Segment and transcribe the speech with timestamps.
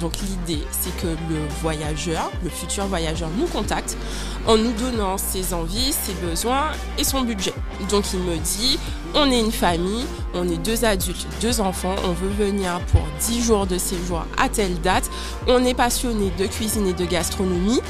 [0.00, 3.96] Donc l'idée, c'est que le voyageur, le futur voyageur, nous contacte
[4.46, 7.54] en nous donnant ses envies, ses besoins et son budget.
[7.90, 8.78] Donc il me dit,
[9.14, 13.42] on est une famille, on est deux adultes, deux enfants, on veut venir pour 10
[13.42, 15.10] jours de séjour à telle date,
[15.48, 17.80] on est passionné de cuisine et de gastronomie.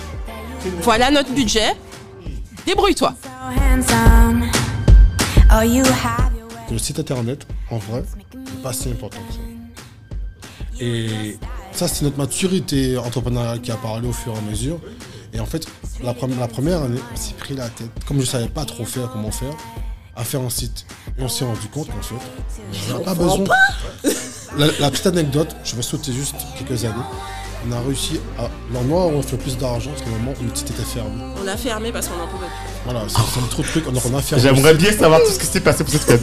[0.82, 1.74] Voilà notre budget.
[2.66, 3.14] Débrouille-toi.
[6.70, 8.04] Le site internet, en vrai,
[8.34, 9.45] n'est pas si important que ça.
[10.80, 11.38] Et
[11.72, 14.78] ça, c'est notre maturité entrepreneuriale qui a parlé au fur et à mesure.
[15.32, 15.66] Et en fait,
[16.02, 18.64] la, pre- la première année, on s'est pris la tête, comme je ne savais pas
[18.64, 19.52] trop faire, comment faire,
[20.14, 20.86] à faire un site.
[21.18, 22.14] Et on s'est rendu compte qu'en fait,
[22.90, 23.44] on n'a pas besoin.
[24.58, 26.94] La, la petite anecdote, je vais sauter juste quelques années.
[27.68, 28.48] On a réussi à.
[28.72, 31.10] L'endroit où on fait plus d'argent, c'est le moment où le site était fermé.
[31.42, 32.74] On a fermé parce qu'on n'en pouvait plus.
[32.84, 34.42] Voilà, c'est trop de trucs, donc on a fermé.
[34.42, 36.22] J'aimerais le bien savoir tout ce qui s'est passé pour cette fête.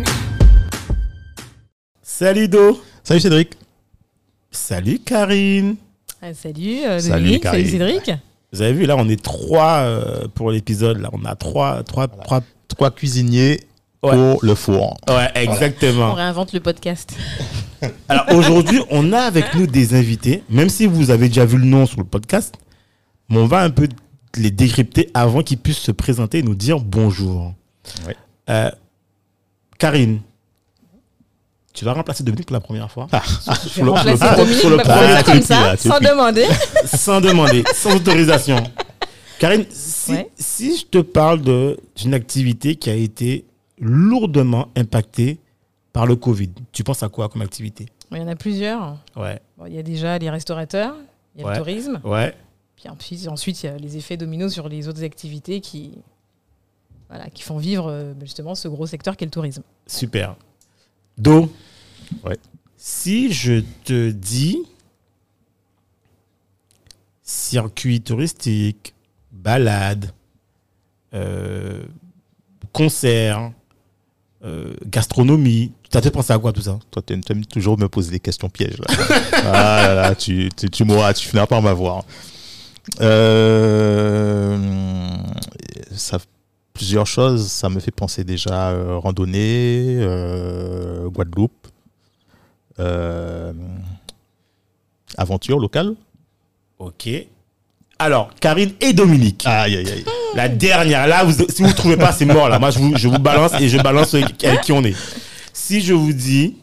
[2.21, 2.79] Salut Do.
[3.03, 3.53] Salut Cédric.
[4.51, 5.75] Salut Karine.
[6.21, 7.65] Ah, salut, euh, Salut, Dominique, Karine.
[7.65, 8.11] salut Cédric.
[8.53, 10.99] Vous avez vu, là, on est trois euh, pour l'épisode.
[10.99, 12.41] Là, on a trois, trois, trois.
[12.67, 13.61] Trois cuisiniers
[14.03, 14.11] Ouais.
[14.11, 14.97] pour le four.
[15.09, 16.13] Ouais, On exactement.
[16.13, 17.15] réinvente le podcast.
[18.07, 21.65] Alors aujourd'hui, on a avec nous des invités, même si vous avez déjà vu le
[21.65, 22.53] nom sur le podcast,
[23.29, 23.87] mais on va un peu
[24.37, 27.55] les décrypter avant qu'ils puissent se présenter et nous dire bonjour.
[28.05, 28.15] Ouais.
[28.51, 28.69] Euh,
[29.79, 30.21] Karine,
[31.73, 34.69] tu vas remplacer Dominique pour la première fois Je vais remplacer sur le- Dominique sur
[34.69, 36.45] le bah, premier voilà, comme truc, ça, là, tout sans demander.
[36.85, 38.57] sans demander, sans autorisation.
[39.39, 40.29] Karine, si, Ouais.
[40.37, 41.41] si je te parle
[41.95, 43.45] d'une activité qui a été
[43.79, 45.39] lourdement impactée
[45.93, 47.87] par le Covid, tu penses à quoi comme activité?
[48.11, 48.97] Il y en a plusieurs.
[49.15, 50.95] Ouais, Bon, il y a déjà les restaurateurs,
[51.35, 51.53] il y a Ouais.
[51.53, 52.35] le tourisme, ouais.
[52.75, 55.91] puis ensuite, ensuite il y a les effets dominos sur les autres activités qui,
[57.09, 59.63] voilà, qui font vivre euh, justement ce gros secteur qu'est le tourisme.
[59.87, 60.35] Super.
[61.17, 61.51] Do.
[62.23, 62.37] Ouais.
[62.77, 64.57] Si je te dis
[67.23, 68.93] circuit touristique,
[69.31, 70.11] balade,
[71.13, 71.83] euh,
[72.73, 73.51] concert,
[74.43, 76.79] euh, gastronomie, tu as peut-être pensé à quoi tout ça?
[76.89, 78.77] Toi, tu aimes toujours me poser des questions pièges.
[78.79, 78.85] Là.
[79.33, 82.05] ah là là, tu, tu, tu m'auras, tu finiras par m'avoir.
[83.01, 84.57] Euh,
[85.95, 86.19] ça,
[86.73, 87.47] plusieurs choses.
[87.47, 91.67] Ça me fait penser déjà euh, randonnée, euh, Guadeloupe,
[92.79, 93.53] euh,
[95.17, 95.93] aventure locale.
[96.79, 97.09] Ok.
[97.99, 99.43] Alors, Karine et Dominique.
[99.45, 100.05] Aïe, aïe, aïe.
[100.33, 102.57] La dernière, là, vous- si vous ne trouvez pas, c'est mort là.
[102.57, 104.95] Moi, je vous, je vous balance et je balance avec avec qui on est.
[105.53, 106.55] Si je vous dis,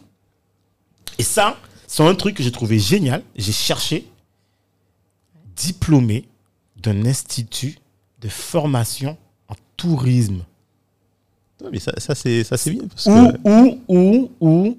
[1.17, 1.55] et ça,
[1.87, 4.05] c'est un truc que j'ai trouvé génial, j'ai cherché,
[5.55, 6.25] diplômé
[6.77, 7.77] d'un institut
[8.21, 9.17] de formation
[9.79, 10.39] tourisme.
[11.71, 12.83] Mais ça, ça c'est, ça c'est bien.
[12.87, 14.77] Parce Ou, que, ou, ou, ou,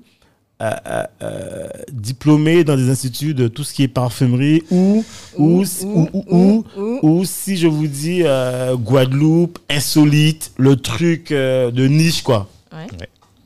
[0.62, 5.04] euh, euh, euh, diplômé dans des instituts de tout ce qui est parfumerie, ou,
[5.36, 11.32] ou, ou, ou, ou, ou, ou si je vous dis euh, Guadeloupe, insolite, le truc
[11.32, 12.48] euh, de niche, quoi.
[12.72, 12.86] Ouais.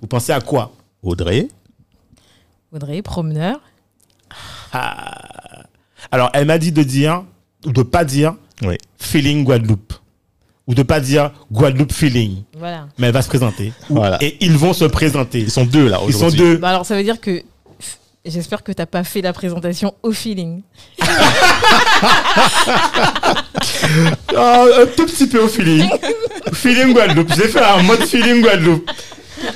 [0.01, 0.73] Vous pensez à quoi?
[1.03, 1.49] Audrey,
[2.73, 3.61] Audrey, promeneur.
[4.73, 5.65] Ah.
[6.11, 7.25] Alors, elle m'a dit de dire,
[7.67, 8.77] ou de pas dire, Oui.
[8.99, 9.93] feeling Guadeloupe.
[10.67, 12.43] Ou de pas dire Guadeloupe feeling.
[12.59, 12.87] Voilà.
[12.99, 13.73] Mais elle va se présenter.
[13.91, 14.17] Voilà.
[14.23, 15.41] Et ils vont se présenter.
[15.41, 16.57] ils sont deux là Ils sont deux.
[16.57, 17.43] Bah alors ça veut dire que
[18.25, 20.63] j'espère que t'as pas fait la présentation au feeling.
[24.37, 25.89] Oh, un tout petit peu au feeling.
[26.55, 27.33] feeling Guadeloupe.
[27.37, 28.91] J'ai fait un mode feeling Guadeloupe.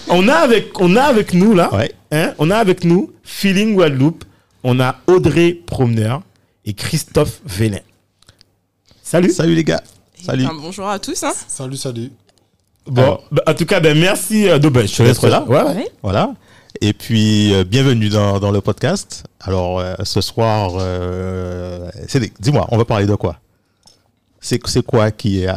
[0.09, 1.93] On a avec, on a avec nous là, Ouais.
[2.13, 4.25] hein, on a avec nous feeling Guadeloupe.
[4.65, 6.21] On a Audrey Promeneur
[6.67, 7.79] et Christophe Vénin.
[9.03, 9.31] Salut.
[9.31, 9.83] Salut les gars.
[10.23, 10.45] Salut.
[10.45, 11.23] Enfin, bonjour à tous.
[11.25, 11.33] hein.
[11.47, 12.11] Salut, salut.
[12.87, 13.25] Bon, Alors.
[13.31, 15.45] bah, en tout cas, ben merci euh, de ben, je te laisse D'être là.
[15.45, 15.91] Ouais.
[16.03, 16.35] Voilà.
[16.81, 19.25] Et puis, euh, bienvenue dans, dans le podcast.
[19.41, 23.37] Alors, euh, ce soir, euh, Cédric, dis-moi, on va parler de quoi?
[24.41, 25.49] C'est c'est quoi qui est...
[25.49, 25.53] euh,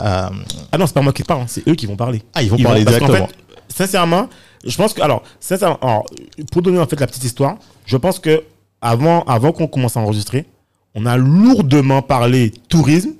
[0.72, 2.24] Ah non, c'est pas moi qui parle, c'est eux qui vont parler.
[2.34, 3.28] Ah, ils vont parler parce qu'en directement.
[3.68, 4.28] fait, sincèrement,
[4.66, 6.06] je pense que alors, sincèrement, alors,
[6.52, 8.44] pour donner en fait la petite histoire, je pense que
[8.82, 10.46] avant, avant qu'on commence à enregistrer,
[10.96, 13.12] on a lourdement parlé tourisme.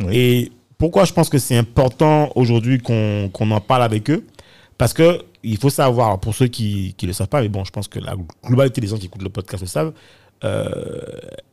[0.00, 0.16] Oui.
[0.16, 0.52] Et
[0.84, 4.22] pourquoi je pense que c'est important aujourd'hui qu'on en parle avec eux?
[4.76, 7.70] Parce que il faut savoir, pour ceux qui ne le savent pas, mais bon, je
[7.70, 8.14] pense que la
[8.44, 9.94] globalité des gens qui écoutent le podcast le savent,
[10.44, 10.66] euh,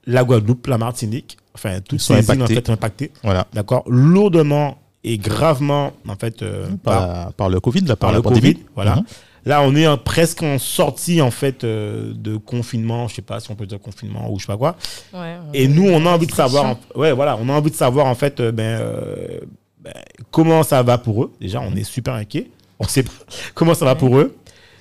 [0.05, 2.55] la Guadeloupe, la Martinique, enfin, toutes sont ces îles en impactés.
[2.55, 3.47] fait, sont impactées, Voilà.
[3.53, 8.21] d'accord, lourdement et gravement, en fait, euh, par, Par, par le Covid, là, par, le
[8.21, 8.55] pandémie.
[8.55, 8.65] Covid.
[8.75, 8.95] Voilà.
[8.97, 9.03] Mhm.
[9.45, 13.39] Là, on est en- presque en sortie en fait euh, de confinement, je sais pas
[13.39, 14.75] si on peut dire confinement ou je sais pas quoi.
[15.13, 17.75] Ouais, Et nous, on a envie de savoir, en- ouais, voilà, on a envie de
[17.75, 19.39] savoir en fait, euh, ben, euh,
[19.79, 19.93] ben,
[20.29, 21.33] comment ça va pour eux.
[21.41, 22.49] Déjà, on est super inquiet.
[22.79, 23.11] On sait pas
[23.55, 24.35] comment ça va pour eux.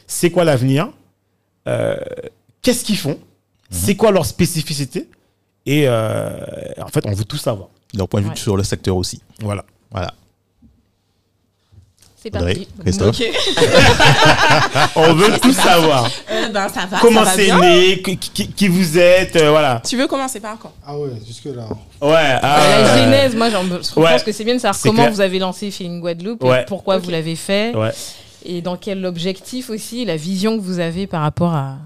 [0.06, 0.90] C'est quoi l'avenir?
[1.68, 1.96] Euh,
[2.62, 3.18] Qu'est-ce qu'ils font?
[3.70, 5.08] C'est quoi leur spécificité
[5.64, 6.36] Et euh,
[6.82, 7.68] en fait, on veut tout savoir.
[7.94, 8.36] Leur point de vue Ouais.
[8.36, 9.22] sur le secteur aussi.
[9.40, 9.64] Voilà.
[9.90, 10.12] Voilà.
[12.22, 12.68] C'est parti.
[12.82, 13.16] Christophe.
[14.96, 16.06] On veut tout savoir.
[16.30, 16.98] Euh, ben, ça va.
[17.00, 19.80] Comment c'est né qui, qui- qui vous êtes euh, Voilà.
[19.88, 21.66] Tu veux commencer par quand Ah ouais, jusque-là.
[22.02, 22.12] Ouais.
[22.42, 23.56] La euh, genèse, moi, je
[24.00, 24.12] ouais.
[24.12, 25.12] pense que c'est bien de savoir comment clair.
[25.12, 26.62] vous avez lancé Feeling Guadeloupe, Ouais.
[26.62, 27.92] et pourquoi vous l'avez fait, Ouais.
[28.44, 31.78] et dans quel objectif aussi, la vision que vous avez par rapport à.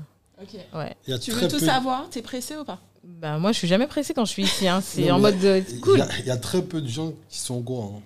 [0.42, 0.58] Ok.
[0.74, 0.94] Ouais.
[1.06, 2.06] Il y a Tu veux tout peu- savoir?
[2.10, 2.78] T'es pressé ou pas?
[3.04, 4.66] Bah, moi, je suis jamais pressée quand je suis ici.
[4.66, 4.82] hein.
[4.84, 6.00] C'est en mode de- il y cool.
[6.00, 7.92] a- Il y, a très peu de gens qui sont au courant.
[7.98, 8.02] hein.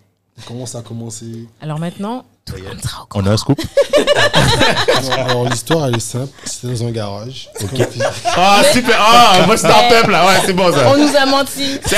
[0.47, 1.27] Comment ça a commencé
[1.61, 3.25] Alors maintenant, tout le monde sera au courant.
[3.25, 3.61] On a un scoop.
[4.97, 6.33] Alors, alors, l'histoire, elle est simple.
[6.45, 7.49] C'était dans un garage.
[7.59, 7.67] Tu-
[8.37, 8.97] Ah, super.
[8.99, 10.27] Ah, moi, start-up là.
[10.27, 10.89] Ouais, c'est bon ça.
[10.91, 11.79] On nous a menti.
[11.85, 11.97] C'est-.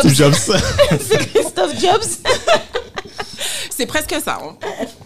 [0.00, 0.34] Steve Jobs.
[1.08, 2.02] C'est Christophe Jobs.
[3.76, 4.40] C'est presque ça.
[4.40, 4.56] En,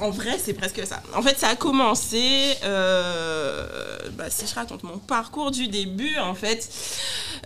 [0.05, 1.03] en- vrai, c'est presque ça.
[1.15, 2.55] En fait, ça a commencé.
[2.65, 3.67] euh,
[4.13, 6.69] bah, si je raconte mon parcours du début, en fait,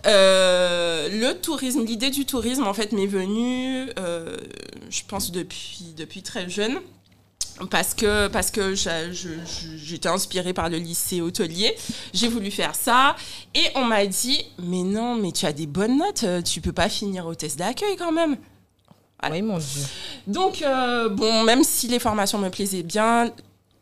[0.05, 4.35] euh, le tourisme, l'idée du tourisme, en fait, m'est venue, euh,
[4.89, 6.79] je pense, depuis, depuis très jeune.
[7.69, 11.75] Parce que, parce que j'étais inspirée par le lycée hôtelier.
[12.13, 13.15] J'ai voulu faire ça.
[13.53, 16.25] Et on m'a dit Mais non, mais tu as des bonnes notes.
[16.43, 18.37] Tu peux pas finir au test d'accueil quand même.
[19.31, 19.81] Oui, mon Dieu.
[20.27, 23.31] Donc, euh, bon, même si les formations me plaisaient bien,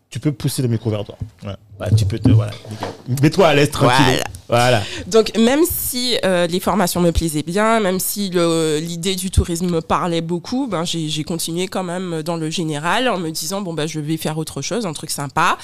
[0.10, 1.18] Tu peux pousser le micro vers toi.
[1.44, 1.56] Ouais.
[1.82, 2.30] Bah, tu peux te.
[2.30, 2.52] Voilà.
[3.24, 4.22] Mets-toi à l'aise tranquille.
[4.48, 4.84] Voilà.
[5.08, 9.68] donc même si euh, les formations me plaisaient bien, même si le- l'idée du tourisme
[9.68, 13.74] me parlait beaucoup, ben, j'ai continué quand même dans le général en me disant, bon,
[13.74, 15.58] ben, je vais faire autre chose, un truc sympa,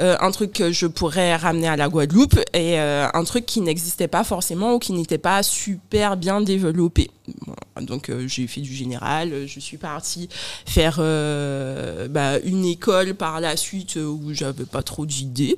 [0.00, 3.60] euh, un truc que je pourrais ramener à la Guadeloupe et euh, un truc qui
[3.60, 7.12] n'existait pas forcément ou qui n'était pas super bien développé.
[7.46, 10.28] Bon, donc euh, j'ai fait du général, je suis partie
[10.66, 15.53] faire euh, bah, une école par la suite où j'avais pas trop d'idées.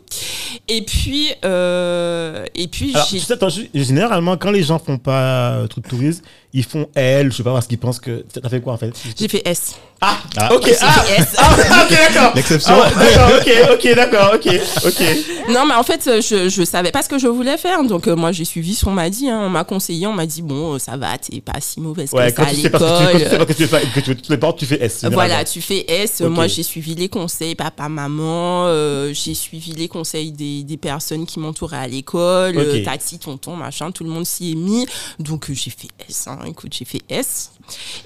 [0.69, 5.84] Et puis, euh, et puis Alors, attends, généralement, quand les gens font pas euh, truc
[5.84, 6.22] de tourisme,
[6.56, 8.25] ils font L, je sais pas parce qu'ils pensent que.
[8.32, 8.93] T'as fait quoi en fait?
[9.19, 9.75] J'ai fait S.
[10.00, 10.53] Ah, Ah.
[10.55, 10.70] ok.
[10.82, 11.26] Ah, S.
[11.38, 12.32] ah, ok, d'accord.
[12.35, 12.75] L'exception.
[12.82, 15.03] Ah, d'accord, ok, ok, d'accord, ok, ok.
[15.49, 17.82] Non, mais en fait, euh, je, je savais pas ce que je voulais faire.
[17.85, 19.29] Donc, euh, moi, j'ai suivi ce qu'on m'a dit.
[19.31, 19.41] hein.
[19.44, 22.31] On m'a conseillé, on m'a dit, bon, euh, ça va, t'es pas si mauvaise Ouais,
[22.31, 23.38] que quand ça à tu sais pas ce que tu, quand tu sais l'école.
[23.38, 25.05] pas que tu veux tu veux toutes les portes, tu fais S.
[25.11, 26.20] Voilà, tu fais S.
[26.20, 28.67] Moi, j'ai suivi les conseils, papa, maman.
[28.67, 32.82] euh, j'ai suivi les conseils des, des personnes qui m'entouraient à l'école, euh, Ok.
[32.85, 33.91] tati, tonton, machin.
[33.93, 34.87] Tout le monde s'y est mis.
[35.19, 36.26] Donc, euh, j'ai fait S.
[36.29, 36.38] hein.
[36.46, 37.52] Écoute, j'ai fait S.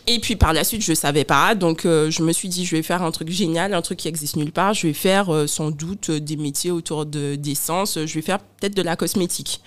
[0.07, 1.55] Et puis par la suite, je savais pas.
[1.55, 4.09] Donc, euh, je me suis dit, je vais faire un truc génial, un truc qui
[4.09, 4.75] existe nulle part.
[4.75, 7.99] Je vais faire euh, sans doute euh, des métiers autour de d'essence.
[8.05, 9.61] Je vais faire peut-être de la cosmétique.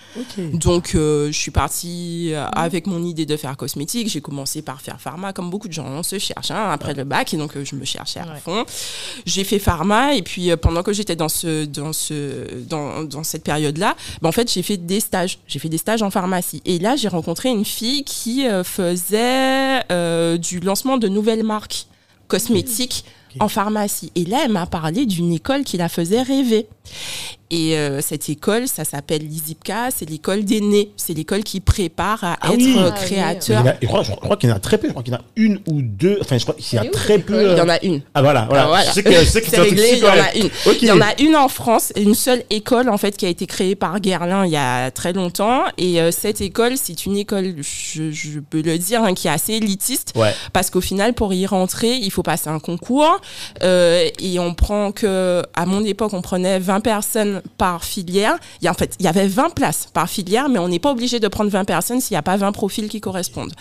[0.52, 4.08] Donc, euh, je suis partie avec mon idée de faire cosmétique.
[4.08, 5.86] J'ai commencé par faire pharma, comme beaucoup de gens.
[5.86, 8.40] On se cherche hein, après le bac, et donc je me cherchais à Ouais.
[8.42, 8.64] fond.
[9.26, 13.44] J'ai fait pharma, et puis pendant que j'étais dans ce, dans ce, dans, dans cette
[13.44, 15.38] période-là, ben, en fait, j'ai fait des stages.
[15.46, 16.62] J'ai fait des stages en pharmacie.
[16.64, 21.86] Et là, j'ai rencontré une fille qui faisait euh, du lancement de nouvelles marques
[22.28, 23.04] cosmétiques
[23.40, 24.12] en pharmacie.
[24.14, 26.66] Et là, elle m'a parlé d'une école qui la faisait rêver.
[27.56, 30.90] Et euh, cette école, ça s'appelle l'ISIPCA, c'est l'école des nés.
[30.96, 32.74] C'est l'école qui prépare à Ah être oui.
[32.76, 33.06] euh, Ah oui.
[33.06, 33.60] Créateur.
[33.62, 34.88] il y en a- je crois, je crois qu'il y en a très peu.
[34.88, 36.18] Je crois qu'il y en a une ou deux.
[36.20, 37.40] Enfin, je crois qu'il y a très peu.
[37.40, 37.52] école?
[37.52, 38.00] Il y en euh, a une.
[38.12, 38.64] Ah voilà, voilà.
[38.64, 38.84] Ah, voilà.
[38.86, 40.34] Je sais que, je sais que C'est un truc réglé, il y en super- a
[40.36, 40.50] une.
[40.82, 43.46] Il y en a une en France, une seule école en fait qui a été
[43.46, 45.62] créée par Guerlain il y a très longtemps.
[45.78, 49.30] Et euh, cette école, c'est une école, je, je peux le dire, hein, qui est
[49.30, 50.12] assez élitiste.
[50.16, 50.32] Ouais.
[50.52, 53.20] Parce qu'au final, pour y rentrer, il faut passer un concours.
[53.62, 58.36] euh, et on prend que, à mon époque, on prenait 20 personnes par filière.
[58.60, 60.78] Il y a, en fait, il y avait 20 places par filière, mais on n'est
[60.78, 63.52] pas obligé de prendre 20 personnes s'il n'y a pas 20 profils qui correspondent.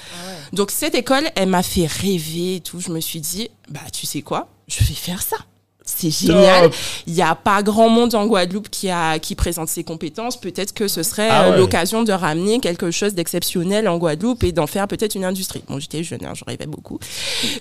[0.51, 2.79] Donc cette école, elle m'a fait rêver et tout.
[2.79, 5.37] Je me suis dit, bah tu sais quoi, je vais faire ça.
[5.85, 6.71] C'est génial.
[7.07, 10.39] Il n'y a pas grand monde en Guadeloupe qui, a, qui présente ses compétences.
[10.39, 11.57] Peut-être que ce serait Ah euh, ouais.
[11.57, 15.61] l'occasion de ramener quelque chose d'exceptionnel en Guadeloupe et d'en faire peut-être une industrie.
[15.67, 16.99] Bon, j'étais jeune, hein, je rêvais beaucoup.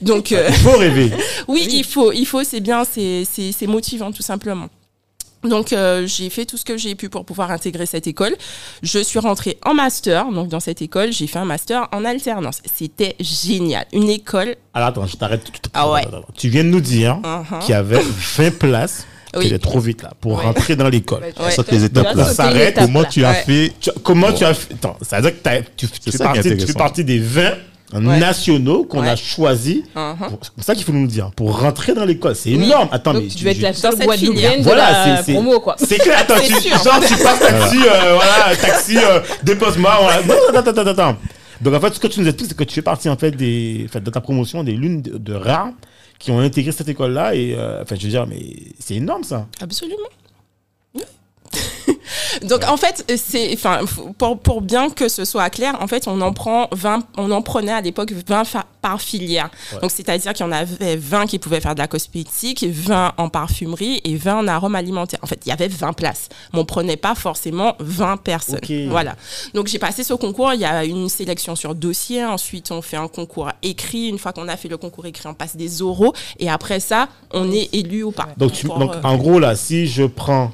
[0.02, 1.10] Donc, euh, Il faut rêver.
[1.48, 4.68] oui, il faut, il faut, c'est bien, c'est motivant tout simplement.
[5.44, 8.34] Donc euh, j'ai fait tout ce que j'ai pu pour pouvoir intégrer cette école.
[8.82, 12.60] Je suis rentrée en master, donc dans cette école, j'ai fait un master en alternance.
[12.74, 13.86] C'était génial.
[13.92, 14.54] Une école.
[14.74, 15.44] Alors attends, je t'arrête.
[15.44, 16.02] tout- Ah ouais.
[16.36, 17.58] Tu viens de nous dire Uh-huh.
[17.60, 18.00] qu'il y avait
[18.36, 19.06] 20 places.
[19.34, 19.48] Oui.
[19.48, 20.44] Tu es trop vite là pour Ouais.
[20.44, 21.22] rentrer dans l'école.
[21.40, 21.50] Ouais.
[21.50, 22.24] Saute les étapes là.
[22.34, 22.76] s'arrête.
[22.78, 23.42] Comment tu as Ouais.
[23.46, 23.72] fait?
[23.80, 24.74] Tu- comment tu as fait?
[24.74, 27.52] Attends, ça veut dire que tu, tu, fais ça partie, tu fais partie des 20
[28.00, 29.82] nationaux qu'on a choisis.
[29.94, 30.14] Uh-huh.
[30.42, 31.30] C'est pour ça qu'il faut nous le dire.
[31.36, 32.34] Pour rentrer dans l'école.
[32.34, 32.88] C'est énorme.
[32.92, 34.58] Attends, Donc mais tu tu- devais être la seule Guadeloupéenne filière.
[34.58, 35.76] de Voilà, la c'est- c'est- promo, quoi.
[35.78, 36.70] C'est clair, attends, tu, sûr.
[36.82, 40.22] genre tu passes taxi, euh, voilà, taxi, euh, dépose-moi, voilà.
[40.22, 41.16] Non, attends, attends, attends, attends.
[41.60, 43.30] Donc en fait, ce que tu nous expliques, c'est que tu fais partie en fait
[43.32, 45.70] des, de ta promotion des l'une de, de rares
[46.18, 48.40] qui ont intégré cette école-là et, euh, enfin, je veux dire, mais
[48.80, 49.46] c'est énorme ça.
[49.60, 49.96] Absolument.
[50.94, 51.02] Oui.
[52.42, 53.80] Donc en fait, c'est enfin
[54.18, 57.42] pour, pour bien que ce soit clair, en fait, on en prend 20 on en
[57.42, 59.50] prenait à l'époque 20 fa- par filière.
[59.80, 63.28] Donc c'est-à-dire qu'il y en avait 20 qui pouvaient faire de la cosmétique, 20 en
[63.28, 65.20] parfumerie et 20 en arôme alimentaire.
[65.22, 66.28] En fait, il y avait 20 places.
[66.52, 68.58] Mais on prenait pas forcément 20 personnes.
[68.88, 69.14] Voilà.
[69.54, 72.96] Donc j'ai passé ce concours, il y a une sélection sur dossier, ensuite on fait
[72.96, 76.12] un concours écrit, une fois qu'on a fait le concours écrit, on passe des oraux
[76.38, 78.28] et après ça, on est élu ou pas.
[78.36, 80.50] Donc, tu, Pour, donc euh, en gros là, si je prends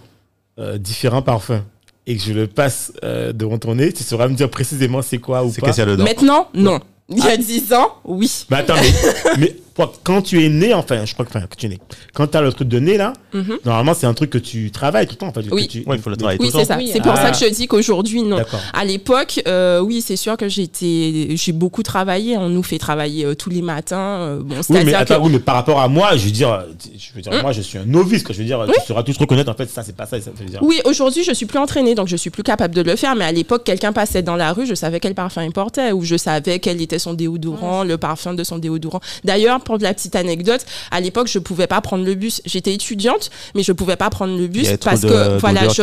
[0.59, 1.63] euh, différents parfums
[2.07, 5.19] et que je le passe euh, devant ton nez, tu sauras me dire précisément c'est
[5.19, 5.67] quoi ou C'est pas.
[5.69, 6.81] qu'est-ce qu'il y a dedans Maintenant, non.
[7.11, 8.31] Il y a 10 ans, oui.
[8.51, 8.93] Mais attends, mais,
[9.39, 9.57] mais
[10.05, 11.79] quand tu es né, enfin, je crois que, enfin, que tu es né,
[12.15, 13.59] quand tu as le truc de nez là, Mhm.
[13.65, 15.29] normalement c'est un truc que tu travailles tout le temps.
[15.29, 15.69] En fait, Oui.
[15.69, 16.75] tu- Ouais, il faut le travailler Oui, tout le c'est temps.
[16.75, 16.79] ça.
[16.81, 17.17] Oui, c'est pour ah.
[17.17, 18.39] ça que je dis qu'aujourd'hui, non.
[18.73, 22.37] À l'époque, euh, oui, c'est sûr que j'étais, j'ai beaucoup travaillé.
[22.37, 23.99] On nous fait travailler euh, tous les matins.
[23.99, 26.31] euh, bon, Oui mais, c'est-à-dire attends, que oui, mais par rapport à moi, je veux
[26.31, 26.65] dire,
[26.97, 27.43] je veux dire Hum.
[27.43, 28.23] moi, je suis un novice.
[28.23, 30.21] Que je veux dire, tu sauras tous reconnaître en fait, ça, c'est pas ça.
[30.21, 30.61] ça veut dire.
[30.63, 33.15] Oui, aujourd'hui, je suis plus entraînée, donc je suis plus capable de le faire.
[33.15, 36.03] Mais à l'époque, quelqu'un passait dans la rue, je savais quel parfum il portait, ou
[36.05, 39.01] je savais quel était son déodorant, le parfum de son déodorant.
[39.25, 42.41] D'ailleurs, pour la petite anecdote, à l'époque, je pouvais pas prendre le bus.
[42.47, 45.83] J'étais étudiante, mais je pouvais pas prendre le bus parce de- que voilà, je,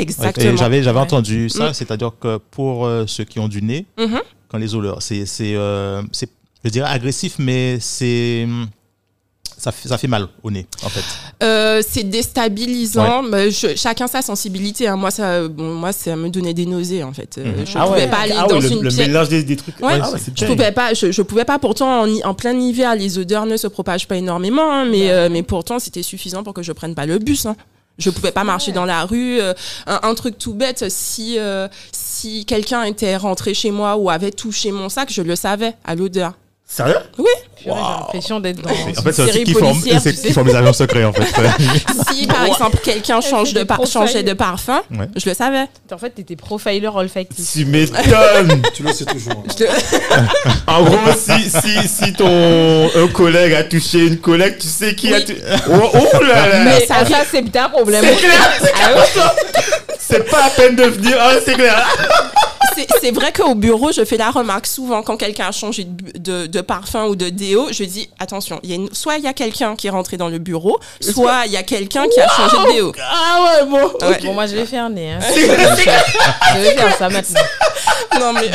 [0.00, 0.56] exactement.
[0.56, 1.02] J'avais j'avais Ouais.
[1.04, 1.74] entendu ça, Mm.
[1.74, 4.20] c'est-à-dire que pour euh, ceux qui ont du nez, Mhm.
[4.48, 6.30] quand les odeurs, c'est, c'est, euh, c'est,
[6.64, 8.46] je dirais agressif, mais c'est,
[9.60, 11.04] ça fait, ça fait mal au nez, en fait.
[11.42, 13.22] Euh, c'est déstabilisant.
[13.22, 14.88] mais je- chacun sa sensibilité.
[14.88, 14.96] hein.
[14.96, 17.36] Moi, ça, bon, moi, ça me donnait des nausées en fait.
[17.38, 17.66] Euh, Mhm.
[17.66, 19.06] Je Ah pouvais ouais, pas aller ah dans ouais, le, une le pièce.
[19.08, 19.78] mélange des, des trucs.
[19.80, 19.98] Ouais.
[20.02, 21.58] Ah c'est Je pouvais pas, je, je pouvais pas.
[21.58, 25.42] Pourtant, en, plein hiver, les odeurs ne se propagent pas énormément, hein, mais euh, mais
[25.42, 27.46] pourtant, c'était suffisant pour que je prenne pas le bus.
[27.46, 27.56] hein.
[27.98, 29.40] Je pouvais pas marcher dans la rue.
[29.40, 29.52] euh,
[29.86, 34.30] un, un truc tout bête, si euh, si quelqu'un était rentré chez moi ou avait
[34.30, 36.32] touché mon sac, je le savais à l'odeur.
[36.72, 36.94] Sérieux?
[37.16, 37.28] Purée,
[37.64, 38.70] J'ai l'impression d'être dans.
[38.70, 40.32] En fait, une c'est qui forme, policière, c'est tu qui sais.
[40.32, 41.24] forme les agents secrets, en fait.
[42.14, 45.08] Si par exemple quelqu'un change de par- changeait de parfum, Ouais.
[45.16, 45.64] je le savais.
[45.92, 47.44] En fait, t'étais profiler olfactif.
[47.52, 48.62] Tu m'étonnes.
[48.74, 49.32] Tu le sais toujours.
[49.32, 50.26] hein.
[50.68, 55.12] En gros, si, si, si ton un collègue a touché une collègue, tu sais qui
[55.12, 55.24] a Oui.
[55.24, 55.40] touché.
[55.70, 56.64] Oh, oh là là.
[56.64, 58.04] Mais ça ça, c'est un problème.
[58.04, 59.34] C'est clair, c'est clair.
[59.98, 61.16] C'est pas la peine de venir.
[61.20, 61.86] Ah, c'est clair.
[62.74, 65.90] C'est- C'est vrai qu'au bureau, je fais la remarque souvent quand quelqu'un a changé de,
[65.90, 69.16] bu- de, de parfum ou de déo, je dis attention, il y a une- soit
[69.16, 72.06] il y a quelqu'un qui est rentré dans le bureau, soit il y a quelqu'un
[72.08, 72.92] qui a changé de déo.
[73.00, 74.06] Ah ouais, bon.
[74.06, 74.18] Ouais.
[74.22, 75.12] Bon, moi, je vais faire nez.
[75.12, 75.18] Hein.
[76.54, 77.40] Je vais faire ça maintenant.
[78.18, 78.50] Non mais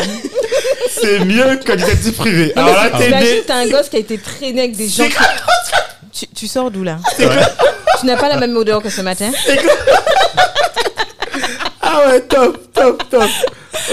[0.90, 2.54] C'est mieux qu'un détective privé.
[2.56, 5.06] Alors là, t'es t'as un gosse qui a été traîné avec des gens.
[5.08, 5.16] Qui-
[6.14, 6.98] Tu, tu sors d'où là
[8.00, 9.32] Tu n'as pas la même odeur que ce matin
[11.82, 13.30] Ah ouais, top, top, top.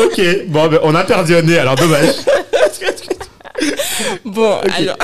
[0.04, 2.14] Ok, bon, ben, on a perdu un nez, alors dommage.
[4.24, 4.96] bon, alors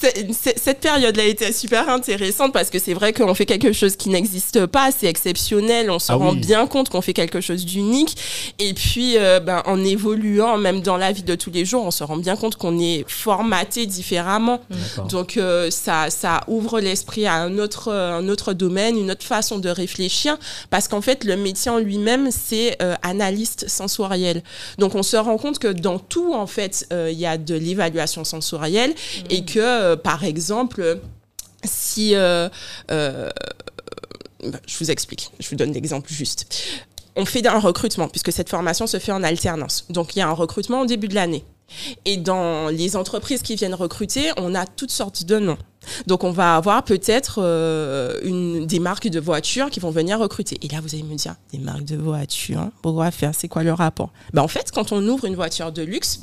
[0.00, 4.66] cette période-là était super intéressante parce que c'est vrai qu'on fait quelque chose qui n'existe
[4.66, 6.38] pas, c'est exceptionnel, on se Ah rend oui.
[6.38, 8.16] bien compte qu'on fait quelque chose d'unique
[8.58, 11.90] et puis euh, ben, en évoluant, même dans la vie de tous les jours, on
[11.90, 14.60] se rend bien compte qu'on est formaté différemment.
[15.08, 19.24] Donc euh, ça, ça ouvre l'esprit à un autre, euh, un autre domaine, une autre
[19.24, 20.36] façon de réfléchir,
[20.70, 24.42] parce qu'en fait le métier en lui-même c'est euh, analyste sensoriel.
[24.78, 27.54] Donc on se rend compte que dans tout en fait euh, il y a de
[27.54, 28.94] l'évaluation sensorielle
[29.30, 31.00] et que euh, par exemple
[31.64, 32.48] si euh,
[32.90, 33.30] euh,
[34.66, 36.46] je vous explique, je vous donne l'exemple juste.
[37.16, 39.86] On fait un recrutement puisque cette formation se fait en alternance.
[39.90, 41.44] Donc il y a un recrutement au début de l'année.
[42.04, 45.58] Et dans les entreprises qui viennent recruter, on a toutes sortes de noms.
[46.06, 50.58] Donc on va avoir peut-être euh, une des marques de voitures qui vont venir recruter.
[50.62, 53.72] Et là vous allez me dire des marques de voitures, pourquoi faire C'est quoi le
[53.72, 54.10] rapport?
[54.32, 56.20] Ben en fait, quand on ouvre une voiture de luxe,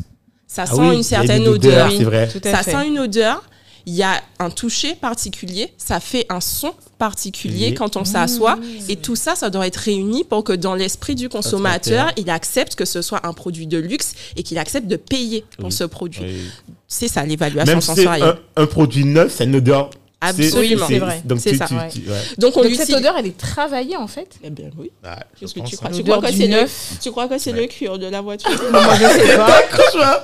[0.48, 1.92] ça sent Ah oui, une certaine odeur.
[1.92, 2.28] c'est vrai.
[2.28, 3.44] Tout à Ça sent une odeur.
[3.86, 7.74] Il y a un toucher particulier, ça fait un son particulier Oui.
[7.74, 8.58] quand on s'assoit.
[8.88, 12.76] Et tout ça, ça doit être réuni pour que dans l'esprit du consommateur, il accepte
[12.76, 15.72] que ce soit un produit de luxe et qu'il accepte de payer pour Oui.
[15.74, 16.22] ce produit.
[16.24, 16.50] Oui.
[16.88, 18.38] C'est ça l'évaluation Même si c'est sensorielle.
[18.56, 19.90] un, un produit neuf, c'est une odeur
[20.30, 20.86] Absolument.
[20.88, 21.22] c'est vrai.
[21.26, 21.90] Donc, tu- ça, tu- ouais.
[21.90, 22.16] tu- ouais.
[22.38, 24.92] Donc on Donc cette odeur, elle est travaillée en fait Eh bien oui.
[25.04, 25.78] Ouais, je Qu'est-ce que pense, tu hein.
[25.80, 26.94] crois Tu crois que c'est le, neuf.
[27.02, 28.50] tu crois que c'est le cuir de la voiture?
[28.72, 29.48] Moi je sais pas.
[29.94, 30.24] Ça-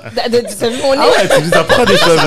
[0.84, 2.18] on Ah est- tu nous apprends des choses.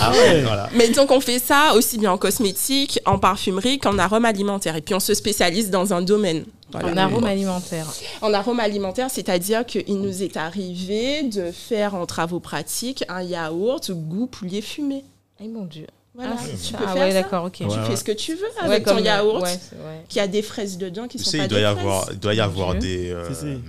[0.00, 0.42] Ah ouais.
[0.42, 0.68] Voilà.
[0.74, 4.76] Mais donc on fait ça aussi bien en cosmétique, en parfumerie qu'en arôme alimentaire.
[4.76, 6.44] Et puis on se spécialise dans un domaine.
[6.70, 6.88] Voilà.
[6.92, 7.86] En arôme alimentaire.
[8.20, 13.90] En arôme alimentaire, c'est-à-dire qu'il nous est arrivé de faire en travaux pratiques un yaourt
[13.90, 15.02] goût poulet fumé.
[15.40, 15.86] Eh mon dieu.
[16.14, 17.22] Voilà, Ah, tu peux Ah faire ouais, ça.
[17.22, 17.52] d'accord, ok.
[17.52, 17.96] Tu Ouais, fais ouais.
[17.96, 20.04] ce que tu veux Ouais, avec ton comme- yaourt, ouais, c'est- ouais.
[20.08, 21.78] qui a des fraises dedans qui Tu sont sais, pas il doit des y fraises.
[21.78, 23.10] avoir, il doit y avoir des.
[23.12, 23.44] euh, Si, si.
[23.46, 23.60] Non,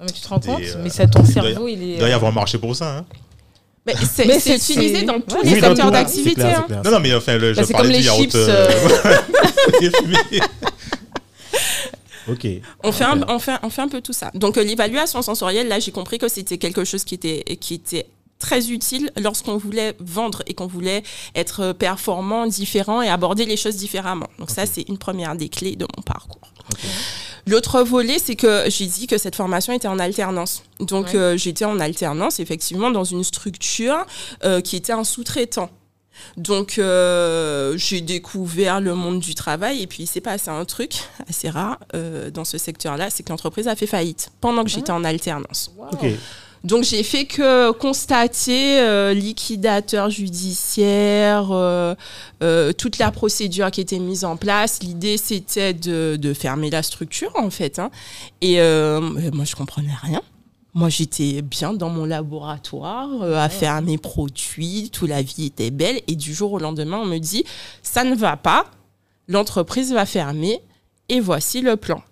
[0.00, 1.86] mais tu te rends Des, compte euh, Mais ça, ton cerveau, il est.
[1.94, 2.98] Il doit y euh, avoir marché pour ça.
[2.98, 3.06] Hein.
[3.86, 3.94] Mais
[4.40, 6.42] c'est utilisé dans tous les Oui, secteurs d'activité.
[6.42, 6.66] hein.
[6.84, 8.34] Non, non, mais enfin, le, je Bah, parlais du yaourt.
[8.34, 8.70] euh,
[9.04, 9.16] euh.
[12.30, 12.46] Ok.
[12.84, 14.30] On fait, un, on, fait, on fait un peu tout ça.
[14.34, 18.06] Donc euh, l'évaluation sensorielle, là j'ai compris que c'était quelque chose qui était, qui était
[18.38, 21.02] très utile lorsqu'on voulait vendre et qu'on voulait
[21.34, 24.28] être performant, différent et aborder les choses différemment.
[24.38, 26.40] Donc ça c'est une première des clés de mon parcours.
[27.46, 30.62] L'autre volet, c'est que j'ai dit que cette formation était en alternance.
[30.80, 31.16] Donc Ouais.
[31.16, 34.04] euh, j'étais en alternance effectivement dans une structure
[34.44, 35.70] euh, qui était un sous-traitant.
[36.36, 40.94] Donc euh, j'ai découvert le monde du travail et puis il s'est passé un truc
[41.28, 44.90] assez rare euh, dans ce secteur-là, c'est que l'entreprise a fait faillite pendant que j'étais
[44.90, 45.72] en alternance.
[46.64, 51.94] Donc j'ai fait que constater euh, liquidateur judiciaire, euh,
[52.42, 54.80] euh, toute la procédure qui était mise en place.
[54.82, 57.78] L'idée c'était de, de fermer la structure en fait.
[57.78, 57.90] hein.
[58.40, 59.00] Et euh,
[59.32, 60.20] moi je comprenais rien.
[60.74, 65.70] Moi j'étais bien dans mon laboratoire euh, à faire mes produits, toute la vie était
[65.70, 66.00] belle.
[66.08, 67.44] Et du jour au lendemain on me dit
[67.82, 68.66] ça ne va pas,
[69.28, 70.60] l'entreprise va fermer
[71.08, 72.02] et voici le plan.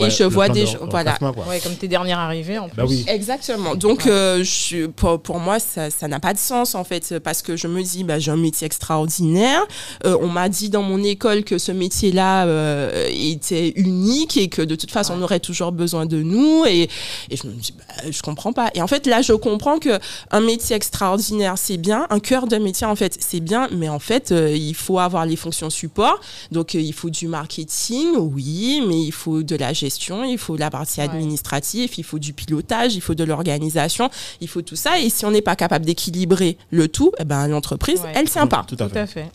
[0.00, 1.18] Ouais, et je vois des de gens- voilà.
[1.48, 2.76] Ouais, comme tes dernières arrivées en plus.
[2.76, 3.04] Bah oui.
[3.08, 3.74] Exactement.
[3.74, 7.42] Donc, euh, je, pour, pour moi, ça ça n'a pas de sens, en fait, parce
[7.42, 9.62] que je me dis, bah, j'ai un métier extraordinaire.
[10.04, 14.62] Euh, on m'a dit dans mon école que ce métier-là euh, était unique et que
[14.62, 16.64] de toute façon, on aurait toujours besoin de nous.
[16.66, 16.88] Et,
[17.30, 18.70] et je me dis, bah, je comprends pas.
[18.74, 19.98] Et en fait, là, je comprends que
[20.30, 22.06] un métier extraordinaire, c'est bien.
[22.10, 23.68] Un cœur de métier, en fait, c'est bien.
[23.72, 26.20] Mais en fait, euh, il faut avoir les fonctions support.
[26.52, 29.89] Donc, euh, il faut du marketing, oui, mais il faut de la gestion,
[30.24, 31.06] il faut la partie Ouais.
[31.06, 34.08] administrative, il faut du pilotage, il faut de l'organisation,
[34.40, 34.98] il faut tout ça.
[35.00, 38.12] Et si on n'est pas capable d'équilibrer le tout, eh ben, l'entreprise, Ouais.
[38.14, 38.64] elle tient pas.
[38.66, 39.24] Tout à Tout à fait.
[39.24, 39.30] fait.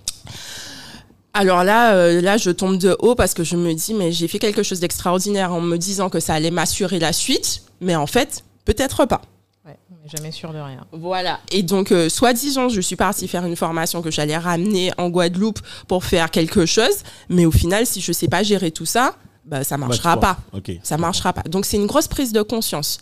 [1.33, 4.27] Alors là, euh, là, je tombe de haut parce que je me dis, mais j'ai
[4.27, 8.07] fait quelque chose d'extraordinaire en me disant que ça allait m'assurer la suite, mais en
[8.07, 9.21] fait, peut-être pas.
[9.65, 10.85] Ouais, on n'est jamais sûr de rien.
[10.93, 11.39] Voilà.
[11.51, 15.59] Et donc, euh, soi-disant, je suis partie faire une formation que j'allais ramener en Guadeloupe
[15.89, 19.15] pour faire quelque chose, mais au final, si je sais pas gérer tout ça,
[19.45, 20.37] bah, ça marchera Bah, pas.
[20.51, 20.59] vois.
[20.59, 20.71] Ok.
[20.83, 21.43] Ça marchera pas.
[21.43, 22.97] Donc c'est une grosse prise de conscience.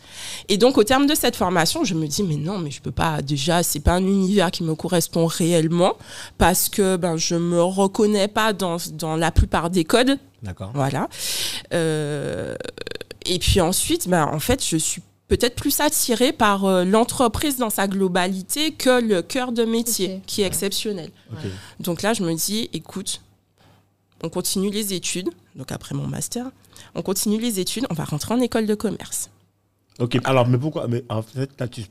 [0.49, 2.91] Et donc au terme de cette formation, je me dis mais non, mais je peux
[2.91, 3.21] pas.
[3.21, 5.93] Déjà, c'est pas un univers qui me correspond réellement
[6.37, 10.17] parce que ben je me reconnais pas dans dans la plupart des codes.
[10.41, 10.71] D'accord.
[10.73, 11.07] Voilà.
[11.73, 12.55] Euh,
[13.25, 17.69] et puis ensuite, ben en fait, je suis peut-être plus attirée par euh, l'entreprise dans
[17.69, 21.09] sa globalité que le cœur de métier qui est exceptionnel.
[21.79, 23.21] Donc là, je me dis, écoute,
[24.23, 26.49] on continue les études, donc après mon master,
[26.95, 29.29] on continue les études, on va rentrer en école de commerce.
[29.99, 30.17] Ok.
[30.23, 31.81] Alors, mais pourquoi Mais en fait, là, tu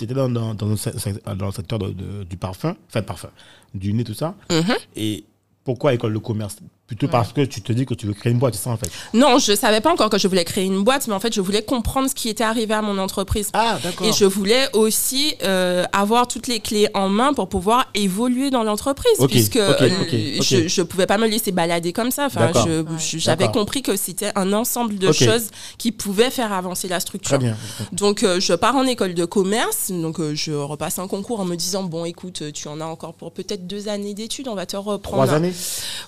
[0.00, 0.94] étais dans, dans, dans, le, sec-
[1.36, 3.30] dans le secteur de- de- du parfum, enfin, de parfum,
[3.74, 4.34] du nez, tout ça.
[4.50, 4.74] Mhm.
[4.96, 5.24] Et
[5.64, 6.56] pourquoi école de commerce
[6.92, 7.12] Plutôt Ouais.
[7.12, 8.90] parce que tu te dis que tu veux créer une boîte, c'est ça en fait.
[9.14, 11.40] Non, je savais pas encore que je voulais créer une boîte, mais en fait, je
[11.40, 13.48] voulais comprendre ce qui était arrivé à mon entreprise.
[13.54, 14.06] Ah, d'accord.
[14.06, 18.62] Et je voulais aussi euh, avoir toutes les clés en main pour pouvoir évoluer dans
[18.62, 20.42] l'entreprise, Ok, puisque ok, euh, ok, ok.
[20.42, 22.26] je je pouvais pas me laisser balader comme ça.
[22.26, 22.82] Enfin, Ouais.
[22.98, 27.38] j'avais compris que c'était un ensemble de choses qui pouvaient faire avancer la structure.
[27.38, 27.56] Très bien.
[27.92, 31.46] Donc euh, je pars en école de commerce, donc euh, je repasse un concours en
[31.46, 34.66] me disant bon écoute tu en as encore pour peut-être deux années d'études, on va
[34.66, 35.24] te reprendre.
[35.24, 35.52] Trois années?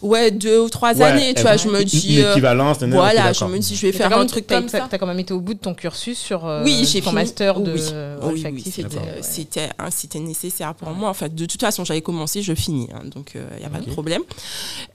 [0.02, 1.56] Ouais deux ou trois Ouais, années, tu euh, vois.
[1.56, 2.34] Je me dis Une euh,
[2.90, 4.86] voilà, je me dis je vais faire un truc comme ça.
[4.90, 7.22] T'as quand même été au bout de ton cursus sur euh, Oui, j'ai ton fini.
[7.22, 7.80] master de Oui.
[7.92, 8.42] euh, Oui,
[9.22, 9.68] c'était,
[10.18, 10.20] ouais.
[10.20, 11.10] nécessaire pour moi.
[11.10, 13.90] Enfin, de toute façon, j'avais commencé, je finis, hein, donc il n'y a pas de
[13.90, 14.22] problème.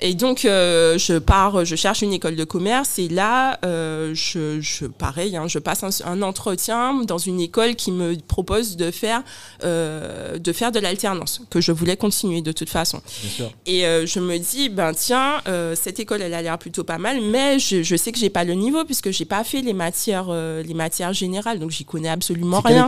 [0.02, 4.60] Et donc, euh, je pars, je cherche une école de commerce et là, euh, je,
[4.62, 8.92] je, pareil, hein, je passe un, un entretien dans une école qui me propose de
[8.92, 9.22] faire,
[9.64, 13.02] euh, de faire de l'alternance, que je voulais continuer de toute façon.
[13.22, 13.52] Bien sûr.
[13.66, 16.98] Et euh, je me dis, ben tiens, euh, cette école, elle a l'air plutôt pas
[16.98, 19.74] mal, mais je, je sais que j'ai pas le niveau puisque j'ai pas fait les
[19.74, 22.88] matières, euh, les matières générales, donc j'y connais absolument rien.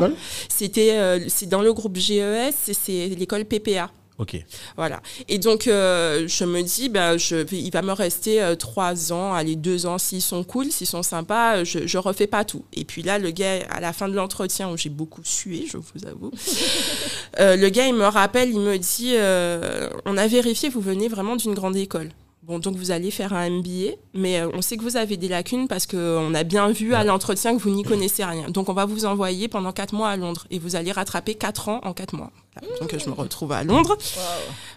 [0.49, 3.89] C'était, euh, c'est dans le groupe GES, c'est- l'école PPA.
[4.17, 4.35] Ok.
[4.77, 5.01] Voilà.
[5.29, 9.33] Et donc, euh, je me dis, ben, je, il va me rester euh, trois ans,
[9.33, 12.63] allez, deux ans, s'ils sont cool, s'ils sont sympas, euh, je, je refais pas tout.
[12.73, 15.77] Et puis là, le gars, à la fin de l'entretien, où j'ai beaucoup sué, je
[15.77, 16.29] vous avoue,
[17.39, 21.07] euh, le gars, il me rappelle, il me dit, euh, on a vérifié, vous venez
[21.07, 22.09] vraiment d'une grande école.
[22.43, 25.27] Bon, donc vous allez faire un MBA, mais euh, on sait que vous avez des
[25.27, 28.49] lacunes parce qu'on a bien vu à l'entretien que vous n'y connaissez rien.
[28.49, 31.69] Donc on va vous envoyer pendant quatre mois à Londres et vous allez rattraper quatre
[31.69, 32.32] ans en quatre mois.
[32.81, 33.97] Donc je me retrouve à Londres.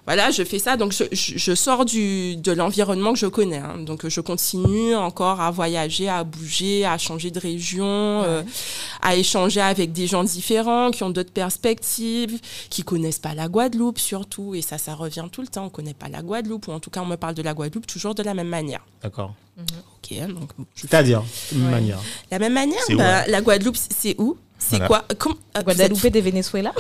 [0.07, 0.77] Voilà, je fais ça.
[0.77, 3.57] Donc, je, je- je sors du, de l'environnement que je connais.
[3.59, 3.79] hein.
[3.79, 8.43] Donc, je continue encore à voyager, à bouger, à changer de région, euh,
[9.03, 12.39] à échanger avec des gens différents qui ont d'autres perspectives,
[12.71, 14.55] qui connaissent pas la Guadeloupe surtout.
[14.55, 15.65] Et ça, ça revient tout le temps.
[15.65, 17.87] On connaît pas la Guadeloupe, ou en tout cas, on me parle de la Guadeloupe
[17.87, 18.85] toujours de la même manière.
[19.03, 19.35] D'accord.
[19.59, 21.71] Ok, hein, donc C'est-à-dire, de Ouais.
[21.71, 21.99] manière.
[22.31, 22.83] la même manière.
[22.91, 23.25] Bah, hein?
[23.29, 24.37] la Guadeloupe, c'est où?
[24.67, 24.87] C'est Voilà.
[24.89, 26.73] quoi Comment- vous, êtes, Guadeloupe des Venezuela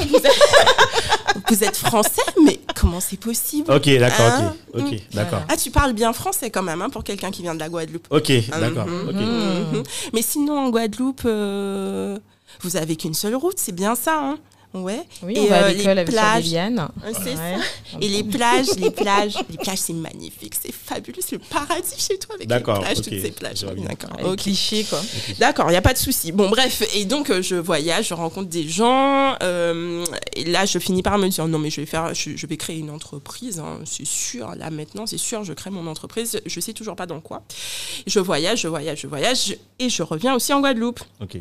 [1.48, 4.54] vous êtes français, mais comment c'est possible Ok, d'accord, Hein?
[4.72, 4.94] ok.
[5.12, 5.40] D'accord.
[5.48, 8.06] Ah, tu parles bien français quand même, hein, pour quelqu'un qui vient de la Guadeloupe.
[8.10, 8.86] Ok, d'accord.
[8.86, 9.14] Mhm, ok.
[9.14, 9.82] mhm.
[10.12, 12.18] Mais sinon, en Guadeloupe, euh,
[12.62, 14.38] vous avez qu'une seule route, c'est bien ça, hein?
[14.74, 15.00] Ouais.
[15.22, 16.50] Oui, Et, on va à euh, l'école avec plages.
[16.50, 16.88] Liane.
[17.12, 17.36] C'est Ouais.
[17.36, 17.98] ça.
[18.00, 22.18] Et les plages, les plages, les plages, c'est magnifique, c'est fabuleux, c'est le paradis chez
[22.18, 23.60] toi avec les plages, ok, toutes ces plages.
[23.62, 24.36] D'accord.
[24.36, 25.00] Clichés, quoi.
[25.38, 26.32] D'accord, il n'y a pas de souci.
[26.32, 30.78] Bon, bref, et donc euh, je voyage, je rencontre des gens, euh, et là je
[30.80, 33.60] finis par me dire non mais je vais faire, je, je vais créer une entreprise,
[33.60, 34.54] hein, c'est sûr.
[34.56, 36.40] Là maintenant, c'est sûr, je crée mon entreprise.
[36.46, 37.42] Je sais toujours pas dans quoi.
[38.08, 41.00] Je voyage, je voyage, je voyage, et je reviens aussi en Guadeloupe.
[41.20, 41.36] Ok.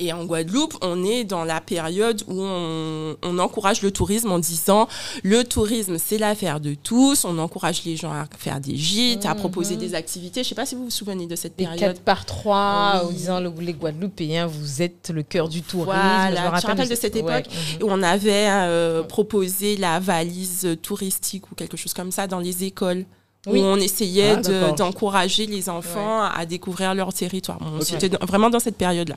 [0.00, 4.40] Et en Guadeloupe, on est dans la période où on, on encourage le tourisme en
[4.40, 4.88] disant
[5.22, 7.24] le tourisme, c'est l'affaire de tous.
[7.24, 10.42] On encourage les gens à faire des gîtes, à proposer des activités.
[10.42, 11.80] Je sais pas si vous vous souvenez de cette Les période.
[11.94, 13.08] 4 par 3, Oui.
[13.08, 15.84] en disant le- les Guadeloupéens, vous êtes le cœur du tourisme.
[15.92, 17.20] Voilà, je me rappelle, de cette Ouais.
[17.20, 17.46] époque
[17.80, 22.64] où on avait euh, proposé la valise touristique ou quelque chose comme ça dans les
[22.64, 23.04] écoles.
[23.46, 23.60] Oui.
[23.60, 27.58] Où on essayait Ah, de- d'encourager les enfants à découvrir leur territoire.
[27.58, 27.84] Bon, Ok.
[27.84, 29.16] C'était vraiment dans cette période-là.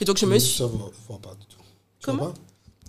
[0.00, 0.58] Et donc je me suis.
[0.58, 0.72] Ça va,
[1.10, 1.60] va pas du tout.
[2.02, 2.32] Comment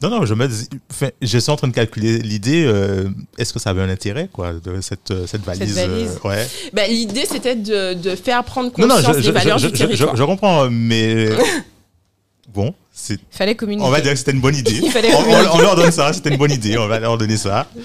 [0.02, 2.64] Non, non, je me dis, enfin, je suis en train de calculer l'idée.
[2.66, 6.20] euh, Est-ce que ça avait un intérêt, quoi, de cette, euh, cette valise, valise.
[6.24, 6.48] euh, Ouais.
[6.72, 9.68] Ben, L'idée, c'était de, de faire prendre Non, conscience non, je, des je, valeurs je,
[9.68, 10.16] du je- je- territoire.
[10.16, 11.30] je comprends, mais
[12.54, 13.86] bon, c'est, Fallait communiquer.
[13.88, 14.80] on va dire que c'était une bonne idée.
[14.84, 15.48] Il fallait on, communiquer.
[15.52, 16.78] on- on leur donne ça, c'était une bonne idée.
[16.78, 17.68] On va leur donner ça.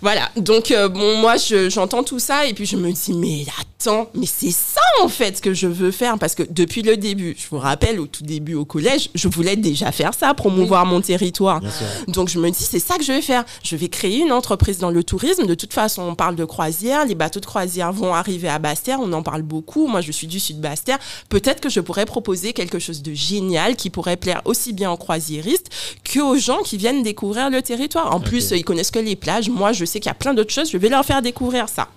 [0.00, 3.44] Voilà, donc euh, bon, moi je- j'entends tout ça et puis je me dis mais
[3.60, 7.36] attends, mais c'est ça en fait que je veux faire parce que depuis le début,
[7.38, 11.00] je vous rappelle au tout début au collège, je voulais déjà faire ça, promouvoir mon
[11.00, 11.60] territoire.
[12.08, 13.44] Donc je me dis c'est ça que je vais faire.
[13.62, 15.46] Je vais créer une entreprise dans le tourisme.
[15.46, 18.98] De toute façon, on parle de croisière, les bateaux de croisière vont arriver à Basse-Terre,
[19.00, 19.86] on en parle beaucoup.
[19.86, 20.98] Moi je suis du sud Basse-Terre.
[21.28, 24.96] Peut-être que je pourrais proposer quelque chose de génial qui pourrait plaire aussi bien aux
[24.96, 25.68] croisiéristes
[26.04, 28.14] que aux gens qui viennent découvrir le territoire.
[28.14, 29.48] En plus, ils connaissent que les plages.
[29.48, 30.70] Moi, je sais qu'il y a plein d'autres choses.
[30.70, 31.88] Je vais leur faire découvrir ça.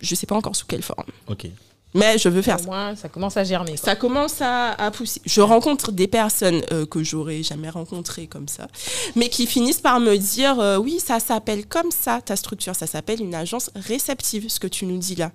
[0.00, 1.46] Je sais pas encore sous quelle forme, Ok.
[1.92, 2.94] mais je veux faire Au ça.
[2.94, 3.72] ça commence à germer.
[3.72, 3.84] quoi.
[3.84, 5.20] Ça commence à, à pousser.
[5.24, 8.68] Je rencontre des personnes euh, que j'aurais jamais rencontrées comme ça,
[9.16, 12.86] mais qui finissent par me dire euh, oui, ça s'appelle comme ça ta structure, ça
[12.86, 15.32] s'appelle une agence réceptive, ce que tu nous dis là.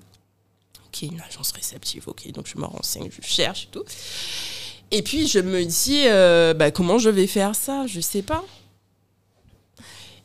[0.87, 3.83] Ok, une agence réceptive, ok, donc je me renseigne, je cherche et tout.
[4.91, 8.45] Et puis je me dis euh, bah, comment je vais faire ça, je sais pas.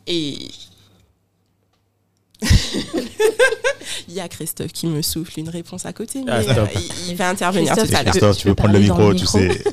[0.07, 0.39] Et
[4.09, 7.11] il y a Christophe qui me souffle une réponse à côté, mais Ah, euh, il,
[7.11, 8.13] il va intervenir Christophe, tout à l'heure.
[8.13, 9.39] Christophe, tu veux prendre le micro, le tu micro.
[9.39, 9.65] sais.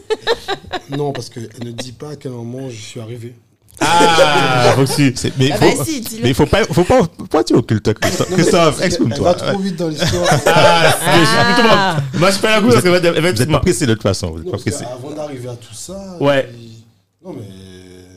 [0.97, 3.35] Non, parce qu'elle ne dit pas à quel moment je suis arrivé.
[3.81, 5.11] Ah, Roxy.
[5.15, 6.23] C'est- Mais il Ah, faut, vas-y, dis-le.
[6.23, 9.33] mais il faut pas, faut pas, pourquoi tu occultes Christophe Christophe, elle- Elle exprime-toi.
[9.33, 10.27] va trop vite dans l'histoire.
[10.45, 11.97] Ah, Ah.
[12.11, 13.93] c'est- Moi, je fais la goût parce que elle va Vous êtes pas pressé de
[13.93, 14.85] toute façon, vous êtes Non, pas pressé.
[14.85, 16.17] qu'avant d'arriver à tout ça.
[16.21, 16.49] Ouais.
[16.57, 16.83] il-
[17.23, 17.41] Non, mais.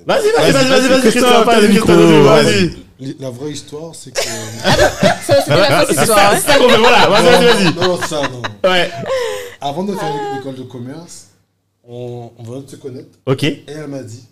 [0.06, 2.76] Vas-y, vas-y, vas-y, Vas-y, vas-y, vas-y, vas-y, Christophe, vas-y,
[3.20, 4.20] La vraie histoire, c'est que.
[4.20, 6.18] Ça, c'était la fausse histoire.
[6.32, 6.36] hein.
[6.40, 7.74] C'est ça qu'on fait, voilà, vas-y, vas-y, vas-y.
[7.74, 8.68] Non, non, ça, non.
[8.70, 8.90] Ouais.
[9.60, 11.26] Avant de faire l'école de commerce,
[11.88, 13.18] on, on venait de se connaître.
[13.26, 13.44] Ok.
[13.44, 14.24] Et elle m'a dit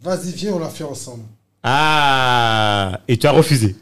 [0.00, 1.24] Vas-y, viens, on l'a fait ensemble.
[1.62, 3.74] Ah, et tu as refusé.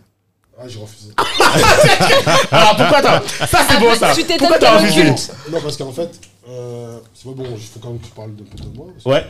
[0.58, 1.10] Ah, j'ai refusé.
[2.52, 4.14] Alors pourquoi t'as Ça c'est bon ça.
[4.14, 5.30] Tu t'étonnes Pourquoi qu'elle t'as refusé occulte.
[5.50, 6.10] Non, parce qu'en fait,
[6.48, 8.86] euh, c'est pas bon, il faut quand même que tu parles un peu de moi.
[8.92, 9.26] parce que- Ouais.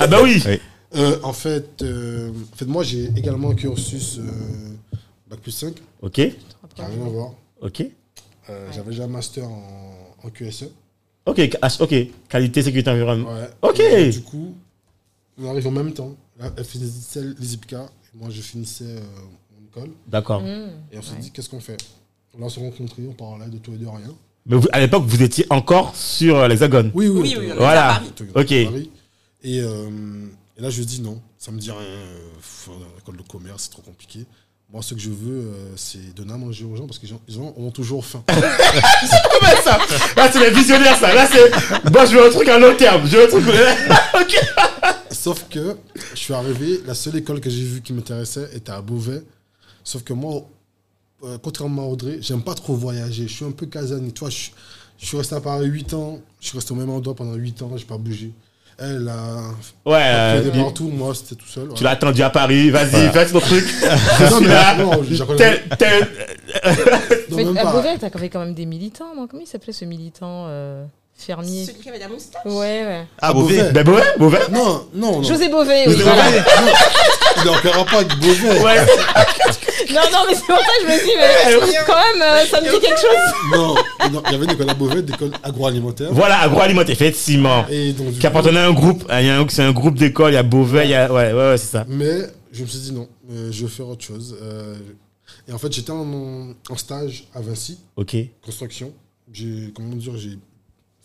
[0.00, 0.42] Ah bah oui.
[0.46, 0.60] Oui.
[0.96, 4.22] Euh, en, fait, euh, en fait, moi, j'ai également un cursus euh,
[5.28, 6.12] Bac plus 5, Ok.
[6.14, 6.32] qui
[6.78, 7.32] n'a rien à voir.
[7.60, 7.84] Ok.
[8.48, 10.64] Euh, J'avais déjà un master en, en QSE.
[11.26, 11.40] Ok.
[11.80, 11.94] Ok.
[12.28, 13.32] Qualité, sécurité, environnement.
[13.32, 13.50] Ouais.
[13.62, 13.78] Ok.
[13.80, 14.54] Et du coup,
[15.38, 16.14] on arrive en même temps.
[16.38, 17.82] Là, Elle finissait les IPCA,
[18.14, 19.00] et moi, je finissais euh,
[19.56, 19.94] mon école.
[20.08, 20.42] D'accord.
[20.44, 21.76] Et on s'est dit Qu'est-ce qu'on fait?
[22.38, 24.14] Là, on s'est rencontrés, on parlait de tout et de rien.
[24.46, 26.90] Mais vous- à l'époque, vous étiez encore sur l'hexagone.
[26.94, 28.02] Oui, Oui, oui, on est Voilà.
[28.34, 28.52] Ok.
[28.52, 28.52] Ok.
[28.52, 29.88] Et, euh,
[30.60, 31.80] Et là, je dis non, ça me dit rien.
[31.80, 34.26] euh, l'école de commerce, c'est trop compliqué.
[34.70, 37.08] Moi, ce que je veux, euh, c'est donner à manger aux gens parce que les
[37.08, 38.22] gens, les gens ont toujours faim.
[38.28, 39.78] Comment ça
[40.16, 41.14] Là, c'est les visionnaires, ça.
[41.14, 41.90] Là, c'est.
[41.90, 43.06] Moi, je veux un truc à long terme.
[43.06, 43.44] Je veux un truc.
[44.20, 44.36] ok.
[45.10, 45.76] Sauf que
[46.12, 49.22] je suis arrivé, la seule école que j'ai vue qui m'intéressait était à Beauvais.
[49.82, 50.46] Sauf que moi,
[51.24, 53.26] euh, contrairement à Audrey, j'aime pas trop voyager.
[53.26, 54.12] Je suis un peu casanier.
[54.12, 54.50] Tu vois, je,
[54.98, 56.20] je suis resté à Paris 8 ans.
[56.38, 57.72] Je suis resté au même endroit pendant 8 ans.
[57.76, 58.30] J'ai pas bougé.
[58.82, 59.40] Elle a
[59.84, 60.88] Ouais, fait euh, des partout.
[60.88, 61.68] Moi, c'était tout seul.
[61.74, 62.70] tu l'as attendu à Paris.
[62.70, 63.12] Vas-y, Voilà.
[63.12, 63.64] fais ton truc.
[64.30, 64.74] Non, mais là.
[64.76, 66.08] non, je la connais- Tel- tel-
[67.30, 67.72] non, Mais même à.
[67.72, 70.84] Beauvais, t'as quand même des militants, non Comment il s'appelait ce militant euh,
[71.20, 72.52] fermier Celui qui avait la moustache Ouais,
[72.84, 73.06] ouais.
[73.20, 73.56] Ah, Beauvais.
[73.58, 73.72] Beauvais.
[73.84, 74.38] Ben, ouais, mauvais.
[74.50, 75.22] Non, non, non.
[75.22, 75.92] José Beauvais, oui.
[75.92, 76.24] José voilà.
[76.24, 76.72] Beauvais, non.
[77.36, 78.60] Il n'a aucun rapport avec Beauvais.
[78.62, 78.76] Ouais.
[79.92, 82.60] Non, non, mais c'est pour ça que je me dis, mais quand même, euh, ça
[82.60, 83.50] me dit quelque chose.
[83.52, 83.74] Non,
[84.12, 86.12] non, il y avait une école à Beauvais, des écoles agroalimentaires.
[86.12, 87.66] Voilà, agroalimentaire, effectivement.
[87.68, 89.04] Et donc, du Qui appartenait à un groupe.
[89.18, 90.30] Il y a un- C'est un groupe d'école.
[90.30, 90.84] Il y a Beauvais.
[90.84, 91.10] Il y a.
[91.12, 91.84] Ouais, ouais, ouais, c'est ça.
[91.88, 92.20] Mais
[92.52, 94.36] je me suis dit non, euh, je vais faire autre chose.
[94.40, 94.76] Euh,
[95.48, 98.14] et en fait, j'étais en, en stage à Vinci, Ok.
[98.44, 98.92] construction.
[99.32, 100.38] J'ai, comment dire, j'ai,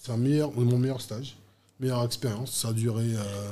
[0.06, 1.36] c'est un meilleur, mon meilleur stage,
[1.80, 2.52] meilleure expérience.
[2.52, 3.52] Ça a duré euh,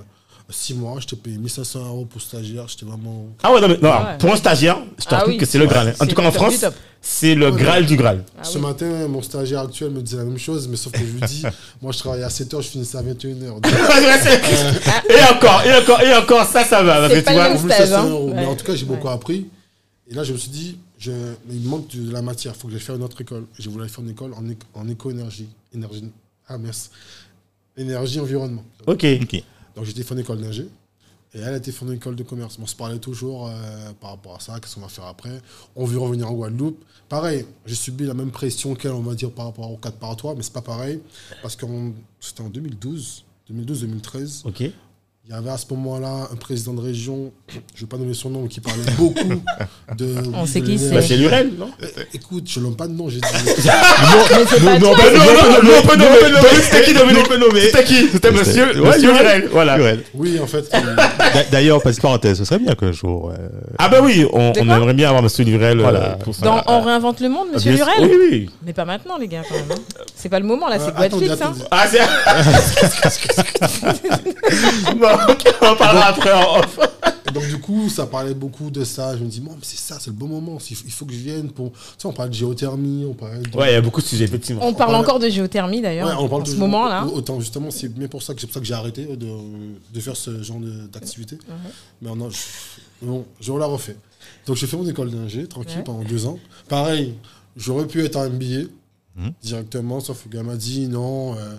[0.50, 1.00] six mois.
[1.00, 2.68] J'étais payé 1500 euros pour stagiaire.
[2.68, 3.26] J'étais vraiment.
[3.42, 4.18] Ah ouais, non, mais non, Ah ouais.
[4.20, 5.38] pour un stagiaire, je te Ah oui.
[5.38, 5.96] que c'est le Graal.
[6.00, 6.64] En tout cas, en France,
[7.02, 8.24] c'est le Ouais, Graal du Graal.
[8.40, 8.62] Ah Ce oui.
[8.64, 11.44] matin, mon stagiaire actuel me disait la même chose, mais sauf que je lui dis,
[11.82, 13.58] moi je travaille à 7h, je finissais à 21h.
[15.10, 17.00] et encore, et encore, et encore, ça, ça va.
[17.00, 18.10] Parce C'est que pas tu le vois, même Pour stage, 1500 hein.
[18.10, 18.32] euros.
[18.36, 19.14] Mais en tout cas, j'ai beaucoup Ouais.
[19.14, 19.48] appris.
[20.10, 21.12] Et là, je me suis dit, je,
[21.50, 22.54] il me manque de la matière.
[22.56, 23.46] Il faut que j'aille faire une autre école.
[23.58, 25.48] J'ai voulu aller faire une école en, en éco-énergie.
[25.74, 26.10] Énergie.
[26.48, 26.90] Ah, merci.
[27.78, 28.64] Énergie, environnement.
[28.86, 29.06] Ok.
[29.22, 29.44] Ok.
[29.76, 30.68] Donc, j'étais fait une école d'ingé.
[31.36, 32.60] Et elle a été fait une école de commerce.
[32.62, 35.42] On se parlait toujours euh, par rapport à ça, qu'est-ce qu'on va faire après.
[35.76, 36.84] On veut revenir en Guadeloupe.
[37.10, 40.16] Pareil, j'ai subi la même pression qu'elle, on va dire, par rapport au 4 par
[40.16, 41.00] 3, mais c'est pas pareil.
[41.42, 41.66] Parce que
[42.20, 44.48] c'était en 2012, 2012-2013.
[44.48, 44.64] Ok.
[45.26, 48.14] Il y avait à ce moment-là un président de région, je ne vais pas nommer
[48.14, 49.24] son nom, qui parlait beaucoup
[49.98, 50.16] de.
[50.34, 50.94] On sait qui c'est.
[50.94, 53.28] Bah, c'est Lurel, non Eh, Écoute, je ne nomme pas de nom, j'ai dit.
[53.64, 53.70] Non,
[54.28, 56.20] bah, non, non, non, on peut nommer.
[56.20, 57.28] Dominique, C'était qui, Dominique.
[57.62, 59.48] C'était qui C'était monsieur Lurel.
[59.50, 59.78] Voilà.
[60.14, 60.70] Oui, en fait.
[60.74, 60.96] euh,
[61.34, 63.32] D'a- D'ailleurs, petite parenthèse, ce serait bien qu'un jour.
[63.32, 63.48] euh,
[63.80, 66.00] Ah bah oui, on, aimerait bien avoir monsieur Lurel euh, Voilà.
[66.22, 66.44] pour ça.
[66.46, 67.72] Dans Euh, On réinvente le monde, monsieur.
[67.72, 68.50] Lurel Oui, oui.
[68.66, 69.72] Mais pas maintenant, les gars, quand même.
[69.72, 70.02] hein.
[70.16, 70.94] C'est pas le moment, là, c'est euh.
[70.98, 71.02] Hein.
[71.04, 71.30] attendez.
[71.72, 72.00] Ah, c'est.
[75.30, 76.80] Ok, on en parlera après en off.
[77.34, 79.18] Donc, du coup, ça parlait beaucoup de ça.
[79.18, 80.58] Je me dis, bon, c'est ça, c'est le bon moment.
[80.70, 81.72] Il faut, il faut que je vienne pour.
[81.72, 83.58] Tu sais, on parlait de géothermie, on parlait de.
[83.58, 84.62] Ouais, il y a beaucoup de sujets, effectivement.
[84.64, 87.06] On parle parle- encore de géothermie, d'ailleurs, Ouais, on parle en ce toujours- moment-là.
[87.08, 89.28] Autant justement, c'est bien pour ça que c'est pour ça que j'ai arrêté de,
[89.94, 91.38] de faire ce genre de- d'activité.
[92.02, 92.38] Mais non, je,
[93.02, 93.96] bon, je la refait.
[94.46, 95.84] Donc j'ai fait mon école d'ingé tranquille Ouais.
[95.84, 96.38] pendant deux ans.
[96.70, 97.16] Pareil,
[97.58, 98.68] j'aurais pu être en MBA
[99.16, 99.32] Mhm.
[99.44, 101.56] directement, sauf que le gars m'a dit non, euh,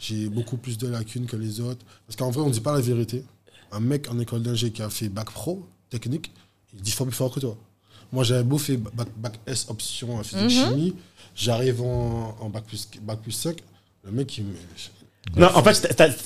[0.00, 1.84] j'ai beaucoup plus de lacunes que les autres.
[2.06, 3.22] Parce qu'en vrai, on ne dit pas la vérité.
[3.70, 6.32] Un mec en école d'ingé qui a fait bac pro, technique,
[6.72, 7.56] il est dix fois plus fort que toi.
[8.12, 10.50] Moi, j'avais beau faire bac, bac S option en physique Mhm.
[10.50, 10.94] chimie,
[11.36, 13.58] j'arrive en, en bac, plus, bac plus 5,
[14.04, 14.54] le mec, il me.
[15.36, 16.16] Non, en fait, t'as- t'as-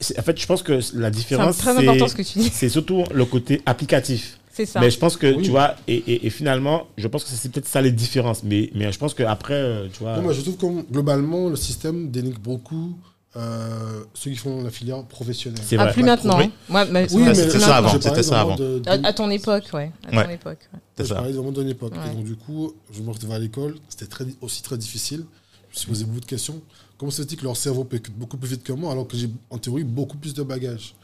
[0.00, 2.38] c'est- en fait, je pense que la C'est différence, très c'est important ce que tu
[2.40, 2.50] dis.
[2.52, 4.40] c'est surtout le côté applicatif.
[4.52, 4.80] C'est ça.
[4.80, 5.44] Mais je pense que, Oui.
[5.44, 8.42] tu vois, et, et- et finalement, je pense que c'est peut-être ça les différences.
[8.42, 10.16] Mais, mais je pense qu'après, euh, tu vois.
[10.16, 12.98] Non, moi, je trouve que globalement, le système dénigre beaucoup
[13.38, 15.62] euh, ceux qui font la filière professionnelle.
[15.64, 15.92] C'est Ah, vrai.
[15.92, 16.38] plus maintenant.
[16.40, 16.50] hein.
[16.90, 19.92] Mais- Oui, mais c'était ça avant, c'était ça de- de- À, à ton époque, ouais.
[20.10, 20.68] À ton époque.
[20.72, 20.80] ouais.
[20.98, 21.14] Je ça.
[21.14, 21.92] parlais vraiment d'une époque.
[21.94, 22.10] Ouais.
[22.12, 23.76] Et donc, du coup, je me retrouvais à l'école.
[23.88, 25.24] C'était très, aussi très difficile.
[25.70, 26.60] Je me suis posé beaucoup de questions.
[26.96, 29.30] Comment se fait-il que leur cerveau peut beaucoup plus vite que moi alors que j'ai,
[29.50, 30.94] en théorie, beaucoup plus de bagages?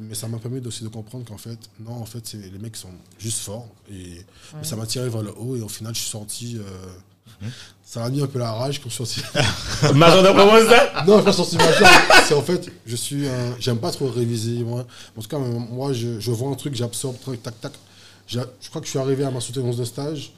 [0.00, 2.88] Mais ça m'a permis aussi de comprendre qu'en fait, non, en fait, les mecs sont
[3.18, 3.68] juste forts.
[3.92, 4.24] Et
[4.56, 5.54] mais ça m'a tiré vers le haut.
[5.54, 6.58] Et au final, je suis sorti.
[6.58, 7.46] euh,
[7.84, 9.94] Ça a mis un peu la rage quand je suis sorti.
[9.94, 11.86] Major de promo, ça Non, je pense sorti major.
[12.26, 14.86] C'est en fait, je suis un- J'aime pas trop réviser, moi.
[15.16, 17.72] En tout cas, moi, je, je vois un truc, j'absorbe, truc, tac, tac.
[18.26, 20.32] Je crois que je suis arrivé à ma soutenance de stage.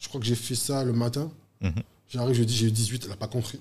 [0.00, 1.30] Je crois que j'ai fait ça le matin.
[1.60, 1.72] Mhm.
[2.12, 3.60] J'arrive, je dis, j'ai eu 18, elle a pas compris.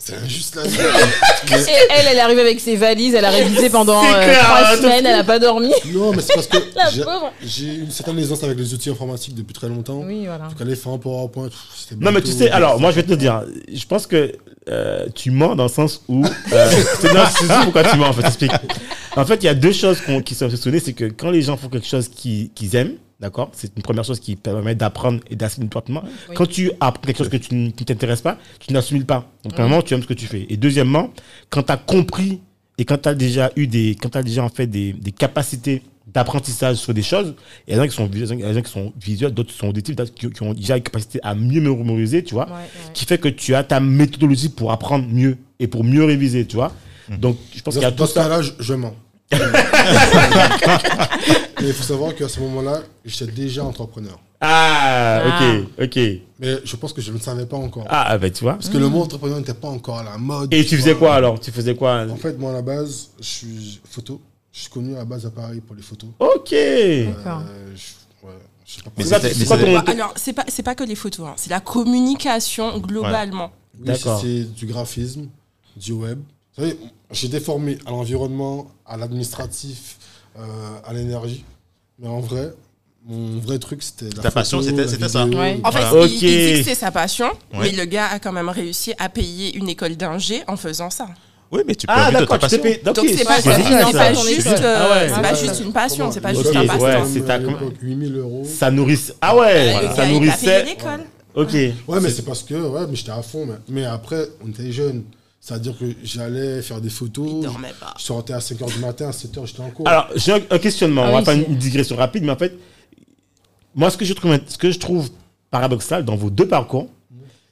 [0.00, 0.62] C'est injuste là.
[0.64, 4.76] Et elle, elle arrive avec ses valises, elle a révisé pendant euh, clair, trois hein,
[4.76, 5.72] semaines, elle a pas dormi.
[5.92, 6.58] non, mais c'est parce que
[7.44, 10.02] j'ai- une certaine aisance avec les outils informatiques depuis très longtemps.
[10.04, 10.48] Oui, voilà.
[10.76, 13.84] Faire un PowerPoint, c'était Non, mais tu sais, alors, moi, je vais te dire, je
[13.86, 14.32] pense que
[14.68, 16.24] euh, tu mens dans le sens où.
[16.52, 18.52] Euh, c'est non, c'est juste pourquoi tu mens, en fait, t'expliques.
[19.16, 21.56] En fait, il y a deux choses qui sont mentionnées c'est que quand les gens
[21.56, 25.36] font quelque chose qui- qu'ils aiment, d'accord, c'est une première chose qui permet d'apprendre et
[25.36, 26.02] d'assimiler rapidement.
[26.28, 26.34] Oui.
[26.34, 29.30] Quand tu apprends quelque chose que tu, ne t'intéresse pas, tu n'assimiles pas.
[29.44, 30.46] Donc, premièrement, tu aimes ce que tu fais.
[30.48, 31.10] Et deuxièmement,
[31.50, 32.40] quand tu as compris
[32.78, 33.96] et quand tu as déjà eu des.
[34.00, 37.34] Quand as déjà en fait des, des capacités d'apprentissage sur des choses,
[37.66, 39.52] il y en a qui sont visuels, il y en a qui sont visuels, d'autres
[39.52, 42.52] sont auditifs, d'autres qui, qui ont déjà une capacité à mieux mémoriser, tu vois Ouais,
[42.52, 42.92] ouais.
[42.94, 46.56] qui fait que tu as ta méthodologie pour apprendre mieux et pour mieux réviser, tu
[46.56, 46.72] vois.
[47.18, 48.22] Donc, je pense qu'il y a Dans, dans tout ce ça.
[48.22, 48.94] cas-là, je, je mens.
[51.60, 54.18] Mais il faut savoir qu'à ce moment-là, j'étais déjà entrepreneur.
[54.40, 55.98] Ah, ok, ok.
[56.38, 57.84] Mais je pense que je ne le savais pas encore.
[57.88, 58.54] Ah, bah tu vois.
[58.54, 60.52] Parce que le mot entrepreneur n'était pas encore à la mode.
[60.54, 61.40] Et tu faisais quoi alors?
[61.40, 62.06] Tu faisais quoi?
[62.08, 64.20] En fait, moi, à la base, je suis photo.
[64.52, 66.10] Je suis connu à la base à Paris pour les photos.
[66.18, 66.50] Ok.
[66.50, 67.42] D'accord.
[67.48, 68.32] Euh, je, ouais,
[68.96, 69.12] Mais
[69.86, 73.52] alors, c'est pas, c'est pas que les photos, hein, c'est la communication globalement.
[73.78, 74.20] Oui, D'accord.
[74.20, 75.28] c'est du graphisme,
[75.76, 76.18] du web.
[76.56, 76.78] Vous savez,
[77.12, 79.96] j'étais formé à l'environnement, à l'administratif,
[80.84, 81.44] à l'énergie.
[81.98, 82.52] Mais en vrai,
[83.06, 85.24] mon vrai truc, c'était la Ta passion, c'était- ça.
[85.26, 85.60] Ouais.
[85.64, 86.06] En fait, Voilà.
[86.06, 86.22] il, Ok.
[86.22, 87.60] il dit que c'est sa passion, Ouais.
[87.60, 91.08] mais le gars a quand même réussi à payer une école d'ingé en faisant ça.
[91.50, 92.62] Oui, mais tu peux Ah, vivre de ta d'accord, tu t'es passion.
[92.62, 92.82] payé.
[92.84, 94.62] Donc c'est pas, pas juste, Ah ouais.
[94.62, 95.38] euh, Ah pas ouais.
[95.40, 96.84] juste une passion, c'est pas juste un coût, passe-temps.
[96.84, 98.42] ouais, quand c'est même, ta- à l'époque, 8000 euros.
[98.44, 99.14] Ça nourrissait.
[99.22, 100.64] Ah ouais, Le ça nourrissait.
[100.64, 101.00] l'école.
[101.34, 101.52] Ok.
[101.54, 103.46] Ouais, mais c'est parce que, ouais, mais j'étais à fond.
[103.46, 105.04] Mais, mais après, on était jeunes.
[105.40, 107.46] C'est-à-dire que j'allais faire des photos.
[107.80, 107.94] Pas.
[107.98, 109.88] Je sortais à 5h du matin, à 7h, j'étais en cours.
[109.88, 111.02] Alors, j'ai un, questionnement.
[111.04, 112.56] Ah on va oui, faire une, digression rapide, mais en fait,
[113.74, 115.10] moi, ce que je trouve, ce que je trouve
[115.50, 116.88] paradoxal dans vos deux parcours,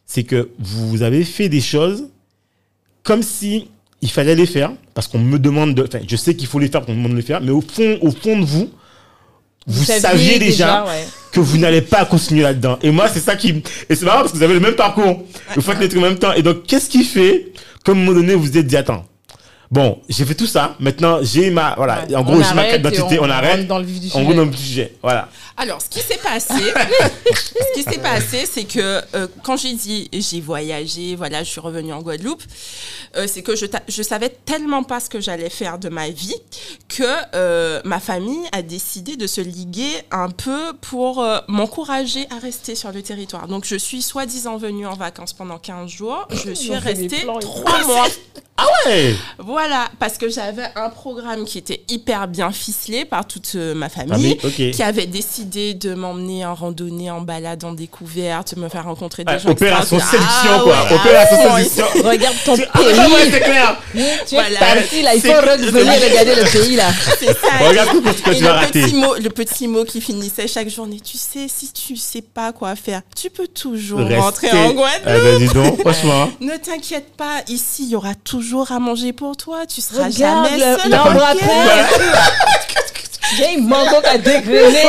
[0.05, 2.09] c'est que vous avez fait des choses
[3.03, 3.69] comme si
[4.03, 5.85] il fallait les faire, parce qu'on me demande de.
[5.85, 7.61] Enfin, je sais qu'il faut les faire, qu'on me demande de les faire, mais au
[7.61, 8.69] fond, au fond de vous,
[9.67, 11.05] vous, saviez, déjà, ouais.
[11.33, 12.79] que vous n'allez pas continuer là-dedans.
[12.83, 13.63] Et moi, c'est ça qui.
[13.89, 15.23] Et c'est marrant parce que vous avez le même parcours.
[15.55, 16.33] Vous faites les trucs en même temps.
[16.35, 17.53] Et donc, qu'est-ce qui fait
[17.87, 19.05] qu'à un moment donné, vous vous êtes dit, attends.
[19.71, 20.77] Bon, j'ai fait tout ça.
[20.79, 21.75] Maintenant, j'ai ma.
[21.77, 22.05] Voilà.
[22.05, 22.15] Ouais.
[22.15, 23.19] En gros, j'ai ma arrête carte d'identité.
[23.21, 23.57] On, on arrête.
[23.57, 24.25] rentre dans le vif du On sujet.
[24.25, 24.93] rentre dans le sujet.
[25.03, 25.29] Voilà.
[25.57, 26.55] Alors, ce qui s'est passé,
[27.35, 31.61] ce qui s'est passé, c'est que euh, quand j'ai dit j'ai voyagé, voilà, je suis
[31.61, 32.43] revenue en Guadeloupe,
[33.17, 36.35] euh, c'est que je, savais tellement pas ce que j'allais faire de ma vie
[36.89, 42.39] que euh, ma famille a décidé de se liguer un peu pour euh, m'encourager à
[42.39, 43.49] rester sur le territoire.
[43.49, 46.29] Donc, je suis soi-disant venue en vacances pendant 15 jours.
[46.31, 47.49] Je suis restée plans et tout.
[47.49, 48.07] 3 mois.
[48.87, 49.15] Ouais.
[49.39, 49.56] Voilà,
[49.99, 54.37] parce que j'avais un programme qui était hyper bien ficelé par toute euh, ma famille
[54.39, 59.25] Famille, qui avait décidé de m'emmener en randonnée, en balade, en découverte, me faire rencontrer
[59.25, 59.51] des Ouais, gens.
[59.51, 60.31] opération extraordinaires.
[60.43, 60.85] sélection, Ah quoi.
[60.85, 61.85] ouais, Opération fond, sélection.
[62.09, 63.31] Regarde ton Ah, ouais, pays.
[63.31, 63.81] c'est clair.
[63.93, 64.59] Tu es Voilà.
[64.59, 66.89] parti là, il faut revenir regarder le pays là.
[67.19, 67.69] C'est ça.
[67.69, 68.83] Regarde tout ce que Et tu as le raté.
[68.83, 72.53] petit, mot, le petit mot qui finissait chaque journée, tu sais, si tu sais pas
[72.53, 75.03] quoi faire, tu peux toujours rentrer en Guadeloupe.
[75.07, 76.29] Eh ben, dis donc, franchement.
[76.41, 79.46] Ne t'inquiète pas, ici, il y aura toujours à manger pour toi.
[79.69, 80.91] Tu seras Regarde jamais le- seul.
[80.91, 81.87] l'arbre à ok pain.
[83.37, 84.83] J'ai une mango à dégrainer.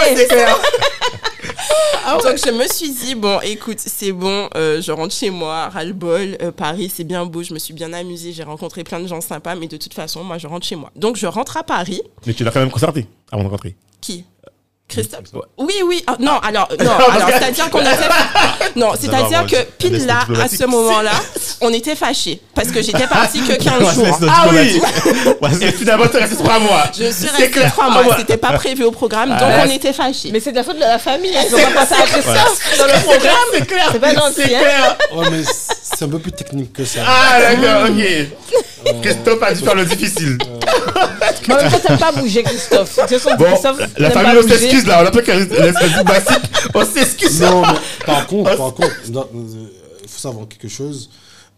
[2.24, 6.38] Donc je me suis dit, bon, écoute, c'est bon, euh, je rentre chez moi, ras-le-bol,
[6.42, 9.20] euh, Paris, c'est bien beau, je me suis bien amusée, j'ai rencontré plein de gens
[9.22, 10.90] sympas, mais de toute façon, moi, je rentre chez moi.
[10.96, 12.02] Donc je rentre à Paris.
[12.26, 13.76] Mais tu l'as quand même concerté avant de rentrer.
[14.02, 14.24] Qui?
[14.90, 15.42] Christophe Ouais.
[15.58, 16.04] Oui, oui.
[16.08, 18.78] ah, non, alors, non, alors, c'est-à-dire qu'on était.
[18.78, 21.12] Non, c'est-à-dire que pile là, à ce moment-là,
[21.62, 22.40] on était fâchés.
[22.56, 24.20] Parce que j'étais partie que 15 Ouais, jours.
[24.30, 24.80] Ah oui.
[25.52, 26.84] Et c'est- finalement, tu es resté trois mois.
[26.98, 27.72] Je suis C'est restée clair.
[27.74, 28.04] trois Ah mois.
[28.08, 28.16] ouais.
[28.20, 30.30] C'était pas prévu au programme, donc Ah, on était fâchés.
[30.32, 31.32] Mais c'est de la faute de la famille.
[31.34, 33.34] Ils ont pas pensé à Christophe dans le programme.
[33.54, 33.90] C'est clair.
[33.92, 34.60] C'est pas gentil, C'est hein.
[34.62, 34.98] clair.
[35.16, 35.44] Ouais, mais
[35.84, 37.02] c'est un peu plus technique que ça.
[37.06, 39.02] Ah, d'accord, ok.
[39.02, 40.38] Christophe a dû faire le difficile.
[41.48, 43.00] Mais en même temps, t'aimes pas bouger, Christophe.
[43.38, 43.46] Bon,
[43.98, 45.02] la famille, on s'excuse là.
[45.04, 45.48] On a pas qu'à laisse
[46.06, 46.44] basique.
[46.74, 47.42] On s'excuse.
[47.42, 49.24] Non, mais par contre, par contre, euh,
[50.04, 51.10] il faut savoir quelque chose.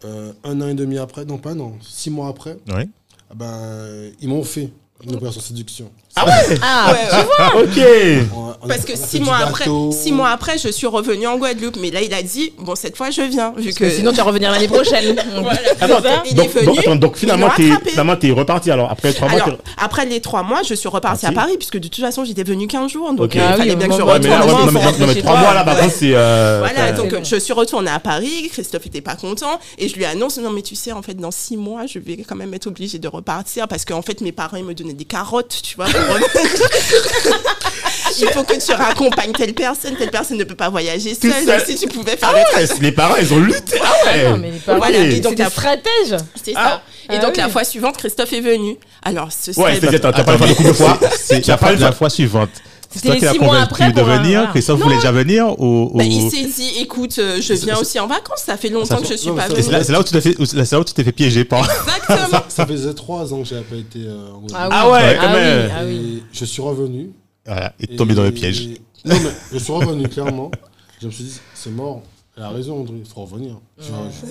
[0.04, 2.88] Euh, un an et demi après, non pas non, six mois après, Ouais.
[3.30, 4.70] ah ben, ils m'ont fait
[5.04, 5.90] une opération séduction.
[6.16, 6.58] Ah ouais?
[6.62, 7.62] Ah, Ouais, ouais.
[7.62, 7.78] Ok.
[7.78, 11.38] A- on a- Parce que six mois, après, six mois après, je suis revenue en
[11.38, 11.76] Guadeloupe.
[11.80, 13.54] Mais là, il a dit, bon, cette fois, je viens.
[13.56, 15.16] Vu que sinon, tu vas revenir l'année prochaine.
[15.40, 15.58] Voilà.
[15.80, 16.22] Attends, ça.
[16.28, 17.50] Il donc, est venu, donc, attends, donc ils finalement,
[17.86, 18.90] finalement, t'es reparti alors.
[18.90, 21.32] Après trois mois, Alors, après les trois mois, je suis repartie à.
[21.32, 23.12] Paris, puisque de toute façon, j'étais venue 15 jours.
[23.12, 23.36] Donc, Ok.
[23.36, 24.22] euh, il Ah fallait oui, bien que je retourne.
[24.28, 25.54] non, mais, trois mois toi.
[25.54, 25.80] là, par Ouais.
[25.82, 26.12] contre, c'est.
[26.14, 28.48] euh, Voilà, donc je suis retournée à Paris.
[28.52, 31.30] Christophe était pas content et je lui annonce non mais tu sais en fait dans
[31.30, 34.56] six mois je vais quand même être obligée de repartir parce qu'en fait mes parents
[34.56, 35.86] ils me donnaient des carottes tu vois.
[38.20, 41.44] Il faut que tu raccompagnes telle personne, telle personne ne peut pas voyager Tout seule.
[41.46, 41.62] seul.
[41.66, 43.78] Si tu pouvais faire Ah ouais, les parents, ils ont lutté.
[43.82, 44.28] Ah ouais.
[44.30, 46.16] Non, mais les parents, Voilà, et donc la- stratèges.
[46.42, 46.82] C'est Ah.
[47.08, 47.14] ça.
[47.14, 48.76] Et Ah donc la fois suivante, Christophe est venu.
[49.02, 50.98] Alors ce Ouais, serait- c'est-à-dire, t'as t'as coup de fois.
[51.56, 52.50] Pas la fois suivante.
[52.92, 54.50] C'est C'était toi qui les l'as six mois convaincu après de pour venir.
[54.50, 54.84] Christophe Non.
[54.84, 58.08] voulait déjà venir ou, ou- Bah, il s'est dit, écoute, euh, je viens aussi en
[58.08, 58.42] vacances.
[58.44, 60.10] Ça fait longtemps Ça que je fait- suis non, pas Et c'est là, où tu
[60.10, 61.60] t'es fait, c'est là où tu t'es fait piéger par.
[61.60, 62.42] Exactement.
[62.48, 64.52] Ça faisait trois ans que j'avais pas été euh, en Guadeloupe.
[64.72, 65.66] Ah ouais, quand ah même.
[65.66, 66.22] Oui, ah oui.
[66.32, 67.10] Je suis revenu.
[67.46, 68.68] Voilà, et et- tombé dans le piège.
[69.04, 70.50] Non, mais je suis revenu clairement.
[71.00, 72.02] Je me suis dit, c'est mort.
[72.36, 73.56] Elle a raison, André, il faut revenir.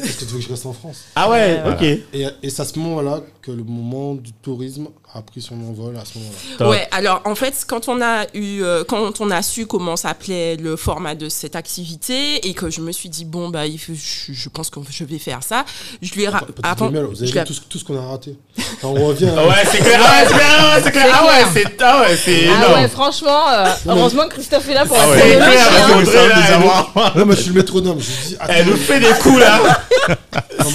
[0.03, 0.97] Est-ce que tu veux que je reste en France?
[1.15, 1.81] Ah ouais, ok.
[1.81, 5.97] Et, et c'est à ce moment-là que le moment du tourisme a pris son envol
[5.97, 6.69] à ce moment-là.
[6.69, 10.55] Ouais, alors en fait, quand on a eu, euh, quand on a su comment s'appelait
[10.55, 13.93] le format de cette activité et que je me suis dit bon bah, il faut-
[13.95, 15.65] je, je pense que je vais faire ça,
[16.03, 18.35] je lui ai ra- avant- vous avez vu tout, ce- tout ce qu'on a raté?
[18.81, 19.31] Quand on revient.
[19.35, 21.05] Ah Ouais, c'est clair, ah ouais, c'est clair, ah ouais, c'est clair.
[21.11, 22.81] Ah ouais, c'est ah ouais, c'est Ah énorme.
[22.83, 25.21] ouais, franchement, euh, heureusement que Christophe est là pour Ah la ouais.
[25.21, 26.59] C'est clair,
[27.01, 27.11] hein.
[27.15, 27.99] Non, mais je suis le métronome.
[27.99, 29.59] Je dis, Elle nous fait des coups là,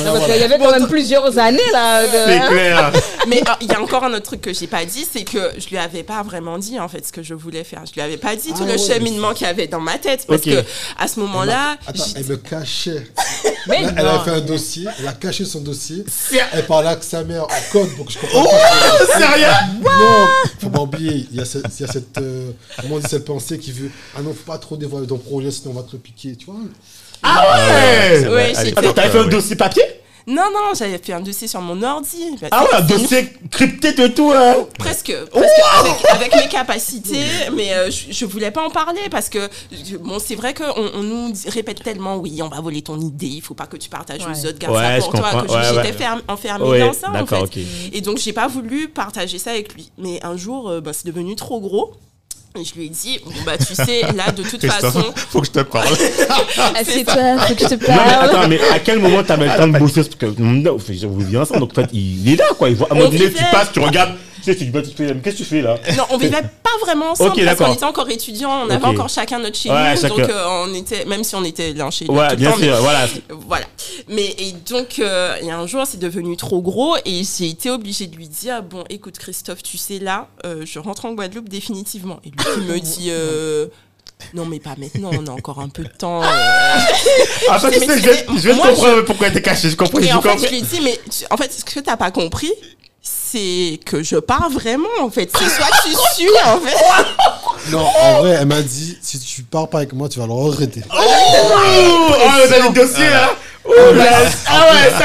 [0.04, 2.02] non, parce qu'il y avait quand même plusieurs années là.
[2.06, 2.92] de- c'est clair.
[3.28, 5.52] Mais euh, il y a encore un autre truc que j'ai pas dit, c'est que
[5.58, 7.82] je lui avais pas vraiment dit en fait ce que je voulais faire.
[7.86, 9.98] Je lui avais pas dit Ah tout le ouais, cheminement qu'il y avait dans ma
[9.98, 10.46] tête parce Ok.
[10.52, 10.64] que
[10.98, 13.06] à ce moment-là, Attends, elle me cachait.
[13.66, 16.04] Mais Là, elle a fait un dossier, elle a caché son dossier.
[16.52, 19.18] Elle parlait avec sa mère en code pour que je comprenne pas.
[19.18, 19.46] Sérieux
[19.82, 20.26] Non,
[20.60, 22.50] faut pas oublier, il y a cette, il y a cette, euh,
[22.80, 25.50] comment on dit, cette pensée qui veut Ah non, faut pas trop dévoiler ton projet,
[25.50, 26.56] sinon on va te le piquer, tu vois.
[27.24, 28.18] Ah ouais.
[28.24, 28.28] vrai.
[28.54, 29.82] Ouais, Attends, t'avais fait un dossier papier
[30.26, 32.16] non non, j'avais fait un dossier sur mon ordi.
[32.40, 34.54] Bah, Ah ouais, un dossier crypté de tout hein.
[34.78, 39.28] Presque, presque avec, avec mes capacités, mais euh, je, je voulais pas en parler parce
[39.28, 40.64] que je- bon, c'est vrai qu'on
[40.94, 43.90] on nous répète tellement, oui, on va voler ton idée, il faut pas que tu
[43.90, 44.32] partages Ouais.
[44.32, 45.42] aux autres, garde Ouais, ça pour toi, comprends.
[45.42, 47.60] que Ouais, j'étais enfermée Ouais, dans ça en fait.
[47.92, 49.90] Et donc j'ai pas voulu partager ça avec lui.
[49.98, 51.92] Mais un jour, euh, bah, c'est devenu trop gros.
[52.57, 55.46] Et je lui ai dit, bon, bah tu sais, là de toute façon, faut que
[55.46, 55.88] je te parle.
[56.76, 58.24] Assieds-toi, faut que je te Non mais parle.
[58.30, 61.38] attends, mais à quel moment t'avais le temps de bosser Parce que non, vous vivez
[61.38, 62.68] ensemble, donc en fait il est là quoi.
[62.70, 64.14] Il voit, à un moment On donné, tu passes, tu regardes,
[64.45, 66.40] sais, tu dis, bah, tu fais, mais qu'est-ce que tu fais là non, on vivait
[66.62, 69.70] pas vraiment ensemble Ok, parce qu'on était encore étudiants, on avait encore chacun notre chez
[69.70, 72.36] Ouais, nous, donc euh, on était, même si on était l'un chez l'autre Ouais, tout
[72.36, 73.07] bien temps, mais- sûr, voilà.
[73.30, 73.66] Voilà.
[74.09, 77.49] Mais et donc, euh, il y a un jour, c'est devenu trop gros et j'ai
[77.49, 81.12] été obligée de lui dire Bon, écoute, Christophe, tu sais, là, euh, je rentre en
[81.14, 82.20] Guadeloupe définitivement.
[82.24, 83.11] Et lui, il me dit
[84.34, 86.22] Non, mais pas maintenant, on a encore un peu de temps.
[86.22, 86.26] euh.
[86.26, 89.68] Ah, je vais, je te Moi, comprendre pourquoi t'es caché.
[89.68, 90.45] Je comprends, Et je en fait, comprends.
[90.47, 92.53] je lui ai dit Mais tu- en fait, ce que t'as pas compris,
[93.35, 95.28] c'est que je pars vraiment, en fait.
[95.37, 97.70] C'est soit tu suis, en fait.
[97.70, 100.32] Non, en vrai, elle m'a dit Si tu pars pas avec moi, tu vas le
[100.32, 100.82] regretter.
[100.93, 100.97] Oh,
[102.72, 103.30] dossiers là.
[103.30, 104.04] Oh là,
[104.46, 105.04] ah ouais, ça,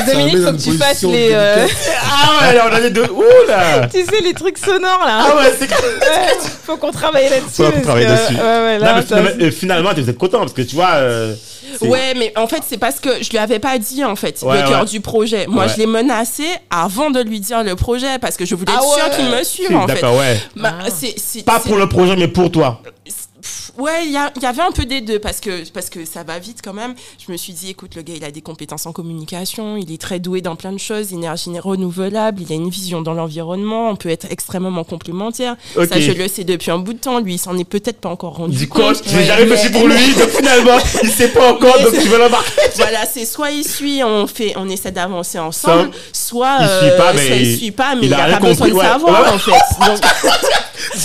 [0.00, 1.30] Eh, Dominique, met dans faut que tu fasses les.
[1.32, 1.66] euh,
[2.02, 3.12] ah ouais, là, on a des dossiers.
[3.12, 3.86] Ouh là.
[3.88, 5.24] Tu sais, les trucs sonores là.
[5.30, 7.50] Ah ouais, c'est Ouais, faut qu'on travaille là-dessus.
[7.56, 8.34] Faut qu'on parce travaille que- dessus.
[8.34, 10.74] Ouais, ouais, Non, là, mais ça- finalement, euh, finalement, vous êtes content parce que tu
[10.76, 10.90] vois.
[10.94, 11.34] euh,
[11.78, 14.38] c'est- Ouais, mais en fait, c'est parce que je lui avais pas dit, en fait,
[14.42, 14.86] Ouais, le cœur ouais.
[14.86, 15.46] du projet.
[15.48, 15.70] Moi, Ouais.
[15.72, 18.96] je l'ai menacé avant de lui dire le projet parce que je voulais être Ah
[18.96, 19.16] sûre ouais.
[19.16, 19.94] qu'il me suive, en fait.
[19.94, 20.38] D'accord, ouais.
[20.56, 20.84] Bah, Ah.
[20.94, 22.80] c'est, c'est- Pas c'est- pour le projet, mais pour toi.
[23.40, 24.16] Pff, Ouais, il y,
[24.46, 26.94] avait un peu des deux parce que, parce que ça va vite quand même.
[27.24, 30.00] Je me suis dit, écoute, le gars, il a des compétences en communication, il est
[30.00, 33.94] très doué dans plein de choses, énergie renouvelable, il a une vision dans l'environnement, on
[33.96, 35.56] peut être extrêmement complémentaires.
[35.76, 35.86] Ok.
[35.92, 37.20] Ça, je le sais depuis un bout de temps.
[37.20, 39.00] Lui, il s'en est peut-être pas encore rendu Du compte.
[39.06, 42.08] j'ai Ouais, jamais mais- fait pour lui, donc finalement, il sait pas encore, donc tu
[42.08, 42.50] veux l'embarquer.
[42.76, 46.98] voilà, c'est soit il suit, on fait, on essaie d'avancer ensemble, soit il euh, suit
[46.98, 48.76] pas, mais soit il suit pas, mais il il, a a, pas besoin compris, de
[48.76, 48.84] ouais.
[48.84, 49.28] savoir Ouais.
[49.28, 49.52] en fait.
[49.86, 50.00] Donc,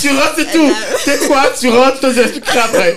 [0.00, 0.72] Tu rentres, c'est tout.
[1.04, 2.00] C'est quoi Tu rentres,
[2.64, 2.96] après.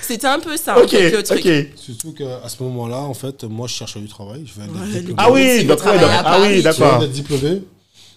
[0.00, 1.72] c'était un peu ça, en Ok, fait, le truc.
[1.76, 4.44] Surtout qu'à ce moment-là, en fait, moi, je cherchais du travail.
[4.46, 5.14] Je venais d'être Ouais, diplômé.
[5.18, 5.40] Ah oui,
[5.70, 6.98] à ah oui, Je venais d'accord.
[6.98, 7.62] d'être diplômé.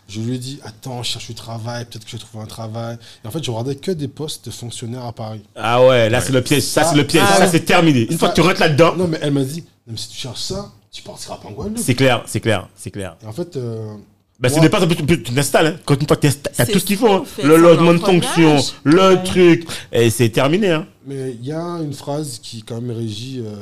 [0.08, 2.48] Je lui ai dit, attends, je cherche du travail, peut-être que je vais trouver un
[2.48, 2.98] travail.
[3.24, 5.42] Et en fait, je regardais que des postes de fonctionnaires à Paris.
[5.56, 8.02] Ah ouais, là c'est le piège, ça c'est le piège, Ah ça c'est terminé.
[8.12, 10.42] Une fois que tu rentres là-dedans, Non, mais elle m'a dit, mais si tu cherches
[10.42, 11.80] ça, tu partiras pas en Guadeloupe.
[11.84, 13.18] c'est clair, c'est clair, c'est clair.
[13.24, 13.96] Et en fait, euh,
[14.40, 15.80] Bah, c'est Moi- des pas tu, tu t'installes, hein.
[15.86, 17.24] Quand une fois que t'as C'est tout ce qu'il faut, hein.
[17.26, 19.24] ça, fait, le c'est logement de fonction, le Ouais.
[19.24, 20.88] truc, et c'est terminé, hein.
[21.06, 23.56] mais il y a une phrase qui quand même régit euh,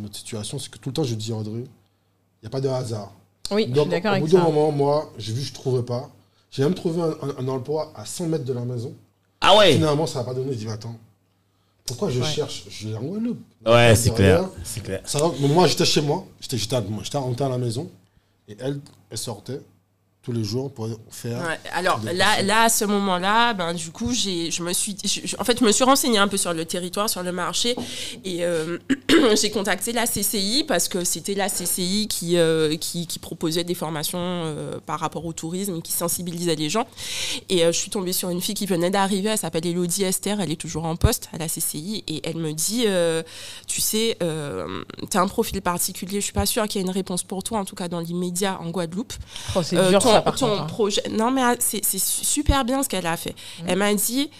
[0.00, 2.60] notre situation, c'est que tout le temps je dis à André, il n'y a pas
[2.60, 3.12] de hasard.
[3.50, 4.44] Oui, je suis d'accord au avec bout d'un ça.
[4.44, 6.08] moment, moi, j'ai vu que je ne trouvais pas.
[6.52, 8.94] J'ai même trouvé un, un- un emploi à 100 mètres de la maison.
[9.40, 9.72] Ah ouais.
[9.74, 10.52] Finalement, ça n'a pas donné.
[10.52, 10.96] Je dis, mais attends,
[11.86, 12.26] pourquoi je Ouais.
[12.26, 12.64] cherche?
[12.70, 13.40] Je vais en Guadeloupe.
[13.66, 15.00] Ouais, c'est clair, c'est clair.
[15.04, 17.90] Ça moi, j'étais chez moi, j'étais j'étais à, moi, j'étais rentré à la maison,
[18.48, 18.78] et elle,
[19.10, 19.60] elle sortait
[20.22, 21.38] tous les jours pour faire.
[21.40, 25.34] Ouais, alors là, là, à ce moment-là, ben, du coup, j'ai, je me suis, je-
[25.38, 27.74] en fait, je me suis renseignée un peu sur le territoire, sur le marché,
[28.24, 28.76] et euh,
[29.40, 33.74] j'ai contacté la CCI parce que c'était la CCI qui, euh, qui, qui proposait des
[33.74, 36.86] formations euh, par rapport au tourisme et qui sensibilisait les gens.
[37.48, 40.38] Et euh, je suis tombée sur une fille qui venait d'arriver, elle s'appelle Elodie Esther,
[40.42, 43.22] elle est toujours en poste à la CCI, et elle me dit, euh,
[43.66, 46.86] tu sais, euh, tu as un profil particulier, je suis pas sûre qu'il y ait
[46.86, 49.14] une réponse pour toi, en tout cas dans l'immédiat en Guadeloupe.
[49.56, 50.62] Oh, c'est dur ton, ça par ton contre.
[50.62, 50.66] hein.
[50.66, 51.02] projet.
[51.10, 53.30] Non, mais ah, c'est super bien ce qu'elle a fait.
[53.60, 53.64] Mm.
[53.68, 54.30] Elle m'a dit.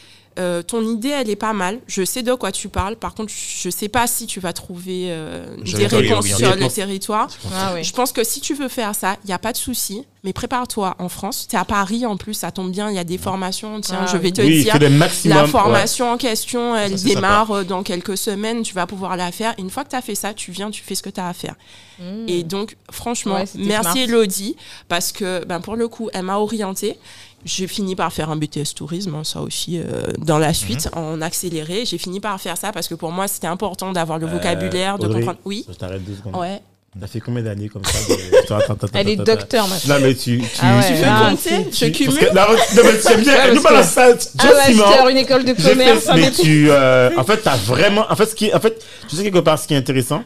[0.40, 1.78] Euh, ton idée, elle est pas mal.
[1.86, 2.96] Je sais de quoi tu parles.
[2.96, 7.28] Par contre, je sais pas si tu vas trouver euh, des réponses sur le territoire.
[7.54, 7.80] Ah.
[7.82, 10.04] Je pense que si tu veux faire ça, il n'y a pas de souci.
[10.22, 11.46] Mais prépare-toi en France.
[11.48, 12.90] Tu es à Paris en plus, ça tombe bien.
[12.90, 13.80] Il y a des formations.
[13.80, 14.32] Tiens, Ah je vais oui.
[14.34, 14.90] te Oui, dire.
[14.90, 15.36] maximum.
[15.38, 15.48] La ouais.
[15.48, 18.62] formation en question, elle Ça, démarre euh, dans quelques semaines.
[18.62, 19.54] Tu vas pouvoir la faire.
[19.58, 21.28] Une fois que tu as fait ça, tu viens, tu fais ce que tu as
[21.28, 21.54] à faire.
[21.98, 22.28] Mmh.
[22.28, 23.96] Et donc, franchement, Ouais, merci smart.
[23.96, 24.56] Elodie,
[24.88, 26.98] parce que ben, pour le coup, elle m'a orientée.
[27.44, 29.84] J'ai fini par faire un BTS tourisme, hein, ça aussi, euh,
[30.18, 31.84] dans la suite, en accéléré.
[31.86, 34.98] J'ai fini par faire ça parce que pour moi, c'était important d'avoir le Euh, vocabulaire,
[34.98, 35.38] de Audrey, comprendre.
[35.46, 36.36] Oui, Je t'arrête deux secondes.
[36.36, 36.60] ouais.
[37.00, 39.94] T'as fait combien d'années comme ça de- Attends, attends, attends, Elle est docteur maintenant.
[39.94, 40.38] Non, mais tu.
[40.40, 41.32] tu Ah ouais, tu fais ah,
[41.70, 42.18] tu- je cumule.
[42.18, 43.32] que- Non, non, mais c'est bien.
[43.46, 44.06] Ouais, nous balance ça.
[44.08, 44.86] Un Gentiment.
[44.88, 48.26] master, une école de commerce, fait, mais tu, euh, en fait, t'as vraiment, en fait,
[48.26, 50.24] ce qui, en fait, tu sais quelque part, ce qui est intéressant,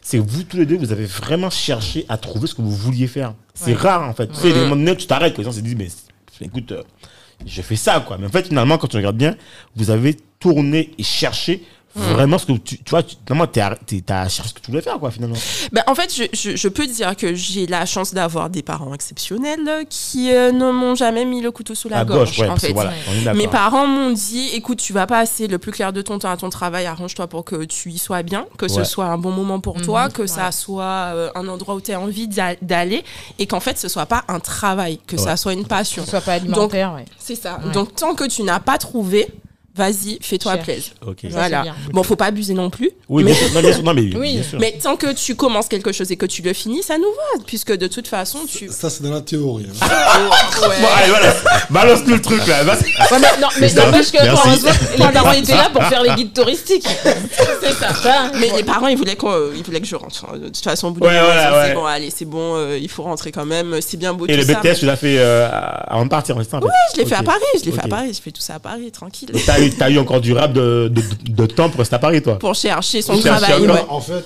[0.00, 2.74] c'est que vous tous les deux, vous avez vraiment cherché à trouver ce que vous
[2.74, 3.34] vouliez faire.
[3.54, 3.76] C'est Ouais.
[3.76, 4.28] rare, en fait.
[4.28, 5.88] Tu sais, les moments tu t'arrêtes, les gens se disent, mais
[6.40, 6.82] écoute, euh,
[7.44, 8.18] je fais ça, quoi.
[8.18, 9.36] Mais en fait, finalement, quand tu regardes bien,
[9.74, 11.64] vous avez tourné et cherché
[11.96, 14.70] vraiment ce que tu, tu vois, tu, finalement, t'es t'es- t'as cherché ce que tu
[14.70, 15.36] voulais faire, quoi, finalement.
[15.72, 18.92] Ben, en fait, je, je- je peux dire que j'ai la chance d'avoir des parents
[18.94, 22.28] exceptionnels qui euh, ne m'ont jamais mis le couteau sous la à gorge.
[22.30, 22.72] gauche, ouais, en parce que fait.
[22.72, 23.38] voilà, on est d'accord.
[23.42, 26.36] Mes parents m'ont dit, écoute, tu vas passer le plus clair de ton temps à
[26.36, 28.84] ton travail, arrange-toi pour que tu y sois bien, que ce Ouais.
[28.84, 30.28] soit un bon moment pour Mhm, toi, que ouais.
[30.28, 30.84] ça soit
[31.14, 33.04] euh, un endroit où tu as envie d'a- d'aller,
[33.38, 36.02] et qu'en fait, ce soit pas un travail, que ça soit une passion.
[36.02, 37.04] Que ce soit pas alimentaire, ouais.
[37.18, 37.58] C'est ça.
[37.64, 37.72] Ouais.
[37.72, 39.26] Donc, tant que tu n'as pas trouvé,
[39.76, 40.92] vas-y, fais-toi plaisir.
[41.06, 41.18] Ok.
[41.22, 41.64] Ça, Voilà.
[41.86, 41.92] c'est.
[41.92, 42.90] Bon, faut pas abuser non plus.
[43.08, 44.34] Oui, mais- bien sûr, non, bien sûr, non, mais Oui.
[44.34, 44.58] bien sûr.
[44.60, 47.42] Mais tant que tu commences quelque chose et que tu le finis, ça nous va,
[47.46, 48.68] puisque de toute façon, tu.
[48.70, 49.66] Ça, c'est dans la théorie.
[49.70, 49.86] hein.
[49.86, 50.66] Ouais.
[50.80, 51.34] Bon, allez, voilà.
[51.70, 52.64] Balance-nous le truc, là.
[52.64, 52.84] Vas-y.
[52.84, 56.32] Ouais, mais non, mais n'empêche que l'instant, les parents étaient là pour faire les guides
[56.32, 56.86] touristiques.
[57.62, 57.94] C'est ça.
[57.94, 60.24] Ça, Mais les parents, ils voulaient, qu'on- euh, ils voulaient que je rentre.
[60.24, 61.74] Enfin, De toute façon, au bout Ouais, ouais.
[61.74, 63.76] bon, allez, c'est bon, euh, il faut rentrer quand même.
[63.80, 64.54] C'est bien beau Et tout le.
[64.54, 65.48] BTS, tu l'as fait euh,
[65.86, 67.22] avant de partir, c'est en fait Je l'ai fait à.
[67.22, 67.88] Paris, je l'ai fait à.
[67.88, 69.30] Paris, je fais tout ça à Paris, tranquille.
[69.66, 71.02] Eu, t'as eu encore du rap de, de,
[71.32, 73.84] de temps pour rester à Paris, toi Pour chercher son travail, ouais.
[73.88, 74.24] En fait,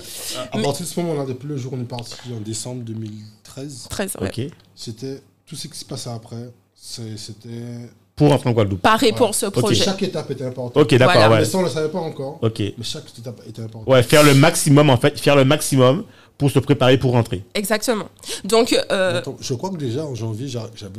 [0.53, 2.83] à Mais- partir de ce moment-là, depuis le jour où on est parti en décembre
[2.85, 4.29] 2013, 13, ouais.
[4.29, 4.53] Ok.
[4.75, 6.51] c'était tout ce qui se passait après.
[6.75, 7.89] c'est- C'était.
[8.17, 8.83] Pour rentrer en Guadeloupe.
[8.83, 9.17] Pareil Ouais.
[9.17, 9.83] pour ce projet.
[9.83, 10.77] Chaque étape était importante.
[10.83, 11.31] Ok, d'accord, Voilà.
[11.31, 11.39] ouais.
[11.39, 12.39] Mais ça, on ne le savait pas encore.
[12.43, 12.59] Ok.
[12.61, 13.89] Mais chaque étape était importante.
[13.89, 15.19] Ouais, faire le maximum, en fait.
[15.19, 16.05] Faire le maximum
[16.41, 17.45] pour se préparer pour rentrer.
[17.55, 18.07] Exactement.
[18.45, 20.93] Donc, euh, Attends, je crois que déjà en janvier, j'a- j'avais.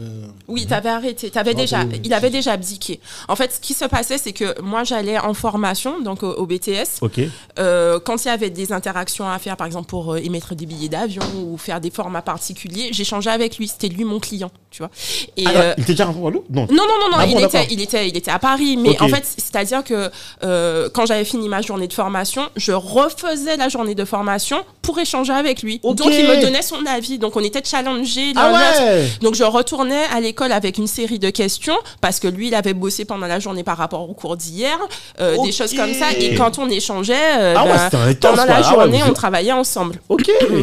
[0.48, 1.32] Oui, t'avais arrêté.
[1.32, 2.00] T'avais Non, déjà, oui.
[2.06, 3.00] il avait déjà abdiqué.
[3.28, 6.46] En fait, ce qui se passait, c'est que moi, j'allais en formation, donc au, au
[6.46, 7.00] BTS.
[7.02, 7.20] Ok.
[7.58, 10.68] Euh, quand il y avait des interactions à faire, par exemple pour euh, émettre des
[10.68, 13.68] billets d'avion ou faire des formats particuliers, j'échangeais avec lui.
[13.68, 14.92] C'était lui mon client, tu vois.
[15.38, 16.68] Et Alors, euh, il était déjà en Guadeloupe Non.
[16.70, 18.78] non, non, non, non, Ah il, bon, était, il, était, il était à Paris.
[18.78, 20.12] Mais en fait, c'est-à-dire que
[20.44, 25.00] euh, quand j'avais fini ma journée de formation, je refaisais la journée de formation pour
[25.00, 25.80] échanger avec lui.
[25.84, 27.18] Donc, il me donnait son avis.
[27.20, 28.34] Donc, on était challengés.
[28.36, 32.48] Ah ouais Donc je retournais à l'école avec une série de questions parce que lui
[32.48, 34.78] il avait bossé pendant la journée par rapport au cours d'hier,
[35.20, 36.12] euh, des choses comme ça.
[36.18, 39.10] Et quand on échangeait, euh, Ah ouais, ben, intense, pendant la Ah ouais, journée, vous-
[39.12, 40.02] on travaillait ensemble.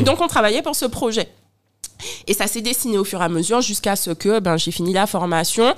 [0.05, 1.29] Donc on travaillait pour ce projet.
[2.27, 4.93] Et ça s'est dessiné au fur et à mesure jusqu'à ce que ben, j'ai fini
[4.93, 5.75] la formation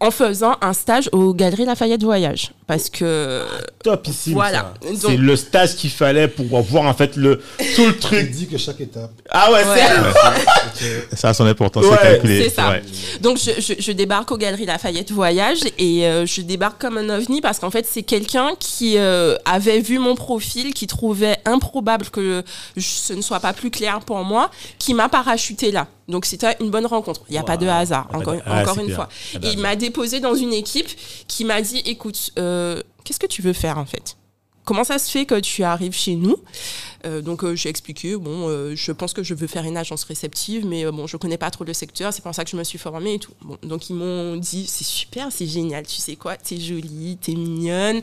[0.00, 2.50] en faisant un stage aux Galeries Lafayette Voyage.
[2.66, 3.42] Parce que
[3.82, 4.34] Topissime.
[4.34, 4.72] Voilà.
[4.82, 4.90] ça.
[4.90, 7.42] Donc- C'est le stage qu'il fallait pour voir, en fait, le,
[7.76, 8.30] tout le Il truc.
[8.30, 9.10] dit que chaque étape.
[9.30, 9.80] Ah ouais, Ouais.
[10.74, 11.16] c'est.
[11.16, 12.42] Ça a son importance, Ouais, c'est calculé.
[12.44, 12.70] c'est ça.
[12.70, 12.82] Ouais.
[13.20, 17.08] Donc je, je- je débarque aux Galeries Lafayette Voyage et euh, je débarque comme un
[17.10, 22.06] ovni parce qu'en fait c'est quelqu'un qui euh, avait vu mon profil, qui trouvait improbable
[22.10, 22.42] que
[22.76, 25.86] je- ce ne soit pas plus clair pour moi, qui m'a parachuté là.
[26.08, 27.22] Donc c'était une bonne rencontre.
[27.28, 28.96] Il n'y a pas de hasard, Ah, encore, ah, encore c'est une bien.
[28.96, 29.08] fois.
[29.34, 30.88] Ah, bah, Et il m'a déposé dans une équipe
[31.28, 34.16] qui m'a dit, écoute, euh, qu'est-ce que tu veux faire en fait?
[34.64, 36.36] Comment ça se fait que tu arrives chez nous?
[37.04, 40.64] Euh, donc euh, j'ai expliqué, bon, je pense que je veux faire une agence réceptive,
[40.66, 42.78] mais bon, je connais pas trop le secteur, c'est pour ça que je me suis
[42.78, 43.32] formée et tout.
[43.42, 47.32] Bon, donc ils m'ont dit, c'est super, c'est génial, tu sais quoi, t'es jolie, t'es
[47.32, 48.00] mignonne,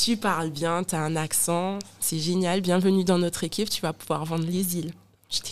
[0.00, 4.24] tu parles bien, t'as un accent, c'est génial, bienvenue dans notre équipe, tu vas pouvoir
[4.26, 4.92] vendre les îles.
[5.30, 5.50] J'étais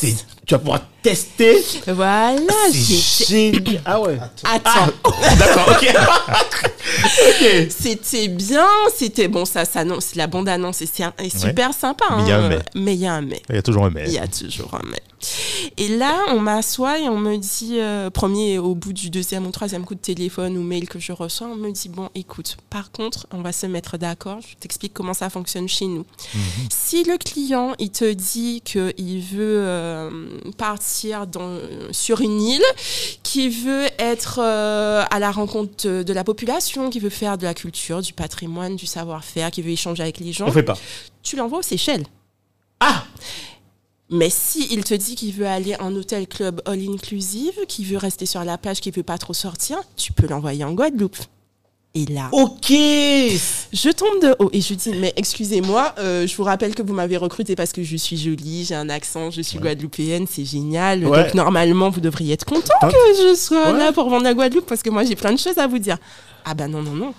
[0.00, 1.62] c'est- Tu vas pouvoir tester.
[1.86, 2.36] Voilà,
[2.72, 3.82] génial.
[3.84, 4.18] Ah ouais.
[4.44, 4.92] Attends,
[5.38, 5.94] D'accord, ok.
[7.70, 12.04] C'était bien, c'était bon, ça s'annonce, la bande annonce et c'est un- et super sympa.
[12.16, 12.94] Mais il y a hein, un mais.
[12.94, 13.42] Il y a un mais.
[13.48, 14.04] Il y a toujours un mais.
[14.06, 15.02] Il y a toujours un mais.
[15.78, 19.50] Et là, on m'assoit et on me dit, euh, premier, au bout du deuxième ou
[19.50, 22.90] troisième coup de téléphone ou mail que je reçois, on me dit, bon, écoute, par
[22.90, 26.04] contre, on va se mettre d'accord, je t'explique comment ça fonctionne chez nous.
[26.70, 30.10] Si le client, il te dit qu'il veut euh,
[30.58, 31.58] partir dans,
[31.90, 32.62] sur une île,
[33.22, 37.44] qu'il veut être euh, à la rencontre de, de la population, qu'il veut faire de
[37.44, 40.76] la culture, du patrimoine, du savoir-faire, qu'il veut échanger avec les gens, On fait pas.
[41.22, 42.04] tu l'envoies aux Seychelles.
[42.80, 43.04] Ah
[44.10, 47.96] Mais si il te dit qu'il veut aller en hôtel club all inclusive, qu'il veut
[47.98, 51.16] rester sur la plage, qu'il veut pas trop sortir, tu peux l'envoyer en Guadeloupe.
[51.96, 56.42] Et là, Ok je tombe de haut et je dis mais excusez-moi, euh, je vous
[56.42, 59.58] rappelle que vous m'avez recruté parce que je suis jolie, j'ai un accent, je suis
[59.60, 61.04] guadeloupéenne, c'est génial.
[61.06, 61.22] Ouais.
[61.24, 63.78] Donc normalement vous devriez être content que je sois Ouais.
[63.78, 65.98] là pour vendre la Guadeloupe parce que moi j'ai plein de choses à vous dire.
[66.44, 67.14] Ah bah non non non.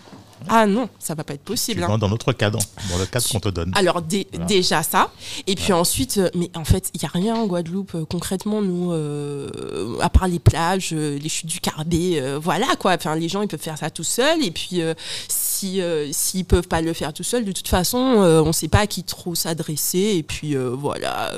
[0.49, 1.81] Ah non, ça va pas être Tu possible.
[1.83, 1.97] hein.
[1.97, 2.59] dans notre cadre,
[2.91, 3.71] dans le cadre qu'on te donne.
[3.73, 5.09] Alors dé- déjà ça,
[5.47, 8.61] et puis ensuite, euh, mais en fait, il y a rien en Guadeloupe euh, concrètement
[8.61, 12.93] nous, euh, à part les plages, les chutes du Carbet, euh, voilà quoi.
[12.95, 14.93] Enfin, les gens ils peuvent faire ça tout seuls, et puis euh,
[15.29, 15.79] si
[16.11, 19.03] s'ils peuvent pas le faire tout seuls, de toute façon, on sait pas à qui
[19.03, 21.31] trop s'adresser, et puis voilà.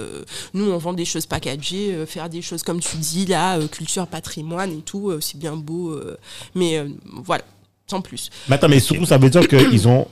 [0.56, 4.72] nous, on vend des choses packagées, faire des choses comme tu dis là, culture, patrimoine
[4.72, 5.98] et tout, c'est bien beau,
[6.56, 7.44] mais voilà,
[7.90, 8.30] sans plus.
[8.50, 10.08] Mais attends, mais surtout, ça veut dire qu'ils ont.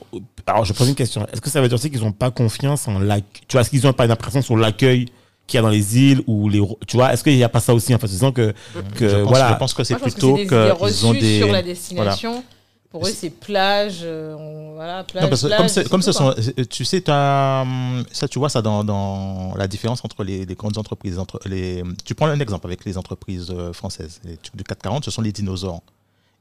[0.46, 1.26] Alors, je pose une question.
[1.32, 3.70] Est-ce que ça veut dire aussi qu'ils n'ont pas confiance en l'accueil Tu vois, est-ce
[3.70, 5.06] qu'ils n'ont pas une impression sur l'accueil
[5.46, 6.60] qu'il y a dans les îles ou les.
[6.86, 8.06] Tu vois, est-ce qu'il n'y a pas ça aussi en fait?
[8.06, 8.52] Disant que,
[8.96, 9.52] que je, pense, voilà.
[9.52, 11.38] je pense que c'est plutôt que qu'ils ont des.
[11.38, 12.42] sur la destination.
[12.90, 16.12] Pour eux, c'est plage, euh, on- voilà, plage, Non, parce que plage, comme, comme tout,
[16.12, 16.34] ce quoi.
[16.34, 20.54] sont, tu sais, hum, ça, tu vois ça dans, dans la différence entre les, les
[20.54, 21.18] grandes entreprises.
[21.18, 24.20] Entre les, tu prends un exemple avec les entreprises euh, françaises.
[24.24, 25.82] Les trucs du 440, ce sont les dinosaures.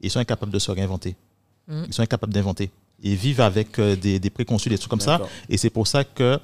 [0.02, 1.16] Ils sont incapables de se réinventer.
[1.68, 1.86] Mhm.
[1.88, 2.70] Ils sont incapables d'inventer.
[3.04, 5.20] Ils vivent avec euh, des, des préconçus, des trucs comme ça.
[5.50, 6.40] Et c'est pour ça que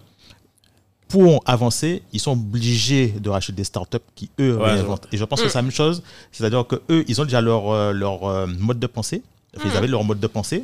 [1.08, 5.08] pour avancer, ils sont obligés de racheter des startups qui, eux, Ouais, réinventent.
[5.12, 6.02] Et je pense que c'est la même chose.
[6.32, 9.22] C'est-à-dire que eux, ils ont déjà leur, euh, leur euh, mode de pensée.
[9.58, 10.64] Enfin, Ils avaient leur mode de pensée.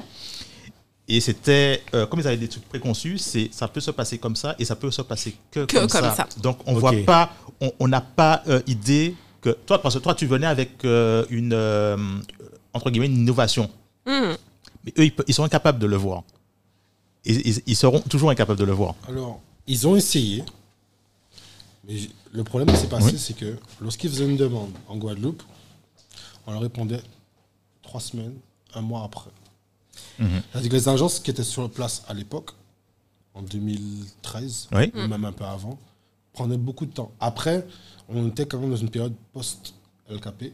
[1.10, 4.36] Et c'était, euh, comme ils avaient des trucs préconçus, c'est, ça peut se passer comme
[4.36, 6.16] ça et ça peut se passer que, Que comme, comme ça.
[6.16, 6.28] ça.
[6.42, 7.32] Donc, on voit pas,
[7.80, 11.54] on- n'a pas euh, idée que toi, parce que toi, tu venais avec euh, une,
[11.54, 11.98] euh,
[12.74, 13.70] entre guillemets, une innovation.
[14.06, 14.36] Hum.
[14.88, 16.24] Mais eux, ils, sont incapables de le voir.
[17.26, 18.96] Ils, ils seront toujours incapables de le voir.
[19.08, 20.44] Alors, ils ont essayé.
[21.88, 21.96] Mais
[22.32, 23.18] le problème qui s'est passé, Oui.
[23.20, 25.44] c'est que lorsqu'ils faisaient une demande en Guadeloupe,
[26.46, 27.02] on leur répondait
[27.82, 28.36] trois semaines,
[28.74, 29.30] un mois après.
[30.18, 32.52] C'est-à-dire que les agences qui étaient sur place à l'époque,
[33.34, 34.92] en 2013, Oui.
[34.96, 35.78] ou même un peu avant,
[36.34, 37.12] prenaient beaucoup de temps.
[37.20, 37.66] Après,
[38.10, 40.54] on était quand même dans une période post-LKP,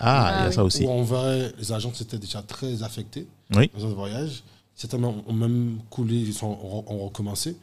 [0.00, 0.54] Ah, Ah il y a oui.
[0.54, 0.84] ça aussi.
[0.84, 3.70] où on verrait les agences étaient déjà très affectées Oui.
[3.76, 4.42] dans un voyage.
[4.74, 7.56] Certains ont même coulé, ils sont, ont, ont recommencé.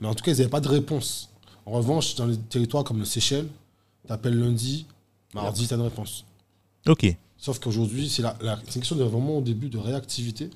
[0.00, 1.28] Mais en tout cas, ils n'avaient pas de réponse.
[1.66, 3.48] En revanche, dans les territoires comme le Seychelles,
[4.06, 4.86] tu appelles lundi,
[5.34, 6.24] mardi, tu as une réponse.
[6.86, 7.16] Ok.
[7.38, 10.50] Sauf qu'aujourd'hui, c'est la, la- une question de vraiment au début de réactivité.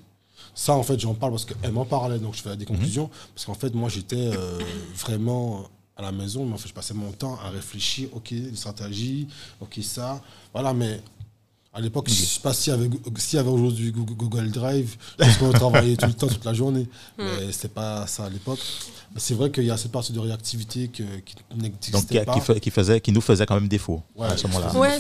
[0.54, 3.10] Ça, en fait, j'en parle parce qu'elle m'en parlait, donc je fais des conclusions.
[3.34, 4.58] Parce qu'en fait, moi, j'étais euh,
[4.94, 5.64] vraiment
[5.98, 9.26] à la maison, je passais mon temps à réfléchir, ok, les stratégies,
[9.60, 10.22] ok, ça.
[10.52, 11.02] Voilà, mais
[11.78, 14.50] à l'époque, je ne sais pas s'il y avait, s'il y avait aujourd'hui Google, Google
[14.50, 16.86] Drive, parce qu'on travaillait tout le temps, toute la journée.
[17.16, 18.58] Mais c'était pas ça à l'époque.
[19.16, 22.38] C'est vrai qu'il y a cette partie de réactivité que- qui n'existait pas.
[22.40, 24.26] qui qui faisait, qui nous faisait quand même défaut Ouais.
[24.26, 24.74] à ce moment-là.
[24.76, 24.98] Ouais,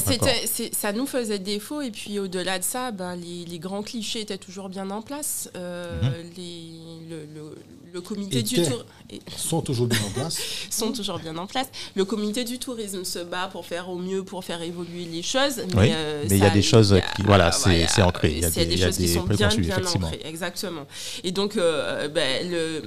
[0.72, 1.82] ça nous faisait défaut.
[1.82, 5.50] Et puis au-delà de ça, ben, les, les grands clichés étaient toujours bien en place.
[5.56, 6.00] Euh,
[6.36, 6.70] les,
[7.10, 7.54] le, le-
[7.92, 8.70] le comité du Étaient.
[8.70, 10.36] tour et- sont toujours bien en place.
[10.70, 11.68] sont toujours bien en place.
[11.94, 15.56] Le comité du tourisme se bat pour faire au mieux, pour faire évoluer les choses.
[15.74, 17.52] Mais, Oui, euh, mais il y a ça, des choses il y a- qui- voilà,
[17.52, 18.30] c'est- c'est ancré.
[18.32, 20.20] Il y a des- a choses qui des sont bien, bien ancrées.
[20.24, 20.86] Exactement.
[21.24, 22.82] Et donc, euh, ben, le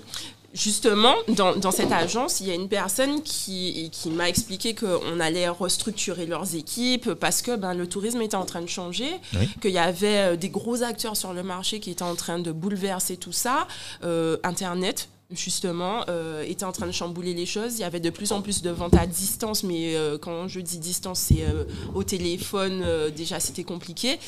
[0.54, 5.22] Justement, dans, dans cette agence, il y a une personne qui, qui m'a expliqué qu'on
[5.22, 9.48] allait restructurer leurs équipes parce que ben, le tourisme était en train de changer, Oui.
[9.62, 12.52] qu'il y avait euh, des gros acteurs sur le marché qui étaient en train de
[12.52, 13.66] bouleverser tout ça.
[14.04, 17.76] Euh, Internet, justement, euh, était en train de chambouler les choses.
[17.76, 20.60] Il y avait de plus en plus de ventes à distance, mais euh, quand je
[20.60, 21.66] dis distance, c'est euh,
[21.96, 22.84] au téléphone,
[23.16, 24.20] déjà c'était compliqué.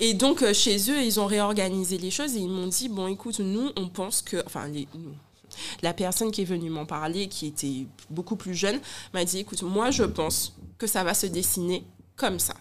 [0.00, 3.40] Et donc, chez eux, ils ont réorganisé les choses et ils m'ont dit, bon, écoute,
[3.40, 4.42] nous, on pense que...
[4.46, 4.70] Enfin,
[5.82, 8.80] la personne qui est venue m'en parler, qui était beaucoup plus jeune,
[9.12, 11.84] m'a dit, écoute, moi, je pense que ça va se dessiner
[12.16, 12.54] comme ça.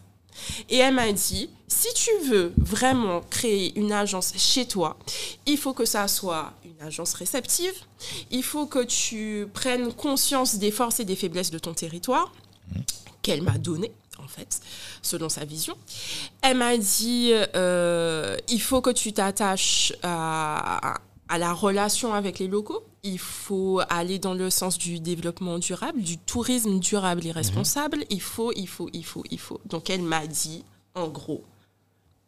[0.70, 4.98] Et elle m'a dit, si tu veux vraiment créer une agence chez toi,
[5.46, 7.74] il faut que ça soit une agence réceptive,
[8.32, 12.32] il faut que tu prennes conscience des forces et des faiblesses de ton territoire,
[13.22, 14.62] qu'elle m'a donné en fait,
[15.02, 15.76] selon sa vision.
[16.42, 20.96] Elle m'a dit, euh, il faut que tu t'attaches à,
[21.30, 22.84] à la relation avec les locaux.
[23.04, 28.04] Il faut aller dans le sens du développement durable, du tourisme durable et responsable.
[28.10, 29.62] Il faut, il faut, il faut, il faut.
[29.66, 30.66] Donc elle m'a dit,
[30.96, 31.44] en gros,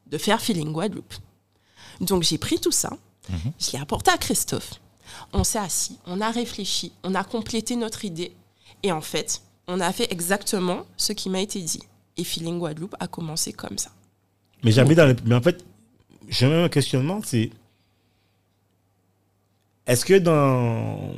[0.08, 1.14] de faire Feeling Guadeloupe.
[2.00, 2.92] Donc j'ai pris tout ça,
[3.60, 4.74] je l'ai apporté à Christophe.
[5.34, 8.34] On s'est assis, on a réfléchi, on a complété notre idée.
[8.84, 11.84] Et en fait, on a fait exactement ce qui m'a été dit.
[12.18, 13.92] Et Feeling Guadeloupe a commencé comme ça.
[14.64, 15.16] Mais jamais dans le...
[15.26, 15.64] Mais en fait,
[16.30, 17.52] j'ai même un questionnement, c'est...
[19.88, 21.14] Est-ce que dans euh,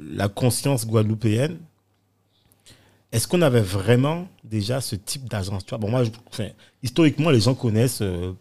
[0.00, 1.58] la conscience guadeloupéenne,
[3.12, 5.64] est-ce qu'on avait vraiment déjà ce type d'agence?
[5.64, 6.48] Tu vois bon, moi, je- enfin,
[6.82, 8.32] Historiquement, les gens connaissent euh,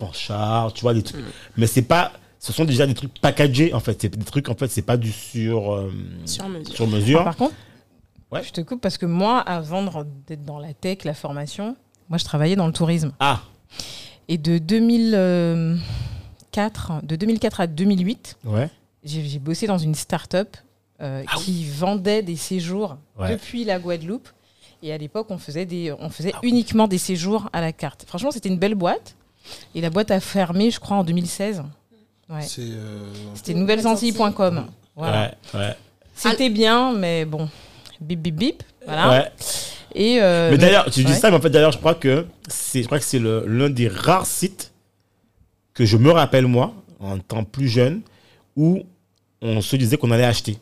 [0.00, 1.22] Panchard, tu vois, des trucs.
[1.56, 2.12] Mais c'est pas.
[2.40, 4.00] Ce sont déjà des trucs packagés, en fait.
[4.00, 5.92] C'est des trucs, en fait, c'est pas du sur, euh,
[6.24, 6.74] Sur mesure.
[6.74, 7.20] sur mesure.
[7.20, 7.54] Ah, par contre,
[8.32, 8.42] Ouais.
[8.42, 9.84] je te coupe parce que moi, avant
[10.26, 11.76] d'être dans la tech, la formation,
[12.08, 13.12] moi, je travaillais dans le tourisme.
[13.20, 13.42] Ah,
[14.28, 18.68] Et de 2004, de 2004 à 2008, ouais.
[19.04, 20.56] j'ai j'ai bossé dans une start-up
[21.00, 23.30] euh, qui vendait des séjours Ouais.
[23.32, 24.28] depuis la Guadeloupe.
[24.82, 28.04] Et à l'époque, on faisait, des, on faisait uniquement des séjours à la carte.
[28.06, 29.14] Franchement, c'était une belle boîte.
[29.74, 31.62] Et la boîte a fermé, je crois, en 2016.
[32.28, 32.42] Ouais.
[32.42, 32.60] C'est.
[32.62, 34.66] euh, C'était nouvellesantilles.com.
[34.96, 35.34] Voilà.
[35.54, 35.74] Ouais, ouais.
[36.14, 37.48] C'était bien, mais bon,
[38.00, 38.62] bip bip bip.
[38.84, 39.10] Voilà.
[39.10, 39.32] Ouais.
[39.94, 41.18] Et euh, Mais d'ailleurs, tu dis ouais.
[41.18, 43.70] ça, mais en fait, d'ailleurs, je crois que c'est, je crois que c'est le- l'un
[43.70, 44.72] des rares sites
[45.74, 48.02] que je me rappelle, moi, en temps plus jeune,
[48.56, 48.82] où
[49.42, 50.58] on se disait qu'on allait acheter.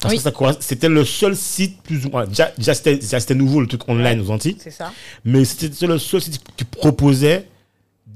[0.00, 0.22] Parce Oui.
[0.22, 2.26] que c'était le seul site plus ou moins.
[2.26, 4.56] Déjà, déjà, c'était, déjà, c'était nouveau, le truc online aux Antilles.
[4.60, 4.92] c'est ça.
[5.24, 7.46] Mais c'était le seul site qui proposait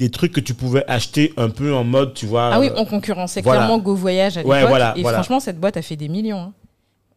[0.03, 2.51] des trucs que tu pouvais acheter un peu en mode, tu vois.
[2.53, 3.61] Ah oui, euh, on concurrençait voilà.
[3.61, 5.19] clairement Go Voyage à Ouais, voilà, et voilà.
[5.19, 6.41] franchement, cette boîte a fait des millions.
[6.41, 6.53] hein.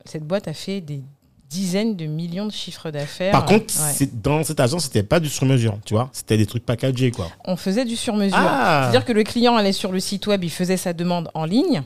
[0.05, 1.01] Cette boîte a fait des
[1.49, 3.31] dizaines de millions de chiffres d'affaires.
[3.31, 3.91] Par contre, Ouais.
[3.93, 6.09] c'est- dans cette agence, c'était pas du sur-mesure, tu vois.
[6.11, 7.27] C'était des trucs packagés, quoi.
[7.45, 8.37] on faisait du sur-mesure.
[8.39, 8.81] Ah.
[8.83, 11.81] C'est-à-dire que le client allait sur le site web, il faisait sa demande en ligne.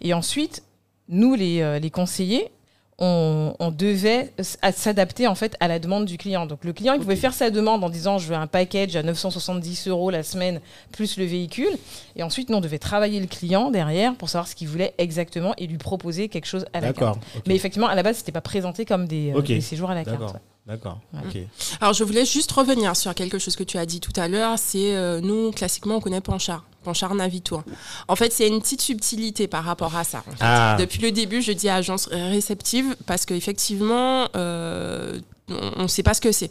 [0.00, 0.62] Et ensuite,
[1.08, 2.50] nous, les, euh, les conseillers,
[2.98, 6.46] on, on devait s'adapter en fait à la demande du client.
[6.46, 9.02] Donc le client, il pouvait faire sa demande en disant je veux un package à
[9.02, 10.60] 970 euros la semaine
[10.92, 11.76] plus le véhicule.
[12.16, 15.54] Et ensuite, nous, on devait travailler le client derrière pour savoir ce qu'il voulait exactement
[15.58, 17.18] et lui proposer quelque chose à la carte.
[17.46, 20.04] Mais effectivement, à la base, c'était pas présenté comme des, euh, des séjours à la
[20.04, 20.18] carte.
[20.20, 20.34] D'accord.
[20.34, 20.40] ouais.
[20.66, 21.00] D'accord.
[21.12, 21.20] Ouais.
[21.42, 21.48] Ok.
[21.80, 24.58] Alors, je voulais juste revenir sur quelque chose que tu as dit tout à l'heure.
[24.58, 26.64] C'est euh, nous, classiquement, on connaît Panchard.
[26.84, 27.64] Panchard Navitour.
[28.06, 30.18] En fait, c'est une petite subtilité par rapport à ça.
[30.18, 30.38] en fait.
[30.40, 30.76] Ah.
[30.78, 35.18] Depuis le début, je dis agence réceptive parce qu'effectivement, euh,
[35.48, 36.50] on ne sait pas ce que c'est.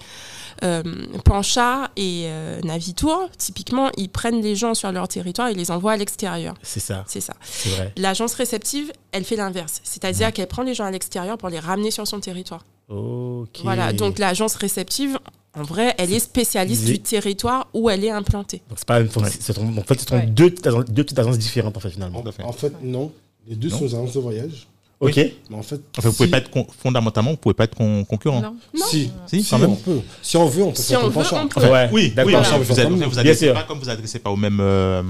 [0.63, 0.84] Euh,
[1.25, 5.93] Panchard et euh, Navitour, typiquement, ils prennent les gens sur leur territoire et les envoient
[5.93, 6.53] à l'extérieur.
[6.61, 7.03] C'est ça.
[7.07, 7.34] C'est ça.
[7.41, 7.93] C'est vrai.
[7.97, 9.81] L'agence réceptive, elle fait l'inverse.
[9.84, 12.65] C'est-à-dire qu'elle prend les gens à l'extérieur pour les ramener sur son territoire.
[12.89, 13.61] Ok.
[13.63, 15.17] Voilà, donc l'agence réceptive,
[15.56, 18.62] en vrai, elle est spécialiste du territoire où elle est implantée.
[18.70, 19.20] Donc c'est pas une- c'est-
[19.60, 20.26] en fait, ce sont Ouais.
[20.26, 22.24] deux, petites agences- deux petites agences différentes en fait finalement.
[22.32, 22.43] Fait.
[22.43, 23.12] En fait, non.
[23.47, 23.78] Les deux Non.
[23.80, 24.68] sont des agences de voyage.
[24.99, 25.18] Ok.
[25.18, 27.76] Mais en fait, Enfin, vous pouvez si- pas être con- fondamentalement, vous pouvez pas être
[27.76, 28.39] con- concurrent.
[28.41, 28.56] Non.
[28.74, 28.86] Non.
[28.86, 29.72] Si, Si, si, même.
[29.72, 29.99] on peut.
[30.22, 31.60] Si on veut, on peut Si faire on veut, on peut.
[31.60, 31.89] Enfin, ouais.
[31.91, 32.32] Oui, D'accord.
[32.32, 35.01] oui, vous fait ad- comme vous adressez pas comme vous adressez pas au même, euh,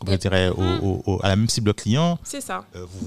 [0.00, 2.18] comment je dirais, au- au- au- à la même cible client.
[2.24, 2.64] C'est ça.
[2.74, 3.06] euh, vous-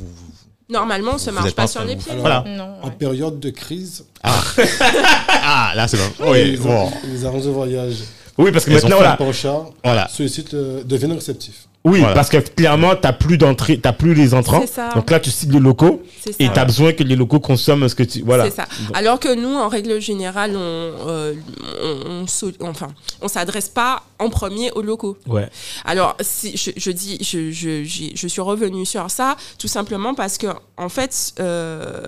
[0.70, 2.12] Normalement, on se marche pas pas sur les pieds.
[2.12, 2.44] Alors, Voilà.
[2.48, 6.34] Non, En période de crise, Ah, là, c'est bon.
[6.34, 6.92] les, Oui, bon.
[7.12, 7.96] les agences de voyage,
[8.40, 8.98] Oui, parce que Elles ont maintenant,
[9.32, 9.48] fait
[9.84, 10.08] voilà.
[10.08, 11.66] Sollicitent, euh, deviennent réceptifs.
[11.86, 12.14] Oui, Voilà.
[12.14, 14.60] parce que clairement, t'as plus d'entrée, t'as plus les entrants.
[14.62, 14.90] C'est ça.
[14.96, 16.52] Donc là, tu cibles les locaux C'est et ça.
[16.54, 18.22] t'as besoin que les locaux consomment ce que tu.
[18.22, 18.44] Voilà.
[18.46, 18.66] C'est ça.
[18.94, 21.34] Alors que nous, en règle générale, on, euh,
[21.82, 22.90] on, on so- enfin,
[23.22, 25.18] on s'adresse pas en premier aux locaux.
[25.26, 25.48] Ouais.
[25.86, 27.84] Alors, si je, je dis, je, je,
[28.14, 32.04] je suis revenue sur ça tout simplement parce que, en fait, euh,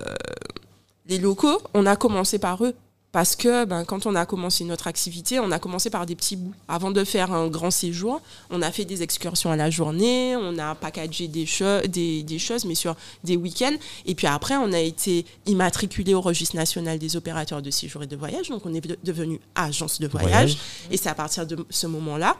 [1.08, 2.74] les locaux, on a commencé par eux.
[3.12, 6.34] Parce que ben, quand on a commencé notre activité, on a commencé par des petits
[6.36, 6.54] bouts.
[6.66, 10.56] Avant de faire un grand séjour, on a fait des excursions à la journée, on
[10.58, 13.76] a packagé des, cho- des, des choses, mais sur des week-ends.
[14.06, 18.06] Et puis après, on a été immatriculé au registre national des opérateurs de séjour et
[18.06, 18.48] de voyage.
[18.48, 20.30] Donc, on est de- devenu agence de voyage.
[20.30, 20.56] Voyage.
[20.90, 22.38] Et c'est à partir de ce moment-là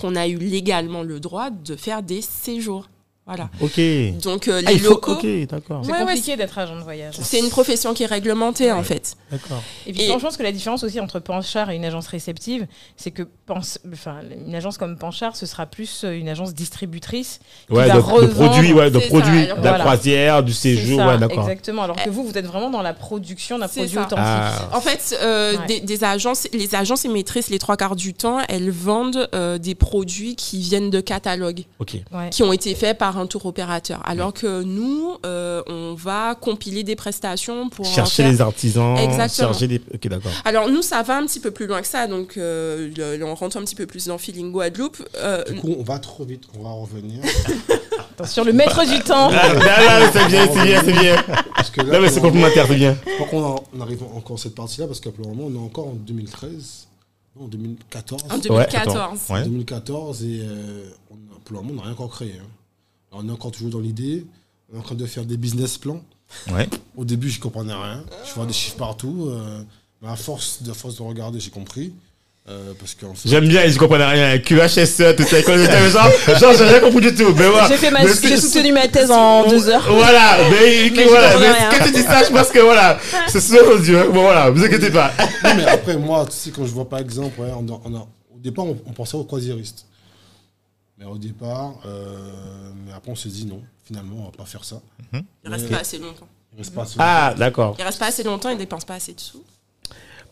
[0.00, 2.88] qu'on a eu légalement le droit de faire des séjours.
[3.34, 3.48] Voilà.
[3.60, 3.80] Ok.
[4.22, 4.90] Donc euh, Ah, les faut.
[4.90, 5.82] locaux, Ok, d'accord.
[5.84, 7.14] C'est Ouais, ouais, compliqué d'être agent de voyage.
[7.22, 9.14] c'est une profession qui est réglementée en fait.
[9.30, 9.62] D'accord.
[9.86, 12.08] Et puis Et- franchement, je pense que la différence aussi entre Panchard et une agence
[12.08, 12.66] réceptive,
[12.96, 14.16] c'est que pense, enfin,
[14.46, 17.98] une agence comme Panchard, ce sera plus euh, une agence distributrice qui Ouais, va de,
[18.00, 19.78] de produits, ouais, de ça, produits, de la voilà.
[19.80, 21.42] croisière, du séjour, ça, ouais, d'accord.
[21.48, 21.82] Exactement.
[21.82, 24.00] Alors que vous, vous êtes vraiment dans la production d'un produit ça.
[24.02, 24.18] authentique.
[24.26, 24.70] Ah.
[24.76, 25.66] En fait, euh, Ouais.
[25.66, 29.74] des, des agences, les agences émettrices, les trois quarts du temps, elles vendent euh, des
[29.74, 31.64] produits qui viennent de catalogues,
[32.30, 34.00] qui ont été faits par un tour opérateur.
[34.04, 39.48] Alors que nous, euh, on va compiler des prestations pour Chercher faire- les artisans, Exactement.
[39.52, 39.80] chercher des.
[39.94, 40.32] Ok, d'accord.
[40.44, 43.34] Alors nous, ça va un petit peu plus loin que ça, donc euh, le- on
[43.34, 45.02] rentre un petit peu plus dans feeling Guadeloupe.
[45.16, 47.20] Euh, Du coup, on va trop vite, on va revenir.
[48.12, 49.30] Attention, le maître du temps.
[49.32, 51.16] Ah, non, non, c'est bien, c'est bien, c'est bien.
[51.56, 52.96] Parce que là, Non, mais c'est le complémentaire, c'est bien.
[53.30, 55.88] qu'on on arrive encore à cette partie-là, parce que pour le moment, on est encore
[55.88, 56.88] en 2013,
[57.36, 58.22] non, en 2014.
[58.28, 59.18] en Ouais, 2014.
[59.30, 59.42] Ouais.
[59.44, 61.14] 2014 et euh, on
[61.44, 62.34] pour le moment, on n'a rien encore créé.
[62.38, 62.46] hein.
[63.12, 64.24] On est encore toujours dans l'idée,
[64.72, 66.00] on est en train de faire des business plans.
[66.52, 66.68] Ouais.
[66.96, 68.04] Au début, je comprenais rien.
[68.28, 69.28] Je vois des chiffres partout.
[69.30, 69.62] euh,
[70.00, 71.92] mais à force de, à force de regarder, j'ai compris.
[72.48, 74.38] Euh, parce qu'en fait, J'aime bien, je comprenais rien.
[74.38, 77.34] QHSE, tout ça, genre, genre, j'ai rien compris du tout.
[77.36, 77.68] Mais voilà.
[77.68, 79.86] J'ai fait ma, Mais j'ai c'est- soutenu ma thèse en deux heures.
[79.92, 82.98] Voilà, mais, Mais voilà, mais tu dis ça, je pense que voilà,
[83.28, 84.04] c'est sur nos yeux.
[84.12, 85.12] Bon, voilà, vous inquiétez pas.
[85.44, 87.94] Non, mais après, moi, tu sais, quand je vois par exemple, ouais, on a- on
[87.94, 89.84] a- au départ, on, on pensait aux croisiéristes.
[91.00, 92.18] Mais au départ, euh,
[92.86, 94.80] mais après on s'est dit non, finalement on va pas faire ça.
[95.12, 96.28] Il reste pas assez longtemps.
[96.54, 97.74] Il reste pas assez Ah, d'accord.
[97.78, 99.42] Il reste pas assez longtemps, il dépense pas assez de sous.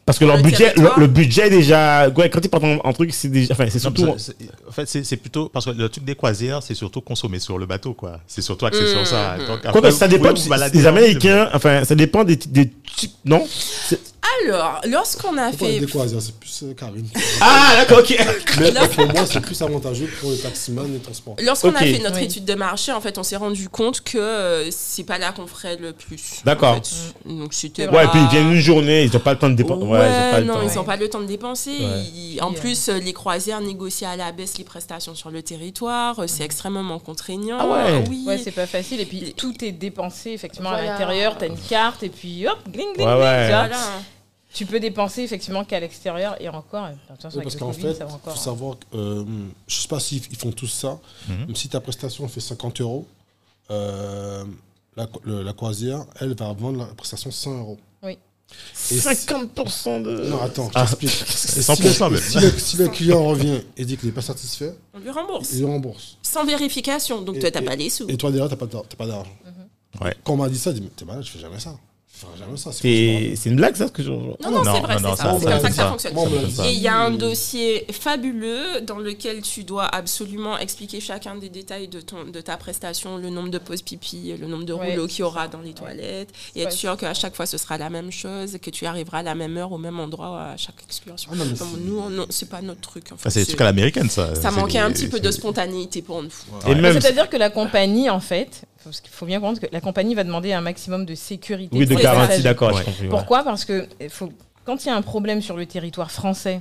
[0.05, 1.01] Parce que leur Le budget, le, territoire.
[1.01, 2.09] le budget déjà.
[2.09, 3.53] Ouais, quand ils partent en, en truc, c'est déjà.
[3.53, 4.15] Enfin, c'est Non, surtout.
[4.19, 4.35] c'est-
[4.67, 7.59] en fait, c'est c'est plutôt parce que le truc des croisières, c'est surtout consommer sur
[7.59, 8.19] le bateau, quoi.
[8.27, 9.37] C'est surtout axé sur ça.
[9.37, 9.47] Mhm.
[9.47, 11.51] Donc, Quoi après, que ça vous dépend pouvez vous balader des dans- Américains.
[11.53, 13.13] Enfin, ça dépend des, des types.
[13.27, 13.47] Non?
[13.51, 14.01] C'est-
[14.47, 15.81] Alors, lorsqu'on a Pourquoi fait.
[15.81, 17.07] des croisières C'est plus euh, Karine.
[17.41, 18.17] Ah, d'accord, ok.
[18.61, 21.37] Mais pour moi, c'est plus avantageux pour les taximans et les transports.
[21.41, 21.87] Lorsqu'on a Ok.
[21.87, 22.25] fait notre Oui.
[22.25, 25.47] étude de marché, en fait, on s'est rendu compte que euh, c'est pas là qu'on
[25.47, 26.41] ferait le plus.
[26.45, 26.73] D'accord.
[26.77, 26.91] en fait.
[27.27, 27.89] Donc c'était.
[27.89, 29.85] Ouais, et pas- puis ils viennent une journée, ils n'ont pas le temps de dépenser.
[29.87, 30.61] Ouais, Ouais, ils ont pas le non, temps.
[30.71, 31.71] ils n'ont pas le temps de dépenser.
[31.71, 32.03] Ouais.
[32.15, 35.31] Ils- en Puis, euh, plus, euh, les croisières négocient à la baisse les prestations sur
[35.31, 36.19] le territoire.
[36.21, 37.59] Euh, C'est extrêmement contraignant.
[37.61, 38.05] Ah ouais.
[38.09, 38.25] Oui.
[38.27, 39.01] Ouais, c'est pas facile.
[39.01, 40.89] Et puis tout est dépensé effectivement Voilà.
[40.89, 41.37] à l'intérieur.
[41.39, 43.45] T'as une carte et puis hop, gling, gling, Ouais, gling, ouais.
[43.47, 43.67] tu vois.
[43.69, 43.77] Voilà.
[44.53, 46.87] Tu peux dépenser effectivement qu'à l'extérieur et encore.
[46.87, 49.25] euh, attention, Oui, parce qu'en fait, il faut savoir, que, euh,
[49.67, 51.47] je sais pas s'ils ils font tous ça, Mhm.
[51.47, 53.07] même si ta prestation fait 50 euros,
[53.71, 54.45] euh,
[54.97, 57.79] la, le- la croisière, elle va vendre la prestation 100 euros.
[58.91, 60.25] Et 50% de.
[60.31, 60.87] Non, attends, je Ah.
[60.87, 61.11] t'explique.
[61.29, 62.23] Si 100% le- même.
[62.23, 65.51] Si le, si le client revient et dit qu'il n'est pas satisfait, On lui rembourse.
[65.53, 66.17] il le rembourse.
[66.23, 67.21] Sans vérification.
[67.21, 68.09] Donc Et- toi, t'as et- pas les sous.
[68.09, 69.31] Et toi, derrière, tu n'as pas t'as pas d'argent.
[70.01, 70.17] Ouais.
[70.25, 71.77] Quand on m'a dit ça, je dis, mais t'es malade, je fais jamais ça.
[72.73, 74.11] C'est c'est une blague, ça, ce que je.
[74.11, 75.33] Non, non, Non, c'est vrai, non, non, c'est ça, ça.
[75.33, 75.89] ça, C'est comme ça que ça ça.
[75.91, 76.67] fonctionne.
[76.67, 81.49] Et il y a un dossier fabuleux dans lequel tu dois absolument expliquer chacun des
[81.49, 84.91] détails de, ton, de ta prestation, le nombre de pauses pipi, le nombre de Ouais,
[84.91, 85.49] rouleaux qu'il y aura ça.
[85.49, 85.75] dans les Ouais.
[85.75, 89.19] toilettes, et être sûr qu'à chaque fois ce sera la même chose, que tu arriveras
[89.19, 91.31] à la même heure, au même endroit à chaque excursion.
[91.33, 93.05] Ah non, Enfin, nous, c'est pas notre truc.
[93.07, 93.15] en fait.
[93.15, 94.35] Enfin, c'est des trucs à l'américaine, ça.
[94.35, 96.31] ça manquait un petit peu de spontanéité pour nous.
[96.67, 96.75] Et.
[97.01, 100.25] C'est-à-dire que la compagnie, en fait, parce qu'il faut bien comprendre que la compagnie va
[100.25, 101.77] demander un maximum de sécurité.
[101.77, 103.09] Oui, de garantie, d'accord, Ouais.
[103.09, 103.43] Pourquoi?
[103.45, 104.33] Parce que faut,
[104.65, 106.61] quand il y a un problème sur le territoire français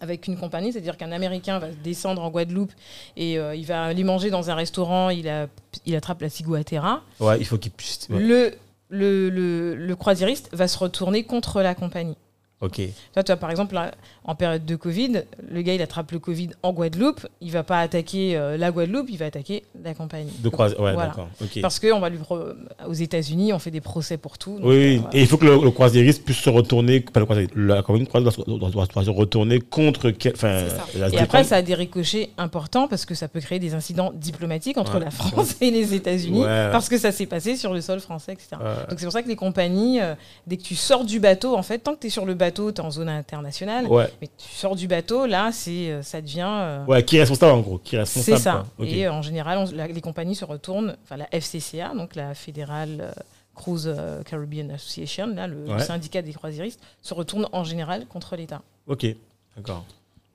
[0.00, 2.72] avec une compagnie, c'est-à-dire qu'un Américain va descendre en Guadeloupe
[3.16, 5.46] et euh, il va aller manger dans un restaurant, il, a,
[5.86, 8.08] il attrape la ciguatera, Ouais, il faut qu'il puisse.
[8.10, 8.18] ouais.
[8.18, 8.54] le,
[8.90, 12.16] le, le, le croisiériste va se retourner contre la compagnie.
[12.64, 12.80] Ok.
[13.12, 13.92] Toi, tu vois, par exemple, là,
[14.24, 17.80] en période de Covid, le gars, il attrape le Covid en Guadeloupe, il va pas
[17.80, 20.32] attaquer euh, la Guadeloupe, il va attaquer la compagnie.
[20.42, 20.80] De croisière.
[20.80, 21.08] Ouais, Voilà.
[21.08, 21.28] d'accord.
[21.62, 22.18] Parce que on va lui
[22.88, 24.56] aux États-Unis, on fait des procès pour tout.
[24.58, 25.16] donc, Oui, euh, voilà.
[25.16, 28.08] et il faut que le, le croisiériste puisse se retourner, pas le croisiériste, la croisière
[28.22, 30.10] doit, se- doit- doit- doit se retourner contre.
[30.10, 33.74] quel- la- Et après, ça a des ricochets importants parce que ça peut créer des
[33.74, 35.04] incidents diplomatiques entre Ouais.
[35.04, 36.68] la France et les États-Unis Ouais.
[36.72, 38.48] parce que ça s'est passé sur le sol français, etc.
[38.88, 40.14] Donc c'est pour ça que les compagnies, euh,
[40.46, 42.53] dès que tu sors du bateau, en fait, tant que tu es sur le bateau,
[42.54, 44.08] tu es en zone internationale, Ouais.
[44.20, 46.46] mais tu sors du bateau, là, c'est, euh, ça devient...
[46.48, 48.64] euh, Ouais, qui est responsable en gros Qui est responsable c'est ça.
[48.80, 52.34] Et euh, en général, on- la- les compagnies se retournent, enfin la FCCA, donc la
[52.34, 53.12] Fédérale
[53.54, 53.94] Cruise
[54.28, 58.62] Caribbean Association, là, le, syndicat des croisiéristes, se retourne en général contre l'État.
[58.88, 59.06] Ok,
[59.56, 59.84] d'accord.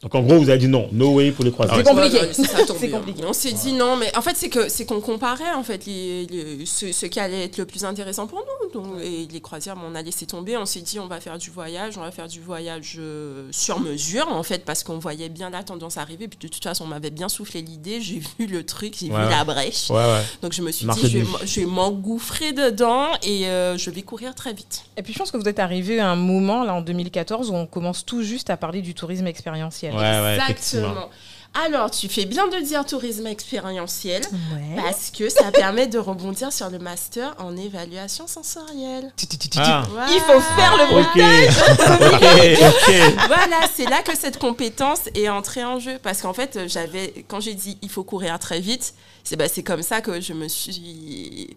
[0.02, 1.76] Donc en gros, vous avez dit non, no way pour les croisières.
[1.76, 2.20] C'est compliqué.
[2.32, 3.22] C'est compliqué.
[3.28, 6.26] On s'est dit non, mais en fait, c'est que c'est qu'on comparait en fait les,
[6.28, 8.59] les- ce, ce qui allait être le plus intéressant pour nous.
[8.74, 10.58] Donc, et les croisières, on a laissé tomber.
[10.58, 13.80] On s'est dit on va faire du voyage, on va faire du voyage euh, sur
[13.80, 16.28] mesure en fait, parce qu'on voyait bien la tendance arriver.
[16.28, 18.02] Puis de toute façon, on m'avait bien soufflé l'idée.
[18.02, 19.24] J'ai vu le truc, j'ai Ouais.
[19.24, 19.90] vu la brèche.
[19.90, 20.24] Ouais, ouais.
[20.42, 24.36] Donc je me suis Marché dit je vais, m'engouffrer dedans et euh, je vais courir
[24.36, 24.84] très vite.
[24.98, 27.56] Et puis je pense que vous êtes arrivé à un moment, là, en 2014, où
[27.56, 29.94] on commence tout juste à parler du tourisme expérientiel.
[29.94, 30.88] Ouais, ouais, effectivement.
[30.88, 31.10] Exactement.
[31.54, 34.22] Alors, tu fais bien de dire tourisme expérientiel.
[34.54, 34.76] Ouais.
[34.82, 39.12] Parce que ça permet de rebondir sur le master en évaluation sensorielle.
[39.58, 40.12] Ah, Voilà.
[40.12, 40.96] Il faut faire le
[42.70, 43.28] ok.
[43.28, 46.00] Voilà, c'est là que cette compétence est entrée en jeu.
[46.02, 48.94] Parce qu'en fait, j'avais, quand j'ai dit il faut courir très vite,
[49.24, 51.56] c'est bah, c'est comme ça que je me suis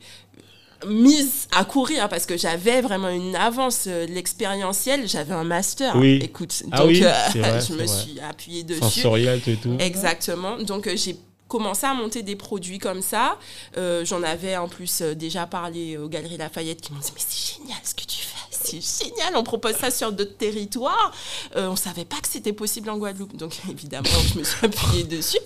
[0.86, 6.18] mise à courir parce que j'avais vraiment une avance euh, l'expérientiel j'avais un master Oui.
[6.22, 7.10] écoute Ah donc oui, euh,
[7.40, 7.86] vrai, je me vrai.
[7.86, 9.76] suis appuyée dessus Sensoriel, et tout.
[9.78, 10.56] Exactement.
[10.58, 11.16] Donc euh, j'ai
[11.48, 13.38] commencé à monter des produits comme ça.
[13.76, 17.56] Euh, J'en avais en plus déjà parlé aux Galeries Lafayette qui m'ont dit mais c'est
[17.58, 18.41] génial ce que tu fais.
[18.62, 21.12] C'est génial, on propose ça sur d'autres territoires.
[21.56, 25.04] Euh, on savait pas que c'était possible en Guadeloupe, donc évidemment je me suis appuyée
[25.04, 25.38] dessus.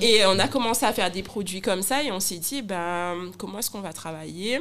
[0.00, 3.30] Et on a commencé à faire des produits comme ça et on s'est dit ben
[3.38, 4.60] comment est-ce qu'on va travailler?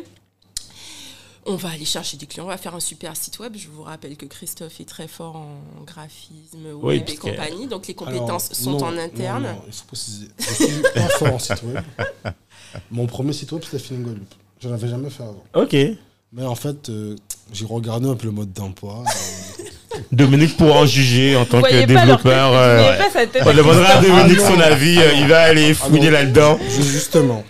[1.48, 3.56] On va aller chercher des clients, on va faire un super site web.
[3.58, 7.88] Je vous rappelle que Christophe est très fort en graphisme Oui, web et compagnie, donc
[7.88, 9.44] les Alors, compétences sont non, en interne.
[9.44, 10.28] Non, non, il faut préciser.
[10.38, 11.84] Je suis pas fort en site web.
[12.92, 14.36] Mon premier site web, c'était Feeling Guadeloupe.
[14.60, 15.44] Je n'en avais jamais fait avant.
[15.56, 15.76] Ok.
[16.34, 17.16] Mais en fait, euh,
[17.52, 19.04] j'ai regardé un peu le mode d'emploi.
[20.12, 22.54] Dominique pourra en juger en tant que développeur.
[22.54, 22.98] euh,
[23.46, 24.02] On demandera à.
[24.02, 26.58] Dominique son avis, euh, il va aller fouiller là-dedans.
[26.60, 27.44] ju- justement.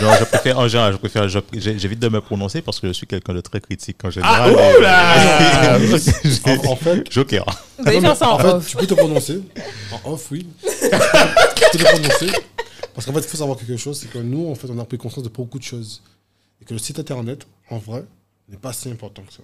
[0.00, 3.06] Non, je préfère, en général, je préfère, j'évite de me prononcer parce que je suis
[3.06, 4.56] quelqu'un de très critique en Ah, général.
[4.56, 5.78] oh là
[6.66, 7.44] En, en fait, Joker.
[7.78, 8.66] Vous allez faire ça en en fait, off.
[8.70, 9.40] tu peux te prononcer.
[10.04, 10.46] En off, oui.
[10.64, 12.26] tu peux te prononcer.
[12.94, 14.84] Parce qu'en fait, il faut savoir quelque chose, c'est que nous, en fait, on a
[14.84, 16.02] pris conscience de beaucoup de choses.
[16.60, 18.02] Et que le site internet, en vrai,
[18.52, 19.42] n'est pas si important que ça.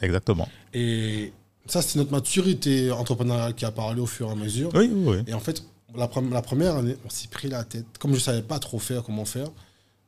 [0.00, 0.48] Exactement.
[0.72, 1.32] Et
[1.66, 4.70] ça, c'est notre maturité entrepreneuriale qui a parlé au fur et à mesure.
[4.74, 5.24] Oui, oui, oui.
[5.26, 5.62] Et en fait,
[5.94, 8.58] la, pre- la première année, on s'est pris la tête, comme je ne savais pas
[8.58, 9.48] trop faire, comment faire,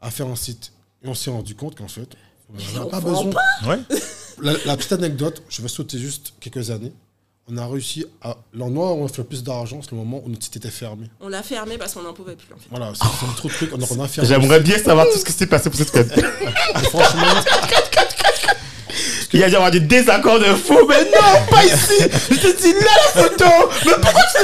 [0.01, 0.73] à faire un site.
[1.03, 2.09] Et on s'est rendu compte qu'en fait,
[2.53, 3.31] on n'avait pas besoin.
[3.67, 3.79] Ouais.
[4.41, 6.93] La, la petite anecdote, je vais sauter juste quelques années.
[7.49, 8.37] On a réussi à.
[8.53, 10.71] L'endroit où on a fait le plus d'argent, c'est le moment où notre site était
[10.71, 11.09] fermé.
[11.21, 12.69] On l'a fermé parce qu'on n'en pouvait plus en fait.
[12.71, 13.73] Voilà, c'est c'est trop de trucs.
[13.75, 14.29] On a fermé.
[14.29, 16.17] J'aimerais bien savoir tout ce qui s'est passé pour cette fête.
[16.19, 16.23] Et
[19.33, 22.61] Il y a dû avoir des désaccords de fou, mais non, pas ici Je te
[22.63, 23.45] dis là la photo
[23.85, 24.39] Mais pourquoi tu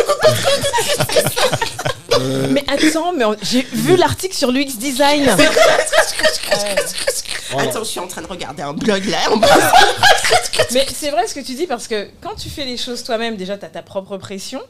[2.21, 5.29] euh, Mais attends, mais on- j'ai vu l'article sur l'UX Design.
[7.59, 9.19] Attends, je suis en train de regarder un blog là.
[9.31, 9.41] on-
[10.73, 13.37] Mais c'est vrai ce que tu dis parce que quand tu fais les choses toi-même,
[13.37, 14.61] déjà, tu as ta propre pression.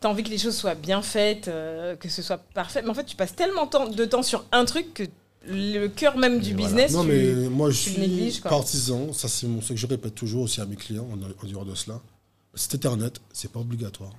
[0.00, 2.82] Tu as envie que les choses soient bien faites, euh, que ce soit parfait.
[2.84, 5.02] Mais en fait, tu passes tellement temps, de temps sur un truc que
[5.46, 6.66] le cœur même du voilà.
[6.66, 9.12] business, Non, tu- mais moi, je suis partisan.
[9.12, 11.64] Ça, c'est mon- ce que je répète toujours aussi à mes clients en, en dehors
[11.64, 12.00] de cela.
[12.52, 14.10] Le site internet, c'est pas obligatoire.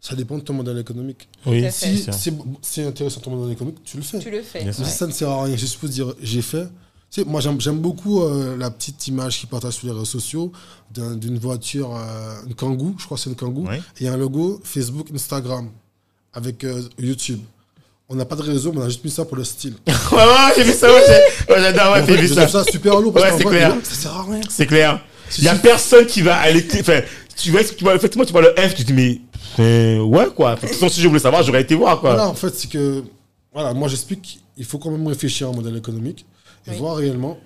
[0.00, 1.28] Ça dépend de ton modèle économique.
[1.46, 1.64] Oui.
[1.72, 4.18] Si c'est c'est intéressant ton modèle économique, tu le fais.
[4.18, 4.62] tu le fais.
[4.64, 6.66] Mais si ça ne sert à rien, juste pour dire j'ai fait.
[7.10, 10.04] Tu sais, moi j'aime j'aime beaucoup euh, la petite image qui partage sur les réseaux
[10.04, 10.52] sociaux
[10.92, 13.76] d'un- d'une voiture, euh, une Kangoo, je crois que c'est une Kangoo, Oui.
[13.76, 15.70] et il y a un logo Facebook, Instagram,
[16.34, 17.40] avec euh, YouTube.
[18.08, 19.74] On n'a pas de réseau, mais on a juste mis ça pour le style.
[20.12, 21.00] Ouais, ouais, j'ai vu ça, ouais,
[21.48, 22.46] j'adore, ouais, j'ai vu ça.
[22.46, 23.74] ça super lourd parce Ouais, c'est vrai, clair.
[23.82, 24.40] ça sert à rien.
[24.48, 25.00] C'est clair.
[25.38, 26.64] Il y a personne qui va aller.
[26.80, 27.00] Enfin,
[27.36, 29.20] tu vois, tu vois, effectivement, tu vois le F, tu te dis,
[29.58, 29.98] mais.
[29.98, 30.54] ouais, quoi.
[30.54, 32.10] De toute façon, si je voulais savoir, j'aurais été voir, quoi.
[32.10, 33.02] Voilà, en fait, c'est que.
[33.52, 36.26] Voilà, moi j'explique qu'il faut quand même réfléchir à un modèle économique
[36.66, 36.76] et Oui.
[36.78, 37.38] voir réellement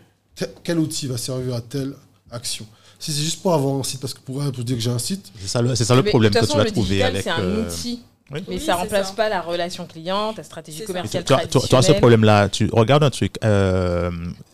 [0.65, 1.93] quel outil va servir à telle
[2.31, 2.67] action.
[2.99, 4.99] Si c'est juste pour avoir un site, parce que pour, pour dire que j'ai un
[4.99, 7.23] site, C'est ça le, c'est ça le problème que tu vas trouver avec.
[7.23, 8.01] c'est un euh, outil.
[8.33, 8.45] Oui.
[8.49, 9.15] Mais Oui, ça c'est remplace ça.
[9.15, 13.05] pas la relation client, ta stratégie C'est commerciale Tu, tu vois ce problème-là, tu regardes
[13.05, 14.11] un truc, euh,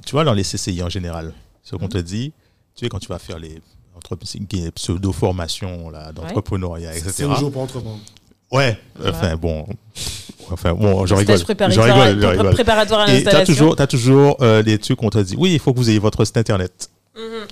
[0.06, 2.32] tu vois, dans les CCI en général, ce qu'on te dit,
[2.76, 3.60] tu sais, quand tu vas faire les
[3.96, 4.16] entre-
[4.74, 7.24] pseudo-formations là, d'entrepreneuriat, c'est etc.
[7.30, 7.98] un jour pour entreprendre.
[8.52, 9.66] Ouais, enfin bon.
[10.50, 11.38] Enfin bon, je rigole.
[11.38, 11.44] Je
[11.80, 12.50] rigole, je rigole.
[12.54, 13.44] préparatoire à Et tu as l'installation.
[13.54, 15.98] toujours, t'as toujours euh, des trucs qu'on te dit, oui, il faut que vous ayez
[15.98, 16.90] votre site internet.
[17.16, 17.22] Mhm.
[17.22, 17.46] Mais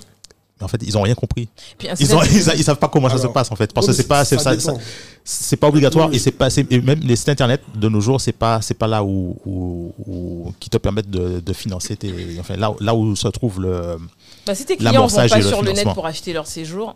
[0.61, 1.49] en fait, ils ont rien compris.
[1.77, 3.73] Puis Ils, ont, internet- ils, ils savent pas comment ça se passe en fait.
[3.73, 4.75] Parce que c'est pas, c'est ça, dépend.
[4.75, 4.81] ça-
[5.25, 6.15] c'est pas obligatoire Oui.
[6.15, 8.87] et c'est pas, et même les sites internet de nos jours, c'est pas, c'est pas
[8.87, 12.93] là où, où- où- qui te permettent de, de financer tes, enfin là, où- là
[12.95, 13.97] où se trouve le.
[14.45, 16.95] Bah, si tes clients vont pas le sur le net pour acheter leur séjour,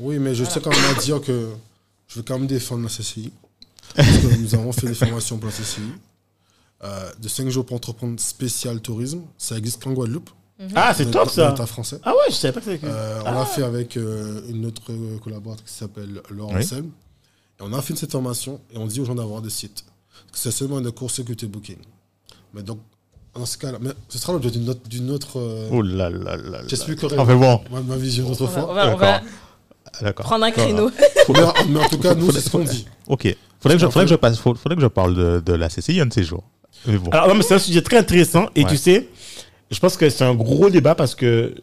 [0.00, 1.50] Oui, mais je tiens quand même à dire que
[2.08, 3.30] je veux quand même défendre la CCI.
[3.94, 5.82] Parce que nous avons fait des formations pour la CCI.
[6.82, 9.20] Euh, de 5 jours pour entreprendre spécial tourisme.
[9.38, 10.30] Ça existe qu'en Guadeloupe.
[10.74, 11.54] Ah, c'est top, ça.
[11.66, 11.98] français.
[12.04, 12.86] Ah ouais, je savais pas que c'était.
[12.86, 16.62] Euh, on l'a fait avec euh, une autre euh, collaboratrice qui s'appelle Laure Oui.
[16.62, 19.84] Et on a fait cette formation et on dit aux gens d'avoir des sites.
[20.32, 21.76] C'est seulement de court sécurité booking.
[22.52, 22.78] Mais donc,
[23.34, 24.88] dans ce cas-là, mais ce sera l'objet d'une autre.
[24.88, 26.36] D'une autre euh, Oh là là là.
[26.36, 26.58] là.
[26.66, 29.20] J'expliquerai Enfin bon, ma, ma vision on d'autre va, on va- on va
[30.02, 30.26] d'accord.
[30.26, 30.90] prendre un créneau.
[31.28, 32.86] Mais, mais en tout cas, nous, c'est ce qu'on dit.
[33.06, 33.34] Ok.
[33.60, 36.00] Faudrait que je, faudrait que je passe, faudrait que je parle de, de la CCI
[36.00, 36.44] un de ces jours.
[36.86, 37.10] Mais bon.
[37.12, 38.46] Alors, non, mais c'est un sujet très intéressant.
[38.54, 38.70] Et Ouais.
[38.70, 39.08] tu sais,
[39.70, 41.54] je pense que c'est un gros débat parce que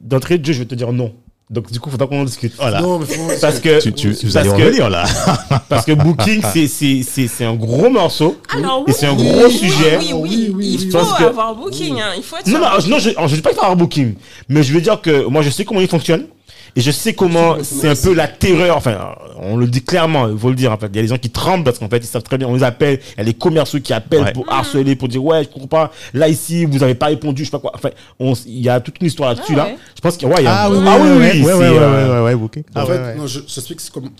[0.00, 1.12] d'entrée de jeu, je vais te dire non.
[1.50, 2.54] Donc, du coup, il faudra qu'on en discute.
[2.56, 2.80] Voilà.
[2.80, 5.04] Non, mais faut- Parce que, tu, tu, vous parce que- venir là.
[5.68, 8.38] parce que Booking, c'est- c'est c'est- c'est un gros morceau.
[8.56, 9.98] Alors, Et c'est un gros oui, sujet.
[10.00, 12.00] Oui, oui, Oui, il faut que- avoir booking.
[12.00, 14.14] hein, Il faut être Non, non, non, je ne dis pas qu'il faut avoir Booking.
[14.48, 16.26] Mais je veux dire que moi, je sais comment il fonctionne.
[16.74, 18.76] Et je sais comment c'est un peu la terreur.
[18.78, 20.72] Enfin, on le dit clairement, il faut le dire.
[20.72, 22.38] En fait, il y a des gens qui tremblent parce qu'en fait, ils savent très
[22.38, 22.48] bien.
[22.48, 22.98] On les appelle.
[23.12, 24.32] Il y a les commerciaux qui appellent Ouais.
[24.32, 25.92] pour harceler, pour dire ouais, je comprends pas.
[26.14, 27.72] Là ici, vous avez pas répondu, je sais pas quoi.
[27.74, 29.64] Enfin, on- il y a toute une histoire là-dessus Ah là.
[29.66, 29.76] ouais.
[29.96, 30.34] Je pense qu'il y a.
[30.34, 32.62] ouais, il y a- Ah oui, oui, ah oui, oui, oui, Booking.
[32.74, 34.10] En Ah fait, non, je, je t'explique c'est comme,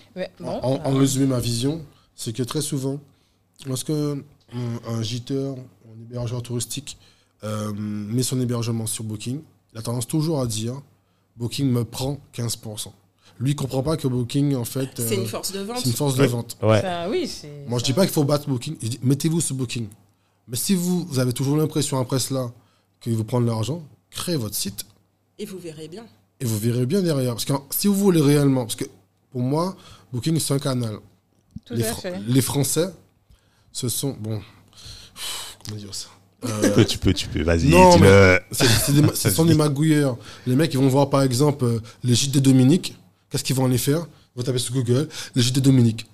[0.44, 1.80] en, en résumé ma vision,
[2.14, 2.98] c'est que très souvent,
[3.66, 4.18] lorsque un,
[4.88, 6.98] un giteur, un hébergeur touristique
[7.44, 9.40] euh, met son hébergement sur Booking,
[9.72, 10.74] il a tendance toujours à dire
[11.36, 12.92] Booking me prend 15%.
[13.40, 15.78] Lui, il comprend pas que Booking, en fait, C'est euh, une force de vente.
[15.78, 16.56] c'est une force de vente.
[16.62, 16.80] Ouais.
[16.80, 17.64] ça, oui, c'est.
[17.66, 18.76] Moi, je dis pas qu'il faut battre Booking.
[18.82, 19.88] Je dis, mettez-vous sur Booking.
[20.48, 22.52] Mais si vous, vous avez toujours l'impression après cela
[23.00, 24.84] qu'ils vous prennent l'argent, créez votre site
[25.38, 26.04] Et vous verrez bien.
[26.40, 27.32] et vous verrez bien derrière.
[27.32, 28.84] Parce que si vous voulez réellement, parce que
[29.30, 29.76] pour moi,
[30.12, 30.98] Booking, c'est un canal.
[31.64, 32.18] Tout les, à Fr- fait.
[32.26, 32.88] les Français,
[33.72, 34.16] ce sont.
[34.20, 34.40] Bon.
[35.64, 36.08] Comment dire ça?
[36.43, 37.68] Tu peux, tu peux, tu peux, vas-y.
[37.68, 38.38] Non, dis-le.
[38.51, 40.16] c'est- c'est des ma- Ce sont des magouilleurs.
[40.47, 42.97] Les mecs, ils vont voir par exemple euh, les gîtes de Dominique.
[43.30, 44.07] Qu'est-ce qu'ils vont aller faire?
[44.34, 46.07] Ils vont taper sur Google les gîtes de Dominique.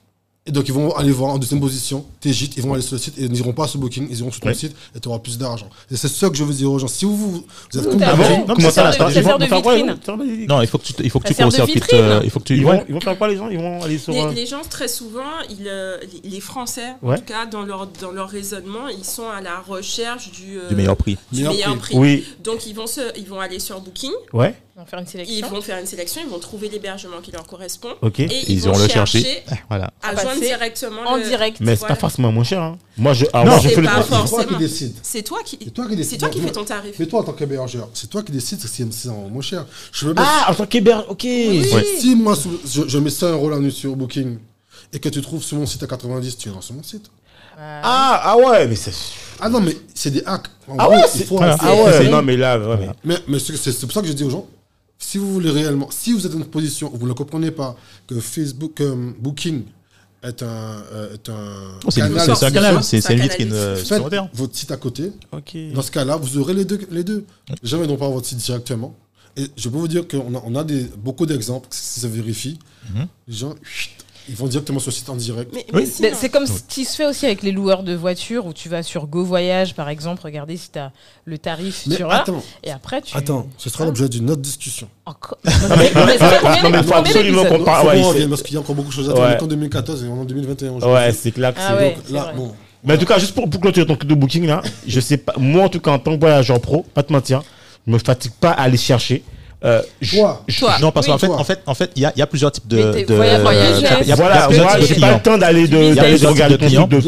[0.49, 2.94] Et donc, ils vont aller voir en deuxième position tes gîtes, ils vont aller sur
[2.94, 4.55] le site et ils n'iront pas sur Booking, ils iront sur ton Ouais.
[4.55, 5.68] site et tu auras plus d'argent.
[5.90, 6.88] Et c'est ça que je veux dire aux gens.
[6.88, 7.30] Si vous, vous,
[7.72, 8.14] vous êtes Ah.
[8.16, 9.38] Booking, Non, Comment ça vont-
[10.49, 12.01] Non, il faut que tu, il faut que tu vitrine.
[12.01, 12.57] euh, Il faut que tu.
[12.57, 13.49] Ils vont, ils vont faire quoi les gens?
[13.49, 14.12] Ils vont aller sur.
[14.12, 15.20] Les, euh, les gens, très souvent,
[15.51, 19.28] ils, euh, les, les Français, en tout cas, dans leur, dans leur raisonnement, ils sont
[19.28, 21.16] à la recherche du, euh, Du meilleur prix.
[21.32, 21.94] du Meilleur meilleur prix.
[21.94, 21.99] prix.
[21.99, 24.55] Oui, Donc, ils vont, se, ils vont aller sur Booking, ouais,
[24.87, 25.49] Faire une ils sélection.
[25.49, 27.89] vont faire une sélection, ils vont trouver l'hébergement qui leur correspond.
[28.01, 28.20] ok.
[28.20, 29.43] Et Ils ils, vont le chercher, chercher.
[29.68, 29.91] Voilà.
[30.03, 31.57] à joindre directement En le- direct.
[31.61, 31.95] Mais c'est Voilà.
[31.97, 32.61] pas forcément moins cher.
[32.62, 32.79] Hein.
[32.97, 34.95] Moi, je, alors Non, moi, je c'est fais le pas c'est toi qui décides.
[35.03, 36.11] C'est toi qui, C'est toi qui décides.
[36.12, 36.95] c'est toi qui Non, fais ton tarif.
[36.99, 39.66] Mais toi, en tant qu'hébergeur, c'est toi qui décides si c'est moins cher.
[39.93, 41.24] Je veux mettre- Ah, en tant qu'hébergeur, ok.
[41.24, 41.85] Ouais.
[41.99, 44.39] Si moi, je, je mets 100 euros la nuit sur Booking
[44.93, 47.11] et que tu trouves sur mon site à 90, tu iras sur mon site.
[47.61, 48.93] Ah, ah ouais, mais c'est.
[49.41, 50.47] Ah non, mais c'est des hacks.
[50.68, 51.24] En Ah gros, ouais, il c'est.
[51.24, 54.22] faut Ah ouais, non, mais là, ouais, mais- Mais, c'est pour ça que je dis
[54.24, 54.47] aux gens,
[54.99, 57.76] si vous voulez réellement, si vous êtes dans une position où vous ne comprenez pas
[58.07, 59.62] que Facebook, que Booking
[60.22, 60.46] est un,
[60.92, 63.53] euh, est un Oh, C'est canal c'est- c'est un de canal, c'est c'est une vitrine
[63.53, 64.28] euh, supplémentaire.
[64.34, 65.12] votre site à côté.
[65.74, 66.80] Dans ce cas-là, vous aurez les deux.
[66.90, 67.24] Les deux.
[67.62, 68.94] Jamais ils n'ont pas votre site directement.
[69.36, 72.59] Et je peux vous dire qu'on a, on a des, beaucoup d'exemples, si ça vérifie.
[72.92, 73.07] Mhm.
[73.28, 73.92] Les gens, chut,
[74.29, 75.51] ils vont directement sur le site en direct.
[75.55, 75.87] Mais, Oui.
[76.14, 78.83] C'est comme ce qui se fait aussi avec les loueurs de voitures où tu vas
[78.83, 80.93] sur Go Voyage par exemple, regarder si tu as
[81.24, 83.16] le tarif Mais sur attends, Et après tu.
[83.16, 84.89] attends, ce sera l'objet d'une autre discussion.
[85.07, 85.39] Encore.
[85.45, 85.53] mais-
[85.95, 86.18] mais-
[86.70, 87.87] mais faut absolument qu'on parle.
[87.89, 89.22] ouais, parce qu'il y a encore beaucoup de choses à dire.
[89.22, 89.29] Ouais.
[89.37, 90.72] On est en 2014 et on est en 2021.
[90.72, 90.97] aujourd'hui.
[90.99, 91.95] Ouais, c'est clair que Ah ouais.
[91.95, 92.53] Donc là, bon,
[92.85, 95.16] Mais en tout cas, juste pour, pour clôturer ton truc de booking là, je sais
[95.16, 97.43] pas, moi en tout cas en tant que voyageur pro, pas te mentir,
[97.87, 99.22] je me fatigue pas à aller chercher.
[99.64, 100.76] Euh, je- toi, je- Toi.
[100.80, 102.26] Non, parce Oui, qu'en fait, en fait, en fait, il y a, il y a
[102.28, 102.76] plusieurs types de.
[102.76, 105.14] De- il y a- il y a Voilà, plusieurs moi types de j'ai pas clients.
[105.16, 107.02] le temps d'aller de, d'aller regarder de de,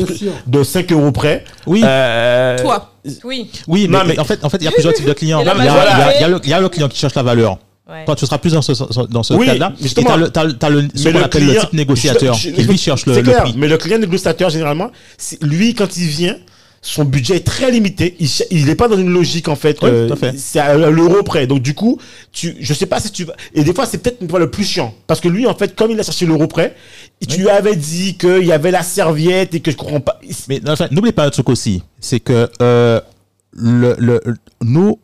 [0.59, 1.45] de 5 euros près.
[1.67, 2.91] Oui, Euh, Toi,
[3.25, 3.51] Oui.
[3.69, 5.41] oui, mais, Non, mais- en fait, en fait, il y a plusieurs types de clients.
[5.41, 5.69] Il y a, il y
[6.25, 7.59] a- le- il y a le client qui cherche la valeur.
[7.89, 8.05] Ouais.
[8.05, 8.73] Toi, tu seras plus dans ce,
[9.07, 9.71] dans ce Oui, cas-là.
[9.71, 11.73] mais Et justement- t'as le, t'as, le- t'as le, ce Mais qu'on le client- type
[11.73, 13.55] négociateur, je- je- qui lui cherche le, le prix.
[13.57, 14.91] Mais le client négociateur, généralement,
[15.43, 16.37] lui, quand il vient,
[16.83, 18.17] son budget est très limité.
[18.51, 19.77] Il n'est pas dans une logique, en fait.
[19.83, 20.39] Oui, euh, fait.
[20.39, 21.47] C'est à l'euro près.
[21.47, 21.99] Donc, du coup,
[22.33, 23.35] tu, je sais pas si tu vas.
[23.55, 24.95] Et des fois, c'est peut-être une fois le plus chiant.
[25.07, 26.75] Parce que lui, en fait, comme il a cherché l'euro près,
[27.29, 30.19] tu lui avais dit qu'il y avait la serviette et que je comprends pas.
[30.49, 33.01] Mais enfin, n'oubliez pas un truc aussi, c'est que euh,
[33.53, 34.21] le, le,
[34.63, 34.99] nous,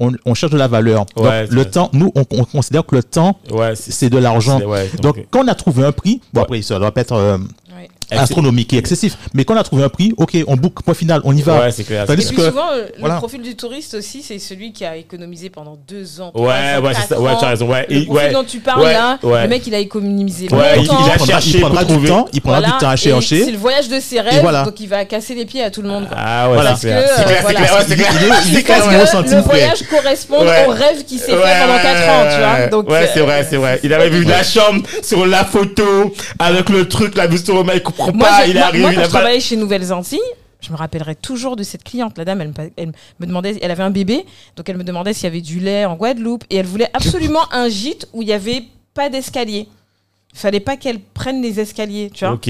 [0.00, 1.04] on, on cherche de la valeur.
[1.16, 1.70] Ouais, le vrai.
[1.70, 4.60] temps, nous, on, on considère que le temps, Ouais, c'est de l'argent.
[4.62, 6.44] ouais, Donc, quand on a trouvé un prix, bon, Ouais.
[6.46, 7.36] après, ça doit pas être euh,
[7.76, 7.88] Ouais.
[8.10, 11.20] Astronomique et excessif, mais quand on a trouvé un prix, ok, on book, point final,
[11.24, 11.60] on y va.
[11.60, 12.06] Ouais, c'est clair.
[12.06, 13.14] Tandis Et puis que- souvent, euh, voilà.
[13.14, 16.32] le profil du touriste aussi, c'est celui qui a économisé pendant deux ans.
[16.34, 16.46] Ouais,
[16.82, 17.06] ouais, c'est ça.
[17.08, 17.68] quatre Ouais, tu as raison.
[17.70, 18.32] Ouais, Le Et- profil ouais.
[18.32, 19.42] dont tu parles Ouais, là, ouais.
[19.42, 20.98] le mec il a économisé Ouais, il- longtemps.
[21.04, 22.08] il a prendra, cherché il prendra pour du trouver.
[22.08, 23.44] temps, il prendra Voilà, du temps à chercher.
[23.44, 24.64] C'est le voyage de ses rêves, voilà.
[24.64, 26.08] donc il va casser les pieds à tout le monde.
[26.08, 26.16] quoi.
[26.18, 26.76] Ah ouais, Voilà.
[26.76, 27.02] c'est clair.
[27.04, 27.60] Parce C'est que, clair, c'est voilà.
[27.60, 27.72] clair.
[27.74, 28.08] Ouais, c'est clair.
[28.12, 28.62] Il est-
[29.28, 32.54] il le voyage correspond au rêve qui s'est fait pendant 4 ans, tu vois.
[32.54, 32.68] ouais.
[32.68, 33.80] Donc, ouais, c'est euh, vrai, c'est vrai.
[33.82, 37.64] Il avait vu la chambre sur la photo avec le truc, la vue sur
[37.98, 39.18] le il comprend Moi, pas, il moi- arrive, moi, il quand a je pas.
[39.18, 40.20] travaillais chez Nouvelles Antilles,
[40.60, 42.16] je me rappellerai toujours de cette cliente.
[42.18, 44.24] La dame, elle, me- elle me demandait, elle avait un bébé,
[44.56, 47.50] donc elle me demandait s'il y avait du lait en Guadeloupe, et elle voulait absolument
[47.52, 49.68] un gîte où il y avait pas d'escalier.
[50.34, 52.34] Il fallait pas qu'elle prenne les escaliers, tu vois.
[52.34, 52.48] Ok.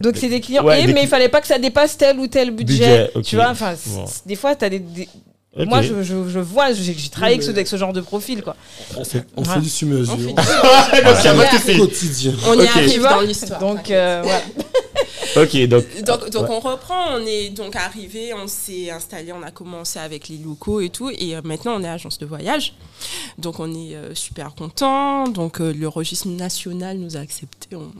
[0.00, 1.96] Donc c'est des clients, Ouais, et, des mais cli- il fallait pas que ça dépasse
[1.96, 3.22] tel ou tel budget, Budget, ok.
[3.24, 3.48] tu vois.
[3.48, 4.06] Enfin, c- Bon.
[4.06, 5.08] c- des fois, t'as des, des-
[5.56, 8.42] Moi je, je, je vois, j'ai travaillé avec, ce, mais- avec ce genre de profil,
[8.42, 8.56] quoi.
[8.96, 9.54] on fait, on Ouais.
[9.54, 10.14] fait du sur-mesure.
[10.16, 12.32] on quotidien.
[12.46, 13.60] on y arrive dans l'histoire.
[13.60, 14.40] Donc euh, voilà.
[15.36, 15.84] Ok, donc.
[16.04, 20.28] Donc, donc on reprend, on est donc arrivé, on s'est installé, on a commencé avec
[20.28, 22.74] les locaux et tout, et euh, maintenant on est agence de voyage.
[23.38, 25.26] Donc on est euh, super content.
[25.26, 27.74] Donc euh, le registre national nous a accepté.
[27.74, 27.90] on-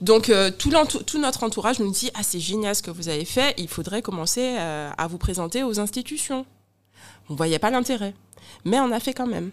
[0.00, 0.70] Donc euh, tout,
[1.18, 4.56] notre entourage nous dit ah c'est génial ce que vous avez fait, il faudrait commencer
[4.58, 6.44] euh, à vous présenter aux institutions.
[7.28, 8.14] On voyait pas l'intérêt,
[8.64, 9.50] mais on a fait quand même.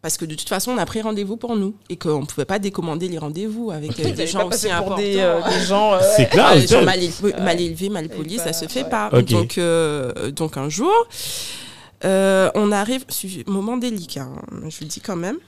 [0.00, 2.44] Parce que de toute façon, on a pris rendez-vous pour nous et qu'on ne pouvait
[2.44, 4.96] pas décommander les rendez-vous avec euh, des gens pas aussi importants.
[4.96, 5.98] des, euh, des gens.
[6.16, 8.84] C'est clair, les c'est- gens mal élevés, mal, élevés, mal polis, Et ça se fait
[8.84, 8.88] ouais.
[8.90, 9.10] pas.
[9.22, 10.92] Donc, euh, donc un jour,
[12.04, 13.04] euh, on arrive,
[13.46, 15.38] moment délicat, hein, je le dis quand même.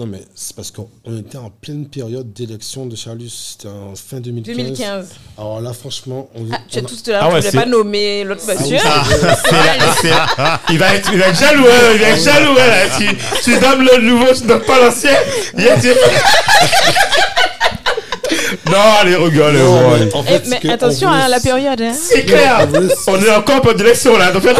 [0.00, 3.28] Non, mais c'est parce qu'on on était en pleine période d'élection de Charlus.
[3.28, 4.56] C'était en fin 2015.
[4.56, 5.08] 2015.
[5.36, 7.40] Alors là, franchement, on, Ah, tu as on a- tous de là, Ah tu ouais,
[7.40, 8.78] voulais c'est- pas nommer l'autre Ah oui, monsieur.
[10.70, 12.56] il, va être, il va être jaloux, hein, il va être jaloux.
[12.58, 12.88] hein, là.
[12.98, 15.12] Tu, tu donnes le nouveau, tu donnes pas l'ancien.
[15.58, 15.88] Il y a- tu-
[18.70, 19.52] non, allez, rigole.
[19.58, 21.82] Non, bon, mais en Eh, fait, mais attention à la période.
[21.82, 21.92] Hein.
[21.94, 22.60] C'est clair.
[22.62, 24.32] on voulait- On est encore en période d'élection là.
[24.32, 24.54] Donc, tu vois.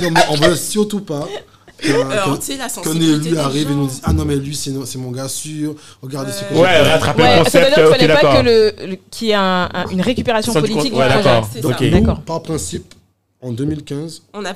[0.00, 1.26] Non, mais on veut surtout pas
[1.84, 3.12] Alors, qu'un- tu sais, la qu'un sensibilité.
[3.28, 5.74] élu des arrive et nous dise Ah non, mais lui, c'est mon gars sûr.
[6.02, 7.64] Regardez ce que Ouais, rattraper le Ouais, ça concept.
[7.78, 7.84] veut
[8.86, 11.90] dire qu'il y ait un- un- une récupération politique du ouais, projet.
[11.90, 12.20] d'accord.
[12.22, 12.94] Par principe,
[13.42, 14.52] en 2015, On n'a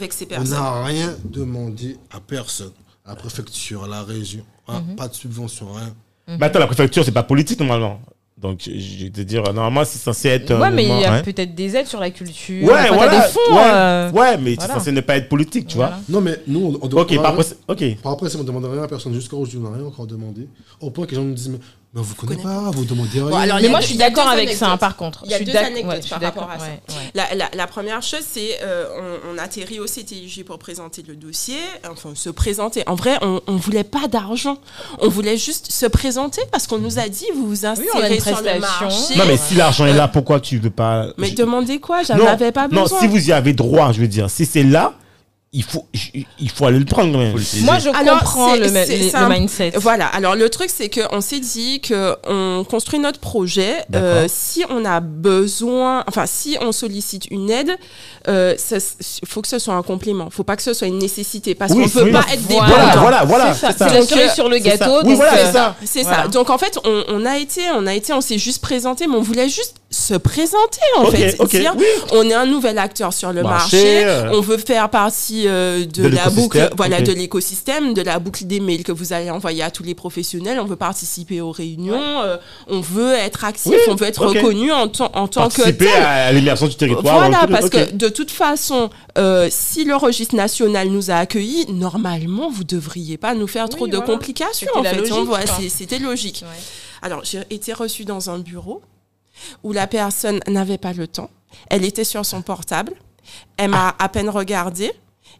[0.85, 2.73] rien demandé à personne.
[3.05, 4.43] À la préfecture, à la région.
[4.69, 4.97] Ah, Mhm.
[4.97, 5.93] Pas de subvention, rien.
[6.39, 8.01] Mais attends, la préfecture, c'est pas politique normalement.
[8.41, 10.53] Donc, je vais te dire, normalement, c'est censé être.
[10.53, 11.23] un Ouais, mais il y a ouais.
[11.23, 12.67] peut-être des aides sur la culture.
[12.67, 13.11] Ouais, Enfin, voilà.
[13.21, 13.55] des fonds.
[13.55, 14.73] ouais, euh, ouais, mais voilà.
[14.75, 15.93] c'est censé ne pas être politique, tu vois.
[16.09, 17.97] Non, mais nous, on, on doit Ok, par après, c'est- ok.
[18.03, 20.07] Par après, si on ne demande rien à personne, jusqu'à aujourd'hui, on n'a rien encore
[20.07, 20.49] demandé.
[20.81, 21.59] Au point que les gens nous disent, mais,
[21.93, 23.37] mais on vous connaît pas, vous demandez rien.
[23.37, 25.23] alors, il y Mais a moi, deux- je suis d'accord avec ça, par contre.
[25.25, 26.65] Il y a Je suis deux anecdotes ouais, par rapport à ça.
[26.67, 27.11] ouais, ouais.
[27.15, 31.17] La, la- la première chose, c'est euh, on, on atterrit au CTIG pour présenter le
[31.17, 31.59] dossier,
[31.91, 32.85] enfin se présenter.
[32.87, 34.59] En vrai, on ne voulait pas d'argent.
[35.01, 38.41] On voulait juste se présenter parce qu'on nous a dit vous vous insérez une sur
[38.41, 39.17] le marché.
[39.17, 41.09] Non, mais si l'argent est là, pourquoi tu veux pas.
[41.19, 43.01] Mais je- demandez quoi J'en non, avais pas non, besoin.
[43.01, 44.95] si vous y avez droit, je veux dire, si c'est là,
[45.53, 45.85] il faut,
[46.39, 47.33] il faut aller le prendre quand même.
[47.65, 48.67] Moi, je Alors, comprends c'est- le,
[49.09, 49.73] le un- mindset.
[49.75, 54.85] Voilà, alors le truc c'est qu'on s'est dit qu'on construit notre projet, euh, si on
[54.85, 57.77] a besoin, enfin si on sollicite une aide,
[58.29, 58.57] il
[59.27, 61.83] faut que ce soit un complément, faut pas que ce soit une nécessité, parce Oui,
[61.83, 63.01] qu'on peut oui, pas être Voilà, dépendant.
[63.01, 64.77] voilà, voilà, C'est ça, c'est la Donc, cerise euh, sur le C'est ça.
[64.77, 64.99] gâteau.
[65.03, 65.77] Oui, donc, voilà, euh, c'est ça.
[65.85, 66.23] C'est Voilà.
[66.23, 66.29] ça.
[66.29, 69.17] Donc en fait, on, on a été, on a été, on s'est juste présenté, mais
[69.17, 71.85] on voulait juste se présenter en fait, dire oui.
[72.13, 75.85] on est un nouvel acteur sur le Marché, marché, euh, on veut faire partie euh,
[75.85, 79.31] de, de la boucle, voilà, de l'écosystème, de la boucle des mails que vous allez
[79.31, 80.61] envoyer à tous les professionnels.
[80.61, 82.37] On veut participer aux réunions, euh,
[82.69, 85.87] on veut être actif, Oui, on veut être reconnu en, tant- en tant que Participer
[85.87, 86.03] tel.
[86.03, 87.19] à, à l'émergence du territoire.
[87.19, 92.49] Voilà, parce que de toute façon, euh, si le registre national nous a accueillis, normalement,
[92.49, 94.69] vous devriez pas nous faire trop de complications.
[94.73, 95.57] C'était En fait, logique, On voit, quoi.
[95.61, 96.45] c'est- c'était logique.
[96.45, 96.63] Ouais.
[97.03, 98.83] Alors, j'ai été reçue dans un bureau
[99.63, 101.31] où la personne n'avait pas le temps.
[101.69, 102.93] Elle était sur son portable.
[103.57, 104.93] Elle m'a à peine regardé.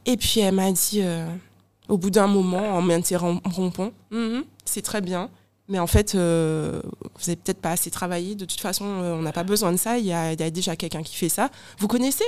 [0.07, 1.27] Et puis, elle m'a dit, euh,
[1.89, 5.29] au bout d'un moment, en m'interrompant, Mhm, c'est très bien.
[5.69, 8.35] Mais en fait, euh, vous n'avez peut-être pas assez travaillé.
[8.35, 9.99] De toute façon, euh, on n'a pas besoin de ça.
[9.99, 11.49] Il y a, il y a déjà quelqu'un qui fait ça.
[11.79, 12.25] Vous connaissez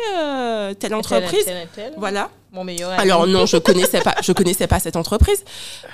[0.78, 1.44] telle entreprise?
[1.44, 1.94] Tel, tel, tel.
[1.99, 2.31] Voilà.
[2.54, 3.00] Mon meilleur ami.
[3.00, 5.42] Alors non, je connaissais pas, je connaissais pas cette entreprise.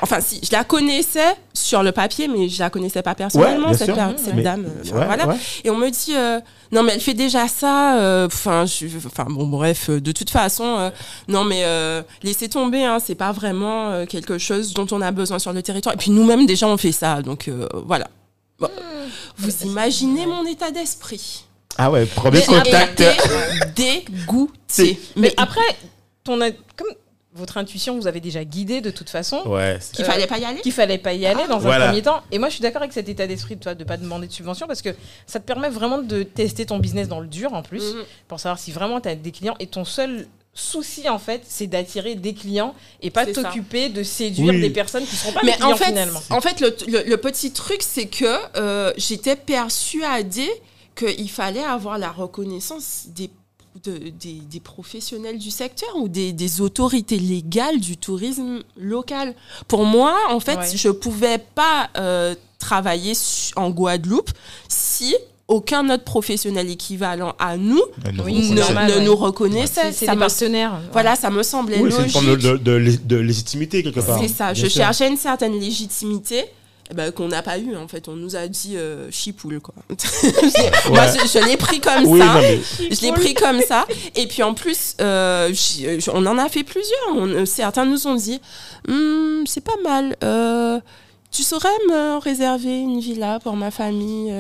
[0.03, 3.89] Enfin, si, je la connaissais sur le papier, mais je la connaissais pas personnellement cette,
[4.35, 4.65] Mais- dame.
[4.67, 5.29] euh, enfin, Ouais, voilà.
[5.29, 5.37] ouais.
[5.63, 6.41] Et on me dit, euh,
[6.73, 7.99] non mais elle fait déjà ça.
[8.01, 10.91] euh, Enfin, je- enfin bon, bref, euh, de toute façon, euh,
[11.29, 12.85] non mais euh, laissez tomber.
[12.85, 15.95] Hein, c'est pas vraiment euh, quelque chose dont on a besoin sur le territoire.
[15.95, 18.09] Et puis nous-mêmes déjà on fait ça, donc euh, voilà.
[18.59, 18.69] Bon.
[19.37, 21.45] Vous imaginez mon état d'esprit
[21.77, 23.01] Ah ouais, premier contact.
[23.01, 23.17] été
[23.77, 24.99] dégoûtée.
[25.17, 25.61] Mais après,
[26.37, 26.89] ton, comme
[27.35, 30.39] votre intuition vous avez déjà guidé de toute façon, Ouais, c'est- Qu'il Euh, fallait pas
[30.39, 30.61] y aller.
[30.61, 31.85] qu'il fallait pas y aller dans Voilà.
[31.85, 32.21] un premier temps.
[32.33, 34.33] Et moi, je suis d'accord avec cet état d'esprit de toi de pas demander de
[34.33, 34.91] subvention parce que
[35.27, 38.03] ça te permet vraiment de tester ton business dans le dur en plus Mhm.
[38.29, 41.69] pour savoir si vraiment tu as des clients et ton seul souci en fait c'est
[41.69, 44.61] d'attirer des clients et pas t'occuper de séduire Oui.
[44.61, 46.21] des personnes qui seront pas des Mais clients en fait, finalement.
[46.31, 48.25] en fait le, le- le petit truc, c'est que
[48.57, 50.51] euh, j'étais persuadée
[50.97, 53.31] qu'il fallait avoir la reconnaissance des,
[53.85, 59.35] de- des, des professionnels du secteur ou des, des autorités légales du tourisme local.
[59.67, 60.77] Pour moi, en fait, Ouais.
[60.77, 63.13] je ne pouvais pas euh, travailler
[63.57, 64.31] en Guadeloupe
[64.69, 65.15] si
[65.47, 67.81] aucun autre professionnel équivalent à nous
[68.23, 68.59] Oui, ne, concept.
[68.59, 69.05] normal, ne ouais.
[69.05, 69.93] nous reconnaissait.
[69.93, 70.79] C'est des me- partenaires.
[70.93, 72.13] voilà, ça me semblait Oui, c'est une logique.
[72.13, 74.21] forme de, de, de lé- de légitimité quelque part.
[74.21, 74.83] C'est ça, Bien je sûr.
[74.83, 76.45] cherchais une certaine légitimité.
[76.95, 78.09] Ben, qu'on n'a pas eu en fait.
[78.09, 79.75] On nous a dit euh, chipoule quoi.
[80.91, 82.41] Moi je, je l'ai pris comme Oui, ça.
[82.91, 83.87] je l'ai pris comme ça.
[84.15, 85.53] Et puis en plus euh,
[86.13, 87.09] on en a fait plusieurs.
[87.15, 88.41] On- euh, certains nous ont dit
[88.89, 90.17] Hum, c'est pas mal.
[90.25, 90.81] Euh,
[91.31, 94.33] tu saurais me réserver une villa pour ma famille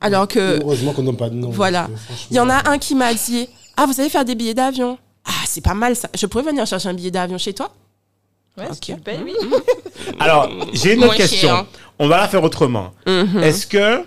[0.00, 1.50] alors que Heureusement qu'on n'a pas de nom.
[1.50, 1.88] Voilà.
[2.30, 4.96] il y en a un qui m'a dit Ah, vous allez faire des billets d'avion?
[5.26, 6.08] Ah, c'est pas mal ça.
[6.14, 7.70] Je pourrais venir chercher un billet d'avion chez toi?
[8.58, 8.80] Ouais, si Ok.
[8.80, 9.32] tu le payes, oui.
[10.20, 11.48] alors, j'ai une autre Moins question.
[11.48, 11.66] cher.
[11.98, 12.92] On va la faire autrement.
[13.06, 13.38] Mhm.
[13.42, 14.04] Est-ce que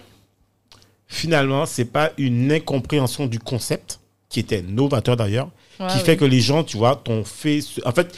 [1.07, 3.99] finalement, c'est pas une incompréhension du concept
[4.30, 5.49] qui était novateur d'ailleurs,
[5.90, 7.61] qui fait que les gens, tu vois, t'ont fait.
[7.61, 8.15] ce- En fait,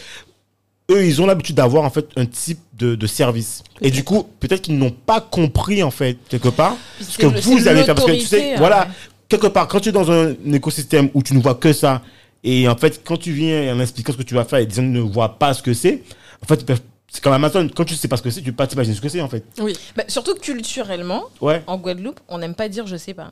[0.91, 3.63] eux, ils ont l'habitude d'avoir en fait un type de, de service.
[3.81, 7.39] Et du coup, peut-être qu'ils n'ont pas compris en fait quelque part ce que le-
[7.39, 7.95] vous c'est allez faire.
[7.95, 8.87] Parce que tu sais, voilà,
[9.27, 12.01] quelque part, quand tu es dans un écosystème où tu ne vois que ça,
[12.45, 14.73] et en fait, quand tu viens en expliquant ce que tu vas faire et les
[14.73, 16.03] gens ne voient pas ce que c'est,
[16.41, 16.63] en fait,
[17.11, 17.67] c'est comme Amazon.
[17.75, 19.27] Quand tu sais pas ce que c'est, tu peux pas t'imaginer ce que c'est en
[19.29, 19.43] fait.
[19.59, 19.75] Oui.
[19.95, 21.63] Bah, surtout que culturellement, Ouais.
[21.67, 23.31] en Guadeloupe, on n'aime pas dire je sais pas.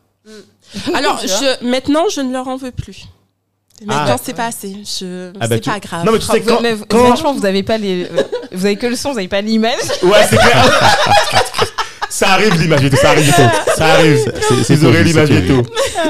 [0.94, 3.06] Alors, vois je, maintenant, je ne leur en veux plus.
[3.86, 4.22] Maintenant, Ah.
[4.24, 4.78] c'est passé.
[4.86, 5.32] Je...
[5.42, 6.06] Ah bah, c'est tu- pas grave.
[6.06, 6.62] Non, mais tu sais, quand.
[6.62, 8.24] mais vous- quand- franchement, vous avez pas les, euh,
[8.54, 9.74] vous avez que le son, vous avez pas l'image.
[10.04, 10.92] Ouais, c'est clair.
[12.16, 13.50] ça arrive l'image et tout, ça arrive et tout.
[13.78, 14.18] Ça arrive.
[14.48, 15.64] c'est- c'est Vous aurez terrible, l'image c'est et tout.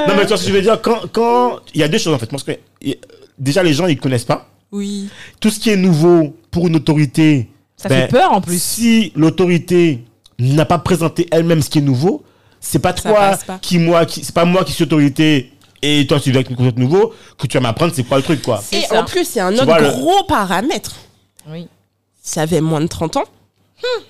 [0.08, 1.98] Non, mais tu vois ce que je veux dire, quand, quand, il y a deux
[1.98, 2.26] choses en fait.
[2.26, 2.52] Parce que,
[2.82, 2.96] y-
[3.38, 4.48] déjà, les gens, ils connaissent pas.
[4.72, 5.08] Oui.
[5.40, 8.60] Tout ce qui est nouveau pour une autorité, Ça Ben, fait peur en plus.
[8.62, 10.04] si l'autorité
[10.38, 12.22] n'a pas présenté elle-même ce qui est nouveau,
[12.60, 13.58] c'est pas Ça toi pas.
[13.60, 15.52] qui moi qui c'est pas moi qui suis autorité
[15.82, 18.16] et toi tu viens avec quelque chose de nouveau que tu vas m'apprendre c'est quoi
[18.18, 18.62] le truc quoi.
[18.72, 19.00] Et ça.
[19.00, 20.94] en plus, il y a un autre vois, le- gros paramètre.
[21.50, 21.66] Oui.
[22.22, 23.24] Si j'avais moins de 30 ans,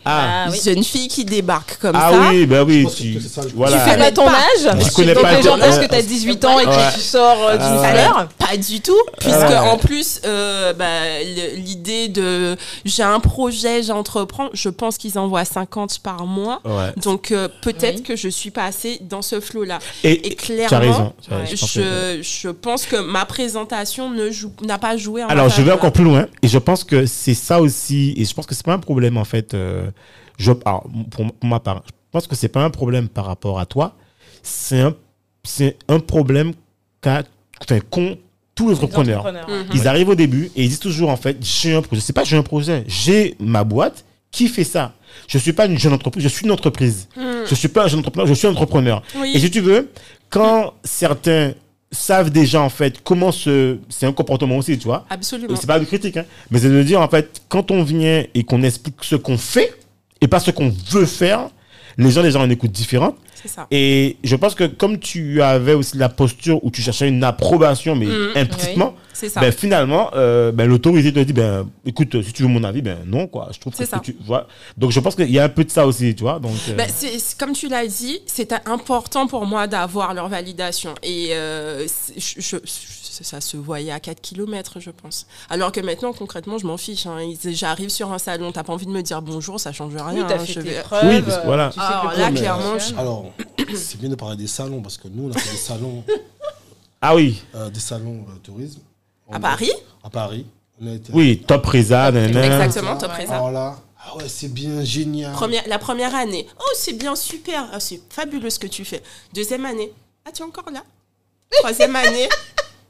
[0.05, 0.59] Ah oui.
[0.65, 2.29] Jeune fille qui débarque comme Ah ça.
[2.31, 3.19] oui, bah oui, tu,
[3.55, 3.79] voilà.
[3.85, 6.45] Tu fais pas ton âge Je connais pas les le- gens pensent que t'as 18
[6.45, 6.73] ans et Ouais.
[6.75, 8.29] que tu sors euh, d'une Ah fleur.
[8.39, 9.57] Pas du tout, puisque ouais.
[9.57, 10.85] en plus, euh, bah,
[11.57, 16.61] l'idée de j'ai un projet, j'entreprends, je pense qu'ils envoient 50 par mois.
[16.65, 16.93] Ouais.
[17.03, 18.03] Donc euh, peut-être Oui.
[18.03, 19.79] que je suis pas assez dans ce flot-là.
[20.05, 21.13] Et, clairement, tu as raison.
[21.23, 25.29] tu je pense que- Je, pense que ma présentation ne joue- n'a pas joué en
[25.29, 26.27] Alors, je vais encore plus loin.
[26.43, 28.15] Et je pense que c'est ça aussi.
[28.17, 29.54] Et je pense que c'est pas un problème, en fait.
[29.55, 29.91] Euh,
[30.39, 33.59] je, alors, pour, pour ma part, je pense que c'est pas un problème par rapport
[33.59, 33.97] à toi.
[34.43, 34.95] C'est un,
[35.43, 36.53] c'est un problème
[37.01, 37.23] qu'a,
[37.63, 38.19] enfin, qu'ont
[38.55, 39.27] tous les entrepreneurs.
[39.27, 39.67] Entrepreneurs.
[39.75, 42.01] Ils arrivent au début et ils disent toujours, en fait, j'ai un projet.
[42.01, 42.85] C'est pas j'ai un projet.
[42.87, 44.95] J'ai ma boîte qui fait ça.
[45.29, 47.09] Je suis pas une jeune entreprise, je suis une entreprise.
[47.17, 47.45] Mhm.
[47.49, 49.03] Je suis pas un jeune entrepreneur, je suis un entrepreneur.
[49.17, 49.33] Oui.
[49.35, 49.91] Et si tu veux,
[50.29, 51.55] quand certains
[51.95, 55.07] savent déjà en fait comment se c'est un comportement aussi tu vois.
[55.11, 55.57] Absolument.
[55.57, 58.45] c'est pas de critique hein, mais c'est de dire en fait quand on vient et
[58.45, 59.75] qu'on explique ce qu'on fait
[60.21, 61.49] et pas ce qu'on veut faire
[61.97, 63.17] les gens déjà ont une écoute différente
[63.49, 63.67] ça.
[63.71, 67.95] et je pense que comme tu avais aussi la posture où tu cherchais une approbation
[67.97, 68.31] mais Mhm.
[68.37, 68.95] implicitement
[69.37, 72.99] ben finalement euh, ben, l'autorité te dit ben écoute si tu veux mon avis ben
[73.07, 73.99] non quoi je trouve que ça.
[73.99, 74.47] que tu vois
[74.77, 76.75] donc je pense qu'il y a un peu de ça aussi tu vois donc euh,
[76.75, 76.89] Ben,
[77.39, 80.95] comme tu l'as dit, c'est important pour moi d'avoir leur validation.
[81.03, 85.27] Et euh, c'est- je- je- je- ça se voyait à 4 km, je pense.
[85.49, 87.07] Alors que maintenant, concrètement, je m'en fiche.
[87.07, 87.19] hein.
[87.45, 90.15] J'arrive sur un salon, t'as pas envie de me dire bonjour, ça change rien.
[90.15, 90.39] Oui, t'as hein.
[90.41, 91.07] fait Je tes vais- preuves.
[91.07, 91.69] Oui, parce que voilà.
[91.69, 92.99] Tu sais Alors que là, mais, clairement, fonctionne.
[92.99, 93.27] Alors,
[93.77, 96.03] c'est bien de parler des salons parce que nous, on a fait des salons,
[97.01, 98.81] ah oui euh, des salons euh, tourisme.
[99.29, 99.71] On À a- Paris?
[100.03, 100.47] À Paris.
[100.81, 102.09] On a été oui top Reza.
[102.11, 103.35] Exactement, top Reza.
[103.35, 103.77] Alors là,
[104.07, 105.33] ah ouais, c'est bien génial.
[105.33, 109.03] Première, la première année, oh c'est bien, super, Ah, c'est fabuleux ce que tu fais.
[109.33, 109.93] Deuxième année,
[110.27, 110.83] ah tu es encore là?
[111.61, 112.29] Troisième année,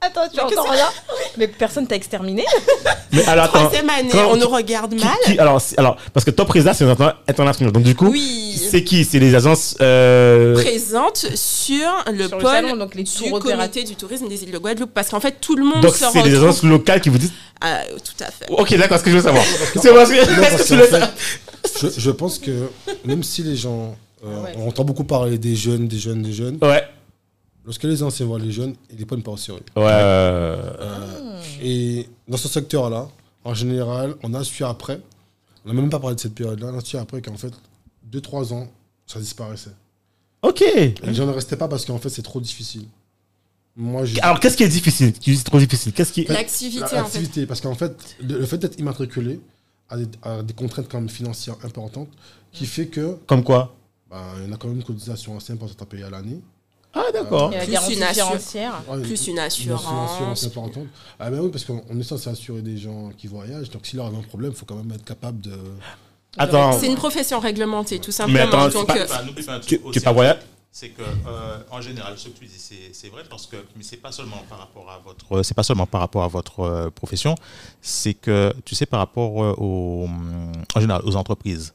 [0.07, 0.91] Attends, tu encore là
[1.39, 2.45] Mais personne t'a exterminé
[3.13, 5.15] mais alors attends troisième année, quand- on nous regarde Qui- mal.
[5.25, 7.73] qui- alors, c'est- alors, parce que Top Reza, c'est inter- international.
[7.73, 8.61] Donc, du coup, Oui.
[8.71, 9.05] c'est qui?
[9.05, 9.77] C'est les agences.
[9.81, 13.59] euh, présente sur le Sur le pôle salon, donc les du tours opérateurs.
[13.71, 14.91] comité du tourisme des îles de Guadeloupe.
[14.93, 16.35] Parce qu'en fait, tout le monde donc, se c'est les retrouve.
[16.49, 17.33] agences locales qui vous disent.
[17.61, 18.47] Ah, tout à fait.
[18.51, 19.45] Ok, d'accord, ce que je veux savoir.
[19.45, 20.15] C'est parce que.
[20.17, 22.69] Non, est-ce parce que tu qu'en le fait, je, je pense que
[23.05, 23.97] même si les gens.
[24.25, 24.55] euh, Ouais.
[24.59, 26.59] On entend beaucoup parler des jeunes, des jeunes, des jeunes.
[26.63, 26.83] Ouais.
[27.65, 29.63] Lorsque les anciens voient les jeunes, ils les prennent pas au sérieux.
[29.77, 29.85] Ouais.
[29.87, 33.09] euh, Et dans ce secteur-là,
[33.45, 35.01] en général, on a su après,
[35.65, 37.53] on n'a même pas parlé de cette période-là, on a su après qu'en fait,
[38.13, 38.69] 2-3 ans,
[39.07, 39.71] ça disparaissait.
[40.43, 40.61] Ok.
[40.63, 42.87] Et les gens ne restaient pas parce qu'en fait, c'est trop difficile.
[43.77, 44.05] Moi.
[44.23, 45.13] Alors, qu'est-ce qui est difficile?
[45.19, 45.93] Tu dis trop difficile?
[45.93, 46.25] Qu'est-ce qui.
[46.27, 46.97] L'activité, en fait.
[46.97, 49.41] L'activité, parce qu'en fait, le, le fait d'être immatriculé
[49.89, 52.09] a des, a des contraintes quand même financières importantes
[52.53, 53.75] qui fait que Comme quoi?
[54.11, 56.41] Bah, il y en a quand même une cotisation assez importante à payer à l'année.
[56.95, 57.51] Ah, d'accord.
[57.51, 58.83] La Plus une assure- financière.
[58.89, 60.45] Ouais, Plus une assurance assurance.
[60.45, 60.87] importante.
[61.19, 63.97] Ah ben oui, parce qu'on on est censé assurer des gens qui voyagent, donc s'il
[63.97, 65.53] leur arrive un problème, il faut quand même être capable de...
[66.37, 66.73] Attends.
[66.79, 68.43] C'est une profession réglementée, tout Mais simplement.
[68.45, 70.39] attends, c'est Donc, pas- euh, un Tu, truc tu pas voyage
[70.77, 73.97] c'est que euh, en général ce que tu dis c'est, vrai parce que mais c'est
[73.97, 76.91] pas seulement par rapport à votre euh, c'est pas seulement par rapport à votre euh,
[76.91, 77.37] profession
[77.81, 80.09] c'est que tu sais par rapport euh, aux
[80.75, 81.75] en général aux entreprises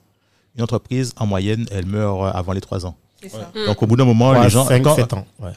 [0.58, 3.52] une entreprise en moyenne elle meurt euh, avant les trois ans C'est ça.
[3.68, 5.26] Donc au bout d'un moment 3, les gens 5, quand- 7 ans.
[5.40, 5.52] Ouais.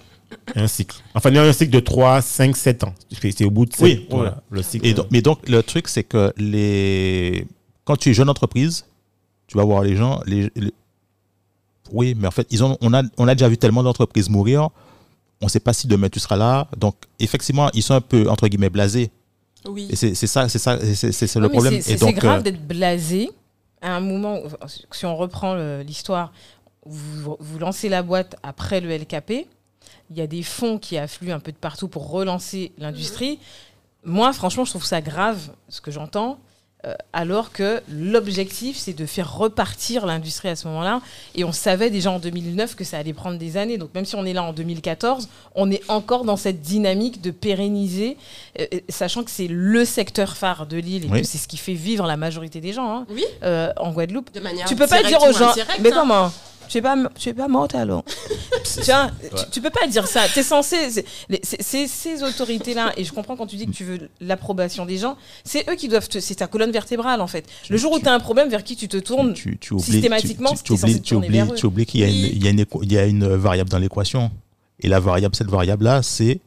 [0.56, 0.97] Un cycle.
[1.14, 2.94] Enfin, il y a un cycle de 3, 5, 7 ans.
[3.20, 4.43] C'est c'est au bout de 7 Oui, voilà, voilà.
[4.51, 4.86] le cycle.
[4.86, 7.47] Et donc- mais donc, le truc, c'est que les...
[7.84, 8.86] quand tu es jeune entreprise,
[9.47, 10.20] tu vas voir les gens.
[10.26, 10.72] Les, les-
[11.93, 14.70] Oui, mais en fait, ils ont, on, a, on a déjà vu tellement d'entreprises mourir.
[15.43, 16.66] On ne sait pas si demain tu seras là.
[16.78, 19.10] Donc, effectivement, ils sont un peu, entre guillemets, blasés.
[19.66, 19.89] oui.
[19.90, 21.80] Et c'est c'est ça, c'est ça, c'est le problème.
[21.82, 23.30] c'est- grave euh, d'être blasé
[23.82, 25.55] à un moment, où- si on reprend
[25.86, 26.32] l'histoire,
[26.86, 29.46] vous, vous lancez la boîte après le LKP,
[30.10, 33.38] il y a des fonds qui affluent un peu de partout pour relancer l'industrie.
[34.04, 36.38] Moi, franchement, je trouve ça grave, ce que j'entends,
[36.84, 41.00] euh, alors que l'objectif, c'est de faire repartir l'industrie à ce moment-là.
[41.36, 43.78] Et on savait déjà en 2009 que ça allait prendre des années.
[43.78, 47.30] Donc même si on est là en 2014, on est encore dans cette dynamique de
[47.30, 48.16] pérenniser,
[48.59, 51.20] euh, euh, sachant que c'est le secteur phare de l'île et Oui.
[51.20, 54.32] que c'est ce qui fait vivre la majorité des gens hein, Oui, euh, en Guadeloupe.
[54.34, 55.96] de manière Tu peux pas dire aux gens, mais hein.
[55.96, 56.32] comment
[56.72, 58.02] tu es pas, tu es pas morte alors.
[58.64, 60.22] tu, vois, tu, tu peux pas dire ça.
[60.32, 60.76] Tu es censé.
[60.90, 65.16] c'est- ces autorités-là, et je comprends quand tu dis que tu veux l'approbation des gens,
[65.44, 66.18] c'est eux qui doivent te.
[66.20, 67.44] C'est ta colonne vertébrale en fait.
[67.68, 69.84] Le jour où tu as un problème, vers qui tu te tournes, tu, tu oublies,
[69.84, 71.02] systématiquement, tu, tu, tu t'es censé oublies,
[71.56, 72.30] tu oublies, qu'il y a, une, Oui.
[72.34, 74.30] il y, a une, équ- il y a une variable dans l'équation.
[74.80, 76.40] Et la variable, cette variable-là, c'est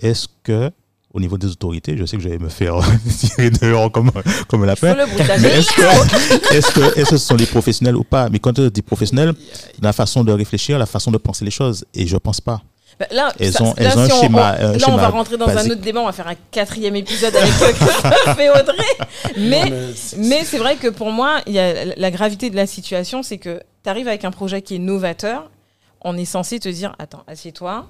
[0.00, 0.70] est-ce que,
[1.16, 2.76] au niveau des autorités, je sais que je vais me faire
[3.18, 4.10] tirer dehors comme,
[4.48, 4.96] comme bruitage.
[5.40, 8.28] Mais est-ce que, est-ce que, que ce sont des professionnels ou pas?
[8.28, 9.32] Mais quand tu dis professionnels,
[9.80, 11.84] la façon de réfléchir, la façon de penser les choses.
[11.94, 12.60] Et je pense pas.
[13.00, 14.86] Bah, là, Elles ça- ont- là, elles ont si un on- schéma- on- un là,
[14.88, 16.00] on va rentrer dans un autre débat.
[16.00, 18.96] On va faire un quatrième épisode avec euh, Christophe et Audrey.
[19.36, 22.48] Mais, Non, mais c'est- mais c'est vrai que pour moi, il y a la gravité
[22.50, 25.50] de la situation, c'est que tu arrives avec un projet qui est novateur.
[26.02, 27.86] On est censé te dire Attends, assieds-toi.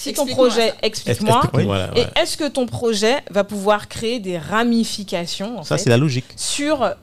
[0.00, 1.42] Si ton projet, explique-moi.
[1.54, 1.64] Oui.
[1.64, 2.06] Voilà, Et ouais.
[2.20, 6.24] est-ce que ton projet va pouvoir créer des ramifications en Ça, c'est la logique.
[6.36, 6.94] sur,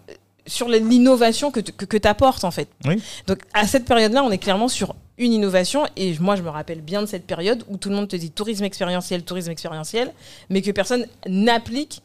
[0.48, 2.70] sur l'innovation que, tu que, apportes en fait?
[2.86, 3.02] Oui.
[3.28, 6.82] Donc à cette période-là, on est clairement sur une innovation et moi je me rappelle
[6.82, 10.14] bien de cette période où tout le monde te dit tourisme expérientiel, tourisme expérientiel,
[10.50, 12.02] mais que personne n'applique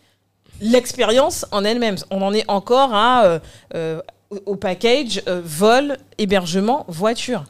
[0.60, 1.96] l'expérience en elle-même.
[2.10, 3.38] On en est encore à euh,
[3.74, 4.00] euh,
[4.30, 7.44] au- au package euh, vol, hébergement, voiture.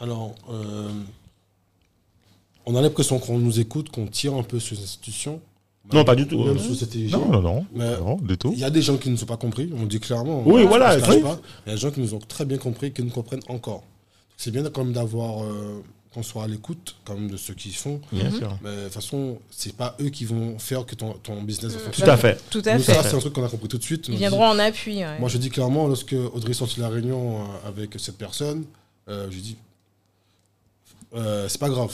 [0.00, 0.88] Alors, euh,
[2.66, 5.40] on a l'impression qu'on nous écoute, qu'on tire un peu sur les institutions.
[5.92, 6.42] Non, pas du tout.
[6.44, 7.12] Même sur cette TIG.
[7.12, 7.66] Non, non, non.
[7.72, 8.50] Mais Non, du tout.
[8.52, 10.42] il y a des gens qui ne sont pas compris, on dit clairement.
[10.44, 11.22] Oui, on- voilà, oui.
[11.66, 13.84] Il y a des gens qui nous ont très bien compris, qui nous comprennent encore.
[14.36, 15.80] C'est bien quand même d'avoir, euh,
[16.12, 18.00] qu'on soit à l'écoute quand même de ceux qui font.
[18.10, 18.58] Bien sûr.
[18.64, 21.78] Mais de toute façon, c'est pas eux qui vont faire que ton, ton business va
[21.78, 22.10] Tout fonctionner.
[22.10, 22.40] à fait.
[22.50, 22.92] Tout à Nous, fait.
[22.94, 24.08] ça, c'est un truc qu'on a compris tout de suite.
[24.08, 24.96] Ils viendront en appui.
[25.04, 25.20] ouais.
[25.20, 28.64] Moi, je dis clairement, lorsque Audrey est sorti de la réunion euh, avec cette personne,
[29.08, 29.56] euh, je dis,
[31.14, 31.92] euh, c'est pas grave.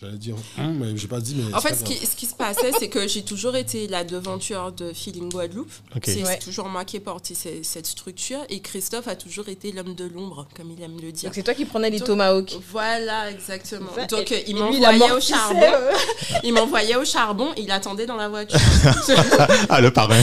[0.00, 1.52] J'allais dire, hum, mais j'ai pas dit, mais.
[1.52, 2.08] En fait, ce qui, grave.
[2.08, 5.72] ce qui se passait, c'est que j'ai toujours été la devanture de Feeling Guadeloupe.
[6.04, 6.38] C'est Ouais.
[6.38, 8.38] toujours moi qui ai porté ce- cette structure.
[8.48, 11.24] Et Christophe a toujours été l'homme de l'ombre, comme il aime le dire.
[11.30, 12.58] Donc c'est toi qui prenais les tomahawks.
[12.70, 13.90] Voilà, exactement.
[13.96, 15.60] Ça, Donc, et- il m'envoyait au charbon.
[15.64, 15.90] euh.
[16.44, 17.48] Il m'envoyait au charbon.
[17.56, 18.56] Il attendait dans la voiture.
[19.68, 20.14] Ah, le parrain.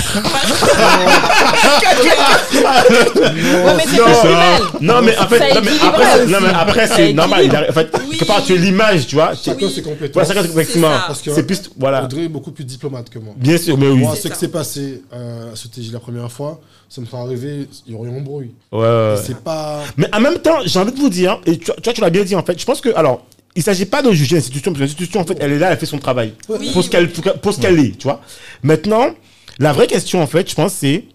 [4.81, 5.01] Non.
[5.01, 7.67] mais en fait, non, mais après, non, mais après Ça c'est normal.
[7.69, 8.17] En fait, Oui.
[8.25, 9.33] part, tu es l'image, tu vois.
[9.69, 10.13] Chacun ses compétences.
[10.25, 10.91] Voilà, chacun, effectivement.
[10.91, 11.03] ça.
[11.07, 12.03] Parce que C'est plus, voilà.
[12.03, 13.33] Audrey est beaucoup plus diplomate que moi.
[13.37, 13.99] Bien sûr, mais oui.
[13.99, 17.17] Moi, ce qui s'est passé euh, à ce TJ la première fois, ça me fait
[17.17, 18.51] arriver, il y aurait eu un bruit.
[18.71, 19.15] Ouais.
[19.23, 19.83] C'est pas.
[19.97, 22.09] Mais en même temps, j'ai envie de vous dire, et tu, tu vois, tu l'as
[22.09, 23.25] bien dit en fait, je pense que, alors,
[23.55, 25.71] il ne s'agit pas de juger l'institution, parce que l'institution, en fait, elle est là,
[25.71, 26.33] elle fait son travail.
[26.49, 28.21] Oui, pour ce qu'elle pour ce qu'elle est, tu vois.
[28.63, 29.11] Maintenant,
[29.59, 31.05] la vraie question, en fait, je pense, c'est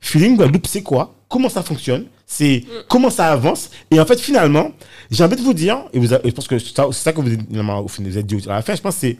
[0.00, 1.14] Feeling Guadeloupe, c'est quoi?
[1.28, 2.06] Comment ça fonctionne?
[2.26, 4.70] C'est comment ça avance Et en fait, finalement,
[5.10, 7.30] j'ai envie de vous dire, et, vous et je pense que c'est ça, que vous,
[7.48, 9.16] finalement, au final, vous avez dit à la fin, je pense que c'est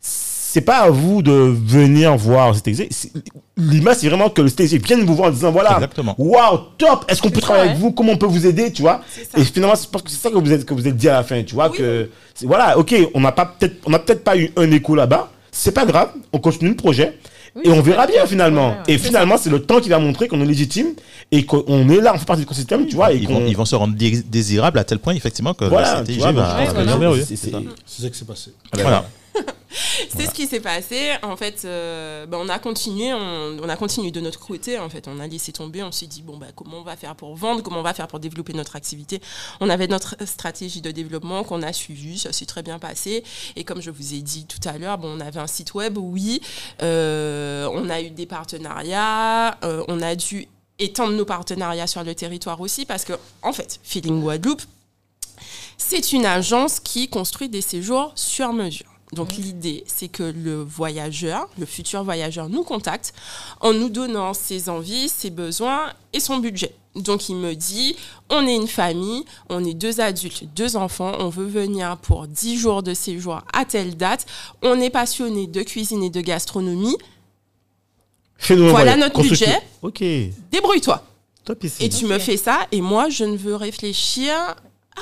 [0.00, 2.88] c'est pas à vous de venir voir le CTG.
[2.90, 3.10] C'est-
[3.58, 5.78] L'image, c'est vraiment que le CTG vienne vous voir en disant voilà,
[6.16, 7.92] waouh, top, est-ce qu'on peut travailler avec vous?
[7.92, 9.02] Comment on peut vous aider Tu vois?
[9.36, 11.14] Et finalement, je pense que c'est ça que vous êtes, que vous êtes dit à
[11.14, 11.76] la fin, tu vois Oui.
[11.76, 12.08] que
[12.44, 15.30] voilà, ok, on n'a pas peut-être, on n'a peut-être pas eu un écho là-bas.
[15.52, 17.18] C'est pas grave, on continue le projet.
[17.58, 18.68] Oui, et on verra bien finalement.
[18.70, 18.94] ouais, ouais.
[18.94, 20.88] Et finalement, c'est le temps qui va montrer qu'on est légitime
[21.32, 23.12] et qu'on est là, on fait partie du écosystème, tu vois.
[23.12, 26.02] Et Ils vont, ils vont se rendre dé- désirables à tel point, effectivement, que Voilà,
[26.02, 27.24] va, merveilleux.
[27.24, 27.50] c'est-
[28.02, 28.50] ça qui s'est passé.
[28.72, 29.08] Voilà.
[30.10, 31.12] C'est ce qui s'est passé.
[31.22, 34.78] En fait, euh, ben, on a continué, on, on a continué de notre côté.
[34.78, 35.82] En fait, on a laissé tomber.
[35.82, 38.08] On s'est dit bon, bah, comment on va faire pour vendre Comment on va faire
[38.08, 39.20] pour développer notre activité
[39.60, 42.18] On avait notre stratégie de développement qu'on a suivie.
[42.18, 43.22] Ça s'est très bien passé.
[43.56, 45.98] Et comme je vous ai dit tout à l'heure, bon, on avait un site web,
[45.98, 46.40] oui.
[46.82, 49.58] Euh, on a eu des partenariats.
[49.64, 50.48] euh, on a dû
[50.78, 53.12] étendre nos partenariats sur le territoire aussi parce que,
[53.42, 54.62] en fait, Feeling Guadeloupe,
[55.76, 58.97] c'est une agence qui construit des séjours sur mesure.
[59.12, 63.14] Donc l'idée, c'est que le voyageur, le futur voyageur, nous contacte
[63.60, 66.74] en nous donnant ses envies, ses besoins et son budget.
[66.94, 67.96] Donc il me dit,
[68.28, 72.58] on est une famille, on est deux adultes, deux enfants, on veut venir pour 10
[72.58, 74.26] jours de séjour à telle date,
[74.62, 76.96] on est passionné de cuisine et de gastronomie,
[78.38, 79.60] Fais-nous un Voilà notre budget.
[79.82, 80.02] Ok.
[80.50, 81.04] débrouille-toi.
[81.44, 81.84] Top ici.
[81.84, 84.32] Et tu me fais ça, et moi, je ne veux réfléchir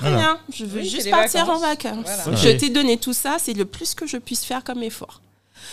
[0.00, 0.16] Voilà.
[0.16, 0.38] rien.
[0.52, 1.62] Je veux Oui, juste partir vacances.
[1.62, 2.04] en vacances.
[2.24, 2.38] Voilà.
[2.38, 2.44] Ok.
[2.44, 5.20] Je t'ai donné tout ça, c'est le plus que je puisse faire comme effort.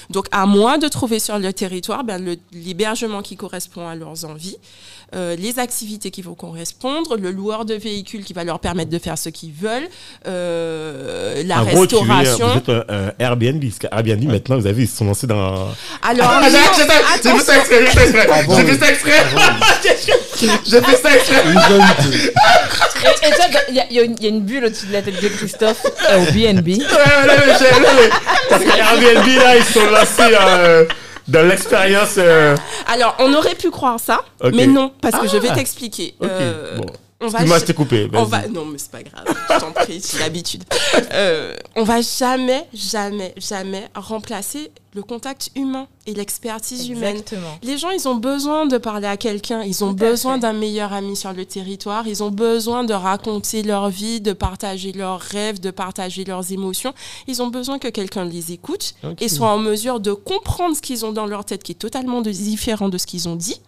[0.09, 4.25] Donc, à moi de trouver sur le territoire ben, le- l'hébergement qui correspond à leurs
[4.25, 4.57] envies,
[5.15, 8.97] euh, les activités qui vont correspondre, le loueur de véhicules qui va leur permettre de
[8.97, 9.87] faire ce qu'ils veulent,
[10.25, 12.47] euh, la En gros, tu es- restauration.
[12.47, 13.63] vous êtes un, un Airbnb.
[13.63, 15.67] Parce qu'Airbnb, maintenant, vous avez vu, ils se sont lancés dans.
[16.01, 19.13] Alors, Ah, j'ai fait ça- j'ai fait ça exprès, j'ai fait ça exprès.
[20.49, 21.43] Ah J'ai fait ça exprès.
[21.43, 22.33] Vérité.
[23.05, 24.65] Et, et toi, il y, a- il y a une- il y a une bulle
[24.65, 26.67] au-dessus de la tête de Christophe Airbnb.
[26.67, 28.09] Ouais, ouais, là, mais j'ai- là, mais-
[28.49, 30.85] Parce que Airbnb, là, ils sont lancés euh,
[31.27, 32.15] dans l'expérience.
[32.17, 32.55] euh,
[32.87, 34.51] alors, on aurait pu croire ça, Ok.
[34.53, 35.55] mais non, parce que je vais Ah.
[35.55, 36.15] t'expliquer.
[36.19, 36.29] Ok.
[36.29, 36.85] Euh, bon.
[37.23, 38.09] On va Excuse-moi, je t'ai coupé.
[38.13, 38.41] On vas-y.
[38.43, 38.47] va...
[38.47, 39.25] Non, mais c'est pas grave.
[39.27, 40.63] Je t'en prie, j'ai l'habitude.
[41.11, 47.17] Euh, on va jamais, jamais, jamais remplacer le contact humain et l'expertise humaine.
[47.17, 47.57] Exactement.
[47.63, 50.93] Les gens, ils ont besoin de parler à quelqu'un, ils ont Tout besoin d'un meilleur
[50.93, 55.59] ami sur le territoire, ils ont besoin de raconter leur vie, de partager leurs rêves,
[55.59, 56.93] de partager leurs émotions.
[57.27, 61.05] Ils ont besoin que quelqu'un les écoute et soit en mesure de comprendre ce qu'ils
[61.05, 63.59] ont dans leur tête qui est totalement différent de ce qu'ils ont dit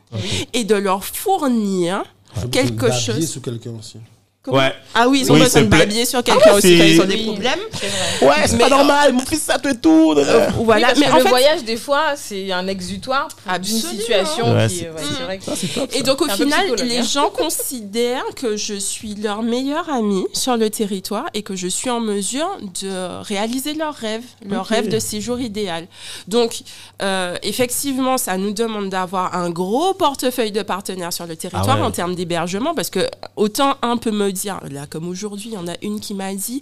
[0.54, 2.04] et de leur fournir
[2.52, 3.30] quelque chose.
[3.30, 3.98] sur quelqu'un aussi.
[4.46, 4.74] Comment Ouais.
[4.94, 7.02] Ah oui, ils ont Oui, besoin de babiller sur quelqu'un Ah ouais, aussi quand ils
[7.02, 7.24] ont des Oui.
[7.26, 7.60] problèmes.
[7.72, 8.28] Vrai.
[8.28, 10.14] Ouais, c'est Mais- pas normal, mon fils, ça te tout.
[10.16, 13.28] Euh, voilà, Oui, parce mais que en le fait, voyage, des fois, c'est un exutoire
[13.30, 13.90] pour- d'une Absolument.
[14.00, 14.82] situation Ouais, qui.
[14.82, 15.90] ouais, c'est vrai que- Ça, c'est top.
[15.96, 20.70] Et donc au final, les gens considèrent que je suis leur meilleure amie sur le
[20.70, 22.50] territoire et que je suis en mesure
[22.82, 24.68] de réaliser leur rêve, leur Ok.
[24.70, 25.88] rêve de séjour idéal.
[26.28, 26.60] Donc
[27.02, 31.82] euh, effectivement, ça nous demande d'avoir un gros portefeuille de partenaires sur le territoire Ah
[31.82, 31.86] ouais.
[31.88, 35.58] en termes d'hébergement parce que autant un peut me dire, là comme aujourd'hui, il y
[35.58, 36.62] en a une qui m'a dit,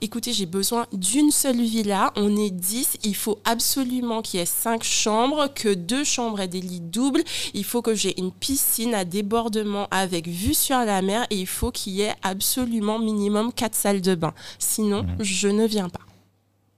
[0.00, 4.46] écoutez, j'ai besoin d'une seule villa, on est 10, il faut absolument qu'il y ait
[4.46, 7.24] 5 chambres, que deux chambres aient des lits doubles,
[7.54, 11.46] il faut que j'ai une piscine à débordement avec vue sur la mer et il
[11.46, 14.34] faut qu'il y ait absolument minimum 4 salles de bain.
[14.58, 16.00] Sinon, je ne viens pas.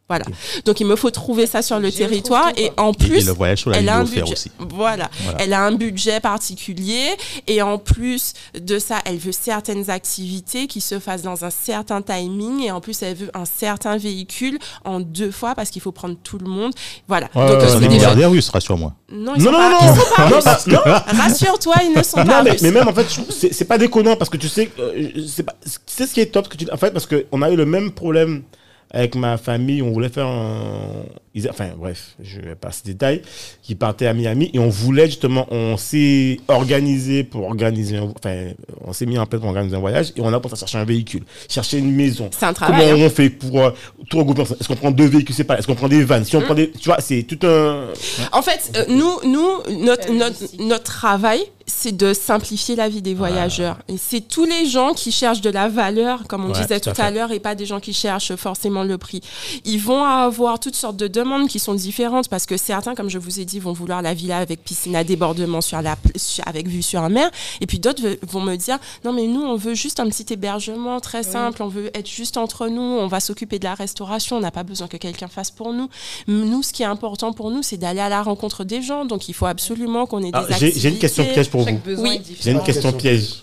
[0.09, 0.25] Voilà.
[0.65, 3.61] Donc il me faut trouver ça sur le territoire et en plus et le voyage
[3.63, 4.23] sur la elle a un budget.
[4.23, 4.53] aussi.
[4.61, 5.11] Voilà.
[5.25, 5.39] Voilà.
[5.41, 7.09] Elle a un budget particulier
[7.49, 12.03] et en plus de ça, elle veut certaines activités qui se fassent dans un certain
[12.03, 15.91] timing et en plus elle veut un certain véhicule en deux fois parce qu'il faut
[15.93, 16.73] prendre tout le monde.
[17.09, 17.29] Voilà.
[17.35, 18.93] Ouais, Donc ouais, euh, milliardaires russes, rassure-moi.
[19.11, 19.95] Non, ils Non, sont non, pas- non, ils non.
[19.97, 20.67] sont pas Non, russes.
[20.67, 21.21] non.
[21.21, 22.63] Rassure-toi, ils ne sont Non, pas mais, russes.
[22.63, 23.07] mais même en fait,
[23.53, 25.55] c'est pas déconnant parce que tu sais, euh, c'est pas,
[25.85, 26.49] c'est ce qui est top.
[26.49, 28.43] Que tu, en fait, parce qu'on a eu le même problème
[28.91, 29.83] avec ma famille.
[29.83, 31.05] On voulait faire un.
[31.51, 33.21] Enfin, bref, je vais pas ce détail.
[33.63, 38.53] Qui partait à Miami et on voulait justement, on s'est organisé pour organiser, un- enfin,
[38.83, 40.79] on s'est mis en place pour organiser un voyage et on a pensé à chercher
[40.79, 42.31] un véhicule, chercher une maison.
[42.33, 42.91] C'est un Comment travail.
[43.03, 43.05] hein.
[43.07, 43.71] on fait pour euh,
[44.09, 46.25] tout regrouper Est-ce qu'on prend deux véhicules séparés Est-ce qu'on prend des vannes?
[46.25, 46.45] Si on Mmh.
[46.45, 47.89] prend des, tu vois, c'est tout un.
[48.33, 53.03] En fait, euh, nous, nous notre, La notre, notre travail, c'est de simplifier la vie
[53.03, 53.79] des voyageurs.
[53.89, 56.91] Et c'est tous les gens qui cherchent de la valeur, comme on Ouais, disait tout
[56.91, 59.21] tout à l'heure, et pas des gens qui cherchent forcément le prix.
[59.65, 63.19] Ils vont avoir toutes sortes de demandes qui sont différentes parce que certains, comme je
[63.19, 65.97] vous ai dit, vont vouloir la villa avec piscine à débordement sur la,
[66.45, 67.31] avec vue sur la mer.
[67.61, 71.01] Et puis d'autres vont me dire, non mais nous, on veut juste un petit hébergement
[71.01, 74.41] très simple, on veut être juste entre nous, on va s'occuper de la restauration, on
[74.41, 75.89] n'a pas besoin que quelqu'un fasse pour nous.
[76.29, 79.05] Nous, ce qui est important pour nous, c'est d'aller à la rencontre des gens.
[79.05, 82.17] Donc, il faut absolument qu'on ait des J'ai une question piège pour Chaque Oui.
[82.17, 83.43] est J'ai une question piège.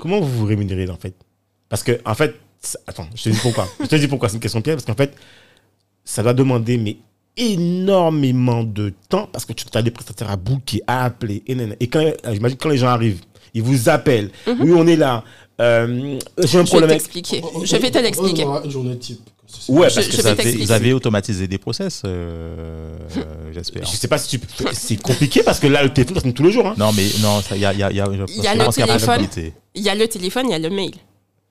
[0.00, 1.14] Comment vous vous rémunérez en fait?
[1.68, 3.68] Parce que en fait, ça- attends, je te dis pourquoi.
[3.80, 5.14] je te dis pourquoi c'est une question piège parce qu'en fait,
[6.04, 6.96] ça va demander mais
[7.36, 11.86] énormément de temps parce que tu as des prestataires à booker, à appeler et, et
[11.88, 13.20] quand euh, j'imagine quand les gens arrivent,
[13.54, 14.30] ils vous appellent.
[14.46, 15.22] Oui, on est là.
[15.60, 16.46] Euh, J'ai un.
[16.46, 16.98] Je vais problème avec.
[17.02, 17.42] t'expliquer.
[17.64, 18.44] Je vais te l'expliquer.
[18.64, 19.20] Une journée type.
[19.68, 20.64] Ouais, parce je que ça Vous avez, t'expliquer.
[20.66, 23.22] vous avez automatisé des process, euh, euh,
[23.54, 23.84] j'espère.
[23.84, 26.32] je sais pas si tu peux- c'est compliqué parce que là le téléphone ça sonne
[26.34, 26.66] tous les jours.
[26.66, 26.74] Hein.
[26.76, 28.58] Non, mais non, il y a, y a, y a, je Il y a je
[28.58, 29.16] le pense qu'il y a téléphone.
[29.26, 29.52] possibilité.
[29.74, 30.92] Il y a le téléphone, il y a le mail.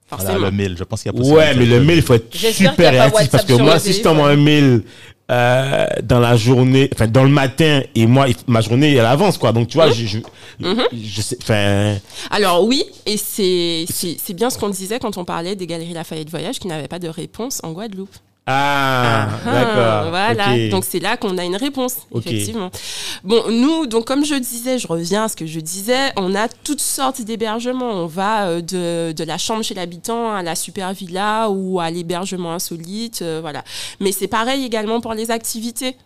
[0.10, 0.46] Voilà, Forcément.
[0.46, 1.48] le mail, je pense qu'il y a possibilité.
[1.48, 4.30] Ouais, mais le mail, il faut être super réactif parce que moi, si je t'envoie
[4.30, 4.84] un mail
[5.32, 9.52] euh, dans la journée, enfin dans le matin, et moi, ma journée, elle avance, quoi.
[9.52, 10.20] Donc, tu vois, je, je,
[10.94, 11.96] je sais, enfin,
[12.30, 15.94] Alors oui, et c'est c'est- c'est bien ce qu'on disait quand on parlait des galeries
[15.94, 18.16] Lafayette Voyage qui n'avaient pas de réponse en Guadeloupe.
[18.48, 20.10] Ah, Ah, d'accord.
[20.10, 22.28] Voilà, donc c'est là qu'on a une réponse, Ok.
[22.28, 22.70] effectivement.
[23.24, 26.48] Bon, nous, donc comme je disais, je reviens à ce que je disais, on a
[26.48, 27.92] toutes sortes d'hébergements.
[27.92, 31.90] On va euh, de, de la chambre chez l'habitant à la super villa ou à
[31.90, 33.64] l'hébergement insolite, euh, voilà.
[34.00, 35.98] Mais c'est pareil également pour les activités.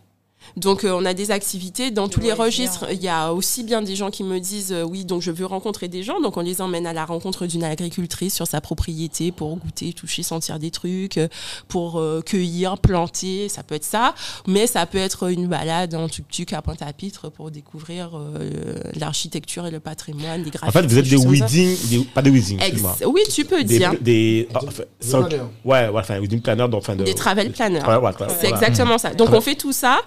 [0.58, 2.86] Donc euh, on a des activités dans tous les registres.
[2.92, 5.46] Il y a aussi bien des gens qui me disent euh, oui, donc je veux
[5.46, 9.32] rencontrer des gens, donc on les emmène à la rencontre d'une agricultrice sur sa propriété
[9.32, 11.28] pour goûter, toucher, sentir des trucs, euh,
[11.68, 14.16] pour euh, cueillir, planter, ça peut être ça,
[14.48, 19.72] mais ça peut être une balade en tuk-tuk à Pointe-à-Pitre pour découvrir euh, l'architecture et
[19.72, 20.74] le patrimoine, des En graphiques.
[20.82, 22.60] fait, vous êtes des wedding, des- pas des wedding,
[23.06, 23.94] oui, tu peux Des, dire.
[24.02, 25.50] des, ah, Des- enfin, des sans- planeurs.
[25.66, 27.82] ouais, ouais, enfin, wedding planner, donc, enfin, de, Des travel planners.
[27.82, 29.14] Ouais, ouais, ouais, C'est exactement ça.
[29.14, 29.38] Donc Ouais.
[29.38, 30.00] on fait tout ça.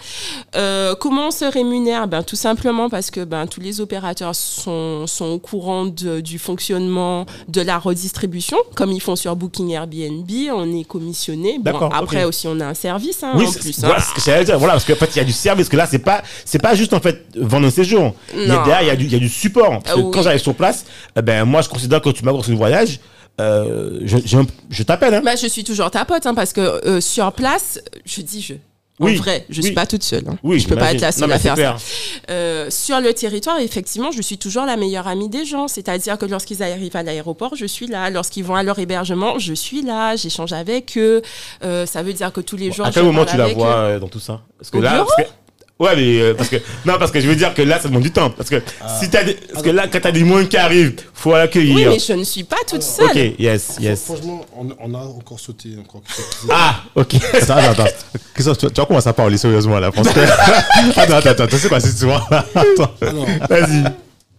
[0.57, 5.07] Euh, comment on se rémunère ben, Tout simplement parce que ben, tous les opérateurs sont,
[5.07, 8.57] sont au courant de- du fonctionnement de la redistribution.
[8.75, 11.59] Comme ils font sur Booking Airbnb, on est commissionné.
[11.61, 13.79] Bon, après aussi, on a un service hein, Oui, en plus.
[13.81, 14.01] voilà hein.
[14.01, 14.59] ce que dire.
[14.59, 15.69] Voilà, parce qu'en fait, il y a du service.
[15.69, 18.15] Que là, c'est pas, c'est pas juste en fait vendre un séjour.
[18.35, 19.81] Il y a, derrière, il y a du, il y a du support.
[19.83, 20.11] Parce que Ah oui.
[20.13, 20.85] quand j'arrive sur place,
[21.17, 23.01] eh ben moi, je considère que tu m'apportes un voyage,
[23.41, 24.19] euh, je,
[24.71, 25.15] je t'appelle.
[25.15, 25.23] Hein.
[25.25, 28.55] Bah, je suis toujours ta pote hein, parce que euh, sur place, je dis je.
[29.01, 29.65] En Oui, vrai, je oui.
[29.65, 30.25] suis pas toute seule.
[30.29, 30.37] hein.
[30.43, 31.77] Oui, je peux pas être la seule à faire ça.
[32.31, 35.67] Euh, sur le territoire, effectivement, je suis toujours la meilleure amie des gens.
[35.67, 38.11] C'est-à-dire que lorsqu'ils arrivent à l'aéroport, je suis là.
[38.11, 40.15] Lorsqu'ils vont à leur hébergement, je suis là.
[40.15, 41.23] J'échange avec eux.
[41.65, 43.67] Euh, ça veut dire que tous les jours, à je quel moment tu la vois
[43.69, 43.95] eux.
[43.95, 44.43] euh, dans tout ça?
[44.59, 45.35] Parce que Au là, bureau parce que-
[45.83, 46.57] Ouais, mais euh, parce que
[46.87, 48.31] non, parce que je veux dire que là, ça demande du temps.
[48.31, 48.63] Parce que
[49.01, 49.35] si t'as des...
[49.35, 51.91] parce que là, quand t'as des moins qui arrivent, faut Oui, l'accueillir.
[51.91, 53.07] mais je ne suis pas toute seule.
[53.07, 54.05] ok, yes, yes.
[54.05, 55.71] Franchement, on, on a encore sauté.
[55.81, 56.03] Encore
[56.51, 57.15] Ah, ok.
[57.35, 57.85] Attends, attends, attends.
[58.37, 59.91] Tu, tu vas commencer à parler sérieusement là.
[59.91, 60.21] Parce que...
[61.01, 62.27] attends, attends, attends, tu sais quoi, c'est toi.
[62.31, 62.91] Attends.
[63.01, 63.85] Alors, Vas-y.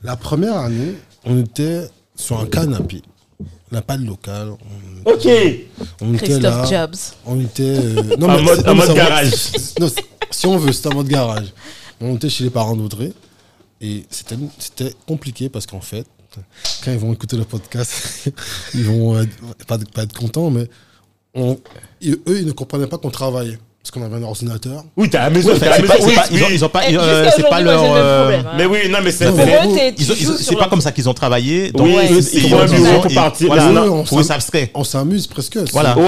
[0.03, 0.93] la première année,
[1.25, 1.81] on était
[2.15, 3.01] sur un canapé.
[3.73, 4.49] On n'a pas de local.
[5.05, 5.27] On, Ok.
[5.99, 6.51] on était là.
[6.51, 6.95] Christophe Jobs.
[7.25, 7.63] On était.
[7.63, 9.31] euh, non, En mais- mode- en mode garage.
[9.79, 9.89] Non,
[10.29, 11.47] si on veut, c'était en mode garage.
[11.99, 13.11] On était chez les parents d'Audrey.
[13.81, 16.05] Et c'était c'était compliqué parce qu'en fait,
[16.85, 18.29] quand ils vont écouter le podcast,
[18.75, 19.25] ils vont euh,
[19.67, 20.69] pas, pas être contents, mais
[21.33, 21.57] on-
[21.99, 23.57] et eux, ils ne comprenaient pas qu'on travaillait.
[23.83, 24.85] Parce qu'on avait un ordinateur.
[24.95, 25.49] Oui, t'es à la maison.
[25.49, 26.05] Ouais, t'es à c'est la pas- maison.
[26.07, 26.51] c'est Oui, pas- ils ont- oui.
[26.53, 27.83] ils ont pas- Eh, euh, c'est pas leur.
[27.83, 28.53] euh, problème, hein.
[28.57, 29.27] Mais oui, non, mais c'est.
[29.27, 31.69] Ont- ont- joues C'est pas comme ça qu'ils ont travaillé.
[31.73, 31.95] Donc, Oui,
[32.33, 33.47] ils font un bureau ont- pour partir.
[33.47, 34.71] Voilà, Mais non, on pour abstrait.
[34.73, 35.57] On s'amuse presque.
[35.73, 35.97] Voilà.
[35.97, 36.05] Ouais.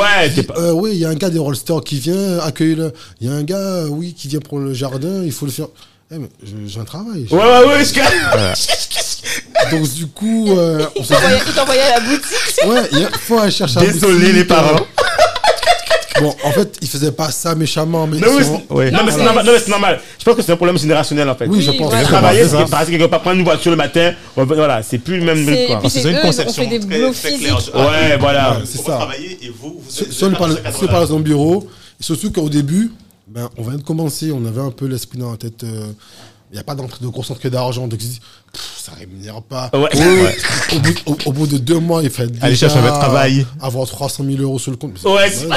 [0.57, 2.93] Euh, oui, il y a un gars des Rollsters qui vient accueillir le.
[3.19, 5.67] Il y a un gars, oui, qui vient pour le jardin, il faut le faire.
[6.13, 6.29] Eh, mais
[6.67, 7.27] j'ai un travail.
[7.29, 7.93] Ouais, ouais, ouais, je
[9.71, 11.07] Donc, du coup, euh, on Il
[11.53, 12.67] t'envoyait- à la boutique.
[12.67, 14.75] ouais, il faut aller chercher un Désolé, boutique, les euh, parents.
[16.21, 18.17] Bon, en fait, ils faisaient pas ça méchamment, mais.
[18.25, 18.89] Oui, sont- ouais.
[18.91, 19.45] non, mais c'est normal.
[19.45, 20.01] non, mais c'est normal.
[20.17, 21.45] Je pense que c'est un problème générationnel en fait.
[21.47, 21.89] Oui, je Oui, pense.
[21.89, 22.03] voilà.
[22.07, 22.65] Travailler, C'est c'est ça.
[22.67, 24.13] par exemple, quelque part prendre une voiture le matin.
[24.35, 25.89] Voilà, c'est plus le même C'est- truc quoi.
[25.89, 27.57] C'est c'est une eux, conception on fait des très- très claire.
[27.75, 28.61] Ouais, voilà.
[28.65, 28.83] C'est ça.
[28.97, 31.67] travailler et vous, vous Si êtes- si on vous est par êtes si dans bureau,
[31.99, 32.91] surtout qu'au début,
[33.27, 35.63] ben, on vient de commencer, on avait un peu l'esprit dans la tête.
[35.63, 35.87] euh,
[36.51, 37.99] Il n'y a pas d'entrée de grosse entrée d'argent, donc
[38.55, 39.69] Pff, ça rémunère pas.
[39.73, 39.89] Ouais.
[40.73, 42.91] Au, bout, au- au bout de deux mois, il fait Allez déjà chercher un vrai
[42.99, 43.45] travail.
[43.61, 44.97] Avoir 300 000 euros sur le compte.
[45.03, 45.47] Ouais, c'est-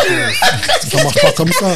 [0.97, 1.67] ça, marche pas comme ça.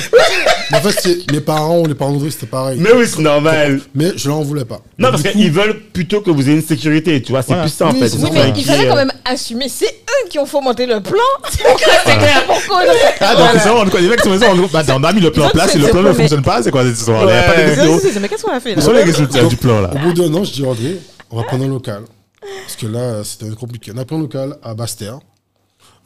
[0.70, 2.78] Mais en fait, c'est- mes parents, les parents d'Audrey, c'était pareil.
[2.80, 3.80] Mais oui, c'est normal.
[3.94, 4.80] Mais je leur en voulais pas.
[4.98, 7.42] Non, Donc, parce qu'ils veulent plutôt que vous ayez une sécurité, tu vois.
[7.42, 7.62] C'est Voilà.
[7.62, 8.16] plus ça en Oui, fait.
[8.16, 9.68] Oui, mais il fallait euh, quand même assumer.
[9.68, 11.12] C'est eux qui ont fomenté le plan.
[11.42, 11.48] Là,
[12.04, 12.44] c'est clair.
[12.46, 12.82] Pourquoi
[13.20, 15.50] Ah, donc c'est vraiment, les mecs sont on, bah, on a mis le plan en
[15.50, 17.54] place et le plan ne fonctionne pas, c'est quoi cette histoire Il n'y a pas
[17.54, 19.90] de Mais qu'est-ce qu'on a fait Où sont les résultats du plan là?
[19.94, 20.98] Au bout d'un an, je dis André,
[21.32, 22.04] on va prendre un local.
[22.40, 23.92] Parce que là, c'était compliqué.
[23.94, 25.18] On a pris un local à Bastère.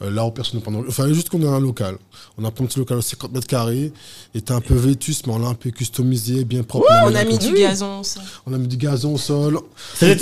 [0.03, 0.71] Euh, là où personne ne prend.
[0.87, 1.97] Il fallait juste qu'on ait un local.
[2.37, 3.91] On a pris un petit local de 50 mètres carrés.
[4.33, 6.85] Il était un peu vétus, mais on l'a un peu customisé, bien propre.
[7.05, 8.19] On a mis du gazon aussi.
[8.45, 9.59] on a mis du gazon au sol.
[9.95, 10.19] C'est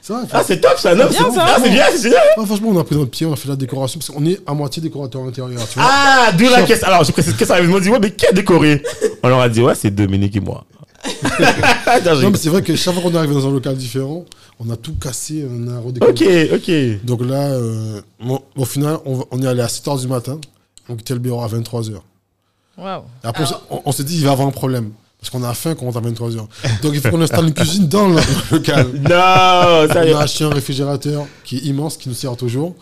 [0.00, 1.44] Ça va, Ah, c'est top ça, non bien, c'est- ça.
[1.46, 2.22] Ah, c'est bien, c'est génial.
[2.38, 3.98] Ah, franchement, on a pris notre pied, on a fait la décoration.
[4.00, 5.60] Parce qu'on est à moitié décorateur intérieur.
[5.68, 5.86] Tu vois.
[5.90, 6.88] Ah, d'où la question.
[6.88, 7.60] Alors, je précise que ça.
[7.60, 8.82] Ils m'ont dit, ouais, mais qui a décoré?
[9.22, 10.64] On leur a dit, ouais, c'est Dominique et moi.
[12.22, 14.24] Non, mais c'est vrai que chaque fois qu'on est arrivé dans un local différent,
[14.60, 16.50] on a tout cassé, on a redécoré.
[16.52, 17.04] Ok, ok.
[17.04, 20.38] Donc là, euh, bon, au final, on, est allé à 7h du matin.
[20.88, 22.00] On quittait le bureau à 23h.
[22.76, 23.02] Waouh.
[23.22, 24.90] Après, on s'est- on, on s'est dit, il va y avoir un problème.
[25.20, 26.46] Parce qu'on a faim quand on rentre à 23h.
[26.82, 28.20] Donc il faut qu'on installe une cuisine dans le
[28.52, 28.86] local.
[28.94, 30.14] Non, ça y est.
[30.14, 32.76] On a acheté un réfrigérateur qui est immense, qui nous sert toujours.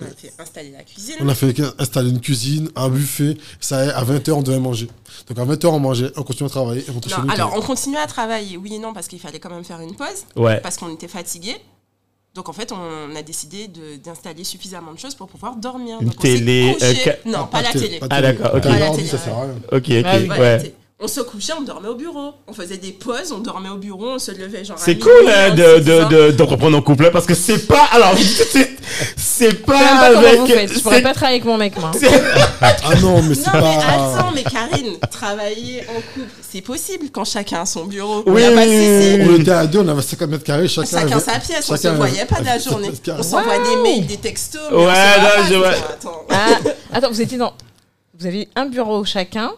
[0.00, 1.14] On a fait installer la cuisine.
[1.20, 3.36] On a fait installer une cuisine, un buffet.
[3.60, 4.88] Ça y est, à 20h, on devait manger.
[5.28, 8.00] Donc à 20h, on mangeait, on continuait à travailler et on Non, alors on continuait
[8.00, 10.60] à travailler, oui et non, parce qu'il fallait quand même faire une pause, Ouais.
[10.60, 11.56] parce qu'on était fatigué.
[12.34, 13.68] Donc en fait, on a décidé
[14.04, 15.98] d'installer suffisamment de choses pour pouvoir dormir.
[16.02, 17.98] Une Donc, télé, euh, Non, pas, la télé.
[18.10, 18.62] Ah, d'accord, ok.
[18.62, 19.54] Pas la télé, ça sert à rien.
[19.72, 20.74] Ok, Ah ouais.
[20.98, 22.32] On se couchait, on dormait au bureau.
[22.48, 24.78] On faisait des pauses, on dormait au bureau, on se levait genre.
[24.78, 27.66] C'est cool hein, on de, de, disant- de, d'entreprendre en couple hein, parce que c'est
[27.66, 27.84] pas.
[27.92, 28.76] Alors, c'est,
[29.14, 29.76] c'est pas.
[29.76, 30.38] Je pas comment avec.
[30.40, 30.72] vous faites.
[30.72, 31.90] Je pourrais pas travailler avec mon mec, moi.
[32.62, 34.16] Ah non, mais c'est Non mais pas.
[34.16, 38.22] attends, mais Karine, travailler en couple, c'est possible quand chacun a son bureau.
[38.26, 39.30] Oui, y a pas de.
[39.30, 40.88] On était à deux, on avait 50 mètres carrés, chacun.
[40.88, 42.88] Chacun avait- sa pièce, on se chacun voyait pas de la journée.
[42.88, 43.14] Wow.
[43.18, 44.62] On s'envoie des mails, des textos.
[44.70, 45.68] mais Ouais, on non, pas, je vois.
[45.68, 46.22] attends.
[46.30, 46.46] Ah,
[46.94, 47.52] attends, vous étiez dans.
[48.18, 49.52] Vous avez un bureau chacun,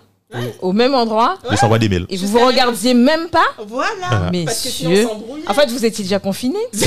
[0.61, 2.07] au même endroit, Ils s'envoient des mails.
[2.11, 4.29] et vous vous regardiez même pas Voilà.
[4.33, 5.51] Mais Parce que on.
[5.51, 6.59] En fait, vous étiez déjà confinés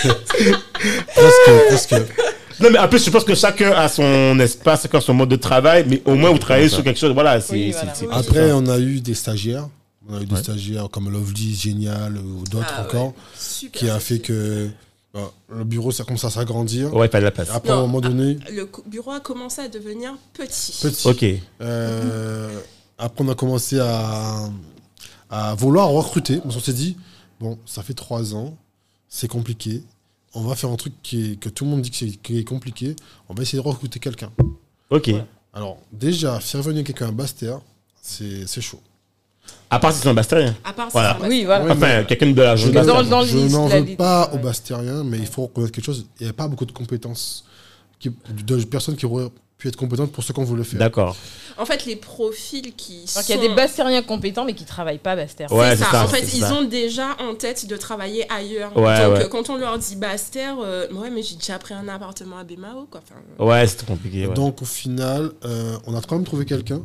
[0.00, 1.94] Presque, presque.
[2.60, 5.28] Non, mais en plus, je pense que chacun a son espace, chacun a son mode
[5.30, 7.12] de travail, mais au moins vous travaillez sur quelque chose.
[7.12, 7.52] Voilà, c'est.
[7.54, 8.16] Oui, voilà.
[8.16, 9.68] Après, on a eu des stagiaires.
[10.08, 10.42] On a eu des Ouais.
[10.42, 12.86] stagiaires comme Lovely, Génial ou d'autres Ah ouais.
[12.88, 14.68] encore, Super qui a fait que
[15.12, 16.94] bah, le bureau, ça commence à s'agrandir.
[16.94, 17.50] Ouais, pas de la place.
[17.50, 20.78] Après, à un moment donné, Le co- bureau a commencé à devenir petit.
[20.82, 21.08] petit.
[21.08, 21.24] Ok.
[21.60, 22.60] Euh,
[22.98, 24.48] après, on a commencé à,
[25.30, 26.40] à vouloir recruter.
[26.44, 26.96] On s'est dit,
[27.40, 28.56] bon, ça fait trois ans,
[29.08, 29.82] c'est compliqué.
[30.34, 32.38] On va faire un truc qui est- que tout le monde dit que c'est qui
[32.38, 32.94] est compliqué.
[33.28, 34.30] On va essayer de recruter quelqu'un.
[34.90, 35.10] Ok.
[35.52, 37.60] Alors, déjà, faire venir quelqu'un à Bastia,
[38.00, 38.80] c'est c'est chaud.
[39.72, 40.54] À part si c'est un bastérien.
[40.64, 41.16] À part Voilà.
[41.20, 41.72] ça, Oui, voilà.
[41.72, 45.18] Enfin, quelqu'un de la Je jeune Dans- le je n'en veux pas aux Bastériens, mais
[45.18, 46.06] il faut reconnaître quelque chose.
[46.18, 47.44] Il n'y a pas beaucoup de compétences,
[48.00, 49.28] qui, de personnes qui auraient
[49.58, 50.78] pu être compétentes pour ce qu'on voulait faire.
[50.80, 51.14] D'accord.
[51.58, 53.20] En fait, les profils qui Donc sont...
[53.28, 55.52] il y a des Bastériens compétents, mais qui travaillent pas Bastère.
[55.52, 55.90] Ouais, c'est c'est ça.
[55.92, 56.54] ça, En fait, c'est ils ça.
[56.54, 58.74] ont déjà en tête de travailler ailleurs.
[58.76, 59.24] Ouais, Donc, ouais.
[59.24, 62.44] euh, quand on leur dit Bastère, euh, ouais, mais j'ai déjà pris un appartement à
[62.44, 63.02] Bémao, quoi.
[63.04, 64.26] Enfin, Ouais, c'était compliqué.
[64.26, 64.34] ouais.
[64.34, 66.80] Donc, au final, euh, on a quand même trouvé quelqu'un.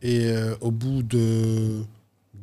[0.00, 1.82] Et euh, au bout de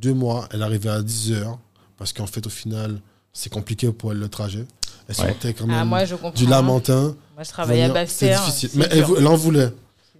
[0.05, 1.57] deux mois, elle arrivait à 10 heures.
[1.97, 2.99] Parce qu'en fait, au final,
[3.33, 4.65] c'est compliqué pour elle le trajet.
[5.07, 5.31] Elle Ouais.
[5.31, 6.31] sortait quand même Ah, moi, je comprends.
[6.31, 7.15] du Lamentin.
[7.35, 8.45] Moi, je travaillais à venir, C'est Bastère.
[8.45, 8.69] difficile.
[8.75, 9.71] Mais elle, en voulait.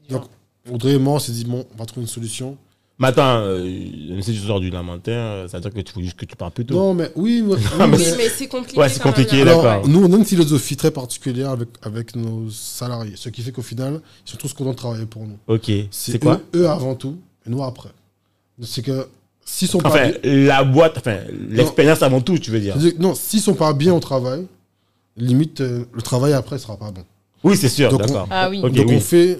[0.09, 0.23] Donc,
[0.71, 2.57] Audrey et moi, on s'est dit, bon, on va trouver une solution.
[2.97, 6.15] Mais attends, euh, si tu sors du lamentin, euh, ça veut dire que tu juste
[6.15, 6.75] que tu parles plus tôt.
[6.75, 8.79] Non, mais oui, oui, mais mais- Oui, mais c'est compliqué.
[8.79, 9.85] Ouais, c'est même, compliqué, d'accord.
[9.87, 13.13] nous, on a une philosophie très particulière avec, avec nos salariés.
[13.17, 15.37] Ce qui fait qu'au final, ils sont tous contents de travailler pour nous.
[15.47, 17.89] Ok, c'est C'est quoi eux, eux avant tout, et nous après.
[18.61, 19.07] C'est que
[19.45, 20.45] s'ils sont pas Enfin, bien.
[20.47, 21.17] la boîte, enfin,
[21.49, 22.76] l'expérience avant tout, tu veux dire.
[22.99, 24.45] Non, s'ils sont pas bien au travail,
[25.15, 27.03] limite, euh, le travail après sera pas bon.
[27.43, 28.27] Oui, c'est sûr, d'accord.
[28.31, 28.59] Ah oui.
[28.61, 28.85] Donc oui.
[28.89, 29.39] on fait.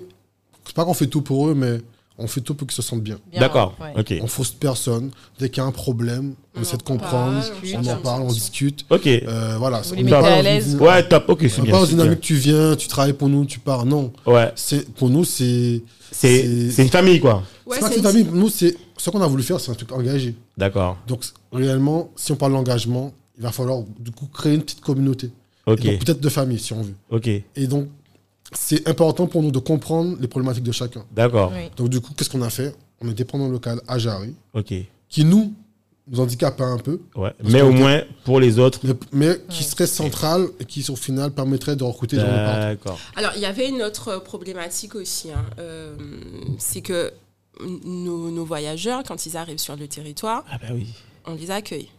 [0.66, 1.80] C'est pas qu'on fait tout pour eux, mais
[2.18, 3.18] on fait tout pour qu'ils se sentent bien.
[3.32, 4.00] Bien, D'accord, ouais.
[4.00, 4.20] ok.
[4.24, 5.12] On fausse personne.
[5.40, 7.88] Dès qu'il y a un problème, on, On essaie de en comprendre, parle, on on
[7.92, 8.86] en parle, on discute.
[8.90, 9.06] Ok.
[9.08, 9.82] Euh, voilà.
[9.82, 10.76] Vous on les à l'aise.
[10.78, 11.72] Ouais, top, ok, c'est bien.
[11.74, 12.04] pas dans c'est une bien.
[12.06, 13.86] dynamique, tu viens, tu travailles pour nous, tu pars.
[13.86, 14.14] Non.
[14.26, 15.82] Ouais, C'est, pour nous, c'est.
[16.12, 17.44] c'est une famille, quoi.
[17.66, 18.76] Ouais, c'est pas une famille, pour nous, c'est.
[18.98, 20.36] Ce qu'on a voulu faire, c'est un truc engagé.
[20.58, 20.98] D'accord.
[21.08, 25.30] Donc, réellement, si on parle d'engagement, il va falloir, du coup, créer une petite communauté.
[25.66, 26.94] Ok, peut-être de famille, si on veut.
[27.10, 27.88] ok, Et donc,
[28.58, 31.06] c'est important pour nous de comprendre les problématiques de chacun.
[31.12, 31.52] d'accord.
[31.54, 31.70] Oui.
[31.78, 32.76] Donc, du coup, qu'est-ce qu'on a fait?
[33.02, 34.74] On était pendant local à Jarry, Ok,
[35.10, 35.54] qui nous,
[36.08, 37.34] nous handicape un peu, ouais.
[37.44, 38.80] Mais au était- moins, pour les autres.
[38.84, 42.28] mais, mais qui serait central et qui, au final, permettrait de recruter des gens.
[42.32, 42.98] D'accord.
[43.16, 45.32] Alors, il y avait une autre problématique aussi.
[45.32, 45.46] hein.
[45.60, 45.96] Euh,
[46.58, 47.12] c'est que
[47.64, 50.88] nos, nos voyageurs, quand ils arrivent sur le territoire, Ah bah oui.
[51.26, 51.90] on les accueille.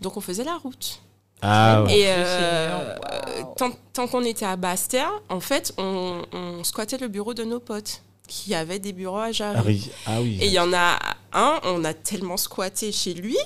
[0.00, 1.00] Donc, on faisait la route.
[1.42, 1.92] Ah ouais.
[1.98, 3.00] Et c'est euh, génial.
[3.42, 3.54] Waouh.
[3.56, 7.60] tant, tant qu'on était à Basse-Terre, en fait, on, on squattait le bureau de nos
[7.60, 9.58] potes qui avaient des bureaux à Jarry.
[9.58, 9.90] Ah oui.
[10.06, 10.38] Ah oui.
[10.40, 10.98] Et il y en a
[11.32, 13.36] un, on a tellement squatté chez lui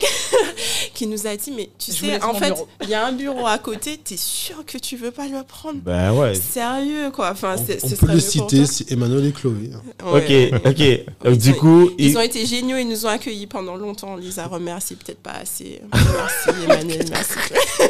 [0.94, 2.68] qui nous a dit Mais tu Je sais, en fait, bureau.
[2.82, 5.78] il y a un bureau à côté, t'es sûr que tu veux pas le prendre?
[5.80, 6.34] Bah ouais.
[6.34, 7.30] Sérieux, quoi.
[7.32, 9.70] Enfin, On, c'est- on ce peut les citer, c'est Emmanuel et Chloé.
[9.74, 10.06] hein.
[10.12, 10.52] Ouais.
[10.54, 11.24] Ok, ok.
[11.24, 13.76] Donc, Ils du ont- coup, Ils il- ont été géniaux, ils nous ont accueillis pendant
[13.76, 14.14] longtemps.
[14.14, 15.80] On les a remerciés, peut-être pas assez.
[15.92, 17.32] Merci Emmanuel, merci.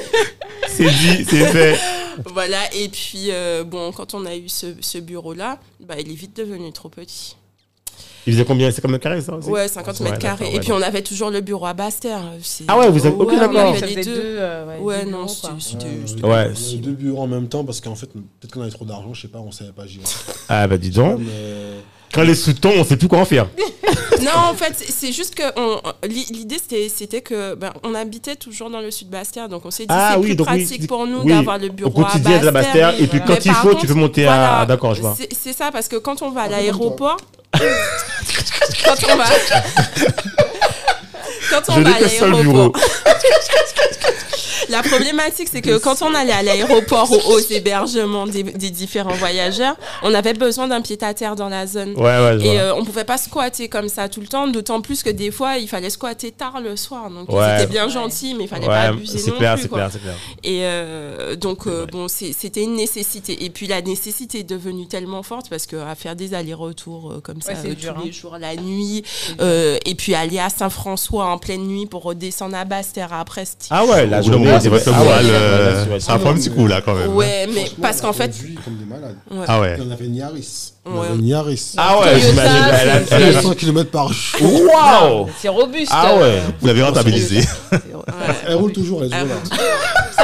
[0.68, 1.78] c'est dit, c'est fait.
[2.32, 6.14] Voilà, et puis, euh, bon, quand on a eu ce, ce bureau-là, bah, il est
[6.14, 7.36] vite devenu trop petit.
[8.26, 8.70] Il faisait combien?
[8.72, 9.48] C'est comme le carré, ça aussi?
[9.48, 10.48] Ouais, 50 Ouais, mètres carrés.
[10.50, 12.20] et ouais, puis, on avait toujours le bureau à Basse-Terre.
[12.42, 13.72] C'est- Ah ouais, vous avez- ok, Ouais, on d'accord.
[13.86, 14.12] les deux.
[14.16, 17.94] euh, ouais, non, bureaux, c'était Euh, Ouais, c'est- deux bureaux en même temps parce qu'en
[17.94, 20.04] fait, peut-être qu'on avait trop d'argent, je sais pas, on savait pas gérer.
[20.48, 21.20] Ah bah dis donc.
[22.16, 23.46] Quand les sous tombent, on sait plus quoi en faire.
[24.22, 25.42] Non, en fait, c'est- juste que
[26.08, 29.84] l'idée c'était c'était que ben, on habitait toujours dans le sud Bastia, donc on s'est
[29.84, 32.36] dit Ah c'est oui, plus donc pratique pour nous oui, d'avoir le Au bureau quotidien
[32.36, 32.50] à de la.
[32.50, 32.94] Bastère.
[32.98, 33.26] Et puis voilà.
[33.26, 34.66] quand Mais il faut, tu peux monter voilà, à.
[34.66, 35.14] D'accord, je vois.
[35.16, 37.18] C'est c'est ça parce que quand on va à l'aéroport,
[37.54, 39.24] quand on va
[41.50, 42.72] quand on Je va à que seul bureau.
[42.72, 42.80] l'aéroport,
[44.68, 49.14] la problématique c'est que quand on allait à l'aéroport ou aux hébergements des, des différents
[49.14, 51.94] voyageurs, on avait besoin d'un pied à terre dans la zone.
[51.96, 54.80] Ouais, ouais, je Et euh, on pouvait pas squatter comme ça tout le temps, d'autant
[54.80, 57.10] plus que des fois il fallait squatter tard le soir.
[57.10, 57.58] Donc Ouais.
[57.58, 59.62] c'était bien gentil, mais il fallait pas abuser c'est non clair, plus.
[59.62, 59.78] c'est quoi.
[59.78, 60.14] clair, c'est clair.
[60.42, 63.44] Et euh, donc euh, bon, c'est- c'était une nécessité.
[63.44, 67.20] Et puis la nécessité est devenue tellement forte parce que à faire des allers-retours euh,
[67.20, 68.02] comme ça euh, dur, tous hein.
[68.04, 69.04] les jours, la nuit,
[69.40, 73.44] euh, et puis aller à Saint-François en pleine nuit pour redescendre à Basse-Terre après.
[73.44, 76.50] c'était- Ah ouais, d'un journée, moment, c'est Ah ouais, euh, ouais, ça prend un petit
[76.50, 77.14] coup là quand même.
[77.14, 78.32] Ouais, mais parce qu'en fait,
[78.64, 79.16] comme des malades.
[79.30, 79.44] ouais.
[79.48, 79.76] Ah ouais.
[79.86, 80.72] On avait une Yaris.
[80.84, 81.06] On Ouais.
[81.08, 81.72] avait une Yaris.
[81.76, 82.56] Ah ouais, j'imagine.
[82.80, 84.40] Elle a- c'est- elle a- 100 km par jour.
[84.72, 85.90] Waouh C'est robuste.
[85.94, 86.40] Ah ouais.
[86.60, 87.40] Vous l'avez rentabilisé.
[88.46, 89.58] Elle roule toujours, elle Ah, roule.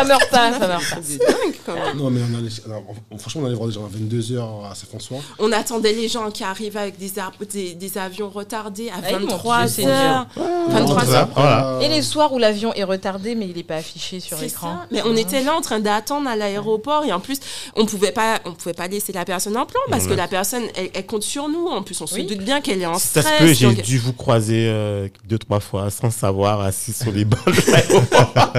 [0.02, 0.96] Ça meurt pas, ça meurt pas.
[1.02, 1.96] C'est dingue quand même.
[1.96, 4.74] Non, mais on allait, alors, on- franchement, on allait voir des gens à 22h à
[4.74, 5.18] Saint-François.
[5.38, 9.10] On attendait les gens qui arrivaient avec des, ar- des, des avions retardés à Ah,
[9.12, 10.26] ils m'ont 23 dit, c'est heures.
[10.36, 11.22] On 23 rentrait heures.
[11.22, 11.66] après, Voilà.
[11.74, 14.44] euh, Et les soirs où l'avion est retardé, mais il n'est pas affiché sur C'est
[14.46, 14.74] l'écran.
[14.80, 14.86] ça.
[14.90, 17.38] Mais on était là en train d'attendre à l'aéroport et en plus
[17.76, 20.62] on pouvait pas on pouvait pas laisser la personne en plan parce que la personne
[20.74, 22.26] elle, elle compte sur nous en plus on se Oui.
[22.26, 25.08] doute bien qu'elle est en ça stress se peut, j'ai donc- dû vous croiser euh,
[25.24, 28.52] deux, trois fois sans savoir assis sur les bancs de l'aéroport.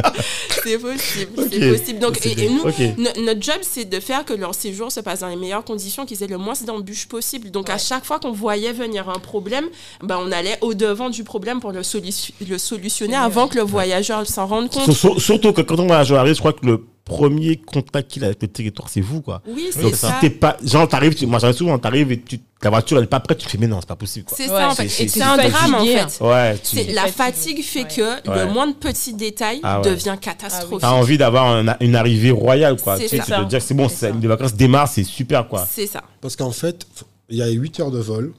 [0.63, 1.99] c'est possible C'est possible.
[1.99, 2.45] Donc C'est et, bien.
[2.45, 2.79] et nous Ok.
[2.97, 6.05] no- notre job c'est de faire que leur séjour se passe dans les meilleures conditions
[6.05, 7.51] qu'ils aient le moins d'embûches possible.
[7.51, 9.65] Donc à chaque fois qu'on voyait venir un problème
[10.01, 13.63] ben on allait au devant du problème pour le, solu- le solutionner avant que le
[13.63, 14.83] voyageur s'en rende compte.
[14.85, 18.09] Sur- sur- Surtout que quand on va à Joaris, je crois que le premier contact
[18.11, 19.41] qu'il a avec le territoire, c'est vous, quoi.
[19.47, 20.55] oui c'est Donc, ça si t'es pas.
[20.63, 23.37] Genre, t'arrives, tu- moi, j'arrive souvent, t'arrives et tu, la voiture, elle est pas prête,
[23.39, 24.37] tu te fais, mais non, c'est pas possible, quoi.
[24.37, 26.57] c'est Ouais, ça en c'est- fait c'est- et c'est c'est un drame en fait Ouais,
[26.57, 28.45] tu C'est- la fatigue fait que Ouais.
[28.45, 29.89] le moindre petit détail Ah ouais.
[29.89, 30.83] devient catastrophique.
[30.83, 32.95] as envie d'avoir un- une arrivée royale, quoi.
[32.97, 33.23] C'est Tu sais, ça.
[33.23, 35.67] tu te dire que c'est bon, C'est les vacances démarrent, c'est super, quoi.
[35.69, 36.03] C'est ça.
[36.21, 36.85] Parce qu'en fait,
[37.29, 38.33] il y a 8 heures de vol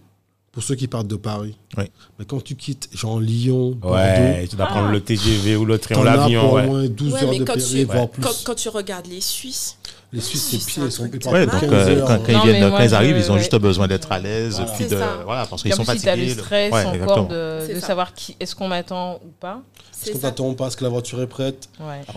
[0.55, 1.57] pour ceux qui partent de Paris.
[1.77, 1.85] Oui.
[2.19, 4.93] Mais quand tu quittes, genre Lyon, Bordeaux, Ouais, tu dois prendre Ah.
[4.93, 6.63] le TGV ou le train ou as l'avion, pour ouais.
[6.63, 8.23] au moins 12 Ouais, heures mais de quand péril, tu- voire plus.
[8.23, 9.77] Quand, quand tu regardes les Suisses,
[10.13, 12.23] Les Suisses, Suisse, c'est pire, ils sont partent Ouais, donc 15 euh, quand, quand Non,
[12.27, 13.41] ils viennent, mais quand moi, ils arrivent, ils ont ouais.
[13.41, 14.71] juste besoin d'être à l'aise, Voilà.
[14.73, 16.29] puis de voilà, parce qu'ils sont plus, si t'as fatigués.
[16.29, 19.61] le le- stress Ouais, encore de, C'est de savoir qui est-ce qu'on m'attend ou pas.
[20.07, 20.69] Est-ce qu'on t'attend pas?
[20.69, 21.69] Est-ce que la voiture est prête?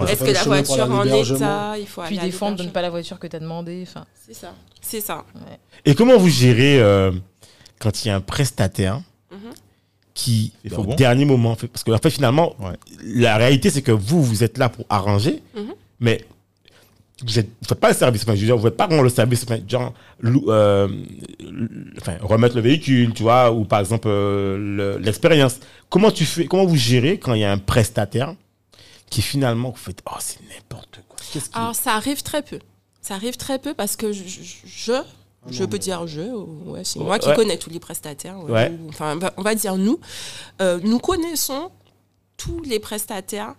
[0.08, 1.76] Est-ce que le la voiture à en état?
[1.80, 3.84] Il faut Puis défendre de ne pas la voiture que t'as demandé.
[3.88, 4.54] Enfin, C'est ça.
[4.80, 5.24] C'est ça.
[5.84, 7.12] Et comment vous gérez euh,
[7.80, 9.02] quand il y a un prestataire
[9.32, 9.38] Mhm.
[10.14, 10.95] qui, au bon.
[10.95, 12.76] dernier moment, fait, parce que en fait, finalement, Ouais.
[13.04, 15.74] la réalité, c'est que vous, vous êtes là pour arranger, Mhm.
[15.99, 16.26] mais
[17.22, 17.32] vous ne
[17.68, 18.22] faites pas le service.
[18.24, 20.88] Enfin, je veux dire, vous ne faites pas vraiment le service, enfin, genre, lou- euh,
[21.99, 25.60] enfin, remettre le véhicule, tu vois, ou par exemple, euh, le- l'expérience.
[25.90, 28.36] comment tu fais, comment vous gérez quand il y a un prestataire
[29.10, 31.18] qui finalement, vous faites, oh, c'est n'importe quoi.
[31.54, 32.60] Alors, ça arrive très peu.
[33.02, 34.91] Ça arrive très peu parce que je, je,
[35.49, 37.36] je peux dire je, ouais, c'est moi qui Ouais.
[37.36, 38.40] connais tous les prestataires.
[38.44, 39.99] ouais, enfin, on va- dire nous.
[40.61, 41.72] Euh, nous connaissons
[42.38, 43.56] tous les prestataires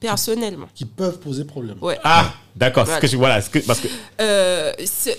[0.00, 0.66] personnellement.
[0.74, 1.78] Qui peuvent poser problème.
[1.80, 1.98] Ouais.
[2.04, 2.86] Ah, d'accord.
[2.86, 3.00] c'est ce Voilà.
[3.00, 3.88] que je- Voilà, ce que, parce que
[4.20, 4.72] Euh,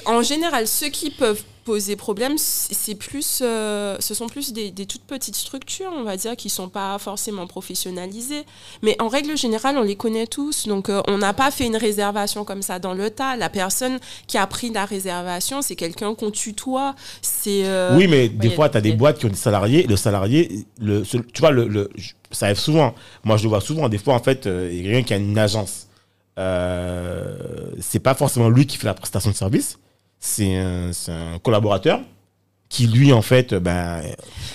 [0.06, 4.86] en général, ceux qui peuvent poser problème, c'est plus, euh, ce sont plus des, des
[4.86, 8.44] toutes petites structures, on va dire, qui sont pas forcément professionnalisées.
[8.82, 10.68] Mais en règle générale, on les connaît tous.
[10.68, 13.36] Donc, euh, on n'a pas fait une réservation comme ça dans le tas.
[13.38, 16.96] La personne qui a pris la réservation, c'est quelqu'un qu'on tutoie.
[17.22, 19.84] C'est euh, Oui, mais des fois, tu as des boîtes qui ont des salariés.
[19.88, 21.90] Le salarié, le, ce- tu vois, le, le-
[22.32, 22.94] ça arrive souvent.
[23.24, 23.90] Moi, je le vois souvent.
[23.90, 25.88] Des fois, en fait, euh, il y a quelqu'un qui a une agence.
[26.40, 27.38] Euh,
[27.80, 29.78] c'est pas forcément lui qui fait la prestation de service.
[30.26, 30.92] C'est un,
[31.44, 32.00] collaborateur
[32.70, 34.02] qui, lui, en fait, euh, ben.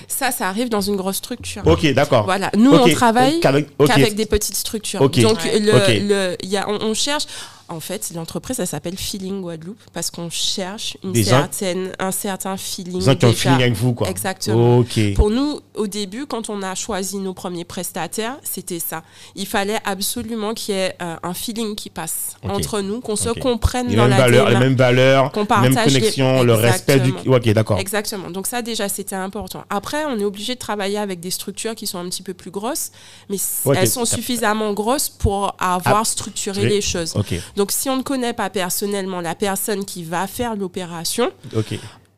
[0.08, 1.62] ça, ça arrive dans une grosse structure.
[1.66, 2.24] Ok, d'accord.
[2.24, 2.50] Voilà.
[2.56, 4.98] Nous, Ok, on travaille qu'avec- des petites structures.
[4.98, 7.24] Donc, le, le- y a, on, on cherche.
[7.68, 12.56] En fait, l'entreprise, elle s'appelle Feeling Guadeloupe parce qu'on cherche une Des certaine, un certain
[12.56, 12.98] feeling.
[13.00, 14.08] Des gens qui ont feeling avec vous, quoi.
[14.08, 14.82] Exactement.
[15.14, 19.02] Pour nous, au début, quand on a choisi nos premiers prestataires, c'était ça.
[19.36, 23.28] Il fallait absolument qu'il y ait euh, un feeling qui passe entre nous, qu'on se
[23.30, 27.00] comprenne Les dans la valeurs, les mêmes valeurs, Qu'on même partage les- connexion, le respect
[27.00, 27.12] du.
[27.26, 27.78] Ok, d'accord.
[27.78, 28.30] Exactement.
[28.30, 29.64] Donc ça déjà c'était important.
[29.70, 32.50] Après on est obligé de travailler avec des structures qui sont un petit peu plus
[32.50, 32.90] grosses,
[33.28, 33.36] mais
[33.76, 36.68] elles sont suffisamment grosses pour avoir Ah, structuré oui.
[36.68, 37.14] les choses.
[37.59, 41.30] Donc si on ne connaît pas personnellement la personne qui va faire l'opération,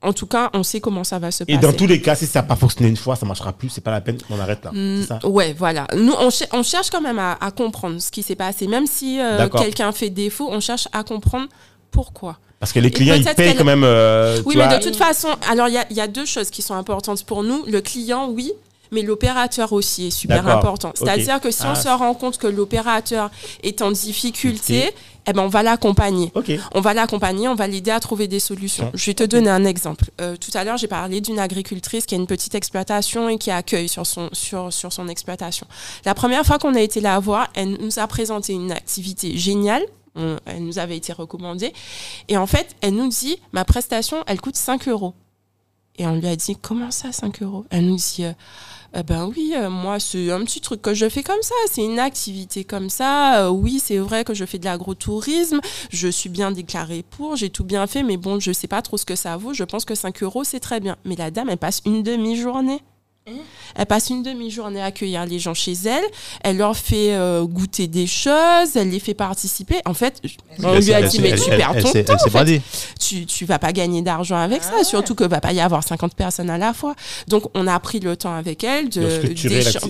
[0.02, 1.58] en tout cas on sait comment ça va se Et passer.
[1.66, 3.80] dans tous les cas, si ça n'a pas fonctionné une fois, ça marchera plus, c'est
[3.80, 4.70] pas la peine, on arrête là.
[4.72, 5.18] Mm, ça?
[5.26, 5.86] ouais, voilà.
[5.96, 8.66] Nous, on, on cherche quand même à, à comprendre ce qui s'est passé.
[8.66, 11.48] Même si euh, quelqu'un fait défaut, on cherche à comprendre
[11.90, 12.38] pourquoi.
[12.58, 13.82] Parce que les clients, ils payent quand même.
[13.84, 16.26] euh, Oui, mais vois, de toute façon, alors il y a, il y a deux
[16.26, 17.64] choses qui sont importantes pour nous.
[17.66, 18.52] Le client, oui,
[18.90, 20.92] mais l'opérateur aussi est super important.
[20.94, 21.72] C'est-à-dire que si Ah.
[21.72, 23.30] on se rend compte que l'opérateur
[23.62, 24.90] est en difficulté,
[25.26, 26.32] eh ben, on va l'accompagner.
[26.34, 26.50] Ok.
[26.74, 28.90] On va l'accompagner, on va l'aider à trouver des solutions.
[28.94, 30.06] Je vais te donner un exemple.
[30.20, 33.50] Euh, tout à l'heure, j'ai parlé d'une agricultrice qui a une petite exploitation et qui
[33.50, 35.66] accueille sur son, sur, sur son exploitation.
[36.04, 39.82] La première fois qu'on a été la voir, elle nous a présenté une activité géniale.
[40.16, 41.72] On- elle nous avait été recommandée.
[42.28, 45.14] Et en fait, elle nous dit, ma prestation, elle coûte 5 euros.
[45.96, 47.66] Et on lui a dit, comment ça, 5 euros?
[47.70, 48.32] Elle nous dit, euh,
[48.94, 51.54] Eh ben oui, euh, moi, c'est un petit truc que je fais comme ça.
[51.70, 53.44] C'est une activité comme ça.
[53.44, 55.60] Euh, oui, c'est vrai que je fais de l'agrotourisme.
[55.90, 57.36] Je suis bien déclarée pour.
[57.36, 58.02] J'ai tout bien fait.
[58.02, 59.52] Mais bon, je sais pas trop ce que ça vaut.
[59.52, 60.96] Je pense que 5 euros, c'est très bien.
[61.04, 62.80] Mais la dame, elle passe une demi-journée.
[63.76, 66.02] Elle passe une demi-journée à accueillir les gens chez elle.
[66.42, 68.74] Elle leur fait euh, goûter des choses.
[68.74, 69.80] Elle les fait participer.
[69.84, 70.20] En fait,
[70.62, 71.98] on lui a dit, elle mais tu elle- perds elle ton temps.
[71.98, 72.62] Elle s'est en fait bradée.
[72.98, 74.84] tu, tu vas pas gagner d'argent avec Ah ça, ouais.
[74.84, 76.94] surtout que va pas y avoir 50 personnes à la fois.
[77.28, 79.00] Donc on a pris le temps avec elle De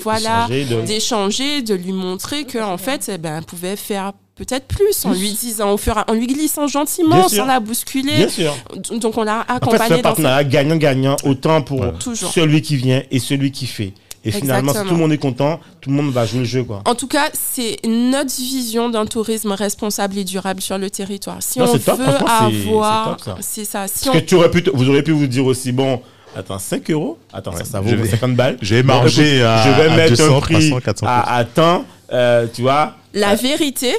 [0.03, 0.47] voilà,
[0.87, 5.13] d'échanger, de- lui montrer que en fait, eh ben, elle pouvait faire peut-être plus en
[5.13, 8.17] lui disant au fur et à- en lui glissant gentiment sans la bousculer.
[8.17, 8.57] Bien sûr.
[8.99, 11.85] Donc on l'a En fait, partenariat gagnant-gagnant, autant pour
[12.15, 13.93] celui qui vient et celui qui fait.
[14.23, 16.63] Et finalement, si tout le monde est content, tout le monde va jouer le jeu,
[16.63, 16.83] quoi.
[16.85, 21.39] En tout cas, c'est notre vision d'un tourisme responsable et durable sur le territoire.
[21.41, 23.37] Si Non, on top, veut c'est- avoir, c'est top, ça.
[23.41, 23.87] c'est ça.
[23.89, 26.03] Si Parce on que tu aurais pu, vous auriez pu vous dire aussi, bon,
[26.37, 27.17] attends, 5 euros?
[27.33, 28.59] Attends, ça, ça vaut Je vais- 50 balles.
[28.61, 31.07] je vais Bon, marger écoute, à- Je vais à mettre 200, un prix 300, 400
[31.09, 32.97] à, à temps, euh, tu vois.
[33.15, 33.95] La vérité,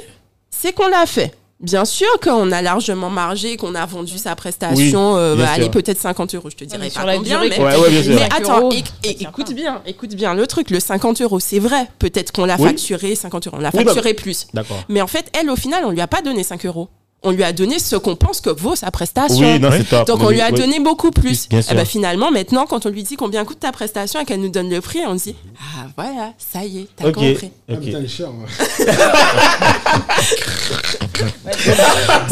[0.62, 1.34] c'est qu'on l'a fait.
[1.60, 5.68] Bien sûr qu'on a largement margé, qu'on a vendu sa prestation, Oui, euh, bah, allez,
[5.70, 8.58] peut-être 50 euros, je te dirais pas combien, mais, Ouais, ouais, bien mais 5 attends,
[8.62, 11.60] euros, et- ça et tient écoute bien, écoute bien le truc, le 50 euros, c'est
[11.60, 12.66] vrai, peut-être qu'on l'a Oui.
[12.66, 14.48] facturé 50 euros, on l'a Oui, bah- facturé plus.
[14.54, 14.82] D'accord.
[14.88, 16.88] Mais en fait, elle, au final, on lui a pas donné 5 euros.
[17.24, 19.52] On lui a donné ce qu'on pense que vaut sa prestation.
[19.52, 20.06] Oui, non, c'est top.
[20.08, 20.58] Donc on Oui, lui a oui.
[20.58, 21.48] donné beaucoup plus.
[21.48, 21.74] Bien Et sûr.
[21.74, 24.68] ben finalement, maintenant, quand on lui dit combien coûte ta prestation et qu'elle nous donne
[24.68, 27.52] le prix, on dit ah voilà, ça y est, t'as compris.
[27.68, 27.80] Ah, ok.
[27.80, 28.48] putain, elle est chère, moi.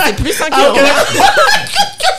[0.04, 0.78] C'est plus 5 Ah, euros.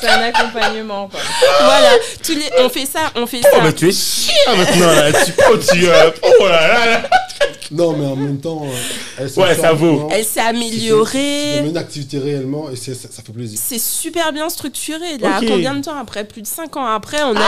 [0.02, 1.20] C'est un accompagnement, quoi.
[1.64, 1.90] voilà,
[2.24, 3.64] tous les, on fait ça, on fait Oh, ça.
[3.64, 5.12] mais tu es chiant maintenant, là.
[5.12, 7.02] Tu, oh, tu, euh, oh là là là.
[7.72, 8.76] Non, mais en même temps, euh,
[9.18, 10.10] elle s'est Ouais, ça vaut.
[10.12, 11.60] Elle s'est améliorée.
[11.60, 13.58] C'est une activité réellement et ça, ça fait plaisir.
[13.62, 15.18] C'est super bien structuré.
[15.20, 16.26] Là, combien de temps après?
[16.26, 17.40] Plus de 5 ans après, on, a,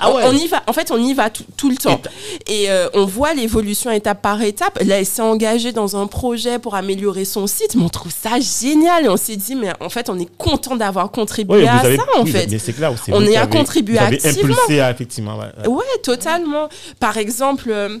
[0.00, 0.22] ah ouais.
[0.26, 0.62] on, y va.
[0.66, 2.00] En fait, on y va tout, tout le temps.
[2.46, 4.78] Et euh, on voit l'évolution étape par étape.
[4.84, 7.74] Là, elle s'est engagée dans un projet pour améliorer son site.
[7.74, 9.06] Mais on trouve ça génial.
[9.06, 12.02] Et on s'est dit, mais en fait, on est content d'avoir contribué à avez, ça,
[12.18, 12.48] en oui, fait.
[12.50, 14.54] Mais c'est clair, c'est On y a contribué activement.
[14.54, 15.38] impulsé, à, effectivement.
[15.38, 15.68] ouais, ouais.
[15.68, 16.68] Ouais, totalement.
[16.98, 17.98] Par exemple, euh,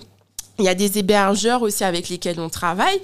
[0.60, 3.00] il y a des hébergeurs aussi avec lesquels on travaille.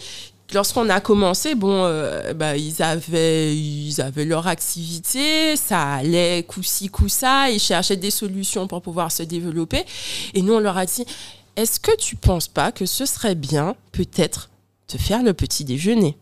[0.53, 6.89] Lorsqu'on a commencé, bon, euh, bah, ils, avaient, ils avaient leur activité, ça allait coup-ci,
[6.89, 9.85] coup-ça, ils cherchaient des solutions pour pouvoir se développer.
[10.35, 11.05] Et nous, on leur a dit,
[11.57, 14.51] est-ce que tu penses pas que ce serait bien, peut-être,
[14.93, 16.17] de faire le petit déjeuner?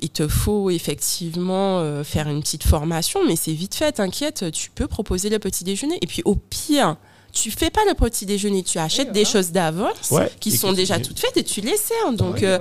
[0.00, 4.70] Il te faut effectivement euh, faire une petite formation, mais c'est vite fait, t'inquiète, tu
[4.70, 5.98] peux proposer le petit déjeuner.
[6.00, 6.96] Et puis au pire,
[7.34, 10.98] tu fais pas le petit déjeuner, tu achètes des choses d'avance Ouais, qui sont déjà
[10.98, 12.12] toutes faites et tu les sers.
[12.12, 12.58] Donc euh,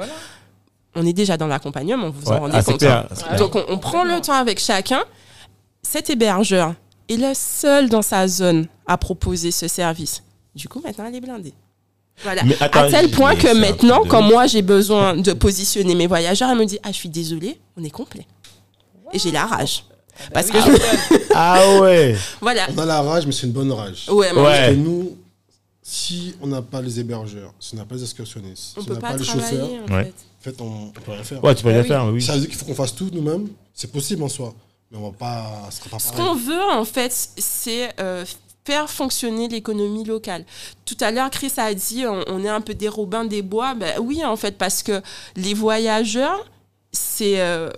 [0.95, 2.79] on est déjà dans l'accompagnement, vous vous Ouais, en rendez ah, c'est compte.
[2.81, 3.35] clair, hein.
[3.37, 5.03] Donc on, on prend le temps avec chacun.
[5.81, 6.73] Cet hébergeur
[7.09, 10.23] est le seul dans sa zone à proposer ce service.
[10.55, 11.53] Du coup, maintenant, elle est blindée.
[12.23, 12.43] Voilà.
[12.43, 16.49] Mais attends, à tel point que maintenant, quand moi j'ai besoin de positionner mes voyageurs,
[16.51, 18.27] elle me dit Ah, je suis désolée, on est complet.
[19.13, 19.83] Et j'ai la rage.
[20.33, 22.15] Parce que je- Ah ouais.
[22.41, 22.67] voilà.
[22.75, 24.05] On a la rage, mais c'est une bonne rage.
[24.09, 24.73] Ouais, mais Ouais.
[24.73, 25.17] Et nous,
[25.81, 28.93] si on n'a pas les hébergeurs, si on n'a pas les excursionnistes, on si on
[28.93, 29.69] n'a pas, pas, les chauffeurs.
[29.89, 30.03] En Ouais.
[30.03, 30.09] fait.
[30.09, 31.43] en fait, on ne peut rien faire.
[31.43, 31.87] Ouais, tu peux rien oui.
[31.87, 32.21] faire, oui.
[32.21, 33.47] Ça veut dire qu'il faut qu'on fasse tout nous-mêmes.
[33.73, 34.53] C'est possible en soi,
[34.91, 35.67] mais on va pas.
[35.71, 38.23] Ce sera pas Ce qu'on veut, en fait, c'est euh,
[38.65, 40.45] faire fonctionner l'économie locale.
[40.85, 43.73] Tout à l'heure, Chris a dit on, on est un peu des Robins des Bois.
[43.73, 45.01] Ben, oui, en fait, parce que
[45.35, 46.45] les voyageurs,
[46.91, 47.41] c'est.
[47.41, 47.69] euh,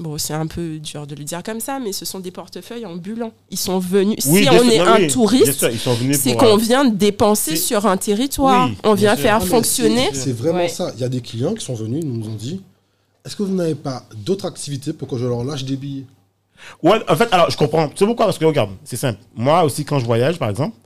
[0.00, 2.86] Bon, c'est un peu dur de le dire comme ça, mais ce sont des portefeuilles
[2.86, 3.32] ambulants.
[3.50, 4.18] Ils sont venus.
[4.26, 5.66] Oui, si on sûr, est non, un oui, touriste,
[6.14, 8.68] c'est qu'on euh, vient dépenser c'est- sur un territoire.
[8.68, 9.22] Oui, on vient sûr.
[9.24, 10.08] faire Ah, fonctionner.
[10.12, 10.68] c'est- C'est vraiment Ouais.
[10.68, 10.92] ça.
[10.94, 12.62] Il y a des clients qui sont venus, ils nous ont dit
[13.24, 16.06] est-ce que vous n'avez pas d'autres activités pour que je leur lâche des billets?
[16.82, 17.88] Ouais, en fait, alors je comprends.
[17.88, 18.26] Tu sais pourquoi?
[18.26, 19.18] Parce que regarde, c'est simple.
[19.34, 20.76] Moi aussi, quand je voyage, par exemple,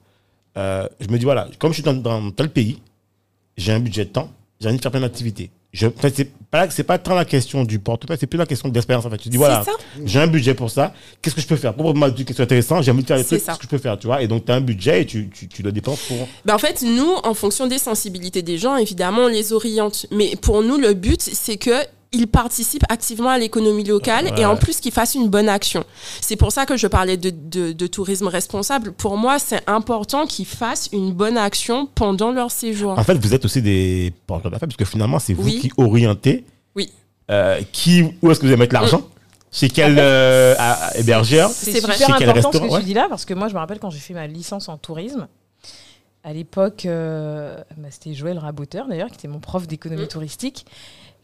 [0.57, 2.81] euh, je me dis voilà, comme je suis dans, dans tel pays,
[3.59, 5.51] j'ai un budget de temps, j'ai envie de faire plein d'activités.
[5.73, 8.45] Je, en fait, c'est pas, c'est pas tant la question du portefeuille, c'est plus la
[8.45, 9.17] question de l'expérience en fait.
[9.17, 9.65] Tu dis voilà,
[10.05, 10.93] j'ai un budget pour ça,
[11.23, 11.73] qu'est-ce que je peux faire?
[11.75, 13.79] Pour moi, du question intéressant, j'ai envie de faire des trucs, qu'est-ce que je peux
[13.79, 16.03] faire, tu vois Et donc, tu as un budget et tu, tu, tu le dépenses
[16.03, 16.29] pour.
[16.45, 20.05] Ben, en fait, nous, en fonction des sensibilités des gens, évidemment, on les oriente.
[20.11, 21.71] Mais pour nous, le but, c'est que
[22.13, 24.41] ils participent activement à l'économie locale Ouais.
[24.43, 25.83] et en plus qu'ils fassent une bonne action.
[26.21, 28.93] C'est pour ça que je parlais de, de- de tourisme responsable.
[28.93, 32.99] Pour moi, c'est important qu'ils fassent une bonne action pendant leur séjour.
[32.99, 35.59] En fait, vous êtes aussi des porteurs d'affaires, parce que finalement, c'est vous Oui.
[35.61, 36.45] qui orientez
[36.77, 36.91] Oui.
[37.31, 39.03] euh, qui, où est-ce que vous allez mettre l'argent?
[39.51, 40.55] Chez quel euh,
[40.95, 41.51] hébergeur?
[41.51, 43.55] C'est super Chez quel important ce que restaurant, tu dis là, parce que moi, je
[43.55, 45.29] me rappelle quand j'ai fait ma licence en tourisme,
[46.25, 50.09] à l'époque, euh, bah, c'était Joël Raboteur, d'ailleurs, qui était mon prof d'économie Mm.
[50.09, 50.67] touristique,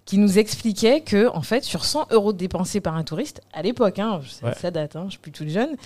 [0.08, 3.98] qui nous expliquait que, en fait, sur 100 euros dépensés par un touriste, à l'époque,
[3.98, 4.54] hein, ça, Ouais.
[4.58, 5.76] ça date, hein, je suis plus toute jeune,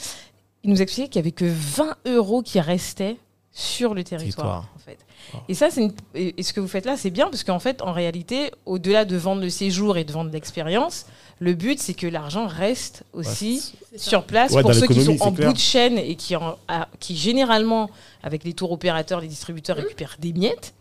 [0.62, 3.16] il nous expliquait qu'il n'y avait que 20 euros qui restaient
[3.50, 4.62] sur le territoire.
[4.62, 4.68] Territoire.
[4.76, 4.98] En fait.
[5.34, 5.38] Oh.
[5.48, 7.82] Et ça, c'est une- et ce que vous faites là, c'est bien parce qu'en fait,
[7.82, 11.06] en réalité, au-delà de vendre le séjour et de vendre l'expérience,
[11.40, 15.32] le but, c'est que l'argent reste aussi sur place Ouais, pour ceux qui sont en
[15.32, 15.48] clair.
[15.48, 17.90] bout de chaîne et qui, en- à- qui généralement,
[18.22, 20.72] avec les tours opérateurs, les distributeurs, récupèrent des miettes.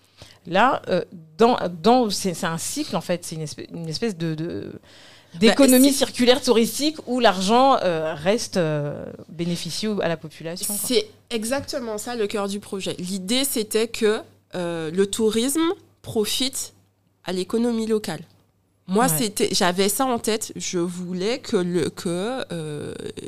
[0.47, 1.03] Là, euh,
[1.37, 4.33] dans, dans, c'est un cycle, en fait, c'est une espèce, une espèce de...
[4.35, 4.71] de-
[5.39, 10.75] d'économie Bah, circulaire touristique où l'argent euh, reste euh, bénéficieux à la population.
[10.77, 12.95] C'est exactement ça le cœur du projet.
[12.99, 14.19] L'idée, c'était que
[14.55, 15.61] euh, le tourisme
[16.01, 16.73] profite
[17.23, 18.21] à l'économie locale.
[18.87, 19.17] Moi, Ouais.
[19.17, 20.51] c'était, j'avais ça en tête.
[20.57, 22.43] Je voulais que, le, que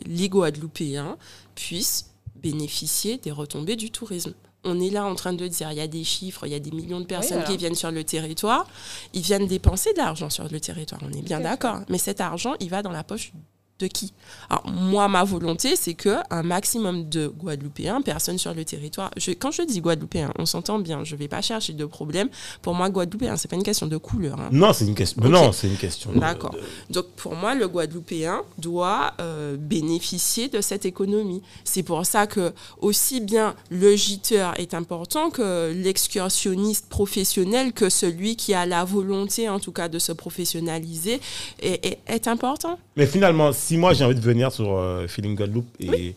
[0.06, 1.15] les Guadeloupéens
[1.56, 4.34] puissent bénéficier des retombées du tourisme.
[4.64, 6.60] On est là en train de dire, il y a des chiffres, il y a
[6.60, 8.65] des millions de personnes qui viennent sur le territoire.
[9.14, 11.80] Ils viennent dépenser de l'argent sur le territoire, on est bien d'accord.
[11.90, 13.31] Mais cet argent, il va dans la poche
[13.80, 14.14] de qui?
[14.50, 19.12] Alors, moi, ma volonté, c'est que un maximum de Guadeloupéens, personnes sur le territoire.
[19.18, 21.04] Je, quand je dis Guadeloupéens, on s'entend bien.
[21.04, 22.30] Je vais pas chercher de problème.
[22.62, 24.40] Pour moi, Guadeloupéen, c'est pas une question de couleur.
[24.40, 24.50] hein.
[24.52, 25.22] Non, c'est une question.
[25.24, 25.30] Ok.
[25.30, 26.12] Non, c'est une question.
[26.14, 26.52] D'accord.
[26.52, 26.60] de-
[26.94, 31.41] Donc pour moi, le Guadeloupéen doit euh, bénéficier de cette économie.
[31.64, 38.36] C'est pour ça que aussi bien le giteur est important que l'excursionniste professionnel, que celui
[38.36, 41.20] qui a la volonté en tout cas de se professionnaliser
[41.60, 42.78] est, est- est important.
[42.95, 46.15] Mais finalement, si moi j'ai envie de venir sur euh, Feeling Guadeloupe, et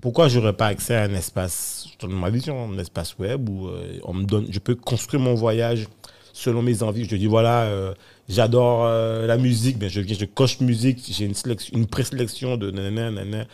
[0.00, 3.98] pourquoi j'aurais pas accès à un espace, je ma vision, un espace web où euh,
[4.04, 5.86] on me donne, je peux construire mon voyage
[6.32, 7.04] selon mes envies.
[7.04, 7.94] Je dis voilà, euh,
[8.28, 12.70] j'adore la musique, ben je viens, je coche musique, j'ai une sélection, une présélection de
[12.70, 13.44] nanana, nanana.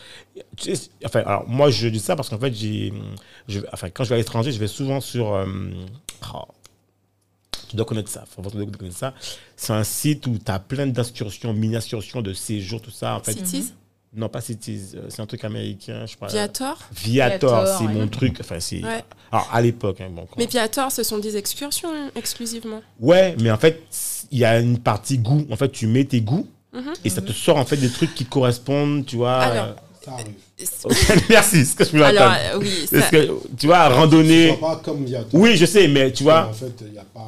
[0.56, 2.92] Tu sais, Enfin, alors moi je dis ça parce qu'en fait j'ai,
[3.72, 5.26] enfin quand je vais à l'étranger, je vais souvent sur,
[6.32, 6.44] oh,
[7.70, 8.24] Tu dois connaître ça.
[8.28, 9.14] Faut vraiment connaître ça.
[9.54, 13.14] C'est un site où tu as plein d'excursions, mini-excursions, de séjours, tout ça.
[13.14, 13.72] En fait, Cities
[14.12, 14.86] non, pas Cities.
[14.96, 16.26] euh, C'est un truc américain, je crois.
[16.26, 17.92] Viator Viator, Viator, c'est ouais.
[17.94, 18.38] mon truc.
[18.40, 18.82] Enfin, c'est.
[18.82, 19.04] Ouais.
[19.30, 20.22] Alors, à l'époque, hein, bon.
[20.26, 22.82] quand- Mais Viator, ce sont des excursions hein, exclusivement.
[22.98, 23.80] Ouais, mais en fait,
[24.32, 25.46] il y a une partie goût.
[25.48, 26.92] En fait, tu mets tes goûts Mhm.
[27.04, 29.36] et ça te sort en fait des trucs qui correspondent, tu vois.
[29.38, 29.72] Alors, euh,
[30.04, 30.26] Ça arrive.
[31.28, 32.40] Merci, c'est ce que je voulais Alors, entendre.
[32.54, 34.50] euh, oui, ça- que, tu vois, randonnée.
[34.50, 35.40] Ce sera pas comme Viator.
[35.40, 36.46] Oui, je sais, mais tu vois.
[36.48, 37.26] En fait, il y a pas.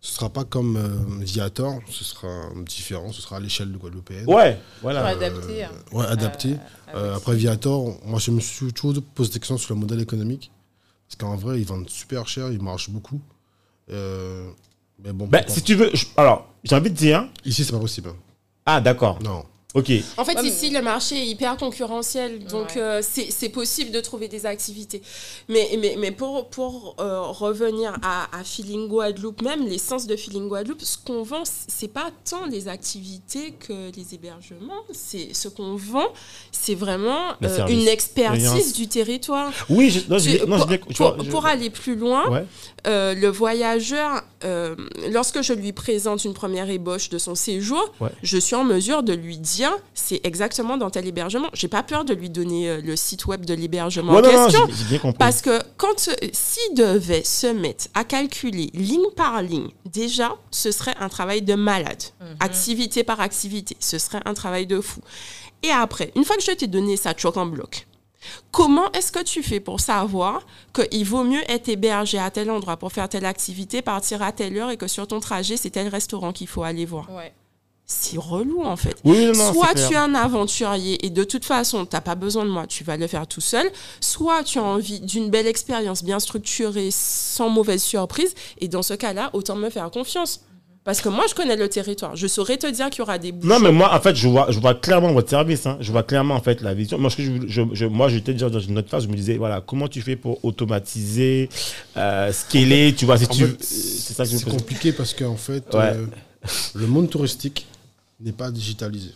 [0.00, 2.28] Ce sera pas comme euh, Viator, ce sera
[2.64, 4.24] différent, ce sera à l'échelle de Guadeloupéenne.
[4.28, 5.04] Ouais, voilà.
[5.06, 5.64] adapter.
[5.64, 5.70] hein.
[5.90, 6.54] Ouais, adapté.
[6.94, 10.00] Euh, votre après Viator, moi je me suis toujours posé des questions sur le modèle
[10.00, 10.52] économique.
[11.08, 13.20] Parce qu'en vrai, ils vendent super cher, ils marchent beaucoup.
[13.90, 14.48] Euh,
[15.04, 17.28] mais bon, Ben, si tu veux, je- alors, j'ai envie de dire.
[17.44, 18.10] ici c'est pas possible.
[18.64, 19.18] Ah, d'accord.
[19.22, 19.44] Non.
[19.76, 19.90] Ok.
[20.16, 22.80] En fait, Ouais, mais- ici, le marché est hyper concurrentiel, donc Ouais.
[22.82, 25.02] euh, c'est possible de trouver des activités.
[25.48, 30.48] Mais, mais, mais pour, pour euh, revenir à, à Feeling Guadeloupe, même l'essence de Feeling
[30.48, 34.82] Guadeloupe, ce qu'on vend, c'est pas tant les activités que les hébergements.
[34.92, 36.08] C'est ce qu'on vend,
[36.52, 39.52] c'est vraiment euh, une expertise du territoire.
[39.68, 41.96] Oui, je, non, Tu- je, non, pour, je, tu pour- vois, je- pour aller plus
[41.96, 42.44] loin, Ouais.
[42.86, 44.74] euh, le voyageur, euh,
[45.10, 48.08] lorsque je lui présente une première ébauche de son séjour, Ouais.
[48.22, 51.48] je suis en mesure de lui dire c'est exactement dans tel hébergement.
[51.52, 54.38] J'ai pas peur de lui donner euh, le site web de l'hébergement Ouais, en non,
[54.38, 54.66] non, question.
[54.88, 55.18] bien compris.
[55.18, 60.70] Parce que quand euh, s'il devait se mettre à calculer ligne par ligne, déjà, ce
[60.70, 62.02] serait un travail de malade.
[62.40, 65.00] Activité par activité, ce serait un travail de fou.
[65.62, 67.86] Et après, une fois que je t'ai donné ça choc en bloc,
[68.50, 70.44] comment est-ce que tu fais pour savoir
[70.74, 74.56] qu'il vaut mieux être hébergé à tel endroit pour faire telle activité, partir à telle
[74.58, 77.10] heure et que sur ton trajet, c'est tel restaurant qu'il faut aller voir?
[77.12, 77.32] Ouais.
[77.88, 78.96] C'est relou en fait.
[79.04, 82.44] Oui, non, soit tu es un aventurier et de toute façon, tu n'as pas besoin
[82.44, 83.70] de moi, tu vas le faire tout seul.
[84.00, 88.34] Soit tu as envie d'une belle expérience bien structurée, sans mauvaise surprise.
[88.58, 90.40] Et dans ce cas-là, autant me faire confiance.
[90.82, 92.14] Parce que moi, je connais le territoire.
[92.16, 93.54] Je saurais te dire qu'il y aura des bouchons.
[93.54, 95.66] Non, mais moi, en fait, je vois, je vois clairement votre service.
[95.66, 95.78] hein.
[95.80, 96.96] Je vois clairement, en fait, la vision.
[96.98, 99.04] Moi, je, je, je- moi, j'étais déjà dans une autre phase.
[99.04, 101.48] Je me disais, voilà, comment tu fais pour automatiser,
[101.96, 103.46] euh, scaler, tu vois, si tu...
[103.60, 105.92] c'est compliqué parce qu'en fait, Ouais.
[105.94, 106.06] euh,
[106.76, 107.66] le monde touristique
[108.20, 109.10] n'est pas digitalisé.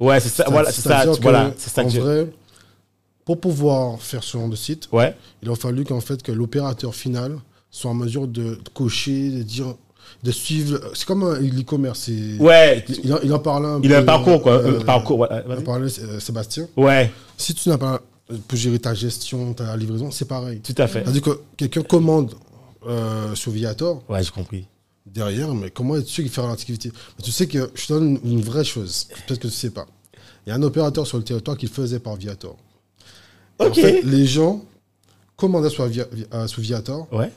[0.00, 2.28] Ouais, c'est ça, voilà, c'est ça, voilà, c'est ça En vrai,
[3.24, 6.94] pour pouvoir faire ce genre de site, Ouais, il a fallu qu'en fait que l'opérateur
[6.94, 7.38] final
[7.70, 9.74] soit en mesure de cocher, de dire,
[10.22, 10.80] de suivre.
[10.94, 12.08] C'est comme un l'e-commerce.
[12.38, 15.18] ouais, Il, en- il en parlait un il a un parcours, quoi, euh, un parcours,
[15.20, 16.68] ouais, Il en parlait euh, Sébastien.
[16.76, 18.00] Ouais, Si tu n'as pas
[18.48, 20.60] pour gérer ta gestion, ta livraison, c'est pareil.
[20.60, 21.02] tout à fait.
[21.04, 22.34] C'est-à-dire que quelqu'un commande
[22.86, 24.66] euh, sur Viator Ouais, j'ai compris.
[25.06, 28.40] Derrière, mais comment es-tu qu'il fait l'activité Mais Tu sais que je te donne une,
[28.40, 29.86] vraie chose, peut-être que tu ne sais pas.
[30.46, 32.56] Il y a un opérateur sur le territoire qui le faisait par Viator.
[33.60, 33.74] Et En Ok.
[33.76, 34.64] fait, les gens
[35.36, 37.32] commandaient sur, Via- euh, Viator, Ouais.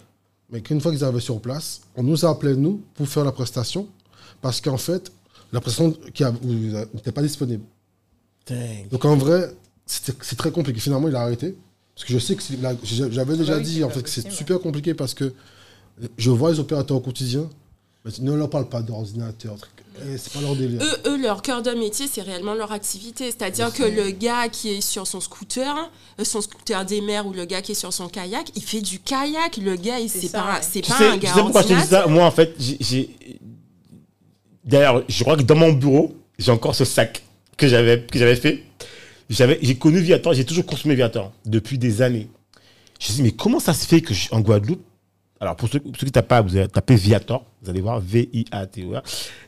[0.51, 3.31] mais qu'une fois qu'ils arrivaient sur place, on nous a appelé, nous, pour faire la
[3.31, 3.87] prestation,
[4.41, 5.11] parce qu'en fait,
[5.51, 6.31] la prestation qui euh,
[6.93, 7.63] n'était pas disponible.
[8.47, 8.89] Dang.
[8.91, 9.53] Donc en vrai,
[9.85, 10.79] c'est très compliqué.
[10.79, 11.55] Finalement, il a arrêté.
[11.95, 12.43] Parce que je sais que
[13.11, 15.33] j'avais déjà oui, dit en fait que c'est super compliqué parce que
[16.17, 17.49] je vois les opérateurs au quotidien,
[18.19, 19.55] ne leur parle pas d'ordinateur.
[20.17, 20.81] C'est pas leur délire.
[20.81, 23.25] Eux, eux, leur cœur de métier, c'est réellement leur activité.
[23.25, 27.33] C'est-à-dire que le gars qui est sur son scooter, euh, son scooter des mers ou
[27.33, 29.57] le gars qui est sur son kayak, il fait du kayak.
[29.57, 31.73] Le gars, C'est pas, c'est Tu pas sais, un tu gars sais pourquoi je te
[31.73, 32.07] dis ça?
[32.07, 33.09] Moi, en fait, j'ai-.
[34.63, 37.23] D'ailleurs, je crois que dans mon bureau, j'ai encore ce sac
[37.57, 38.63] que j'avais que j'avais fait.
[39.29, 42.29] J'avais, j'ai connu Viator, j'ai toujours consommé Viator depuis des années.
[42.99, 44.81] Je me dis, mais comment ça se fait que je- en Guadeloupe,
[45.39, 49.01] alors pour ceux, ceux qui tapent pas, vous allez taper Viator, vous allez voir V-I-A-T-O-R.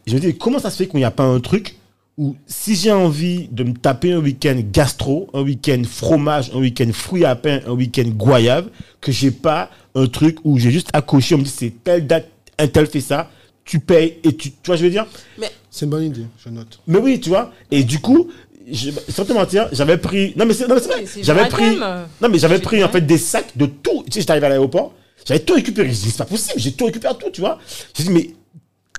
[0.06, 1.76] Et je me dis, mais comment ça se fait qu'il n'y a pas un truc
[2.18, 6.90] où si j'ai envie de me taper un week-end gastro, un week-end fromage, un week-end
[6.94, 8.70] fruits à pain, un week-end goyave,
[9.00, 12.28] que j'ai pas un truc où j'ai juste cocher, on me dit c'est telle date,
[12.60, 13.30] un tel fait ça,
[13.66, 15.06] tu payes et tu, tu vois, je veux dire?
[15.70, 16.80] C'est une bonne idée, je note.
[16.88, 17.54] Mais oui, tu vois.
[17.72, 18.30] Et du coup,
[18.70, 20.34] je, sans te mentir, j'avais pris.
[20.36, 21.04] Non, mais c'est non, mais c'est vrai.
[21.16, 21.64] Oui, J'avais pris.
[21.78, 24.04] thème, Non, mais j'avais pris en fait des sacs de tout.
[24.06, 24.94] Tu sais, j'étais arrivé à l'aéroport,
[25.26, 25.88] j'avais tout récupéré.
[25.90, 27.60] Je dis, c'est pas possible, j'ai tout récupéré tout, tu vois.
[27.96, 28.30] J'ai dit, mais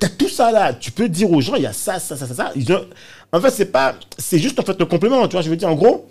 [0.01, 0.73] t'as tout ça là.
[0.75, 2.53] Tu peux dire aux gens, il y a ça, ça, ça, ça, ça.
[2.57, 2.87] Ils ont-
[3.33, 3.95] En fait, c'est pas.
[4.19, 5.43] C'est juste en fait le complément, tu vois.
[5.43, 6.07] Je veux dire, en gros,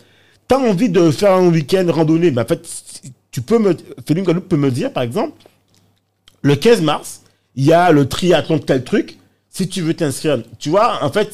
[0.48, 2.62] t'as envie de faire un week-end randonnée, mais en fait,
[3.32, 3.76] tu peux me.
[4.08, 5.34] Félix Guadeloupe peut me dire, par exemple,
[6.42, 7.22] le 15 mars,
[7.56, 9.18] il y a le triathlon de tel truc.
[9.50, 11.30] Si tu veux t'inscrire, tu vois, en fait,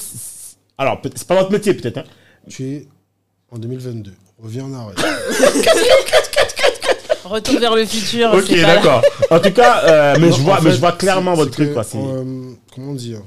[0.77, 2.03] alors, c'est pas votre métier peut-être, hein.
[2.49, 2.87] Tu es
[3.51, 4.11] en 2022.
[4.39, 4.95] Reviens en arrière.
[7.27, 8.31] Retour vers le futur.
[8.33, 9.01] Ok, d'accord.
[9.31, 11.69] En tout cas, euh, mais, Non, je vois, mais fait, je vois clairement votre truc.
[11.69, 13.21] que, Quoi, euh, comment dire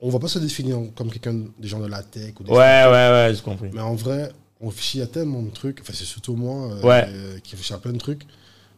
[0.00, 2.56] On va pas se définir comme quelqu'un des gens de la tech ou des ouais,
[2.56, 3.68] ouais, ouais, j'ai compris.
[3.72, 5.80] Mais en vrai, on réfléchit à tellement de trucs.
[5.80, 7.06] Enfin, c'est surtout moi euh, Ouais.
[7.08, 8.22] euh, qui réfléchit à plein de trucs.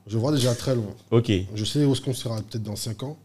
[0.06, 0.94] Je vois déjà très loin.
[1.10, 1.30] Ok.
[1.54, 3.16] Je sais où est-ce qu'on sera peut-être dans 5 ans.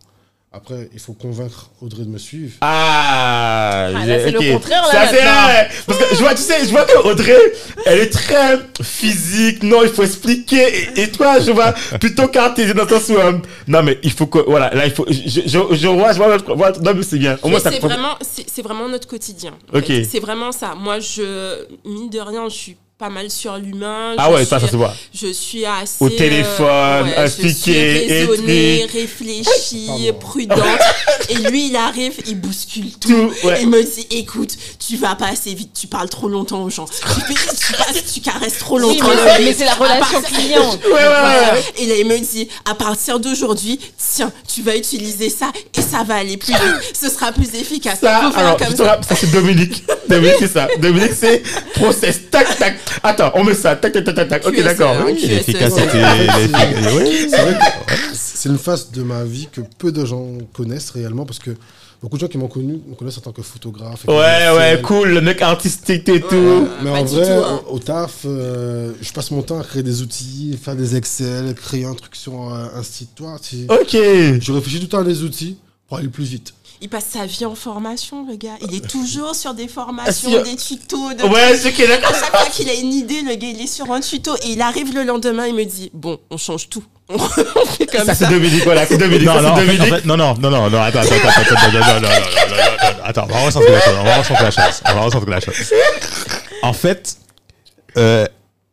[0.58, 2.54] Après, il faut convaincre Audrey de me suivre.
[2.62, 5.84] Ah, Ah, là, c'est le contraire, là, Ça, c'est.
[5.86, 7.38] Parce que je vois, tu sais, je vois que Audrey,
[7.86, 9.62] elle est très physique.
[9.64, 10.90] Non, il faut expliquer.
[10.96, 13.34] Et, et toi, je vois plutôt cartésien dans le sens où, euh,
[13.68, 16.18] non, mais il faut que, voilà, là, il faut, je, je, je, je vois, je
[16.18, 17.38] vois, non, mais c'est bien.
[17.44, 19.54] Au moins, ça c'est prend- vraiment, c'est c'est vraiment notre quotidien.
[19.74, 19.86] en Ok.
[19.86, 20.04] fait.
[20.06, 20.74] C'est vraiment ça.
[20.76, 24.16] Moi, je, mine de rien, je suis pas mal sur l'humain.
[24.18, 24.92] Ah Je ouais, ça, suis- ça se voit.
[25.14, 25.98] Je suis assez.
[26.04, 29.02] Au téléphone, je suis expliquer, raisonnée, écrit.
[29.02, 30.58] réfléchie, prudente.
[31.30, 33.08] et lui, il arrive, il bouscule tout.
[33.10, 33.60] Tout, ouais.
[33.62, 34.50] Il me dit écoute,
[34.80, 36.86] tu vas pas assez vite, tu parles trop longtemps aux gens.
[36.88, 39.10] Tu, passes- tu caresses trop Oui, longtemps.
[39.16, 40.72] mais mais c'est la part relation ça- client.
[40.86, 41.64] Ouais, ouais, ouais.
[41.78, 43.80] Et là, il me dit, à partir d'aujourd'hui,
[44.16, 46.96] tiens, tu vas utiliser ça et ça va aller plus vite.
[47.00, 48.00] Ce sera plus efficace.
[48.02, 49.00] Ça, alors, comme ça.
[49.08, 49.84] ça c'est Dominique.
[50.10, 50.68] Dominique, c'est ça.
[50.80, 51.44] Dominique, c'est
[51.76, 52.22] process.
[52.32, 52.76] Tac, tac.
[53.04, 53.76] Attends, on met ça.
[53.76, 54.46] Tac, tac, tac, tac.
[54.48, 54.96] Ok, d'accord.
[55.06, 55.18] Oui.
[55.28, 55.82] L'efficacité.
[56.96, 57.28] Oui.
[57.30, 61.26] C'est vrai que c'est une phase de ma vie que peu de gens connaissent réellement
[61.26, 61.52] parce que
[62.02, 64.06] beaucoup de gens qui m'ont connu me connaissent en tant que photographe.
[64.08, 64.16] Ouais,
[64.56, 65.10] ouais, cool.
[65.10, 66.36] Le mec artistique et tout.
[66.36, 66.68] Ouais.
[66.84, 67.62] Mais en vrai, tout, hein.
[67.70, 71.86] au, taf, euh, je passe mon temps à créer des outils, faire des Excel, créer
[71.86, 73.10] un truc sur euh, un site.
[73.16, 73.36] Toi,
[73.70, 73.92] Ok.
[73.94, 75.58] je réfléchis tout le temps à des outils
[75.88, 78.56] pour aller plus vite il passe sa vie en formation, le gars.
[78.62, 81.10] Il est toujours sur des formations, des tutos.
[81.28, 81.96] Ouais, c'est qu'il a...
[82.02, 84.36] Chaque fois a une idée, le gars, il est sur un tuto.
[84.44, 86.84] Et il arrive le lendemain, il me dit Bon, on change tout.
[87.10, 88.16] on fait comme ça.
[88.16, 89.26] C'est Dominique, voilà, c'est Dominique.
[89.26, 92.08] Non, ça, non, non, non, non, non, non, attends, attends, attends, attends,
[93.04, 95.40] attends, attends, on va recentrer la chose, on va la.
[96.64, 97.18] En fait,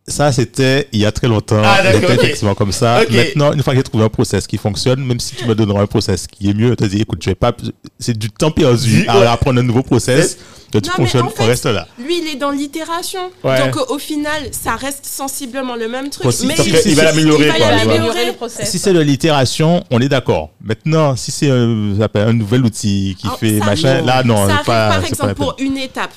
[0.07, 1.63] ça, c'était il y a très longtemps.
[1.65, 2.23] Ah, d'accord, C'était ok.
[2.25, 3.01] effectivement comme ça.
[3.11, 5.81] Maintenant, une fois que j'ai trouvé un process qui fonctionne, même si tu me donneras
[5.83, 7.53] un process qui est mieux, je te dis, écoute, je vais pas,
[7.99, 10.37] c'est du temps perdu à apprendre un nouveau process.
[10.73, 11.87] Que tu Non, mais fonctionnes, en fait, on reste là.
[12.05, 13.31] Lui, il est dans l'itération.
[13.45, 13.59] Ouais.
[13.71, 16.25] Donc, au final, ça reste sensiblement le même truc.
[16.25, 16.53] Possible.
[16.59, 18.27] mais il, il va l'améliorer, il va l'améliorer.
[18.27, 18.69] le process.
[18.69, 20.51] Si c'est de l'itération, on est d'accord.
[20.61, 24.47] Maintenant, si c'est un, un nouvel outil qui Alors, fait machin, arrive- là, non, ça
[24.47, 26.11] c'est arrive, pas, par pas exemple, pour une étape.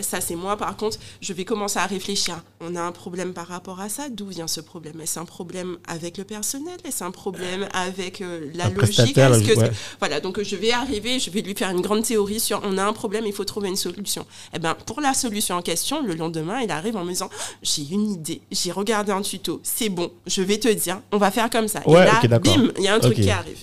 [0.00, 2.42] Ça, c'est moi, par contre, je vais commencer à réfléchir.
[2.60, 4.08] On a un problème par rapport à ça.
[4.08, 5.00] D'où vient ce problème?
[5.00, 6.76] Est-ce un problème avec le personnel?
[6.84, 9.14] Est-ce un problème avec euh, la Un logique?
[9.42, 9.70] que- ouais.
[10.00, 12.78] Voilà, donc euh, je vais arriver, je vais lui faire une grande théorie sur on
[12.78, 14.26] a un problème, il faut trouver une solution.
[14.54, 17.30] Et ben pour la solution en question, le lendemain, il arrive en me disant
[17.62, 21.30] j'ai une idée, j'ai regardé un tuto, c'est bon, je vais te dire, on va
[21.30, 21.80] faire comme ça.
[21.86, 23.58] Ouais, Et là, bim, il y a un truc qui arrive.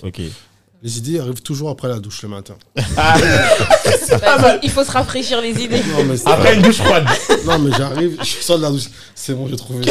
[0.82, 2.54] Les idées arrivent toujours après la douche le matin.
[4.24, 5.78] Ah, il faut se rafraîchir les idées.
[5.78, 7.06] Non, mais, après une douche froide.
[7.46, 8.88] non, mais j'arrive, je sors de la douche.
[9.14, 9.84] C'est bon, j'ai trouvé.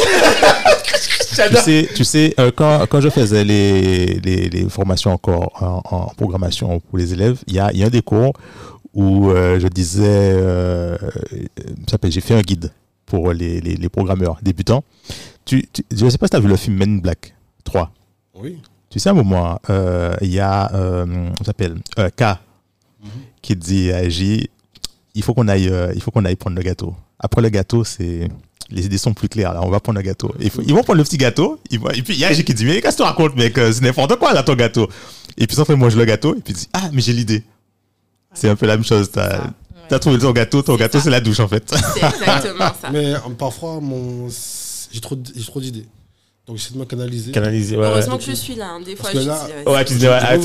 [1.34, 5.80] Tu sais, tu sais euh, quand, quand je faisais les, les, les formations encore en,
[5.96, 8.34] en programmation pour les élèves, il y a, il y a un des cours
[8.92, 10.98] où euh, je disais, euh,
[11.86, 12.70] ça s'appelle, j'ai fait un guide
[13.06, 14.84] pour les, les, les programmeurs débutants.
[15.46, 17.90] Tu, tu- je ne sais pas si tu as vu le film Men Black 3.
[18.34, 18.58] Oui.
[18.92, 21.06] Tu sais, à un moment, euh, il y a, euh,
[21.46, 22.36] s'appelle, euh, K,
[23.40, 24.50] qui dit à J,
[25.14, 26.94] il faut qu'on aille, euh, il faut qu'on aille prendre le gâteau.
[27.18, 28.28] Après le gâteau, c'est,
[28.70, 30.34] les idées sont plus claires, là, on va prendre le gâteau.
[30.40, 32.32] Il faut- ils vont prendre le petit gâteau, ils vont- et puis il y a
[32.34, 34.54] J qui dit, mais qu'est-ce que tu racontes, mec, euh, c'est n'importe quoi, là, ton
[34.54, 34.86] gâteau.
[35.38, 37.42] Et puis, ça fait mange le gâteau, et puis il dit, ah, mais j'ai l'idée.
[38.34, 41.40] C'est un peu la même chose, t'as, trouvé ton gâteau, ton gâteau, c'est la douche,
[41.40, 41.64] en fait.
[41.74, 42.90] C'est exactement ça.
[42.92, 44.28] Mais euh, parfois, mon...
[44.90, 45.16] j'ai trop,
[45.46, 45.86] trop d'idées.
[46.46, 47.30] Donc j'essaie de me canaliser.
[47.32, 47.84] Canaliser, ouais.
[47.86, 48.18] Heureusement ouais.
[48.18, 48.70] que je suis là.
[48.70, 48.80] hein.
[48.84, 50.38] Des fois, que je là- dis, Ouais, tu disais, ouais.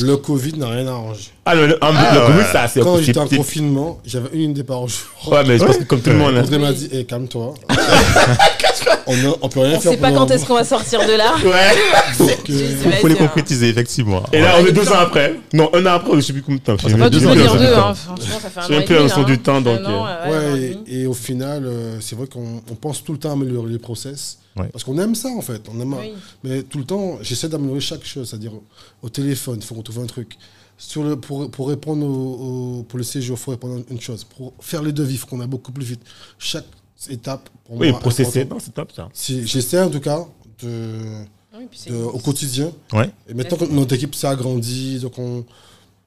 [0.00, 1.30] Le Covid n'a rien arrangé.
[1.44, 2.26] Ah, le, le, Ah, le ouais.
[2.26, 5.00] Covid, ça, c'est Quand c'est- j'étais en c'est- confinement, j'avais une idée par jour.
[5.30, 6.36] Ouais, mais je pense que comme tout le monde.
[6.36, 6.42] hein.
[6.44, 7.54] Audrey m'a dit, Eh, calme-toi.
[9.06, 11.12] on, ne- on peut rien On faire sait pas quand est-ce qu'on va sortir de
[11.16, 11.34] là.
[11.44, 11.52] Ouais.
[12.52, 13.18] Euh, Faut, faut les hein.
[13.18, 14.22] concrétiser, effectivement.
[14.32, 15.36] Et là, on est deux ans après.
[15.52, 16.76] Non, un an après, je sais plus combien de temps.
[16.76, 17.20] Fait plus deux.
[17.20, 19.36] Franchement, ça fait un J'ai an un et peu la demi, notion là, du hein.
[19.42, 23.12] temps, donc, Un ouais, un et au final, euh, c'est vrai qu'on on pense tout
[23.12, 24.38] le temps à améliorer les process.
[24.56, 24.66] Ouais.
[24.70, 25.62] Parce qu'on aime ça, en fait.
[25.74, 26.12] On aime, Oui.
[26.44, 28.28] Mais tout le temps, j'essaie d'améliorer chaque chose.
[28.28, 28.62] C'est-à-dire, au,
[29.02, 30.36] au téléphone, il faut qu'on trouve un truc.
[30.78, 34.00] Sur le, pour, pour répondre au, au- pour le séjour, il faut répondre à une
[34.00, 34.24] chose.
[34.24, 36.00] Pour faire les devis, il faut qu'on aille beaucoup plus vite.
[36.38, 36.64] Chaque
[37.08, 38.44] étape, pour Oui, moi, processer.
[38.44, 39.08] Non, c'est top ça.
[39.12, 40.24] Si- J'essaie, en tout cas,
[40.62, 40.98] de,
[41.56, 42.72] Oui, de- au quotidien.
[42.92, 43.10] Ouais.
[43.28, 45.44] Et maintenant que notre équipe s'est agrandie, donc on,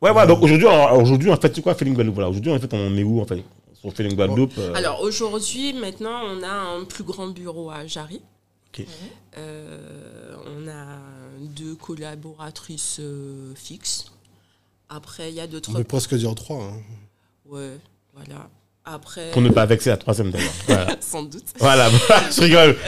[0.01, 2.15] Ouais, ouais, donc aujourd'hui, alors, aujourd'hui, en fait, c'est quoi Feeling Guadeloupe?
[2.15, 3.41] Voilà, aujourd'hui, en fait, on est où, en fait
[3.73, 8.21] Sur Feeling Guadeloupe euh, Alors aujourd'hui, maintenant, on a un plus grand bureau à Jarry.
[8.77, 8.85] Ok.
[9.37, 10.99] Euh, on a
[11.39, 14.05] deux collaboratrices euh, fixes.
[14.89, 15.73] Après, il y a on d'autres.
[15.73, 16.63] peut presque dire trois.
[16.63, 16.81] hein.
[17.45, 17.77] Ouais,
[18.13, 18.49] voilà.
[18.87, 20.51] Après, Pour ne pas vexer la troisième d'ailleurs.
[20.67, 20.95] Voilà.
[21.01, 21.43] sans doute.
[21.59, 21.89] voilà,
[22.31, 22.77] je rigole.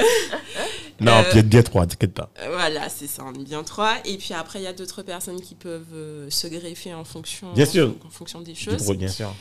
[1.00, 2.32] Non, Euh, puis bien trois, t'inquiète pas.
[2.40, 3.98] Euh, Voilà, c'est ça, on est bien trois.
[4.06, 7.54] Et puis après, il y a d'autres personnes qui peuvent euh, se greffer en fonction,
[7.54, 7.94] Bien sûr.
[8.04, 8.90] en fonction des Du choses.
[8.98, 9.32] bien sûr.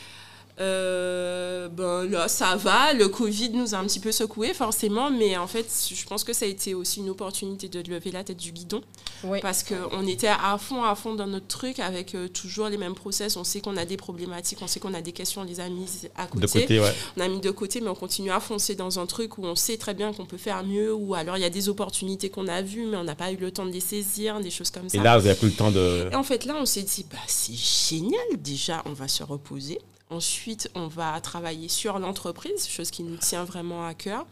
[0.59, 2.95] Euh, ben là, ça va.
[2.95, 6.33] Le Covid nous a un petit peu secoué, forcément, mais en fait, je pense que
[6.33, 8.81] ça a été aussi une opportunité de lever la tête du guidon.
[9.24, 9.41] Oui.
[9.41, 12.95] Parce qu'on était à fond, à fond dans notre truc avec euh, toujours les mêmes
[12.95, 13.37] process.
[13.37, 15.69] On sait qu'on a des problématiques, on sait qu'on a des questions, on les a
[15.69, 16.47] mises à côté.
[16.47, 16.95] De côté, ouais.
[17.16, 19.57] On a mis de côté, mais on continue à foncer dans un truc où on
[19.57, 22.49] sait très bien qu'on peut faire mieux, ou alors il y a des opportunités qu'on
[22.49, 24.89] a vues, mais on n'a pas eu le temps de les saisir, des choses comme
[24.89, 24.97] ça.
[24.97, 26.09] Et là, vous avez pris le temps de.
[26.11, 28.20] Et en fait, là, on s'est dit, bah, c'est génial.
[28.39, 29.78] Déjà, on va se reposer.
[30.11, 34.24] Ensuite, on va travailler sur l'entreprise, chose qui nous tient vraiment à cœur.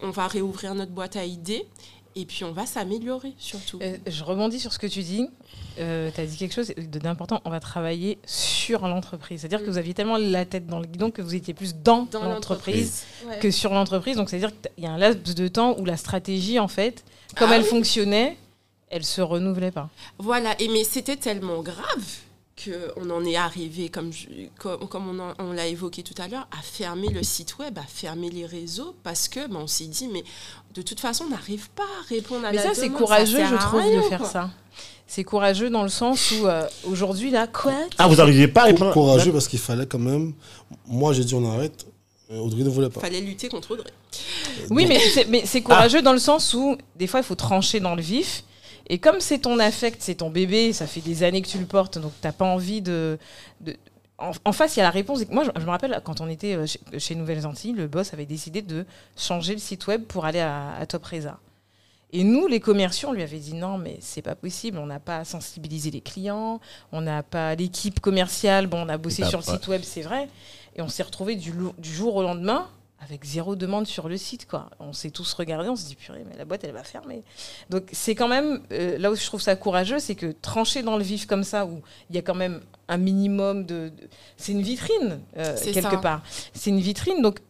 [0.00, 1.66] On va réouvrir notre boîte à idées.
[2.16, 3.78] Et puis, on va s'améliorer, surtout.
[3.82, 5.28] Euh, je rebondis sur ce que tu dis.
[5.76, 7.40] tu as dit quelque chose d'important.
[7.44, 9.40] On va travailler sur l'entreprise.
[9.40, 12.02] C'est-à-dire que vous aviez tellement la tête dans le guidon que vous étiez plus dans,
[12.10, 13.38] Dans l'entreprise Ouais.
[13.38, 14.16] que sur l'entreprise.
[14.16, 17.04] Donc, c'est-à-dire qu'il y a un laps de temps où la stratégie, en fait,
[17.36, 17.68] comme Ah elle oui.
[17.68, 18.36] fonctionnait,
[18.90, 19.88] elle se renouvelait pas.
[20.18, 22.04] Voilà, et mais c'était tellement grave
[22.64, 24.26] qu'on en est arrivé, comme, je-
[24.58, 27.78] comme, comme on, en- on l'a évoqué tout à l'heure, à fermer le site web,
[27.78, 30.24] à fermer les réseaux, parce que ben, on s'est dit, mais
[30.74, 33.36] de toute façon, on n'arrive pas à répondre à Mais la ça, c'est demande, courageux,
[33.38, 34.28] sert je à trouve, rien, de faire quoi.
[34.28, 34.50] ça.
[35.06, 38.64] C'est courageux dans le sens où, euh, aujourd'hui, là, quoi Ah, vous n'arriviez pas à
[38.66, 40.34] répondre Courageux parce qu'il fallait quand même.
[40.86, 41.86] Moi, j'ai dit on arrête.
[42.32, 43.00] Audrey ne voulait pas.
[43.00, 43.90] Fallait lutter contre Audrey.
[44.70, 47.80] Oui, mais c'est, mais c'est courageux dans le sens où, des fois, il faut trancher
[47.80, 48.44] dans le vif.
[48.92, 51.64] Et comme c'est ton affect, c'est ton bébé, ça fait des années que tu le
[51.64, 53.18] portes, donc t'as pas envie de.
[53.60, 53.76] de-
[54.18, 55.20] En, face, il y a la réponse.
[55.30, 56.66] Moi, je, me rappelle quand on était euh,
[56.98, 58.84] chez, Nouvelles Antilles, le boss avait décidé de
[59.16, 61.38] changer le site web pour aller à, à Top Reza.
[62.12, 64.98] Et nous, les commerciaux, on lui avait dit non, mais c'est pas possible, on n'a
[64.98, 66.58] pas sensibilisé les clients,
[66.90, 70.28] on n'a pas l'équipe commerciale, bon, on a bossé sur le site web, c'est vrai.
[70.74, 72.68] Et on s'est retrouvé du jour au lendemain
[73.02, 74.46] avec zéro demande sur le site.
[74.46, 74.68] Quoi.
[74.78, 77.22] On s'est tous regardés, on s'est dit purée, mais la boîte, elle va fermer.
[77.70, 80.96] Donc c'est quand même, euh, là où je trouve ça courageux, c'est que trancher dans
[80.98, 83.88] le vif comme ça, où il y a quand même un minimum de...
[83.88, 85.96] de- c'est une vitrine, euh, quelque ça.
[85.96, 86.22] part.
[86.52, 87.40] C'est une vitrine, donc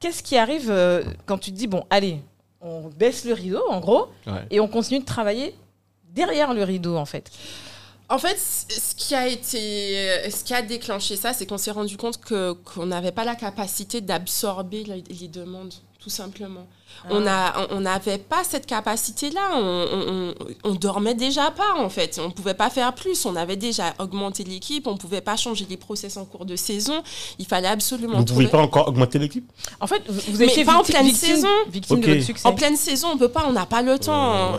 [0.00, 2.20] qu'est-ce qui arrive euh, quand tu te dis, bon, allez,
[2.60, 4.46] on baisse le rideau, en gros, Ouais.
[4.50, 5.54] et on continue de travailler
[6.10, 7.30] derrière le rideau, en fait?
[8.12, 11.96] En fait, ce qui a été, ce qui a déclenché ça, c'est qu'on s'est rendu
[11.96, 16.66] compte que qu'on n'avait pas la capacité d'absorber les, demandes, tout simplement.
[17.08, 19.52] On a, on- n'avait pas cette capacité-là.
[19.54, 20.34] On,
[20.64, 22.20] on, dormait déjà pas en fait.
[22.22, 23.24] On pouvait pas faire plus.
[23.24, 24.86] On avait déjà augmenté l'équipe.
[24.86, 27.02] On pouvait pas changer les process en cours de saison.
[27.38, 28.16] Il fallait absolument.
[28.16, 29.50] Vous ne trouver- pouvez pas encore augmenter l'équipe?
[29.80, 31.48] En fait, vous, vous étiez pas en victime- pleine victime- saison.
[31.70, 32.46] victime de votre succès.
[32.46, 34.52] En pleine saison, on peut pas, on n'a pas le temps.
[34.56, 34.58] ouais.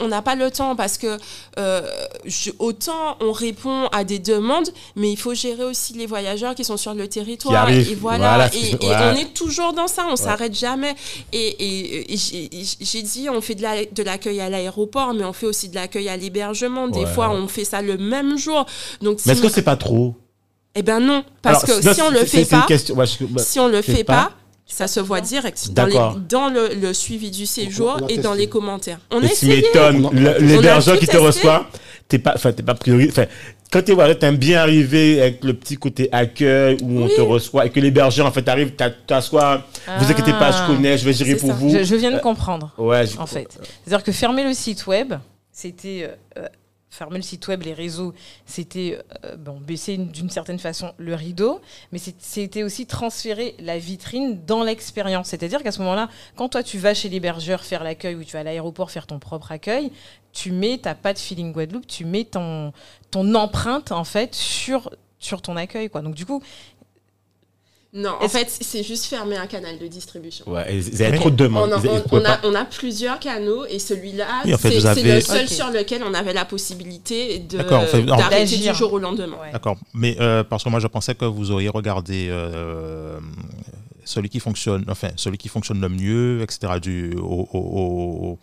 [0.00, 1.16] On- n'a pas le temps parce que
[1.58, 1.82] euh,
[2.24, 6.64] je- autant on répond à des demandes, mais il faut gérer aussi les voyageurs qui
[6.64, 7.68] sont sur le territoire.
[7.70, 8.76] Et voilà, Voilà, et,
[9.14, 10.94] on est toujours dans ça, on s'arrête jamais.
[11.32, 12.18] Et, et- et
[12.80, 15.74] j'ai dit, on fait de la- de l'accueil à l'aéroport, mais on fait aussi de
[15.76, 16.88] l'accueil à l'hébergement.
[16.88, 17.06] Des Ouais.
[17.06, 18.66] fois, on fait ça le même jour.
[19.00, 20.14] Donc, Mais est-ce que c'est pas trop?
[20.74, 22.96] Eh ben non, parce Alors, que non, si on le fait pas, question-
[23.38, 24.32] si on le fait pas.
[24.66, 26.16] Ça se voit direct dans, les- D'accord.
[26.28, 28.98] dans le, le suivi du séjour et dans les commentaires.
[29.10, 30.08] On Mais tu m'étonnes,
[30.40, 31.66] l'hébergeur qui te reçoit,
[32.08, 33.26] t'es pas, enfin, t'es pas priori, enfin,
[33.70, 37.66] quand t'es voilà, t'aimes bien arriver avec le petit côté accueil où on te reçoit
[37.66, 39.58] et que l'hébergeur en fait arrive, t'a- t'assois,
[39.98, 40.10] vous Ah.
[40.10, 41.54] inquiétez pas, je connais, je vais gérer pour ça.
[41.56, 41.70] vous.
[41.70, 42.72] Je, je viens de comprendre.
[42.78, 43.48] Ouais, je- en fait.
[43.84, 45.14] C'est-à-dire que fermer le site web,
[45.50, 46.08] c'était
[46.38, 46.46] euh, euh,
[46.92, 48.12] fermer le site web, les réseaux,
[48.44, 51.60] c'était euh, bon baisser une- d'une certaine façon le rideau,
[51.90, 55.28] mais c'était aussi transférer la vitrine dans l'expérience.
[55.28, 58.40] C'est-à-dire qu'à ce moment-là, quand toi tu vas chez l'hébergeur faire l'accueil ou tu vas
[58.40, 59.90] à l'aéroport faire ton propre accueil,
[60.34, 62.72] tu mets ta patte feeling Guadeloupe, tu mets ton
[63.10, 66.02] ton empreinte en fait sur sur ton accueil quoi.
[66.02, 66.42] Donc du coup,
[67.94, 70.48] Non, en fait, c'est juste fermer un canal de distribution.
[70.50, 71.70] Ouais, vous avez trop de demandes.
[71.70, 75.20] On a, on- on on plusieurs canaux et celui-là, Oui, en fait, c'est avez- le
[75.20, 79.36] seul sur lequel on avait la possibilité de- d'arrêter du jour au lendemain.
[79.42, 79.52] ouais.
[79.52, 79.76] D'accord.
[79.92, 83.18] Mais euh, parce que moi, je pensais que vous auriez regardé euh,
[84.06, 88.38] celui qui fonctionne, enfin, celui qui fonctionne le mieux, etc., du, au, au- au-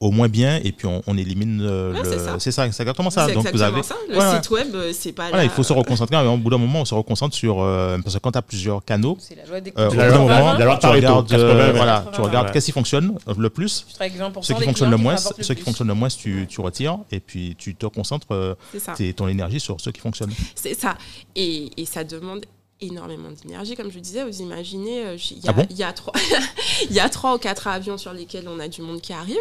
[0.00, 2.10] au moins bien, et puis on, on élimine euh, Ouais, le.
[2.38, 2.70] c'est ça.
[2.70, 3.26] C'est exactement ça.
[3.26, 3.82] C'est Donc vous exactement avez.
[3.86, 3.96] ça.
[4.08, 6.16] Le Ouais, site web, euh, c'est pas Voilà, la- il faut se reconcentrer.
[6.16, 7.60] Au bout d'un moment, on se reconcentre sur.
[7.60, 9.96] euh, parce que quand tu as plusieurs canaux, C'est la loi des euh, au bout
[9.96, 11.72] La d'un loi- moment, la loi tu regardes, 80, euh, ouais.
[11.76, 12.52] voilà, 80, tu regardes ouais.
[12.52, 13.84] qu'est-ce qui fonctionne le plus.
[13.88, 15.64] Tu travailles avec 20% Ceux qui clients le moins, ceux qui plus.
[15.64, 18.92] fonctionnent le moins, tu, tu retires et puis tu te concentres euh, C'est ça.
[18.92, 20.32] tes- ton énergie sur ceux qui fonctionnent.
[20.54, 20.96] C'est ça.
[21.34, 22.44] Et, et ça demande
[22.80, 23.74] énormément d'énergie.
[23.74, 26.12] Comme je disais, vous imaginez, j- il y, a- Ah bon il y, a trois-
[26.90, 29.34] il y a trois ou quatre avions sur lesquels on a du monde qui arrive.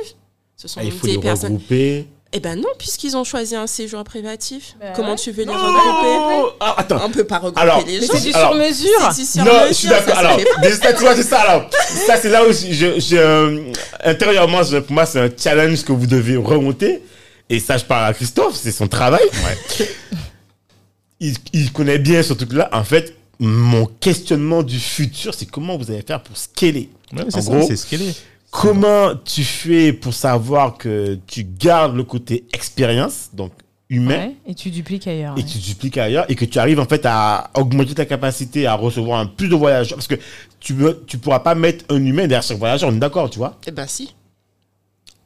[0.58, 1.54] Ce sont Ah, il faut des les personnes.
[1.54, 2.08] regrouper.
[2.34, 4.76] Eh ben non, puisqu'ils ont choisi un séjour privatif.
[4.82, 5.16] Bah Comment ouais.
[5.16, 7.00] tu veux les Non regrouper Ah, attends.
[7.06, 8.14] On peut pas regrouper Alors, les gens.
[8.16, 9.12] c'est du Alors, sur mesure.
[9.14, 10.18] C'est du sur non, mesure, je suis d'accord.
[10.18, 10.40] Alors,
[10.82, 11.40] ça, tu vois, c'est ça.
[11.42, 13.72] Alors, ça, c'est là où je, je, je- euh,
[14.04, 17.02] intérieurement, je- pour moi, c'est un challenge que vous devez remonter.
[17.50, 19.24] Et ça, je parle à Christophe, c'est son travail.
[21.20, 22.70] Il, il connaît bien ce truc-là.
[22.72, 26.90] En fait, mon questionnement du futur, c'est comment vous allez faire pour scaler.
[27.14, 28.14] Ouais, En c'est ça, gros, c'est est.
[28.52, 33.52] Comment tu fais pour savoir que tu gardes le côté expérience, donc
[33.90, 35.34] humain, Ouais, et tu dupliques ailleurs.
[35.38, 35.46] et ouais.
[35.48, 39.20] tu dupliques ailleurs, et que tu arrives en fait à augmenter ta capacité à recevoir
[39.20, 40.16] un plus de voyageurs, parce que
[40.60, 43.38] tu ne tu pourras pas mettre un humain derrière chaque voyageur, on est d'accord, tu
[43.38, 43.58] vois?
[43.68, 44.14] Eh ben si.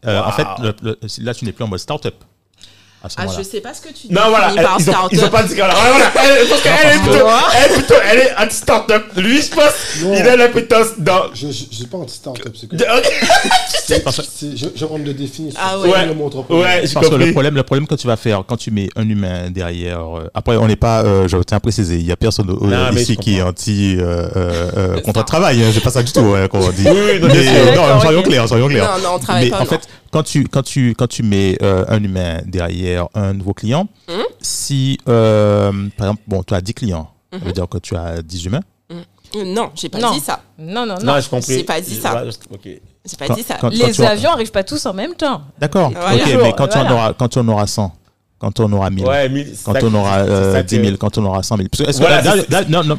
[0.06, 2.16] Euh, En fait, le- le- là, tu n'es plus en mode start-up.
[3.04, 4.14] À ce Ah, je sais pas ce que tu dis.
[4.14, 5.10] Non, voilà, elle- ils, ont, start-up.
[5.12, 8.20] ils ont pas dit voilà, voilà, voilà, elle, parce qu'elle est plutôt, elle plutôt, elle
[8.20, 9.04] est anti-startup.
[9.18, 10.14] Lui, je pense, Non.
[10.14, 11.34] il a l'appétence dans.
[11.34, 12.76] Je n'ai pas anti-startup, c'est que.
[12.76, 13.12] de- ok.
[13.86, 15.60] c'est- c'est- Je je rentre de définition.
[15.62, 16.06] Ah ouais.
[16.06, 16.62] le mot entrepreneur.
[16.64, 17.32] Ouais, Parce que le compris.
[17.32, 20.02] problème, le problème que tu vas faire quand tu mets un humain derrière.
[20.18, 21.02] euh, après, on n'est pas.
[21.04, 23.38] euh, je tiens à préciser, il y a personne euh, Non, mais ici je qui
[23.38, 25.64] est anti euh, euh, euh, contrat de travail.
[25.64, 26.20] Hein, c'est pas ça du tout.
[26.36, 26.86] hein, qu'on dit.
[26.86, 28.92] Oui, oui, non, Mais, non, soyons clairs, soyons clairs.
[28.98, 29.58] Non, non, on travaille Mais pas.
[29.58, 29.66] en non.
[29.66, 34.24] fait, quand tu, quand tu, quand tu mets un humain derrière un nouveau client, Mhm.
[34.42, 37.46] si, euh, par exemple, bon, tu as 10 clients, ça Mhm.
[37.46, 38.62] veut dire que tu as 10 humains.
[39.36, 40.12] Euh, Non, j'ai pas Non.
[40.12, 40.42] dit ça.
[40.60, 41.14] Non, non, non.
[41.14, 41.54] Non, j'ai compris.
[41.60, 42.16] J'ai pas dit ça.
[42.26, 42.62] Ouais, je- ok.
[42.64, 43.56] J'ai pas Quand- dit ça.
[43.62, 45.42] quand- Les as- avions n'arrivent pas tous en même temps.
[45.58, 45.90] D'accord.
[45.92, 46.16] Voilà.
[46.22, 46.94] Ok, mais quand Voilà.
[46.94, 47.94] auras, quand tu en auras 100,
[48.40, 50.84] quand on aura 1000, Ouais, mille- c'est quand ça on aura euh, ça 10 que-
[50.84, 51.70] 000, quand on aura 100 000.
[51.72, 52.98] Parce que, est-ce que- Voilà, d'ailleurs- non, non,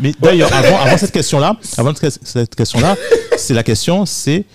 [0.51, 2.97] avant, avant cette question-là, avant cette cette question-là,
[3.36, 4.47] c'est la question, c'est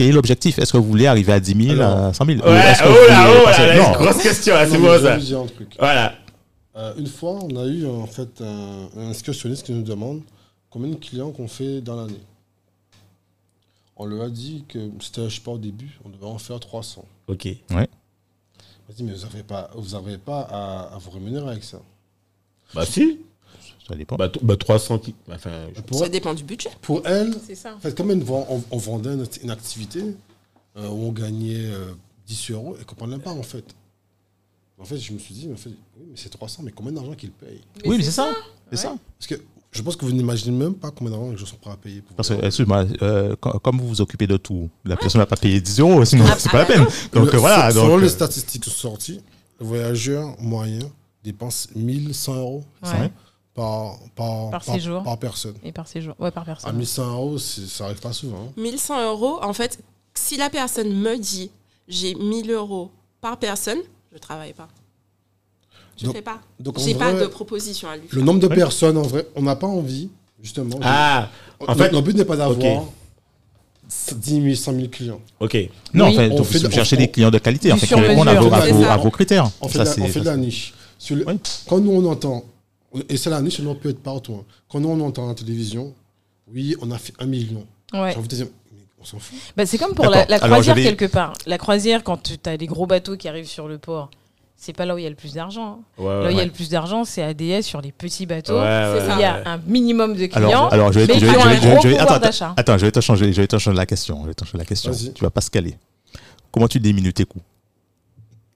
[0.00, 0.58] quel est l'objectif?
[0.58, 2.82] Est-ce que vous voulez arriver à 10 000, Alors, à 100 000 Ou Ouais, est-ce
[2.82, 5.14] que oh là, oh là, là, grosse question, c'est bon ça.
[5.42, 5.76] un truc.
[5.78, 6.14] Voilà.
[6.74, 10.22] Euh, une fois, on a eu en fait un, un excursionniste qui nous demande
[10.70, 12.22] combien de clients qu'on fait dans l'année.
[13.94, 16.58] On lui a dit que c'était, je sais pas, au début, on devait en faire
[16.58, 17.04] 300.
[17.26, 17.48] Ok.
[17.70, 17.86] On a
[18.96, 21.82] dit, mais vous n'avez pas, vous avez pas à, à vous rémunérer avec ça.
[22.74, 23.20] Bah si.
[23.90, 24.16] Ça dépend.
[24.16, 25.14] Bah, bah 300 qui.
[25.28, 26.70] Enfin, je- Pour, Ça dépend du budget.
[26.80, 27.74] pour elle, C'est ça.
[27.74, 30.04] en fait, comme elle on, on vendait une, une activité
[30.76, 31.92] euh, où on gagnait euh,
[32.28, 33.64] 10 euros, elle ne comprenait pas en fait.
[34.80, 36.92] En fait, je me suis dit, mais en fait, oui, mais c'est 300, mais combien
[36.92, 38.32] d'argent qu'ils payent oui, mais c'est ça.
[38.70, 38.94] C'est ça.
[39.18, 39.34] Parce que
[39.72, 42.00] je pense que vous n'imaginez même pas combien d'argent je suis prêt à payer.
[42.00, 45.26] Pour Parce que, excuse-moi, euh, comme vous vous occupez de tout, la personne ne va
[45.26, 46.86] pas payer 10 euros, sinon Ah, c'est pas la ah, peine.
[47.12, 47.70] Donc Le- voilà.
[47.72, 49.20] Selon donc, les euh, statistiques sorties,
[49.58, 50.88] le voyageur moyen
[51.24, 53.10] dépense 1100 euros Ouais.
[53.54, 55.02] Par, par, Par séjour.
[55.02, 55.54] par personne.
[55.64, 56.14] Et par séjour.
[56.18, 56.76] Ouais, par À personne.
[56.76, 58.48] 1100 euros, ça arrive pas souvent.
[58.48, 58.52] hein.
[58.56, 59.78] 1100 euros, en fait,
[60.14, 61.50] si la personne me dit
[61.88, 62.90] j'ai 1000 euros
[63.20, 63.78] par personne,
[64.12, 64.68] je travaille pas.
[65.98, 66.40] Je Donc- fais pas.
[66.58, 68.24] Donc, en J'ai pas de proposition à lui le faire.
[68.24, 68.54] nombre de Ouais.
[68.56, 70.08] personnes, en vrai, on n'a pas envie,
[70.40, 70.78] justement.
[70.82, 71.28] Ah,
[71.60, 72.86] en en fait- notre but n'est pas d'avoir Ok.
[74.16, 75.20] 10 000, 100 000 clients.
[75.40, 75.68] ok.
[75.92, 76.12] Non, Oui.
[76.14, 77.94] enfin, On donc, fait de- vous cherchez on- des clients de qualité, en fait, qui
[77.94, 79.50] répondent à vos, à vos- à vos critères.
[79.60, 80.72] On fait, Ça, la, c'est- on fait de la niche.
[80.96, 81.34] Sur le- Oui.
[81.68, 82.44] Quand nous, on entend,
[83.08, 84.34] et c'est la niche, ça peut être partout.
[84.34, 84.44] hein.
[84.68, 85.94] Quand on entend à la télévision,
[86.52, 87.64] oui, on a fait un million.
[87.92, 88.12] Ouais.
[88.12, 89.38] J'ai envie de dire, mais on s'en fout.
[89.56, 91.32] Bah, c'est comme pour la, croisière quelque part.
[91.46, 94.10] La croisière, quand tu as des gros bateaux qui arrivent sur le port,
[94.56, 95.80] c'est pas là où il y a le plus d'argent.
[95.98, 96.02] hein.
[96.02, 96.32] Ouais, Là où ouais.
[96.32, 98.58] il y a le plus d'argent, c'est ADS sur les petits bateaux.
[98.60, 98.98] Ouais.
[99.14, 99.42] Il y a ouais.
[99.46, 100.48] un minimum de clients.
[100.68, 101.82] Alors, alors, je vais, mais je vais- qui ont je vais- un je vais- gros
[101.82, 102.54] je vais- pouvoir attends, d'achat.
[102.56, 104.20] attends, je vais te changer, je vais te changer la question.
[104.22, 104.90] Je vais te changer la question.
[104.92, 105.12] Vas-y.
[105.14, 105.78] Tu vas pas se caler.
[106.52, 107.40] Comment tu diminues tes coûts?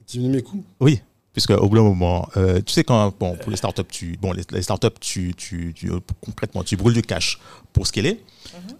[0.07, 0.63] Diminuer mes coûts?
[0.81, 1.01] Oui,
[1.35, 4.33] puisque au bout d'un moment, euh, tu sais quand bon pour les startups, tu bon
[4.33, 5.91] les, les startups, tu, tu, tu
[6.23, 7.39] concrètement tu brûles du cash
[7.75, 8.21] pour ce qu'elle est.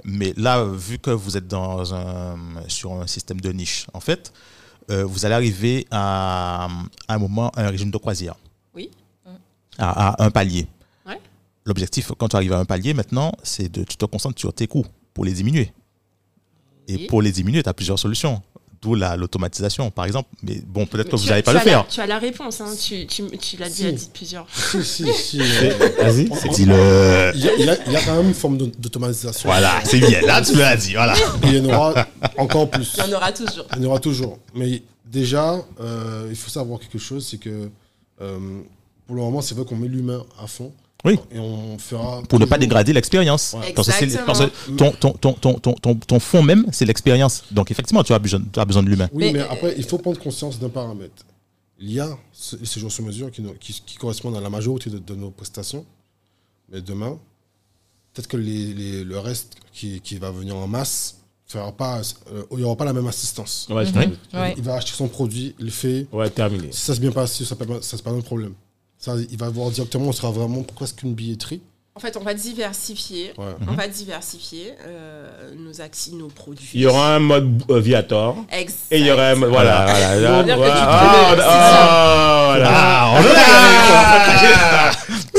[0.05, 2.37] Mais là, vu que vous êtes dans un
[2.69, 4.33] sur un système de niche, en fait,
[4.91, 6.69] euh, vous allez arriver à,
[7.09, 8.37] à un moment à un régime de croisière.
[8.75, 8.91] Oui.
[9.77, 10.67] À, à un palier.
[11.07, 11.21] Ouais.
[11.65, 14.69] L'objectif quand tu arrives à un palier maintenant, c'est de tu te concentres sur tes
[14.69, 15.73] coûts pour les diminuer.
[16.87, 17.07] Et Oui.
[17.09, 18.41] pour les diminuer, tu as plusieurs solutions.
[18.85, 20.29] D'où la- l'automatisation, par exemple.
[20.43, 21.87] Mais bon, peut-être que vous n'allez pas le as la- faire.
[21.89, 22.73] tu as la réponse, hein.
[22.81, 23.83] tu, tu, tu l'as Si.
[23.83, 24.83] déjà dit plusieurs fois.
[24.83, 25.39] Si, si, si.
[25.39, 26.29] Vas-y.
[26.55, 27.33] Dis-le.
[27.35, 29.49] Il y, a, quand même une forme d'auto- d'automatisation.
[29.49, 30.21] Voilà, c'est bien.
[30.21, 30.93] Là, tu l'as dit.
[30.93, 31.15] Voilà.
[31.17, 32.07] Et il y en aura
[32.37, 32.95] encore plus.
[32.99, 33.67] Il y en aura toujours.
[33.77, 34.39] Il y en aura toujours.
[34.55, 37.71] Mais déjà, euh, il faut savoir quelque chose, c'est que
[38.21, 38.39] euh,
[39.07, 40.73] pour le moment, c'est vrai qu'on met l'humain à fond.
[41.05, 41.19] Oui.
[41.33, 42.23] Et on fera.
[42.23, 43.55] Pour ne pas dégrader l'expérience.
[43.59, 43.73] Ouais.
[43.75, 47.45] Parce que, ton, ton, ton, ton, ton, ton, ton fond même, c'est l'expérience.
[47.51, 49.09] Donc, effectivement, tu as besoin, tu as besoin de l'humain.
[49.13, 51.25] Oui, Mais- mais, après, il faut prendre conscience d'un paramètre.
[51.79, 54.49] Il y a ce- ces jours sur mesure qui, nous- qui, qui correspondent à la
[54.51, 55.85] majorité de, de nos prestations.
[56.73, 57.19] Mais demain,
[58.15, 62.01] peut-être que les, les- le reste qui, qui va venir en masse, fera pas,
[62.33, 63.67] euh, il n'y aura pas la même assistance.
[63.69, 63.85] Ouais.
[64.33, 64.55] Ouais.
[64.57, 66.07] Il va acheter son produit, il le fait.
[66.11, 66.69] Ouais, terminé.
[66.73, 68.55] Si ça se bien passe, ça ne c'est pas un problème.
[69.07, 71.61] Il va voir directement, on sera vraiment presque une billetterie.
[71.97, 73.33] En fait, on va diversifier.
[73.39, 73.45] Ouais.
[73.69, 76.69] On va diversifier euh, nos actions, nos produits.
[76.75, 78.37] Il y aura un mode euh, Viator.
[78.51, 78.79] Exact.
[78.91, 79.51] Et il y aura un mode.
[79.51, 80.57] Voilà, voilà.
[80.57, 80.75] voilà.
[80.77, 82.69] Ah, ah, voilà.
[82.69, 83.23] Ah, on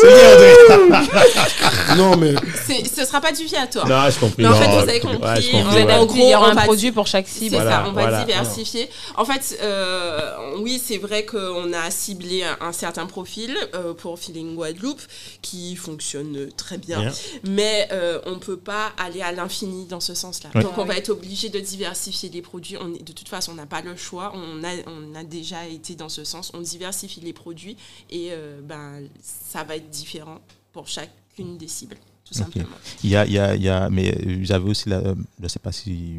[0.08, 2.34] Ah, Non, mais
[2.66, 3.88] C'est- Ce sera pas du viatoire.
[3.88, 4.36] Non, je comprends.
[4.38, 5.94] Mais en fait, vous avez ouais, compris, Vous ouais.
[5.94, 7.56] en gros, il y aura un produit pour chaque C'est cible.
[7.56, 8.24] Voilà, ça, on va voilà.
[8.24, 8.90] diversifier.
[9.18, 14.18] En fait, euh, oui, c'est vrai qu'on a ciblé un, un certain profil euh, pour
[14.20, 15.02] Feeling Guadeloupe
[15.42, 17.12] qui fonctionne très bien, Bien.
[17.48, 20.50] mais euh, on ne peut pas aller à l'infini dans ce sens-là.
[20.56, 20.64] Ouais.
[20.64, 22.78] Donc, on va être obligé de diversifier les produits.
[22.80, 24.34] On est- de toute façon, on n'a pas le choix.
[24.36, 26.52] On a, on a déjà été dans ce sens.
[26.54, 27.78] On diversifie les produits
[28.10, 30.40] et euh, ben, ça va être différent
[30.74, 32.68] pour chacune des cibles, tout simplement.
[33.04, 35.14] Il y a, il y a, il y a, mais j'avais aussi, la, je
[35.44, 36.16] ne sais pas si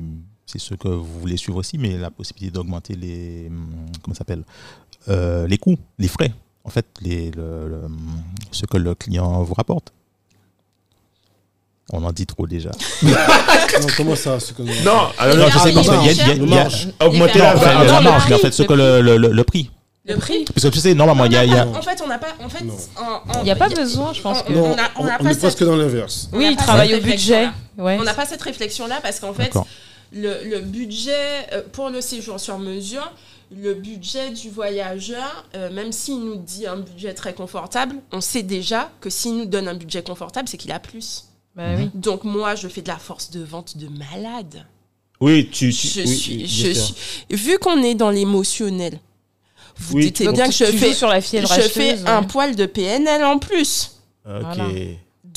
[0.47, 3.67] c'est ce que vous voulez suivre aussi, mais la possibilité d'augmenter les, hum,
[4.03, 4.45] comment s'appelle,
[5.09, 6.33] Euh, les coûts, les frais,
[6.65, 7.81] en fait, les, le- le,
[8.51, 9.93] ce que le client vous rapporte.
[11.93, 12.71] On en dit trop déjà.
[13.03, 15.81] non, comment ça ce que- Non, alors, non, Les je sais pas.
[15.81, 17.07] il y a- il y a-.
[17.07, 17.55] Augmenter la
[18.01, 19.71] marge, mais en fait, ce que le, le, le- le prix.
[20.05, 22.01] Le prix Parce que tu sais, normalement, il y a, il y a- En fait,
[22.05, 22.29] on n'a pas.
[22.45, 22.65] En fait,
[23.39, 24.39] Il n'y a pas besoin, je pense.
[24.41, 26.29] on- que- Non, on a- on on, a on pas est cette- presque dans l'inverse.
[26.33, 27.49] Oui, n'a il pas travaille cette au budget.
[27.79, 27.97] Ouais.
[28.01, 29.53] On n'a pas cette réflexion-là parce qu'en fait,
[30.13, 31.13] le, le budget
[31.53, 33.13] euh, pour le séjour sur mesure,
[33.57, 38.43] le budget du voyageur, euh, même s'il nous dit un budget très confortable, on sait
[38.43, 41.25] déjà que s'il nous donne un budget confortable, c'est qu'il a plus.
[41.57, 41.91] Bah oui.
[41.95, 44.67] Donc moi, je fais de la force de vente de malade.
[45.21, 45.73] Oui, tu.
[45.73, 47.35] tu Je oui, suis, je.
[47.35, 49.01] Vu qu'on est dans l'émotionnel,
[49.79, 52.09] vous Oui, dites bien que je fais, sur la fièvre je fais ouais.
[52.09, 53.93] un poil de PNL en plus.
[54.27, 54.43] Ok.
[54.43, 54.69] Voilà.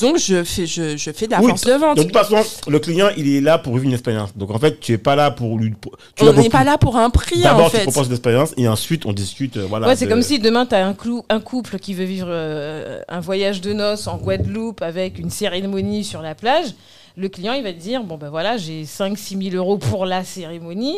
[0.00, 1.96] Donc je fais, je, je fais de la Oui, force de vente.
[1.96, 2.36] De toute façon,
[2.68, 4.36] le client, il est là pour vivre une expérience.
[4.36, 5.70] Donc en fait, tu es pas là pour lui.
[5.70, 7.82] pour- tu on n'est pas là pour un prix en D'abord, tu fait.
[7.84, 9.56] proposes l'expérience et ensuite on discute.
[9.56, 11.94] euh, Voilà, Ouais, c'est de- comme si demain, tu as un, clou- un couple qui
[11.94, 16.74] veut vivre euh, un voyage de noces en Guadeloupe avec une cérémonie sur la plage.
[17.16, 20.24] Le client, il va te dire Bon, ben voilà, j'ai 5-6 000 euros pour la
[20.24, 20.96] cérémonie.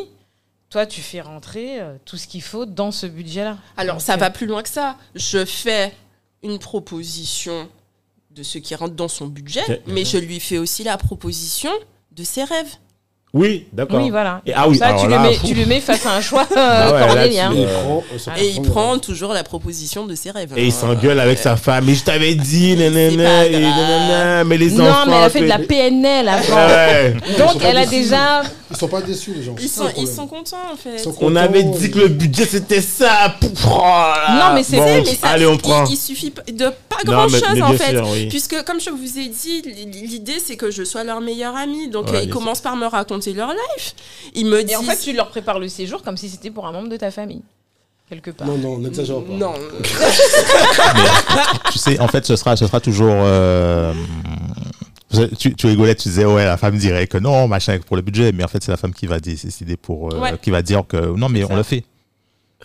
[0.70, 3.58] Toi, tu fais rentrer euh, tout ce qu'il faut dans ce budget-là.
[3.76, 4.96] Alors ça va plus loin que ça.
[5.14, 5.92] Je fais
[6.42, 7.68] une proposition
[8.34, 11.70] de ce qui rentre dans son budget, Ok, mais je lui fais aussi la proposition
[12.16, 12.66] de ses rêves.
[13.34, 14.02] Oui, d'accord.
[14.02, 14.42] Oui, voilà.
[14.44, 16.20] Et- ah oui, Ça, alors tu, là, le mets, tu le mets face à un
[16.20, 17.50] choix euh, Ah ouais, là, cornélien.
[17.50, 20.30] tu- Et il Euh, prend, euh, ça Et il prend- toujours la proposition de ses
[20.32, 20.52] rêves.
[20.54, 20.70] Et il hein.
[20.78, 21.88] s'engueule avec sa femme.
[21.88, 25.06] Et je t'avais dit, nanana, pas et nanana, mais les Non, enfants.
[25.06, 26.56] mais elle a fait de la PNL avant.
[26.56, 27.14] Ouais.
[27.26, 28.02] Ils sont Donc, elle a déçus.
[28.02, 28.42] déjà.
[28.70, 29.54] Ils sont pas déçus, les gens.
[29.58, 30.98] Ils sont, ils sont contents en fait.
[30.98, 33.34] Sont On contents, avait dit que le budget c'était ça.
[33.40, 34.48] Pouf, oh là.
[34.48, 35.84] Non, mais c'est Bon, Mais ça, Allez, on il- prend.
[35.86, 36.66] Il, suffit de
[37.04, 37.90] pas Non, grand mais- chose mais en fait.
[37.90, 38.26] sûr, oui.
[38.28, 41.88] Puisque, comme je vous ai dit, l'idée c'est que je sois leur meilleur ami.
[41.88, 43.94] Donc, Ouais, ils commencent par me raconter leur life.
[44.34, 44.72] Ils me disent.
[44.72, 46.96] Et en fait, tu leur prépares le séjour comme si c'était pour un membre de
[46.96, 47.42] ta famille.
[48.08, 48.46] Quelque part.
[48.46, 49.32] Non, non, n'exagère pas.
[49.32, 49.54] Non,
[51.72, 53.12] tu sais, en fait, ce sera, ce sera toujours.
[53.14, 53.92] euh,
[55.38, 58.32] tu, tu rigolais, tu disais, ouais, la femme dirait que non, machin, pour le budget,
[58.32, 60.12] mais en fait, c'est la femme qui va décider pour.
[60.12, 60.38] euh, Ouais.
[60.40, 61.56] qui va dire que non, mais on ça.
[61.56, 61.84] le fait.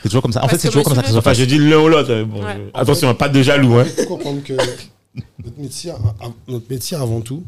[0.04, 0.44] C'est toujours comme ça.
[0.44, 1.38] En fait, c'est toujours comme ça que ça se Enfin, passe.
[1.40, 2.24] je dis l'un ou l'autre.
[2.24, 2.54] bon, Ouais.
[2.74, 3.76] je- Attention, pas de jaloux.
[3.80, 3.86] Hein.
[3.98, 4.54] Il faut comprendre que
[5.44, 5.92] notre métier,
[6.48, 7.44] notre métier avant tout,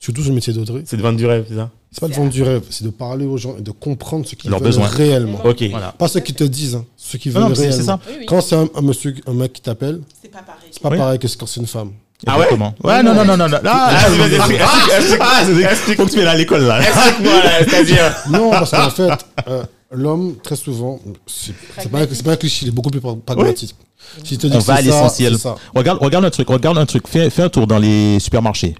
[0.00, 1.70] surtout sur le métier d'Audrey, C'est de vendre du rêve, c'est ça?
[1.90, 4.34] c'est pas de vendre du rêve, c'est de parler aux gens et de comprendre ce
[4.34, 4.86] qu'ils Leurs veulent besoins.
[4.86, 5.40] réellement.
[5.44, 5.62] Ok.
[5.70, 5.92] Voilà.
[5.92, 7.80] Pas ce qu'ils te disent, hein, ce qu'ils Non, veulent non, mais c'est- réellement.
[7.80, 8.00] c'est ça.
[8.10, 8.26] Oui, oui.
[8.26, 10.68] Quand c'est un, un monsieur, un mec qui t'appelle, c'est pas pareil.
[10.70, 10.98] c'est pas Oui.
[10.98, 11.92] pareil que quand c'est une femme.
[12.26, 12.44] Ah ouais?
[12.44, 12.74] Exactement.
[12.84, 13.48] Ouais, non, non, non, non.
[13.48, 13.58] non.
[13.64, 15.42] Ah, Ah, vas-y, explique, explique, ah,
[15.74, 16.80] c'est- faut que tu viennes à l'école, là.
[16.80, 18.14] Explique-moi, là, c'est-à-dire.
[18.30, 19.10] Non, parce qu'en fait,
[19.48, 19.62] euh,
[19.94, 21.54] l'homme, très souvent, c'est
[21.90, 23.74] pas, c'est pas un cliché, il est beaucoup plus pragmatique.
[24.22, 25.36] S'il te dit On que va à l'essentiel.
[25.74, 27.08] Regarde, regarde un truc, regarde un truc.
[27.08, 28.74] Fais, fais un tour dans les supermarchés.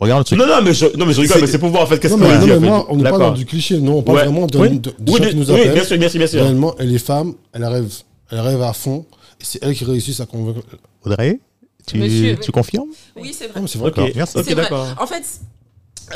[0.00, 0.38] Regarde un truc.
[0.38, 1.98] Non, non, mais je, non, mais je rigole, C'est- mais c'est pour voir en fait
[2.00, 2.46] qu'est-ce qu'on a non, dit.
[2.50, 3.78] mais moi, on n'est pas dans du cliché.
[3.78, 4.24] Non, on parle Ouais.
[4.24, 4.78] vraiment de, Oui.
[4.80, 5.72] de- des Oui, gens de- qui nous oui, appellent.
[5.74, 6.42] bien sûr, bien sûr, bien sûr.
[6.42, 7.94] Réellement, et les femmes, elles rêvent.
[8.30, 9.06] Elles rêvent à fond.
[9.40, 10.60] Et c'est elles qui réussissent à convaincre.
[11.06, 11.38] Audrey,
[11.86, 12.36] tu, Monsieur.
[12.42, 12.88] tu confirmes?
[13.16, 13.60] Oui, c'est vrai.
[13.60, 13.90] Mais c'est vrai.
[13.90, 14.38] Ok, D'accord, merci.
[14.38, 14.62] ok, C'est vrai.
[14.64, 14.86] d'accord.
[14.98, 15.22] En fait,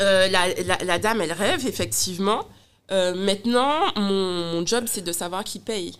[0.01, 2.41] euh, la, la- la dame, elle rêve, effectivement.
[2.91, 5.93] Euh, maintenant, mon, mon job, c'est de savoir qui paye.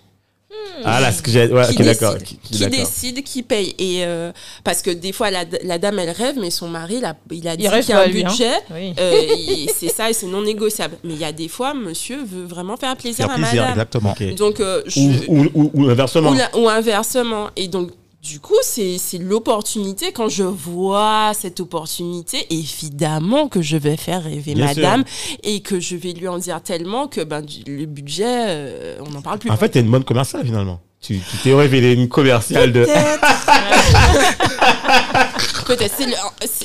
[0.84, 1.46] Ah là, ce que j'ai.
[1.46, 2.14] Ouais, qui ok, d'accord.
[2.16, 2.80] décide, Qui, qui- qui d'accord.
[2.80, 3.76] décide, qui paye.
[3.78, 4.32] Et, euh,
[4.64, 7.48] parce que des fois, la, la dame, elle rêve, mais son mari, il a, il
[7.48, 8.30] a dit qu'il y a un lui, hein.
[8.30, 8.54] budget.
[8.72, 8.94] Oui.
[9.00, 10.98] euh, c'est ça, et c'est non négociable.
[11.04, 13.72] Mais il y a des fois, monsieur veut vraiment faire plaisir Faire à plaisir, madame.
[13.72, 14.16] exactement.
[14.36, 16.32] Donc, euh, je- Ou, ou, ou, ou inversement.
[16.32, 17.50] ou, la- ou inversement.
[17.56, 17.92] Et donc,
[18.22, 20.12] du coup, c'est c'est l'opportunité.
[20.12, 25.04] Quand je vois cette opportunité, évidemment que je vais faire rêver Bien madame
[25.44, 29.22] et que je vais lui en dire tellement que ben, le budget, euh, on n'en
[29.22, 29.50] parle plus.
[29.50, 30.82] En fait, t'es une bonne commerciale finalement.
[31.02, 32.86] Tu t'es révélé une commerciale de.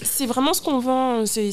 [0.04, 1.24] C'est vraiment ce qu'on vend.
[1.26, 1.50] C'est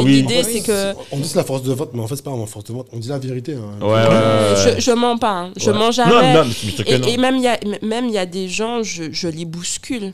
[0.00, 0.12] oui.
[0.12, 0.94] l'idée, En fait, c'est que.
[1.12, 2.72] On dit c'est la force de vote, mais en fait, c'est pas vraiment force de
[2.72, 2.88] vote.
[2.92, 3.54] On dit la vérité.
[3.54, 3.78] hein.
[3.84, 4.74] Ouais, ouais, ouais.
[4.76, 5.30] Je, je mens pas.
[5.30, 5.52] hein.
[5.56, 5.78] Je Ouais.
[5.78, 6.34] mens jamais.
[6.34, 6.50] Non, non.
[6.86, 9.44] Et, et même il y a même il y a des gens je, je les
[9.44, 10.12] bouscule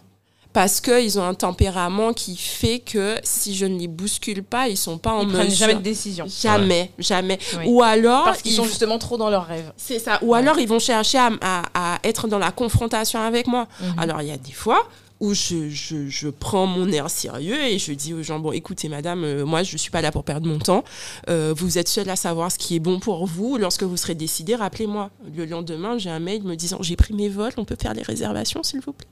[0.56, 4.68] parce que ils ont un tempérament qui fait que si je ne les bouscule pas
[4.70, 6.24] ils sont pas en Ils prennent mesure jamais de décision.
[6.26, 7.64] jamais jamais Oui.
[7.66, 9.70] ou alors Parce qu'ils ils sont vont- justement trop dans leurs rêves.
[9.76, 13.46] c'est ça ou alors ils vont chercher à, à- à être dans la confrontation avec
[13.48, 13.98] moi Mhm.
[13.98, 14.88] alors il y a des fois
[15.20, 18.90] où je, je, je prends mon air sérieux et je dis aux gens, bon, écoutez,
[18.90, 20.84] madame, euh, moi, je ne suis pas là pour perdre mon temps.
[21.30, 23.56] Euh, vous êtes seule à savoir ce qui est bon pour vous.
[23.56, 25.08] Lorsque vous serez décidé, rappelez-moi.
[25.34, 28.02] Le lendemain, j'ai un mail me disant, j'ai pris mes vols, on peut faire les
[28.02, 29.08] réservations, s'il vous plaît.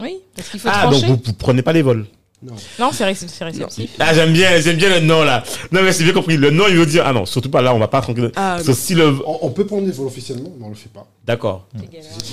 [0.00, 2.06] Oui, parce qu'il faut Ah, donc vous, vous prenez pas les vols
[2.42, 2.54] Non.
[2.78, 3.90] Non, c'est ré- réceptif.
[4.00, 5.42] Ah, j'aime bien, j'aime bien le nom là.
[5.72, 6.36] Non, mais c'est bien compris.
[6.36, 8.30] Le nom, il veut dire, ah non, surtout pas là, on va pas tranquille.
[8.36, 9.16] Ah, Parce que si le.
[9.26, 11.06] On, on peut prendre des vols officiellement, mais on le fait pas.
[11.26, 11.66] D'accord.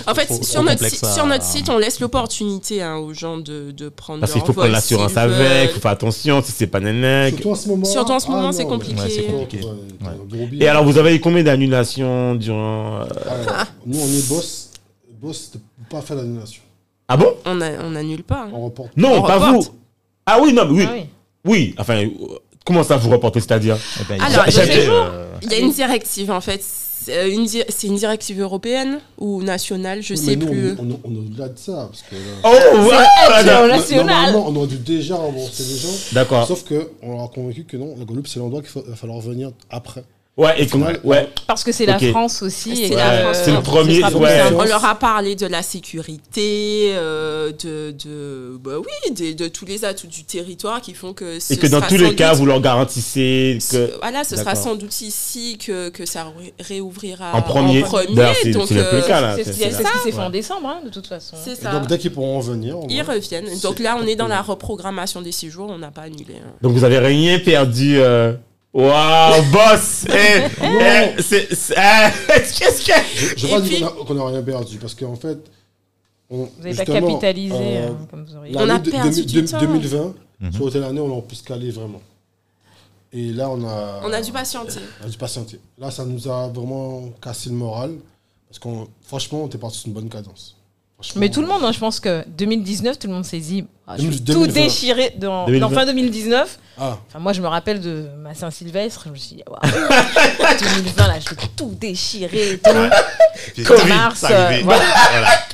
[0.08, 2.82] En fait, Trop- sur, trop notre, complexe si- à- sur notre site, on laisse l'opportunité
[2.84, 5.92] hein, aux gens de, de prendre Parce qu'il faut prendre l'assurance avec, il faut faire
[5.92, 7.36] attention si c'est pas nénèque.
[7.36, 7.86] Surtout en ce moment.
[7.86, 9.00] Surtout en ce moment, ah, c'est compliqué.
[9.02, 9.64] Ouais, c'est compliqué.
[9.66, 10.66] Ouais, billet.
[10.66, 13.02] Et alors, vous avez eu combien d'annulations durant.
[13.02, 14.70] euh, Alors, nous, on est boss.
[15.22, 15.60] Boss, de
[15.90, 16.62] pas faire l'annulation.
[17.10, 17.34] Ah bon?
[17.46, 18.44] On, a- on annule pas.
[18.44, 18.52] hein.
[18.54, 18.92] On reporte.
[18.96, 19.66] Non, On pas reporte.
[19.68, 19.74] vous.
[20.26, 20.86] Ah oui, non, mais oui.
[20.88, 21.06] Ah oui.
[21.46, 22.10] Oui, enfin, euh,
[22.66, 23.78] comment ça vous reportez, c'est-à-dire?
[24.00, 26.62] Eh ben, Alors, il y a- j'ai- euh, Il y a une directive en fait.
[26.62, 30.72] C'est une, di- c'est une directive européenne ou nationale, je Oui, sais mais nous, plus.
[30.78, 31.88] On, on, on est au-delà de ça.
[31.90, 33.68] Parce que, là, Oh, voilà.
[33.68, 34.06] National.
[34.06, 35.98] Normalement, on aurait dû déjà rembourser les gens.
[36.12, 36.46] D'accord.
[36.46, 39.20] Sauf qu'on leur a convaincu que non, la Guadeloupe, c'est l'endroit qu'il faut- va falloir
[39.22, 40.04] venir après.
[40.40, 40.70] Ouais, et
[41.04, 41.28] ouais.
[41.48, 42.00] Parce que c'est la.
[42.00, 42.88] France aussi.
[42.88, 44.42] C'est euh, c'est le premier, ouais.
[44.56, 49.84] On leur a parlé de la sécurité, euh, de, de, bah oui, de, tous les
[49.84, 51.42] atouts du territoire qui font que.
[51.42, 53.64] ce Et que dans sera tous les cas, doute- vous leur garantissez que.
[53.64, 57.84] ce- Voilà, ce sera sans doute ici que, que ça ré- réouvrira En premier.
[58.42, 59.36] C'est donc, c'est le euh, cas là.
[59.36, 60.24] C'est ce qui s'est fait Ouais.
[60.24, 61.36] en décembre, hein, de toute façon.
[61.62, 61.72] ça.
[61.72, 63.60] donc, dès qu'ils pourront revenir, on Ils reviennent.
[63.62, 66.36] Donc là, on est dans la reprogrammation des séjours, on n'a pas annulé.
[66.42, 66.52] hein.
[66.62, 68.00] Donc vous avez rien perdu.
[68.74, 73.38] Waouh, boss Eh, eh, c'est- c'est- eh, Qu'est-ce que...
[73.38, 75.38] Je crois puis- qu'on n'a rien perdu parce qu'en fait,
[76.30, 78.56] on, Vous n'avez pas capitalisé euh, hein, comme vous auriez.
[78.56, 79.60] On a l'année de- perdu de- du de- temps.
[79.60, 80.54] 2020, Mhm.
[80.54, 82.02] sur telle année, on a pu se caler vraiment.
[83.12, 84.80] Et là, on a, On a dû patienter.
[85.02, 85.60] on a dû patienter.
[85.80, 87.96] Là, ça nous a vraiment cassé le moral
[88.48, 90.56] parce qu'on, franchement, on était parti sur une bonne cadence.
[91.16, 93.96] Mais tout le monde, hein, je pense que 2019, tout le monde s'est dit, ah,
[93.98, 94.34] je vais 2020.
[94.34, 95.68] tout déchirer dans, 2020.
[95.70, 96.60] dans fin 2019.
[96.78, 99.04] Ah, Enfin, moi, je me rappelle de ma Saint-Sylvestre.
[99.06, 102.52] Je me suis dit, waouh, 2020, là, je vais tout déchirer.
[102.54, 103.64] et tout.
[103.66, 104.84] Covid, Mars, euh, voilà.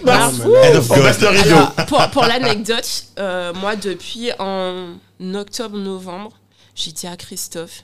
[0.01, 0.31] Voilà.
[1.87, 4.95] Pour pour l'anecdote, euh, moi, depuis en
[5.35, 6.31] octobre-novembre,
[6.75, 7.83] j'ai dit à Christophe,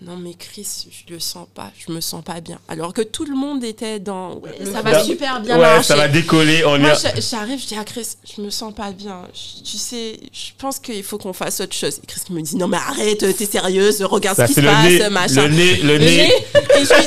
[0.00, 2.60] non mais Chris, je le sens pas, je me sens pas bien.
[2.68, 5.88] Alors que tout le monde était dans, ouais, Le ça va super bien Ouais, marcher.
[5.88, 6.64] ça va décoller.
[6.64, 8.06] On Moi, j'a- j'arrive, je dis à Chris,
[8.36, 9.22] je me sens pas bien.
[9.34, 11.98] Je- tu sais, je pense qu'il faut qu'on fasse autre chose.
[12.02, 14.68] Et Chris me dit, non mais arrête, t'es sérieuse, regarde Ça, ce qui se le
[14.68, 15.48] passe, nez, machin.
[15.48, 16.06] le nez, le Le nez.
[16.28, 16.32] nez.
[16.76, 17.02] Et je lui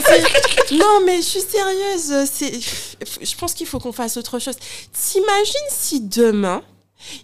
[0.70, 4.56] dis, non mais je suis sérieuse, c'est, je pense qu'il faut qu'on fasse autre chose.
[4.92, 6.62] T'imagines si demain,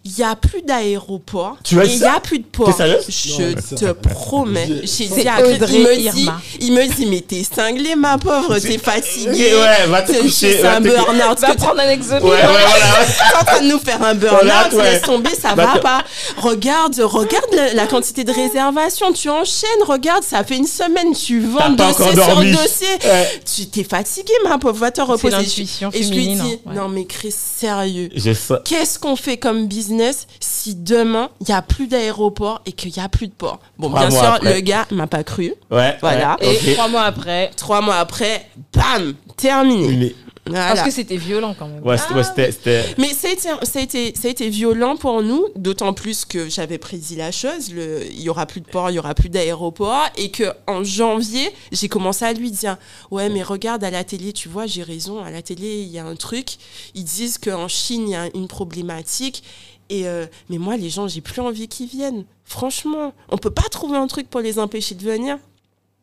[0.06, 2.76] il n'y a plus d'aéroport Tu il n'y a plus de port.
[2.78, 3.94] Je Non, te ça.
[3.94, 4.68] promets.
[4.84, 6.42] J'ai dit à Audrey il me dit, Irma.
[6.60, 9.54] il me dit, mais t'es cinglé ma pauvre, t'es fatiguée.
[9.56, 10.30] Ouais, va te coucher.
[10.54, 11.40] C'est va un burn-out.
[11.40, 12.24] Va prendre un exotique.
[12.24, 13.06] Ouais, ouais, voilà.
[13.08, 14.84] T'es en train de nous faire un burn-out, ouais.
[14.84, 16.04] laisse tomber, ça va t'es- pas.
[16.38, 21.40] Regarde, regarde la, la quantité de réservations, tu enchaînes, regarde, ça fait une semaine, tu
[21.42, 22.52] vends dossier sur dormi.
[22.52, 22.88] dossier.
[23.04, 23.42] Ouais.
[23.56, 25.30] Tu t'es fatigué, ma pauvre, va te reposer.
[25.38, 28.10] l'intuition Et je lui féminine, dis, hein, non mais Chris, sérieux.
[28.16, 28.56] Je sais.
[28.66, 33.00] Qu'est-ce qu'on fait comme business si demain il n'y a plus d'aéroport et qu'il n'y
[33.04, 34.54] a plus de port Bon, Trois bien sûr, après.
[34.56, 35.54] le gars m'a pas cru.
[35.72, 35.98] Ouais.
[36.02, 36.38] Voilà.
[36.42, 40.16] ouais, Et trois mois après, Trois mois après, bam, terminé.
[40.50, 40.74] Voilà.
[40.74, 41.84] parce que c'était violent quand même.
[41.86, 42.84] Ouais, c'était- ouais, c'était- c'était.
[42.98, 46.26] Mais ça a, été, ça, a été, ça a été violent pour nous, d'autant plus
[46.26, 47.72] que j'avais prédit la chose.
[47.74, 50.06] le- Il y aura plus de port, il y aura plus d'aéroport.
[50.18, 52.78] Et que en janvier, j'ai commencé à lui dire
[53.12, 55.24] Ouais, mais regarde à la télé, tu vois, j'ai raison.
[55.24, 56.58] À la télé, il y a un truc.
[56.96, 59.44] Ils disent qu'en Chine, il y a une problématique.
[59.90, 62.26] Et euh, mais moi, les gens, j'ai plus envie qu'ils viennent.
[62.44, 65.38] Franchement, on peut pas trouver un truc pour les empêcher de venir.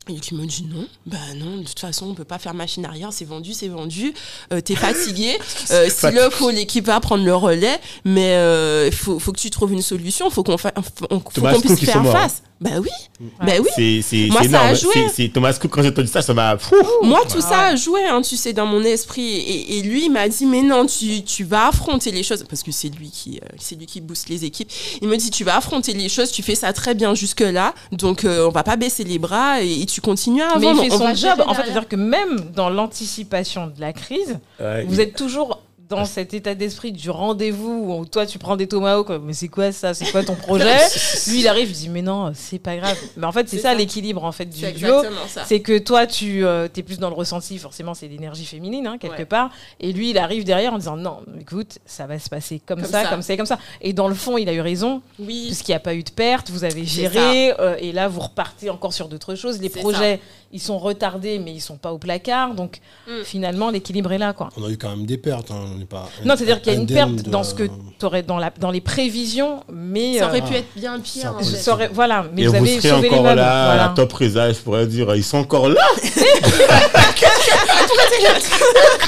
[0.09, 2.85] Et qui me dit non, bah non, de toute façon, on peut pas faire machine
[2.85, 4.13] arrière, c'est vendu, c'est vendu.
[4.53, 5.39] Euh, T'es fatigué,
[5.71, 8.35] euh, si le faut, l'équipe va prendre le relais, mais
[8.87, 12.03] il faut, faut que tu trouves une solution, faut qu'on fa- faut- qu'on puisse faire
[12.03, 12.13] morts.
[12.13, 12.43] face.
[12.61, 12.89] Bah oui,
[13.45, 14.01] bah oui.
[14.03, 14.75] C'est Moi, ça a énorme.
[14.77, 15.09] joué.
[15.13, 16.57] C'est- Thomas Cook, quand j'ai entendu ça, ça m'a.
[16.57, 16.77] Fou.
[17.03, 17.65] Moi, tout Ah ça ouais.
[17.73, 19.23] a joué, hein, tu sais, dans mon esprit.
[19.37, 22.45] Et, et lui, il m'a dit, mais non, tu, tu vas affronter les choses.
[22.49, 24.71] Parce que c'est lui, qui, euh, c'est lui qui booste les équipes.
[25.03, 27.75] Il me dit, tu vas affronter les choses, tu fais ça très bien jusque-là.
[27.93, 30.77] Donc, euh, on va pas baisser les bras et, et tu continues à Mais il
[30.77, 31.43] fait On son job.
[31.47, 36.07] En fait, c'est-à-dire que même dans l'anticipation de la crise, Ouais, vous êtes toujours dans
[36.07, 39.93] cet état d'esprit du rendez-vous où toi tu prends des tomahawks, mais c'est quoi ça?
[39.93, 40.77] C'est quoi ton projet?
[41.29, 42.97] Lui il arrive, il dit mais non, c'est pas grave.
[43.17, 43.75] Mais en fait, c'est ça, ça.
[43.75, 45.03] l'équilibre en fait du duo.
[45.45, 49.19] C'est que toi tu es plus dans le ressenti, forcément c'est l'énergie féminine hein, quelque
[49.19, 49.25] Ouais.
[49.27, 52.81] part, et lui il arrive derrière en disant non, écoute, ça va se passer comme,
[52.81, 53.09] Comme ça, ça.
[53.11, 53.59] comme ça et comme ça.
[53.81, 55.45] Et dans le fond il a eu raison, Oui.
[55.49, 58.71] puisqu'il n'y a pas eu de perte, vous avez géré, euh, et là vous repartez
[58.71, 59.61] encore sur d'autres choses.
[59.61, 60.21] Les projets,
[60.53, 63.23] ils sont retardés, mais ils sont pas au placard, donc Mm.
[63.25, 64.49] finalement l'équilibre est là, quoi.
[64.57, 65.51] On a eu quand même des pertes.
[65.51, 65.67] hein.
[65.75, 66.09] On n'est pas.
[66.25, 68.51] Non, c'est-à-dire qu'il y a une perte de- dans ce que tu aurais dans, la,
[68.59, 70.19] dans les prévisions, mais.
[70.19, 71.23] Ça aurait euh, pu être bien pire.
[71.23, 71.57] ça en aurait- fait.
[71.57, 73.37] ça aurait- voilà, mais et vous vous avez serez sauvé les encore meubles.
[73.41, 73.85] là, voilà.
[73.87, 75.81] à top résa, je pourrais dire, ils sont encore là.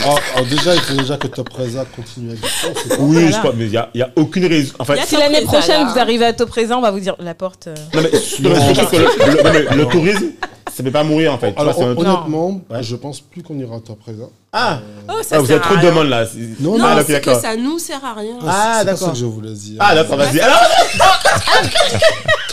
[0.03, 2.69] Alors, alors déjà, il faut déjà que Top Reza continue à exister.
[2.83, 3.31] c'est pas- Oui, Voilà.
[3.31, 4.73] je crois, mais il n'y a, y a aucune raison.
[4.79, 7.01] En fait, Si l'année Top prochaine Reza, vous arrivez à taux présent, on va vous
[7.01, 7.67] dire la porte.
[7.69, 10.27] euh, non, mais, non, mais c'est parce que le, le- non, mais le tourisme,
[10.75, 11.55] ça ne peut pas mourir en fait.
[11.55, 12.83] Tu Alors, c'est un honnêtement, Ouais.
[12.83, 14.25] je pense plus qu'on ira à Top Reza.
[14.53, 15.91] Ah, Oh, ça ah, vous sert avez trop à de rien.
[15.91, 16.25] demandes là.
[16.61, 17.41] Non, Non, Ah, ok, c'est que d'accord.
[17.43, 18.37] ça nous sert à rien.
[18.47, 19.09] Ah, c'est pas d'accord.
[19.09, 19.77] ça que je voulais dire.
[19.81, 20.41] Ah, d'accord, vas-y.
[20.41, 20.61] Alors,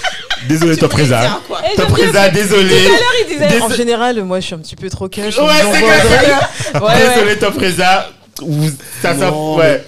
[0.48, 0.92] désolé, Top
[1.96, 2.76] j'aime bien résa, désolé.
[3.22, 5.38] il disait, Dés- en général, moi je suis un petit peu trop cash.
[5.38, 6.50] Ouais, c'est clair.
[6.74, 7.36] Désolé.
[8.42, 8.70] Vous-
[9.02, 9.84] Ça, ça, Non, ouais.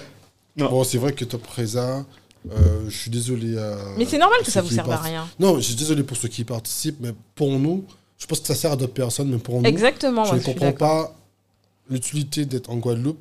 [0.56, 2.04] Bon, c'est vrai que Top Reza,
[2.50, 2.54] euh,
[2.88, 3.58] je suis désolé.
[3.58, 5.26] à- Mais c'est normal que ça vous serve à rien.
[5.38, 7.84] Non, je suis désolé pour ceux qui y participent, mais pour nous,
[8.18, 10.42] je pense que ça sert à d'autres personnes, mais pour nous, Exactement, je moi ne
[10.44, 11.14] comprends pas
[11.90, 13.18] l'utilité d'être en Guadeloupe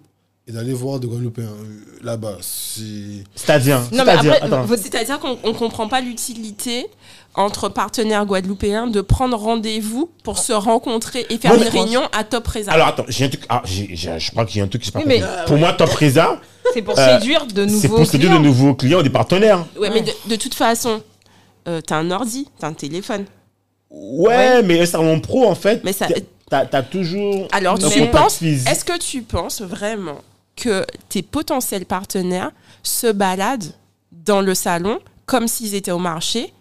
[0.48, 2.38] et d'aller voir des Guadeloupéens euh, là-bas.
[2.42, 2.82] C'est.
[3.36, 3.82] C'est-à-dire.
[3.92, 4.14] Non, mais
[4.78, 6.86] c'est-à-dire, qu'on ne comprend pas l'utilité
[7.34, 12.24] entre partenaires guadeloupéens de prendre rendez-vous pour se rencontrer et faire une pense- réunion à
[12.24, 12.72] Top Reza.
[12.72, 13.44] Alors attends, j'ai un truc.
[13.50, 15.20] Ah, j'ai- j'ai- je crois qu'il y a un truc que j'ai pas Oui, mais-
[15.20, 15.46] compris.
[15.48, 16.40] Pour moi, top résa,
[16.74, 18.48] c'est pour Euh, séduire de nouveaux c'est pour séduire de clients.
[18.48, 19.66] nouveaux clients, des partenaires.
[19.80, 21.02] ouais, mais de, de toute façon,
[21.68, 23.26] euh, t'as un ordi, t'as un téléphone.
[23.90, 26.08] Ouais, mais un salon pro, en fait, Mais ça-
[26.50, 27.48] t'as t'as toujours.
[27.52, 30.20] Alors, tu penses, est-ce que tu penses vraiment
[30.56, 32.52] que tes potentiels partenaires
[32.84, 33.74] se baladent
[34.12, 36.54] dans le salon comme s'ils étaient au marché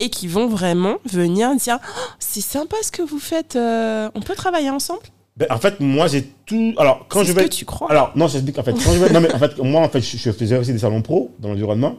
[0.00, 4.20] et qui vont vraiment venir dire Oh, c'est sympa ce que vous faites, euh, on
[4.20, 5.02] peut travailler ensemble?
[5.36, 6.74] Ben, en fait, moi, j'ai tout.
[6.76, 7.44] Alors, quand je ce vais.
[7.44, 7.90] que tu crois.
[7.90, 8.58] Alors, non, j'explique.
[8.58, 9.10] En fait, quand je vais.
[9.10, 11.96] Non, mais en fait, moi, en fait, je, faisais aussi des salons pro dans l'environnement.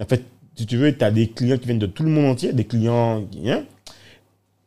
[0.00, 0.24] En fait,
[0.56, 2.64] si tu veux, tu as des clients qui viennent de tout le monde entier, des
[2.64, 3.62] clients hein.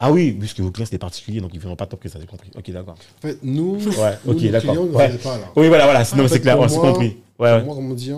[0.05, 2.09] Ah oui, puisque vos clients, c'est des particuliers, donc ils ne viendront pas top que
[2.09, 2.49] ça, j'ai compris.
[2.57, 2.95] Ok, d'accord.
[3.19, 4.71] En fait, nous, Ouais, nous, ok, nos d'accord.
[4.73, 5.17] clients ne Ouais.
[5.17, 5.45] pas là.
[5.55, 6.03] Oui, voilà, voilà.
[6.03, 7.05] Sinon, c'est clair, on s'est compris.
[7.07, 7.63] Ouais, Pour ouais.
[7.63, 8.17] Moi, comme dire,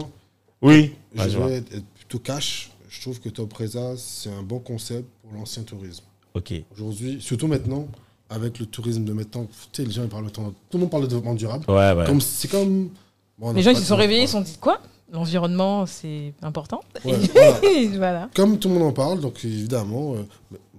[0.63, 0.93] Oui.
[1.15, 1.47] je vois.
[1.47, 2.71] vais être être plutôt cash.
[2.89, 6.03] Je trouve que Top Reza, c'est un bon concept pour l'ancien tourisme.
[6.33, 6.53] Ok.
[6.73, 7.87] Aujourd'hui, surtout maintenant,
[8.31, 10.79] avec le tourisme de maintenant, tu sais, les gens ils parlent de temps- Tout le
[10.79, 11.65] monde parle de développement durable.
[11.69, 12.05] Ouais, ouais.
[12.07, 12.89] Comme c'est comme.
[13.37, 14.81] bon, on Les gens qui se sont réveillés, ils se sont dit quoi?
[15.11, 16.81] L'environnement, c'est important.
[17.05, 17.97] Ouais, voilà.
[17.97, 18.29] voilà.
[18.35, 20.23] Comme tout le monde en parle, donc évidemment, euh,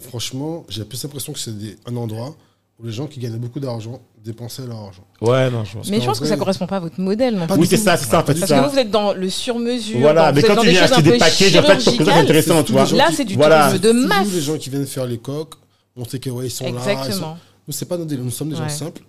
[0.01, 1.53] franchement, j'ai plus l'impression que c'est
[1.87, 2.35] un endroit
[2.81, 5.05] où les gens qui gagnaient beaucoup d'argent dépensaient leur argent.
[5.21, 5.83] Ouais, non, je vois.
[5.89, 7.37] Mais je pense que ça correspond pas à votre modèle.
[7.37, 7.47] non.
[7.57, 9.31] Oui, c'est ça, c'est ça, en fait, c'est Parce que vous, vous êtes dans le
[9.31, 10.01] sur-mesure.
[10.01, 12.25] Voilà, mais quand tu viens acheter des packages, en fait, je trouve que ça, c'est
[12.25, 12.25] chirurgicales.
[12.25, 12.85] intéressant, tu vois.
[12.87, 13.67] Tous Là, c'est du Voilà.
[13.69, 14.33] tourisme de masse.
[14.33, 15.55] les gens qui viennent faire les coques,
[15.97, 16.71] on sait que ouais, ils sont là.
[16.73, 17.39] Exactement.
[17.69, 18.63] Nous, c'est pas notre délire, nous sommes des Ouais.
[18.69, 19.03] gens simples.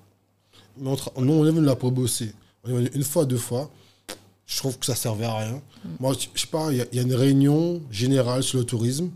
[0.79, 2.31] Mais on tra- nous, on est venu là pour bosser.
[2.63, 3.69] On est venu une fois, deux fois.
[4.47, 5.61] Je trouve que ça servait à rien.
[5.99, 8.63] Moi, je sais pas, il y, a- il y a une réunion générale sur le
[8.65, 9.09] tourisme.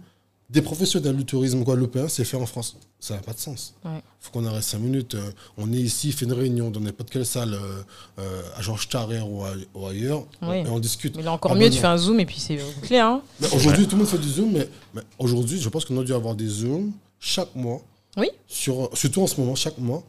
[0.50, 2.76] Des professionnels du tourisme guadeloupéen, c'est fait en France.
[3.00, 3.74] Ça n'a pas de sens.
[3.86, 4.02] Il Ouais.
[4.20, 5.16] faut qu'on arrête cinq minutes.
[5.16, 7.82] Euh, on est ici, fait une réunion dans n'importe quelle salle, euh,
[8.20, 10.58] euh, à Georges Tarrer ou, ailleurs, Oui.
[10.58, 11.16] et on discute.
[11.16, 13.06] Mais là, encore Ah mieux, tu fais un zoom et puis c'est clair.
[13.08, 15.98] Hein Mais Aujourd'hui, tout le monde fait du Zoom, mais, mais aujourd'hui, je pense qu'on
[16.02, 17.82] a dû avoir des Zooms chaque mois.
[18.18, 18.30] Oui.
[18.46, 20.04] Sur, surtout en ce moment, chaque mois,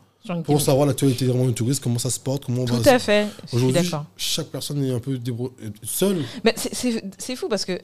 [0.45, 2.93] pour savoir l'actualité du monde du tourisme, comment ça se porte, comment on Tout va.
[2.95, 3.27] à fait.
[3.53, 5.53] Aujourd'hui, chaque personne est un peu débrou-
[5.83, 6.23] seule.
[6.45, 7.81] Mais c'est- fou parce que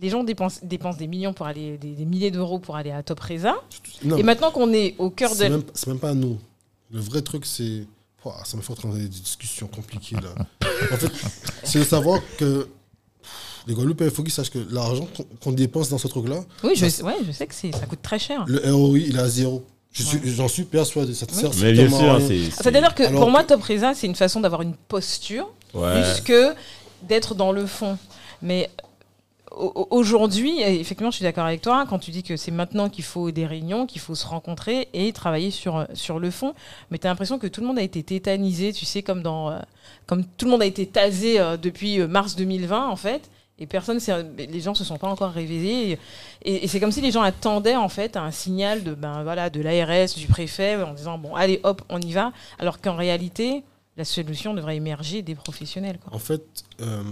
[0.00, 3.02] les gens dépensent, dépensent des millions pour aller, des, des milliers d'euros pour aller à
[3.02, 3.54] Top Reza.
[4.04, 5.62] Non, Et maintenant qu'on est au cœur de.
[5.74, 6.38] c'est même pas à nous.
[6.90, 7.84] Le vrai truc, c'est.
[8.46, 10.30] Ça me fait entrer dans des discussions compliquées là.
[10.92, 11.12] en fait,
[11.62, 12.66] c'est de savoir que
[13.66, 15.06] les Guadeloupéens, il faut qu'ils sachent que l'argent
[15.42, 18.18] qu'on dépense dans ce truc-là, Oui, je, ça- ouais, je sais que ça coûte très
[18.18, 18.44] cher.
[18.46, 19.62] le ROI, il est à zéro.
[19.94, 21.14] Je suis- J'en suis persuadé.
[21.14, 22.20] Ça te sert Mais bien sûr,
[22.52, 26.02] C'est-à-dire que Alors pour moi, Top Reza, c'est une façon d'avoir une posture Ouais.
[26.02, 26.54] plus que
[27.02, 27.96] d'être dans le fond.
[28.42, 28.70] Mais
[29.52, 32.88] au- au- aujourd'hui, effectivement, je suis d'accord avec toi, quand tu dis que c'est maintenant
[32.88, 36.54] qu'il faut des réunions, qu'il faut se rencontrer et travailler sur, sur le fond,
[36.90, 39.50] mais tu as l'impression que tout le monde a été tétanisé, tu sais, comme, dans,
[39.52, 39.58] euh,
[40.06, 43.30] comme tout le monde a été tasé euh, depuis euh, mars 2020, en fait.
[43.58, 43.98] Et personne,
[44.36, 45.98] les gens se sont pas encore réveillés.
[46.42, 49.48] Et, et c'est comme si les gens attendaient en fait un signal de ben voilà
[49.48, 52.32] de l'ARS, du préfet, en disant bon allez hop on y va.
[52.58, 53.62] Alors qu'en réalité,
[53.96, 55.98] la solution devrait émerger des professionnels.
[56.02, 56.12] Quoi.
[56.12, 56.42] En fait,
[56.80, 57.02] euh,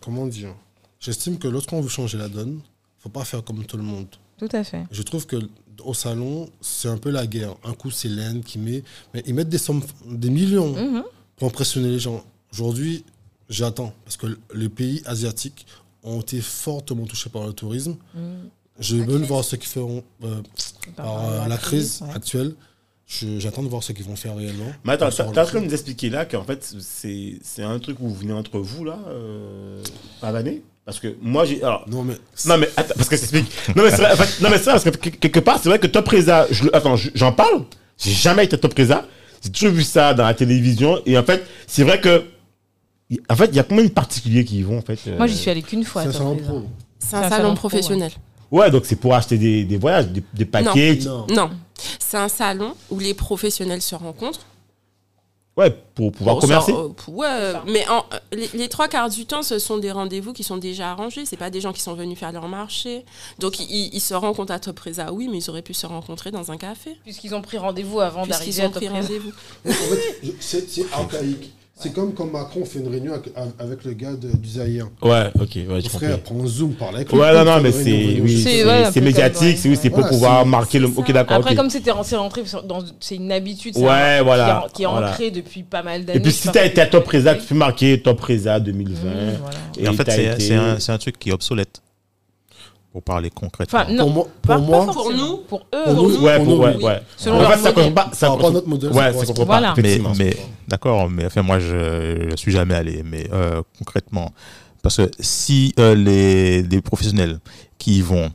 [0.00, 0.54] comment dire?
[1.00, 2.60] J'estime que lorsqu'on veut changer la donne,
[2.98, 4.06] faut pas faire comme tout le monde.
[4.38, 4.84] Tout à fait.
[4.90, 5.36] Je trouve que
[5.84, 7.54] au salon, c'est un peu la guerre.
[7.64, 11.04] Un coup, c'est l'Inde qui met, mais ils mettent des sommes, des millions Mhm.
[11.36, 12.22] pour impressionner les gens.
[12.52, 13.04] Aujourd'hui,
[13.48, 15.66] j'attends parce que les pays asiatiques
[16.02, 17.96] ont été fortement touchés par le tourisme.
[18.14, 18.48] Mhm.
[18.78, 20.40] Je veux voir ce qu'ils feront euh,
[20.96, 22.14] Par par rapport à euh, la crise ouais.
[22.14, 22.54] actuelle.
[23.38, 24.72] J'attends de voir ce qu'ils vont faire réellement.
[24.84, 27.78] Mais attends, se t'as en train de nous expliquer là qu'en fait, c'est c'est un
[27.80, 29.82] truc où vous venez entre vous là, euh,
[30.20, 31.60] par l'année Parce que moi, j'ai.
[31.62, 32.14] Alors, Non, mais
[32.46, 33.52] non, mais attends, parce que c'est explique.
[33.76, 35.58] Non, mais c'est vrai, en fait, non, mais c'est vrai, parce que que- quelque part,
[35.60, 37.64] c'est vrai que Top Reza, je attends, je- j'en parle,
[37.98, 39.04] j'ai jamais été Top Reza,
[39.42, 42.22] j'ai toujours vu ça dans la télévision, et en fait, c'est vrai que
[43.28, 45.26] En fait, il y a combien de particuliers qui y vont en fait euh, Moi,
[45.26, 46.02] j'y suis allée qu'une fois.
[46.02, 46.54] C'est un salon Top pro.
[46.56, 46.66] Reza.
[46.98, 48.12] C'est C'est un un salon salon pro, professionnel.
[48.50, 50.98] Ouais, donc c'est pour acheter des, des voyages, des, des paquets.
[51.04, 51.26] Non.
[51.28, 51.50] Non,
[51.98, 54.46] c'est un salon où les professionnels se rencontrent.
[55.56, 56.72] Ouais, pour pouvoir Bon, commercer.
[56.72, 59.90] euh, pour- ouais, mais en- euh, les, les trois quarts du temps, ce sont des
[59.90, 61.26] rendez-vous qui sont déjà arrangés.
[61.26, 63.04] C'est pas des gens qui sont venus faire leur marché.
[63.40, 66.30] Donc ils, ils se rencontrent à Top Reza, oui, mais ils auraient pu se rencontrer
[66.30, 66.96] dans un café.
[67.04, 69.00] Puisqu'ils ont pris rendez-vous avant Puisqu'ils d'arriver à ont Top pris Reza.
[69.02, 69.30] rendez-vous.
[69.68, 71.52] En fait, c'est archaïque.
[71.82, 73.14] C'est comme quand Macron fait une réunion
[73.58, 74.88] avec, le gars de- du Zaïre.
[75.02, 77.18] Ouais, ok, ouais, Mon j'ai frère prend un zoom, parle avec lui.
[77.18, 80.46] Ouais, non, non, mais c'est oui, je C'est- médiatique, c'est oui, c'est pour Voilà, pouvoir
[80.46, 80.88] marquer le.
[80.88, 81.38] Ok, d'accord.
[81.38, 84.86] Après, comme c'était c'est rentré dans- c'est une habitude, Ouais, voilà, qui est, qui est
[84.86, 85.10] voilà.
[85.10, 86.18] ancré depuis pas mal d'années.
[86.18, 89.08] Et puis si t'as été à Top Reza, tu peux marquer Top Reza 2020.
[89.10, 89.56] Mmh, voilà.
[89.78, 90.38] Et en fait,
[90.78, 91.80] c'est un truc qui est obsolète.
[92.92, 93.78] Pour parler concrètement.
[93.80, 94.92] Enfin, non, Pour moi, pas- pour pas moi.
[94.92, 96.84] Pour nous, pour eux, pour nous, Ouais, pour nous, ouais, oui.
[96.84, 97.00] ouais.
[97.16, 97.94] Selon en fait, ça modèle.
[97.94, 98.10] pas.
[98.12, 99.68] Ça compte- notre modèle, Ouais, ça comprend Voilà.
[99.74, 99.74] pas.
[99.82, 100.12] mais, effectivement.
[100.18, 100.36] mais
[100.66, 104.32] d'accord, mais enfin moi je, je suis jamais allé, mais euh, concrètement,
[104.82, 107.38] parce que si euh, les, les professionnels
[107.78, 108.28] qui y vont,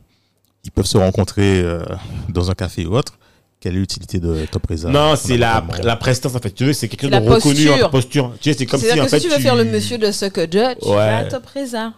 [0.64, 1.84] ils peuvent se rencontrer euh,
[2.30, 3.17] dans un café ou autre,
[3.65, 6.51] quelle est l'utilité de Top Reza Non, c'est la, la prestance en fait.
[6.53, 8.31] Tu veux, c'est La de reconnu en posture.
[8.39, 9.19] Tu sais, c'est comme si en que fait.
[9.19, 11.91] si tu veux faire le monsieur de Sucker Judge, tu vas à Top Reza.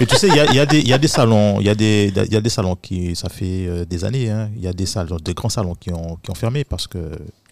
[0.00, 1.66] Et tu sais, il y a, y a des- il y a des salons, il
[1.66, 4.50] y a des, il y a des salons qui, ça fait euh, des années, hein,
[4.56, 6.98] il y a des salons, des grands salons qui ont, qui ont fermé parce que.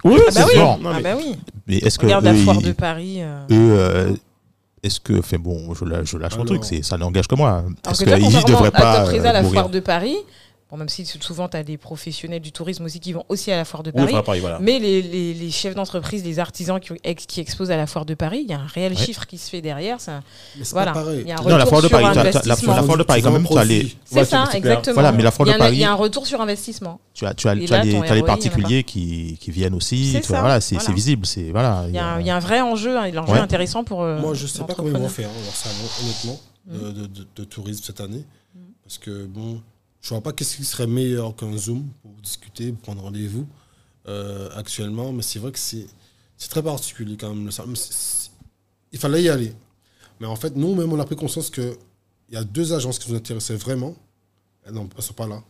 [0.05, 0.59] Oui, Ah bah oui.
[0.59, 1.37] Non, ah mais- bah oui.
[1.69, 3.19] Mais est-ce que Regarde la foire ils- de Paris.
[3.21, 3.45] euh.
[3.53, 4.13] eux, euh,
[4.83, 7.63] est-ce que, enfin bon, je, lâche mon truc, c'est, ça n'engage que moi.
[7.89, 10.17] Est-ce que qu'ils devraient à pas Top Reza, la mourir foire de Paris,
[10.73, 13.57] bon, même si souvent tu as des professionnels du tourisme aussi qui vont aussi à
[13.57, 14.59] la foire de Oui, Paris, enfin, Paris, voilà.
[14.59, 18.07] mais les, les- les chefs d'entreprise, les artisans qui, ex- qui exposent à la foire
[18.07, 18.99] de Paris, il y a un réel Ouais.
[18.99, 20.01] chiffre qui se fait derrière.
[20.01, 20.23] Ça,
[20.73, 20.95] voilà.
[21.21, 22.75] Il y a un Non, la retour foire de sur Paris, t'as- t'as- la- investissement.
[22.77, 23.97] la foire de Paris, Tu quand même, tu as les-.
[24.05, 24.95] C'est Ouais, ça, exactement.
[24.95, 26.41] Voilà, mais la foire il y de a- Paris- Il y a un retour sur
[26.41, 26.99] investissement.
[27.15, 30.13] Tu as, tu as, Et tu as là, les, as particuliers qui, qui viennent aussi.
[30.13, 30.95] C'est voilà, voilà.
[30.95, 31.27] visible.
[31.53, 33.39] Voilà, Il y, a un, il y a un vrai enjeu, un enjeu Ouais.
[33.39, 34.03] intéressant pour.
[34.03, 35.29] euh, Moi, je sais pas comment ils vont faire
[36.03, 38.25] honnêtement, de, de- de- de tourisme cette année.
[38.85, 39.61] Parce que, bon,
[40.03, 43.47] je vois pas qu'est-ce qui serait meilleur qu'un Zoom pour discuter, pour prendre rendez-vous
[44.09, 45.13] euh, actuellement.
[45.13, 45.87] Mais c'est vrai que c'est
[46.37, 47.45] c'est très particulier quand même.
[47.47, 47.75] le salon.
[47.75, 48.31] C'est- c'est-
[48.93, 49.53] Il fallait y aller.
[50.21, 51.73] Mais en fait, nous, même, on a pris conscience qu'il
[52.31, 53.95] y a deux agences qui nous intéressaient vraiment.
[54.67, 55.43] Elles ne sont pas là.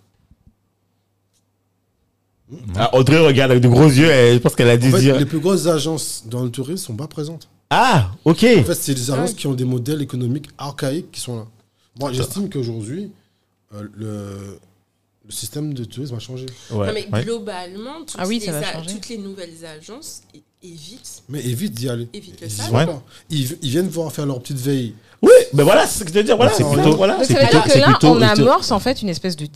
[2.76, 5.00] Ah, Audrey regarde avec de gros yeux et je pense qu'elle a En dû fait,
[5.00, 5.18] dire.
[5.18, 7.48] les plus grosses agences dans le tourisme sont pas présentes.
[7.70, 8.44] Ah, ok.
[8.58, 9.36] En fait, c'est des agences Ouais.
[9.36, 11.46] qui ont des modèles économiques archaïques qui sont là.
[11.98, 13.10] Moi, j'estime qu'aujourd'hui,
[13.74, 14.58] euh, le,
[15.24, 16.46] le système de tourisme a changé.
[16.70, 16.86] Ouais.
[16.88, 17.24] Non, mais Ouais.
[17.24, 18.94] globalement, toutes, Ah oui, les ça va a- changer.
[18.94, 22.08] toutes les nouvelles agences é- évitent, Mais évite d'y aller.
[22.12, 22.70] évitent le Ils, y salon.
[22.72, 22.86] vont Ouais.
[22.86, 23.02] pas.
[23.30, 24.94] ils, ils viennent voir faire leur petite veille.
[25.22, 26.36] Oui, ben voilà, c'est ce que je veux dire.
[26.36, 26.96] Voilà, C'est plutôt-.
[26.96, 27.14] Voilà.
[27.16, 29.46] Donc ça veut dire que là, plutôt- on amorce en fait une espèce de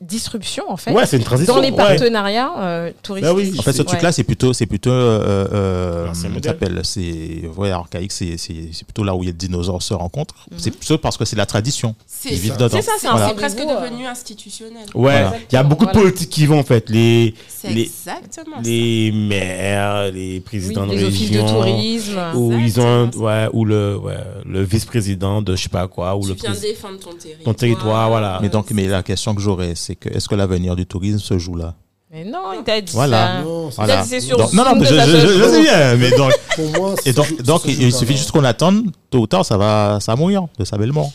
[0.00, 1.54] disruption en fait Ouais, c'est une transition.
[1.54, 1.76] dans les ouais.
[1.76, 3.32] partenariats euh, touristiques.
[3.32, 3.54] Bah oui.
[3.58, 3.84] En fait, ce Ouais.
[3.84, 8.84] truc-là, c'est plutôt, c'est plutôt, euh, euh, ça s'appelle, c'est, ouais, archaïque, c'est, c'est, c'est
[8.84, 10.34] plutôt là où les dinosaures se rencontrent.
[10.50, 10.58] Mhm.
[10.58, 11.94] C'est plutôt parce que c'est la tradition.
[12.06, 12.68] C'est ça.
[13.00, 13.32] C'est Voilà.
[13.34, 14.82] presque euh, devenu institutionnel.
[14.94, 15.32] Ouais, Voilà.
[15.50, 16.90] il y a beaucoup de politiques qui vont en fait.
[16.90, 21.56] Les, C'est les, exactement les maires, les Oui, présidents de les offices de région.
[21.60, 22.20] tourisme.
[22.34, 24.14] Ou ils ont, ouais, ou le, ouais,
[24.44, 26.28] le vice-président de je sais pas quoi, ou ça.
[26.30, 27.44] le Tu viens défendre ton territoire.
[27.44, 28.38] Ton territoire, voilà.
[28.42, 31.38] Mais donc, mais la question que j'aurais, c'est que, est-ce que l'avenir du tourisme se
[31.38, 31.74] joue là?
[32.10, 33.26] Mais non, il t'a dit Voilà.
[33.38, 33.42] ça.
[33.42, 33.92] Non, c'est- Voilà.
[33.94, 34.04] Voilà.
[34.08, 38.16] c'est sur Donc- non, je, sais bien, mais donc, Pour moi, et donc, il suffit
[38.16, 41.10] juste qu'on attende, tôt ou tard, ça va, ça va mourir de sa belle mort.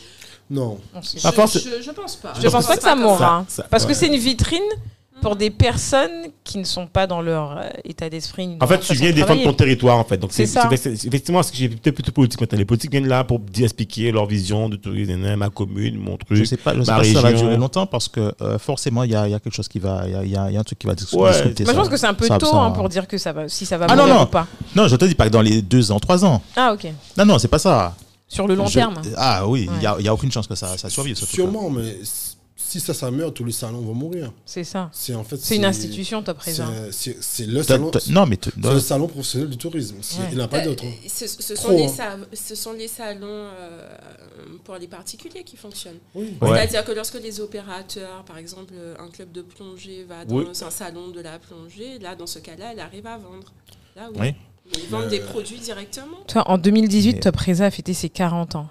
[0.49, 0.77] Non.
[1.01, 2.33] Je, je, je pense pas.
[2.41, 3.45] Je pense pas que ça mourra.
[3.47, 4.59] Ça- ça- Parce que c'est une vitrine
[5.21, 8.57] pour des personnes qui ne sont pas dans leur euh, état d'esprit.
[8.59, 10.17] En fait, tu viens de défendre ton territoire, en fait.
[10.17, 10.67] Donc, c'est ça.
[10.71, 12.57] effectivement ce que j'ai peut-être plutôt politique maintenant.
[12.57, 16.37] Les politiques viennent là pour expliquer leur vision de tourisme, ma commune, mon truc.
[16.37, 18.57] Je sais pas, je sais ma pas si ça va durer longtemps parce que euh,
[18.59, 20.31] forcément, il y a, il y a quelque chose qui va, il y a, il
[20.31, 21.31] y a- il y a un truc qui va dis- Ouais.
[21.31, 21.63] discuter.
[21.63, 23.31] Moi, je pense que c'est un peu Ça- tôt ça- hein, pour dire que ça
[23.31, 24.23] va, si ça va Ah non, non.
[24.23, 24.47] ou pas.
[24.75, 26.41] Non, je te dis pas que dans les deux ans, trois ans.
[26.55, 26.87] Ah, ok.
[27.17, 27.95] Non, non, c'est pas ça.
[28.27, 28.95] Sur le long Je- terme.
[29.17, 29.79] Ah oui, il Ouais.
[29.79, 31.15] n'y a, il y a aucune chance que ça, ça survive.
[31.17, 31.97] Sûrement, mais
[32.67, 34.31] si ça, ça meurt, tous les salons vont mourir.
[34.45, 34.89] C'est ça.
[34.93, 35.37] C'est en fait.
[35.37, 36.73] C'est une institution, top c'est- présent.
[36.91, 37.89] C'est le salon.
[37.91, 39.97] t'as- Non, mais tu- C'est le salon professionnel du tourisme.
[39.97, 40.25] Ouais.
[40.31, 40.83] Il n'y en a pas d'autre.
[40.85, 40.91] hein.
[41.05, 41.87] Euh, Ce, ce les hein.
[41.87, 43.87] sa- ce sont les salons euh,
[44.63, 45.99] pour les particuliers qui fonctionnent.
[46.15, 46.33] Oui.
[46.41, 46.49] Ouais.
[46.49, 50.45] C'est-à-dire que lorsque les opérateurs, par exemple, un club de plongée va dans Oui.
[50.49, 53.51] un salon de la plongée, là, dans ce cas-là, elle arrive à vendre.
[53.95, 54.33] Là, oui.
[54.77, 56.17] Ils vendent Euh, des produits directement.
[56.27, 58.69] Toi, en 2018, Mais- Top Reza a fêté ses 40 ans.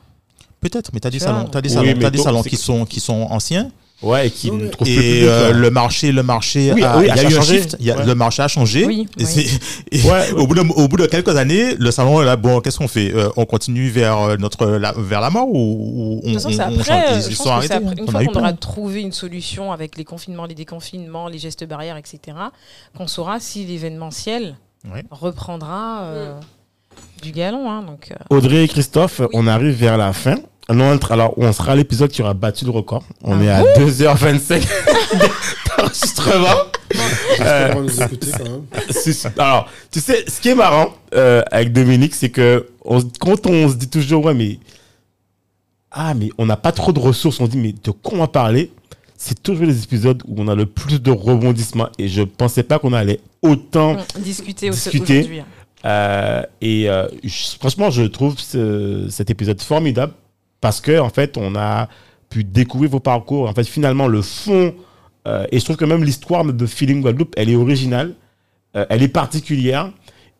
[0.60, 2.56] Peut-être, mais tu as des salons, t'as des oui, salons, mais t'as des salons qui
[2.56, 3.70] sont, qui sont anciens
[4.02, 5.58] Ouais, et qui Non, ne trouvent plus et euh, ouais.
[5.58, 7.58] le marché, le marché, Oui, a, oui, il y a a eu un changé.
[7.58, 8.06] shift, il y a- Ouais.
[8.06, 8.86] le marché a changé.
[8.86, 9.58] Oui, et oui.
[9.92, 12.62] et Ouais, au, bout de, au bout de quelques années, le salon est là, bon,
[12.62, 13.12] qu'est-ce qu'on fait?
[13.14, 16.42] Euh, On continue vers euh, notre la, vers la mort ou, ou on, De toute
[16.44, 17.74] façon, c'est on- on après, change euh, Ils, sont arrêtés.
[17.74, 21.38] après- une On fois qu'on aura trouvé une solution avec les confinements, les déconfinements, les
[21.38, 22.18] gestes barrières, etc.,
[22.96, 24.56] qu'on saura si l'événementiel
[24.90, 25.04] Ouais.
[25.10, 26.40] reprendra euh,
[27.22, 27.70] du galon.
[27.70, 28.34] Hein, donc, euh.
[28.34, 30.36] Audrey et Christophe, on arrive vers la fin.
[30.78, 33.02] Entre- alors, on sera à l'épisode qui aura battu le record.
[33.22, 34.62] On Ah est à 2h25
[35.76, 36.46] d'enregistrement.
[38.90, 43.46] C'est- Alors, tu sais, ce qui est marrant euh, avec Dominique, c'est que on, quand
[43.46, 44.58] on se dit toujours, ouais, mais.
[45.92, 48.28] Ah, mais on n'a pas trop de ressources, on dit, mais de quoi on va
[48.28, 48.70] parler?
[49.16, 51.88] C'est toujours les épisodes où on a le plus de rebondissements.
[51.98, 53.96] Et je pensais pas qu'on allait autant.
[54.16, 55.18] on- discuter, au- Discuter.
[55.18, 55.40] aujourd'hui.
[55.40, 55.44] hein.
[55.84, 60.12] Euh, et euh, je- franchement, je trouve ce- cet épisode formidable
[60.60, 61.88] parce que, en fait, on a
[62.28, 63.48] pu découvrir vos parcours.
[63.48, 64.74] En fait, finalement, le fond.
[65.26, 68.14] euh, et je trouve que même l'histoire de Feeling Guadeloupe, elle est originale,
[68.76, 69.90] euh, elle est particulière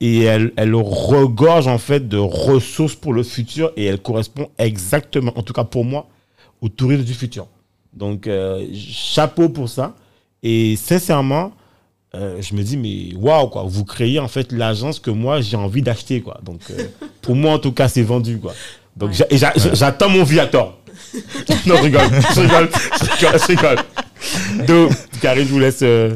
[0.00, 5.32] et elle, elle regorge en fait de ressources pour le futur et elle correspond exactement,
[5.36, 6.06] en tout cas pour moi,
[6.60, 7.46] au tourisme du futur.
[7.92, 9.94] Donc, euh, chapeau pour ça.
[10.42, 11.52] Et sincèrement,
[12.14, 15.82] je me dis, mais waouh, quoi, vous créez en fait l'agence que moi j'ai envie
[15.82, 16.40] d'acheter, quoi.
[16.42, 16.60] Donc,
[17.20, 18.54] pour moi, en tout cas, c'est vendu, quoi.
[19.00, 19.10] Donc,
[19.74, 20.78] j'attends mon Viator.
[21.66, 22.02] non, je rigole,
[22.34, 22.68] je rigole,
[23.00, 24.66] je rigole, je rigole.
[24.66, 25.80] Donc, Karine, je vous laisse.
[25.82, 26.14] euh,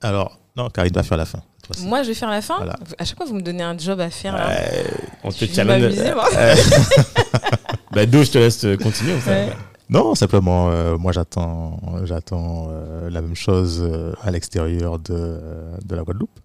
[0.00, 1.40] Alors, non, il doit faire la fin.
[1.80, 2.56] Moi, je vais faire la fin.
[2.58, 2.76] Voilà.
[2.98, 4.34] À chaque fois, vous me donnez un job à faire.
[4.34, 4.50] là.
[4.50, 4.82] euh,
[5.24, 5.82] on te challenge.
[5.82, 6.28] m'amuser, moi.
[6.36, 6.54] Euh,
[7.92, 9.14] bah, Do, je te laisse euh, continuer.
[9.26, 9.48] Ouais.
[9.90, 15.38] Non, simplement, euh, moi j'attends, j'attends euh, la même chose euh, à l'extérieur de,
[15.84, 16.38] de la Guadeloupe.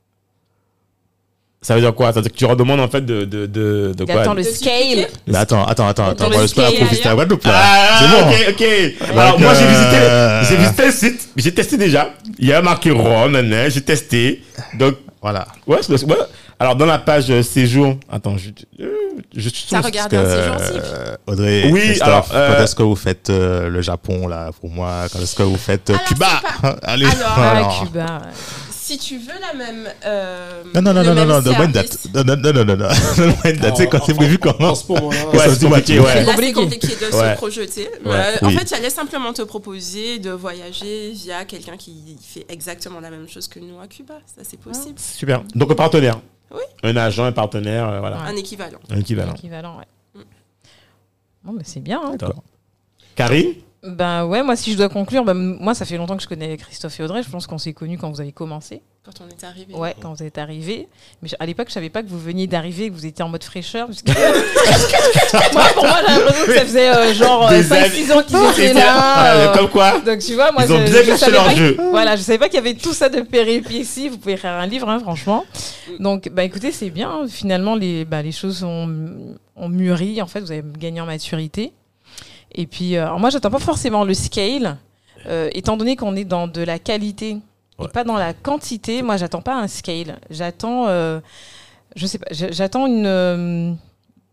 [1.61, 2.07] Ça veut dire quoi?
[2.07, 4.21] Ça veut dire que tu redemandes en fait de, de, de, de quoi?
[4.21, 5.07] Attends, le De scale.
[5.27, 7.51] Mais attends, attends, attends, attends, le moi je peux profiter à Guadeloupe là.
[7.53, 8.29] Ah, C'est bon.
[8.29, 8.55] ok,
[9.01, 9.09] ok.
[9.17, 12.11] Alors, moi, j'ai euh, visité, j'ai visité le site, j'ai testé déjà.
[12.37, 14.41] Il y a marqué Rome, nanana, j'ai testé.
[14.75, 15.47] Donc, Voilà.
[15.67, 16.15] ouais, c'est- ouais.
[16.61, 18.49] Alors, dans la page euh, séjour, attends, je,
[19.35, 20.55] je suis T'as regardé un séjour
[20.93, 24.49] Euh, Audrey, Oui, Christophe, alors, euh, quand est-ce que vous faites euh, le Japon là
[24.59, 25.05] pour moi?
[25.11, 26.27] Quand est-ce que vous faites euh, Alors, Cuba?
[26.83, 27.05] Allez.
[27.05, 27.85] Alors, alors.
[27.85, 28.21] Cuba.
[28.89, 29.87] Si tu veux la même.
[30.03, 32.07] euh, Non, non, non, non, non, non, donne-moi une date.
[32.11, 32.87] Non, non, non, non, non, non.
[33.45, 33.77] Une date.
[33.77, 34.73] Sais, quand c'est prévu En comment?
[34.73, 36.25] c'est compliqué, ouais.
[36.25, 36.87] c'est compliqué.
[36.87, 37.87] de se projeter.
[38.03, 38.11] Oui.
[38.41, 43.29] En fait, j'allais simplement te proposer de voyager via quelqu'un qui fait exactement la même
[43.29, 44.15] chose que nous à Cuba.
[44.25, 44.97] Ça, c'est possible.
[44.97, 45.43] Super.
[45.53, 46.19] Donc, un partenaire.
[46.51, 46.63] Oui.
[46.81, 48.21] Un agent, un partenaire, euh, voilà.
[48.21, 48.79] Un équivalent.
[48.89, 49.33] Un équivalent.
[49.35, 50.23] Équivalent, ouais.
[51.43, 52.01] Bon, bah, c'est bien.
[52.03, 52.15] hein.
[52.17, 52.41] D'accord.
[53.15, 53.53] Karine?
[53.81, 56.57] Ben ouais, moi, si je dois conclure, ben, moi, ça fait longtemps que je connais
[56.57, 57.23] Christophe et Audrey.
[57.23, 58.81] Je pense qu'on s'est connus quand vous avez commencé.
[59.05, 59.73] Quand on est arrivé.
[59.73, 60.89] Ouais, quand vous êtes arrivés.
[61.21, 63.43] Mais à l'époque, je savais pas que vous veniez d'arriver, que vous étiez en mode
[63.43, 63.87] fraîcheur.
[63.87, 64.11] parce que-
[65.53, 68.73] moi, pour moi, j'ai l'impression que ça faisait euh, genre Des 5-6 ans qu'ils étaient
[68.73, 68.83] là.
[68.97, 71.31] Ah, euh, Comme quoi Donc tu vois, moi, Ils ont je, bien je caché savais
[71.31, 71.77] leur pas- jeu.
[71.91, 74.09] Voilà, je savais pas qu'il y avait tout ça de péripéties.
[74.09, 75.45] Vous pouvez faire un livre, hein, franchement.
[75.99, 77.25] Donc, bah écoutez, c'est bien.
[77.29, 80.21] Finalement, les, bah, les choses ont, ont mûri.
[80.21, 81.71] En fait, vous avez gagné en maturité.
[82.53, 84.77] Et puis, euh, alors moi, j'attends pas forcément le scale,
[85.27, 87.37] euh, étant donné qu'on est dans de la qualité
[87.77, 87.85] Ouais.
[87.85, 89.01] et pas dans la quantité.
[89.01, 90.19] Moi, j'attends pas un scale.
[90.29, 91.19] J'attends, euh,
[91.95, 93.77] je sais pas, j'a- j'attends une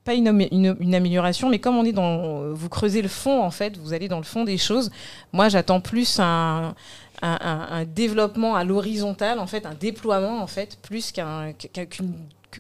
[0.05, 3.51] pas une, une, une amélioration, mais comme on est dans, vous creusez le fond en
[3.51, 4.91] fait, vous allez dans le fond des choses.
[5.33, 6.75] Moi, j'attends plus un,
[7.23, 11.87] un, un- un développement à l'horizontale, en fait, un déploiement en fait, plus qu'un qu'un-
[11.87, 12.15] qu'une-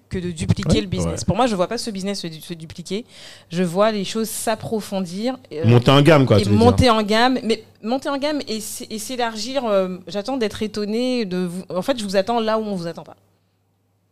[0.08, 1.20] que de dupliquer Ouais, le business.
[1.20, 1.24] ouais.
[1.26, 3.04] Pour moi, je vois pas ce business se, se dupliquer.
[3.50, 5.36] Je vois les choses s'approfondir.
[5.52, 6.40] euh, Monter en gamme, quoi.
[6.40, 9.64] et monter en gamme, mais monter en gamme et, s'élargir.
[9.64, 11.62] euh, J'attends d'être étonné de vous.
[11.68, 13.16] En fait, je vous attends là où on vous attend pas.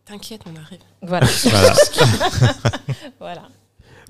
[0.04, 0.80] T'inquiète, on arrive.
[1.02, 1.26] Voilà.
[1.44, 1.74] Voilà.
[3.20, 3.42] voilà.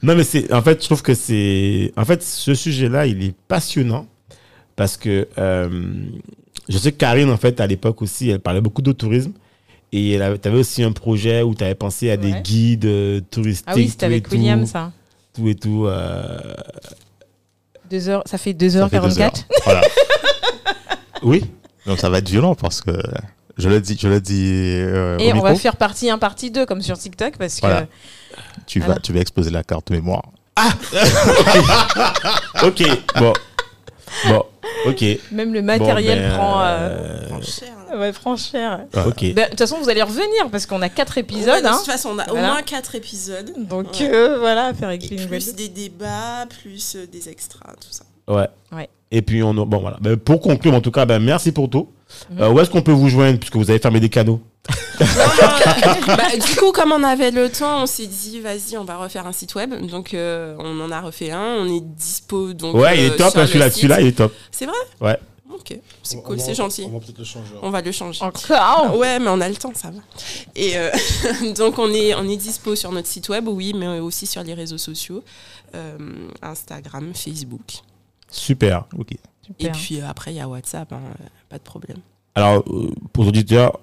[0.02, 3.34] Non, mais c'est, en fait, je trouve que c'est, en fait, ce sujet-là, il est
[3.48, 4.06] passionnant
[4.76, 5.68] parce que euh,
[6.68, 9.32] je sais que Karine, en fait, à l'époque aussi, elle parlait beaucoup de tourisme
[9.96, 12.42] et tu avais aussi un projet où tu avais pensé à des Ouais.
[12.42, 13.66] guides euh, touristiques.
[13.68, 14.90] Ah oui, c'était tout et avec William, tout, ça.
[15.34, 15.86] Tout et tout.
[15.86, 16.38] euh,
[17.90, 19.20] Deux heures, ça fait Ça fait deux 2h44.
[19.22, 19.32] heures.
[19.64, 19.80] Voilà.
[21.22, 21.44] Oui.
[21.86, 22.90] Donc ça va être violent parce que
[23.56, 26.50] je le dis, je le dis euh, Et au on va faire partie 1, partie
[26.50, 27.66] 2, comme sur TikTok, parce que.
[28.66, 30.22] Tu vas, tu vas exploser la carte mémoire.
[32.64, 32.82] Ok.
[33.18, 33.32] Bon.
[34.28, 34.42] Bon.
[34.86, 35.04] Ok.
[35.32, 37.68] Même le matériel Bon, ben, prend, euh, Prends cher.
[37.98, 38.84] Ouais, prend cher.
[39.06, 39.32] Ok.
[39.34, 41.62] Ben, De toute façon, vous allez revenir parce qu'on a 4 Ouais, épisodes.
[41.62, 41.76] de hein.
[41.76, 42.32] toute façon, on a Voilà.
[42.32, 43.52] au moins 4 épisodes.
[43.56, 44.08] Donc Ouais.
[44.12, 48.04] euh, voilà, à faire avec Et plus des débats, plus euh, des extras, tout ça.
[48.28, 48.48] Ouais.
[48.72, 48.88] Ouais.
[49.10, 49.98] Et puis, on, a- bon, voilà.
[50.00, 51.88] Ben, pour conclure, en tout cas, ben, merci pour tout.
[52.30, 52.40] Mhm.
[52.42, 54.40] Euh, où est-ce qu'on peut vous joindre puisque vous avez fermé des canaux?
[56.06, 59.26] Bah, du coup, comme on avait le temps, on s'est dit, vas-y, on va refaire
[59.26, 59.74] un site web.
[59.86, 61.56] Donc, euh, on en a refait un.
[61.60, 62.52] On est dispo.
[62.52, 64.32] Donc, Ouais, il euh, est top, hein, celui-là, celui-là, il est top.
[64.50, 64.74] C'est vrai?
[65.00, 65.18] Ouais.
[65.54, 66.84] Ok, c'est cool, c'est gentil.
[66.86, 67.54] On va peut-être le changer.
[67.62, 68.22] On va le changer.
[68.22, 70.00] Encore Ouais, mais on a le temps, ça va.
[70.54, 70.90] Et euh,
[71.56, 74.54] donc, on est, on est dispo sur notre site web, oui, mais aussi sur les
[74.54, 75.22] réseaux sociaux
[75.74, 77.82] euh, Instagram, Facebook.
[78.30, 78.84] Super.
[78.96, 79.12] Ok.
[79.58, 81.00] Et puis euh, après, il y a WhatsApp, hein,
[81.48, 81.98] pas de problème.
[82.34, 83.78] Alors, euh, pour les auditeurs,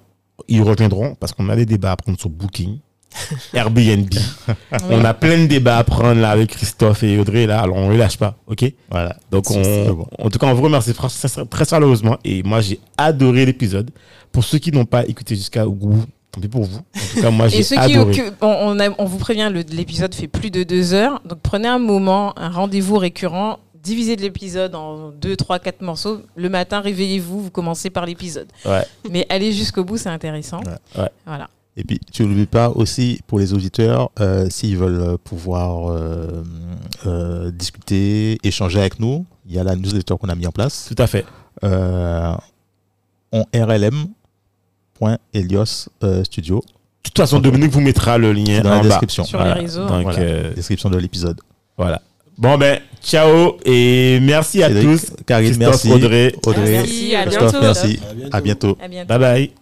[0.48, 2.78] ils reviendront parce qu'on a des débats à prendre sur Booking.
[3.54, 4.12] Airbnb.
[4.90, 7.90] on a plein de débats à prendre là avec Christophe et Audrey là, alors on
[7.90, 8.64] ne lâche pas, ok?
[8.90, 9.16] Voilà.
[9.30, 10.06] Donc on, bon.
[10.18, 13.90] en tout cas on vous remercie très chaleureusement et moi j'ai adoré l'épisode.
[14.30, 16.78] Pour ceux qui n'ont pas écouté jusqu'à bout, tant pis pour vous.
[16.78, 18.16] En tout cas moi Et j'ai ceux qui, adoré.
[18.16, 21.20] que- on, on a- on vous prévient, l'épisode fait plus de deux heures.
[21.26, 23.58] Donc prenez un moment, un rendez-vous récurrent.
[23.82, 26.22] Divisez l'épisode en deux, trois, quatre morceaux.
[26.36, 28.46] Le matin, réveillez-vous, vous commencez par l'épisode.
[28.64, 28.84] Ouais.
[29.10, 30.60] Mais allez jusqu'au bout, c'est intéressant.
[30.60, 31.02] Ouais.
[31.02, 31.08] Ouais.
[31.26, 31.50] Voilà.
[31.76, 36.42] Et puis, tu n'oublies pas aussi, pour les auditeurs, euh, s'ils veulent pouvoir euh,
[37.06, 40.84] euh, discuter, échanger avec nous, il y a la newsletter qu'on a mis en place.
[40.94, 41.24] Tout à fait.
[41.64, 42.32] Euh,
[43.32, 43.44] on
[45.00, 46.64] rlm.elios euh, studio, De
[47.04, 48.88] toute façon, Dominique vous mettra le lien dans la en bas.
[48.88, 49.24] description.
[49.24, 49.86] Sur les réseaux.
[49.86, 50.18] Donc, Voilà.
[50.18, 51.40] euh, Description de l'épisode.
[51.78, 52.02] voilà.
[52.38, 55.12] Bon, ben, ciao et merci à Cédric, tous.
[55.26, 55.92] Karine, Christophe, merci.
[55.92, 56.34] Audrey.
[56.46, 57.60] Audrey, Merci, à Christophe, bientôt.
[57.66, 57.98] merci.
[58.10, 58.36] À bientôt.
[58.36, 58.78] À bientôt.
[58.80, 59.08] À bientôt.
[59.08, 59.61] Bye bye.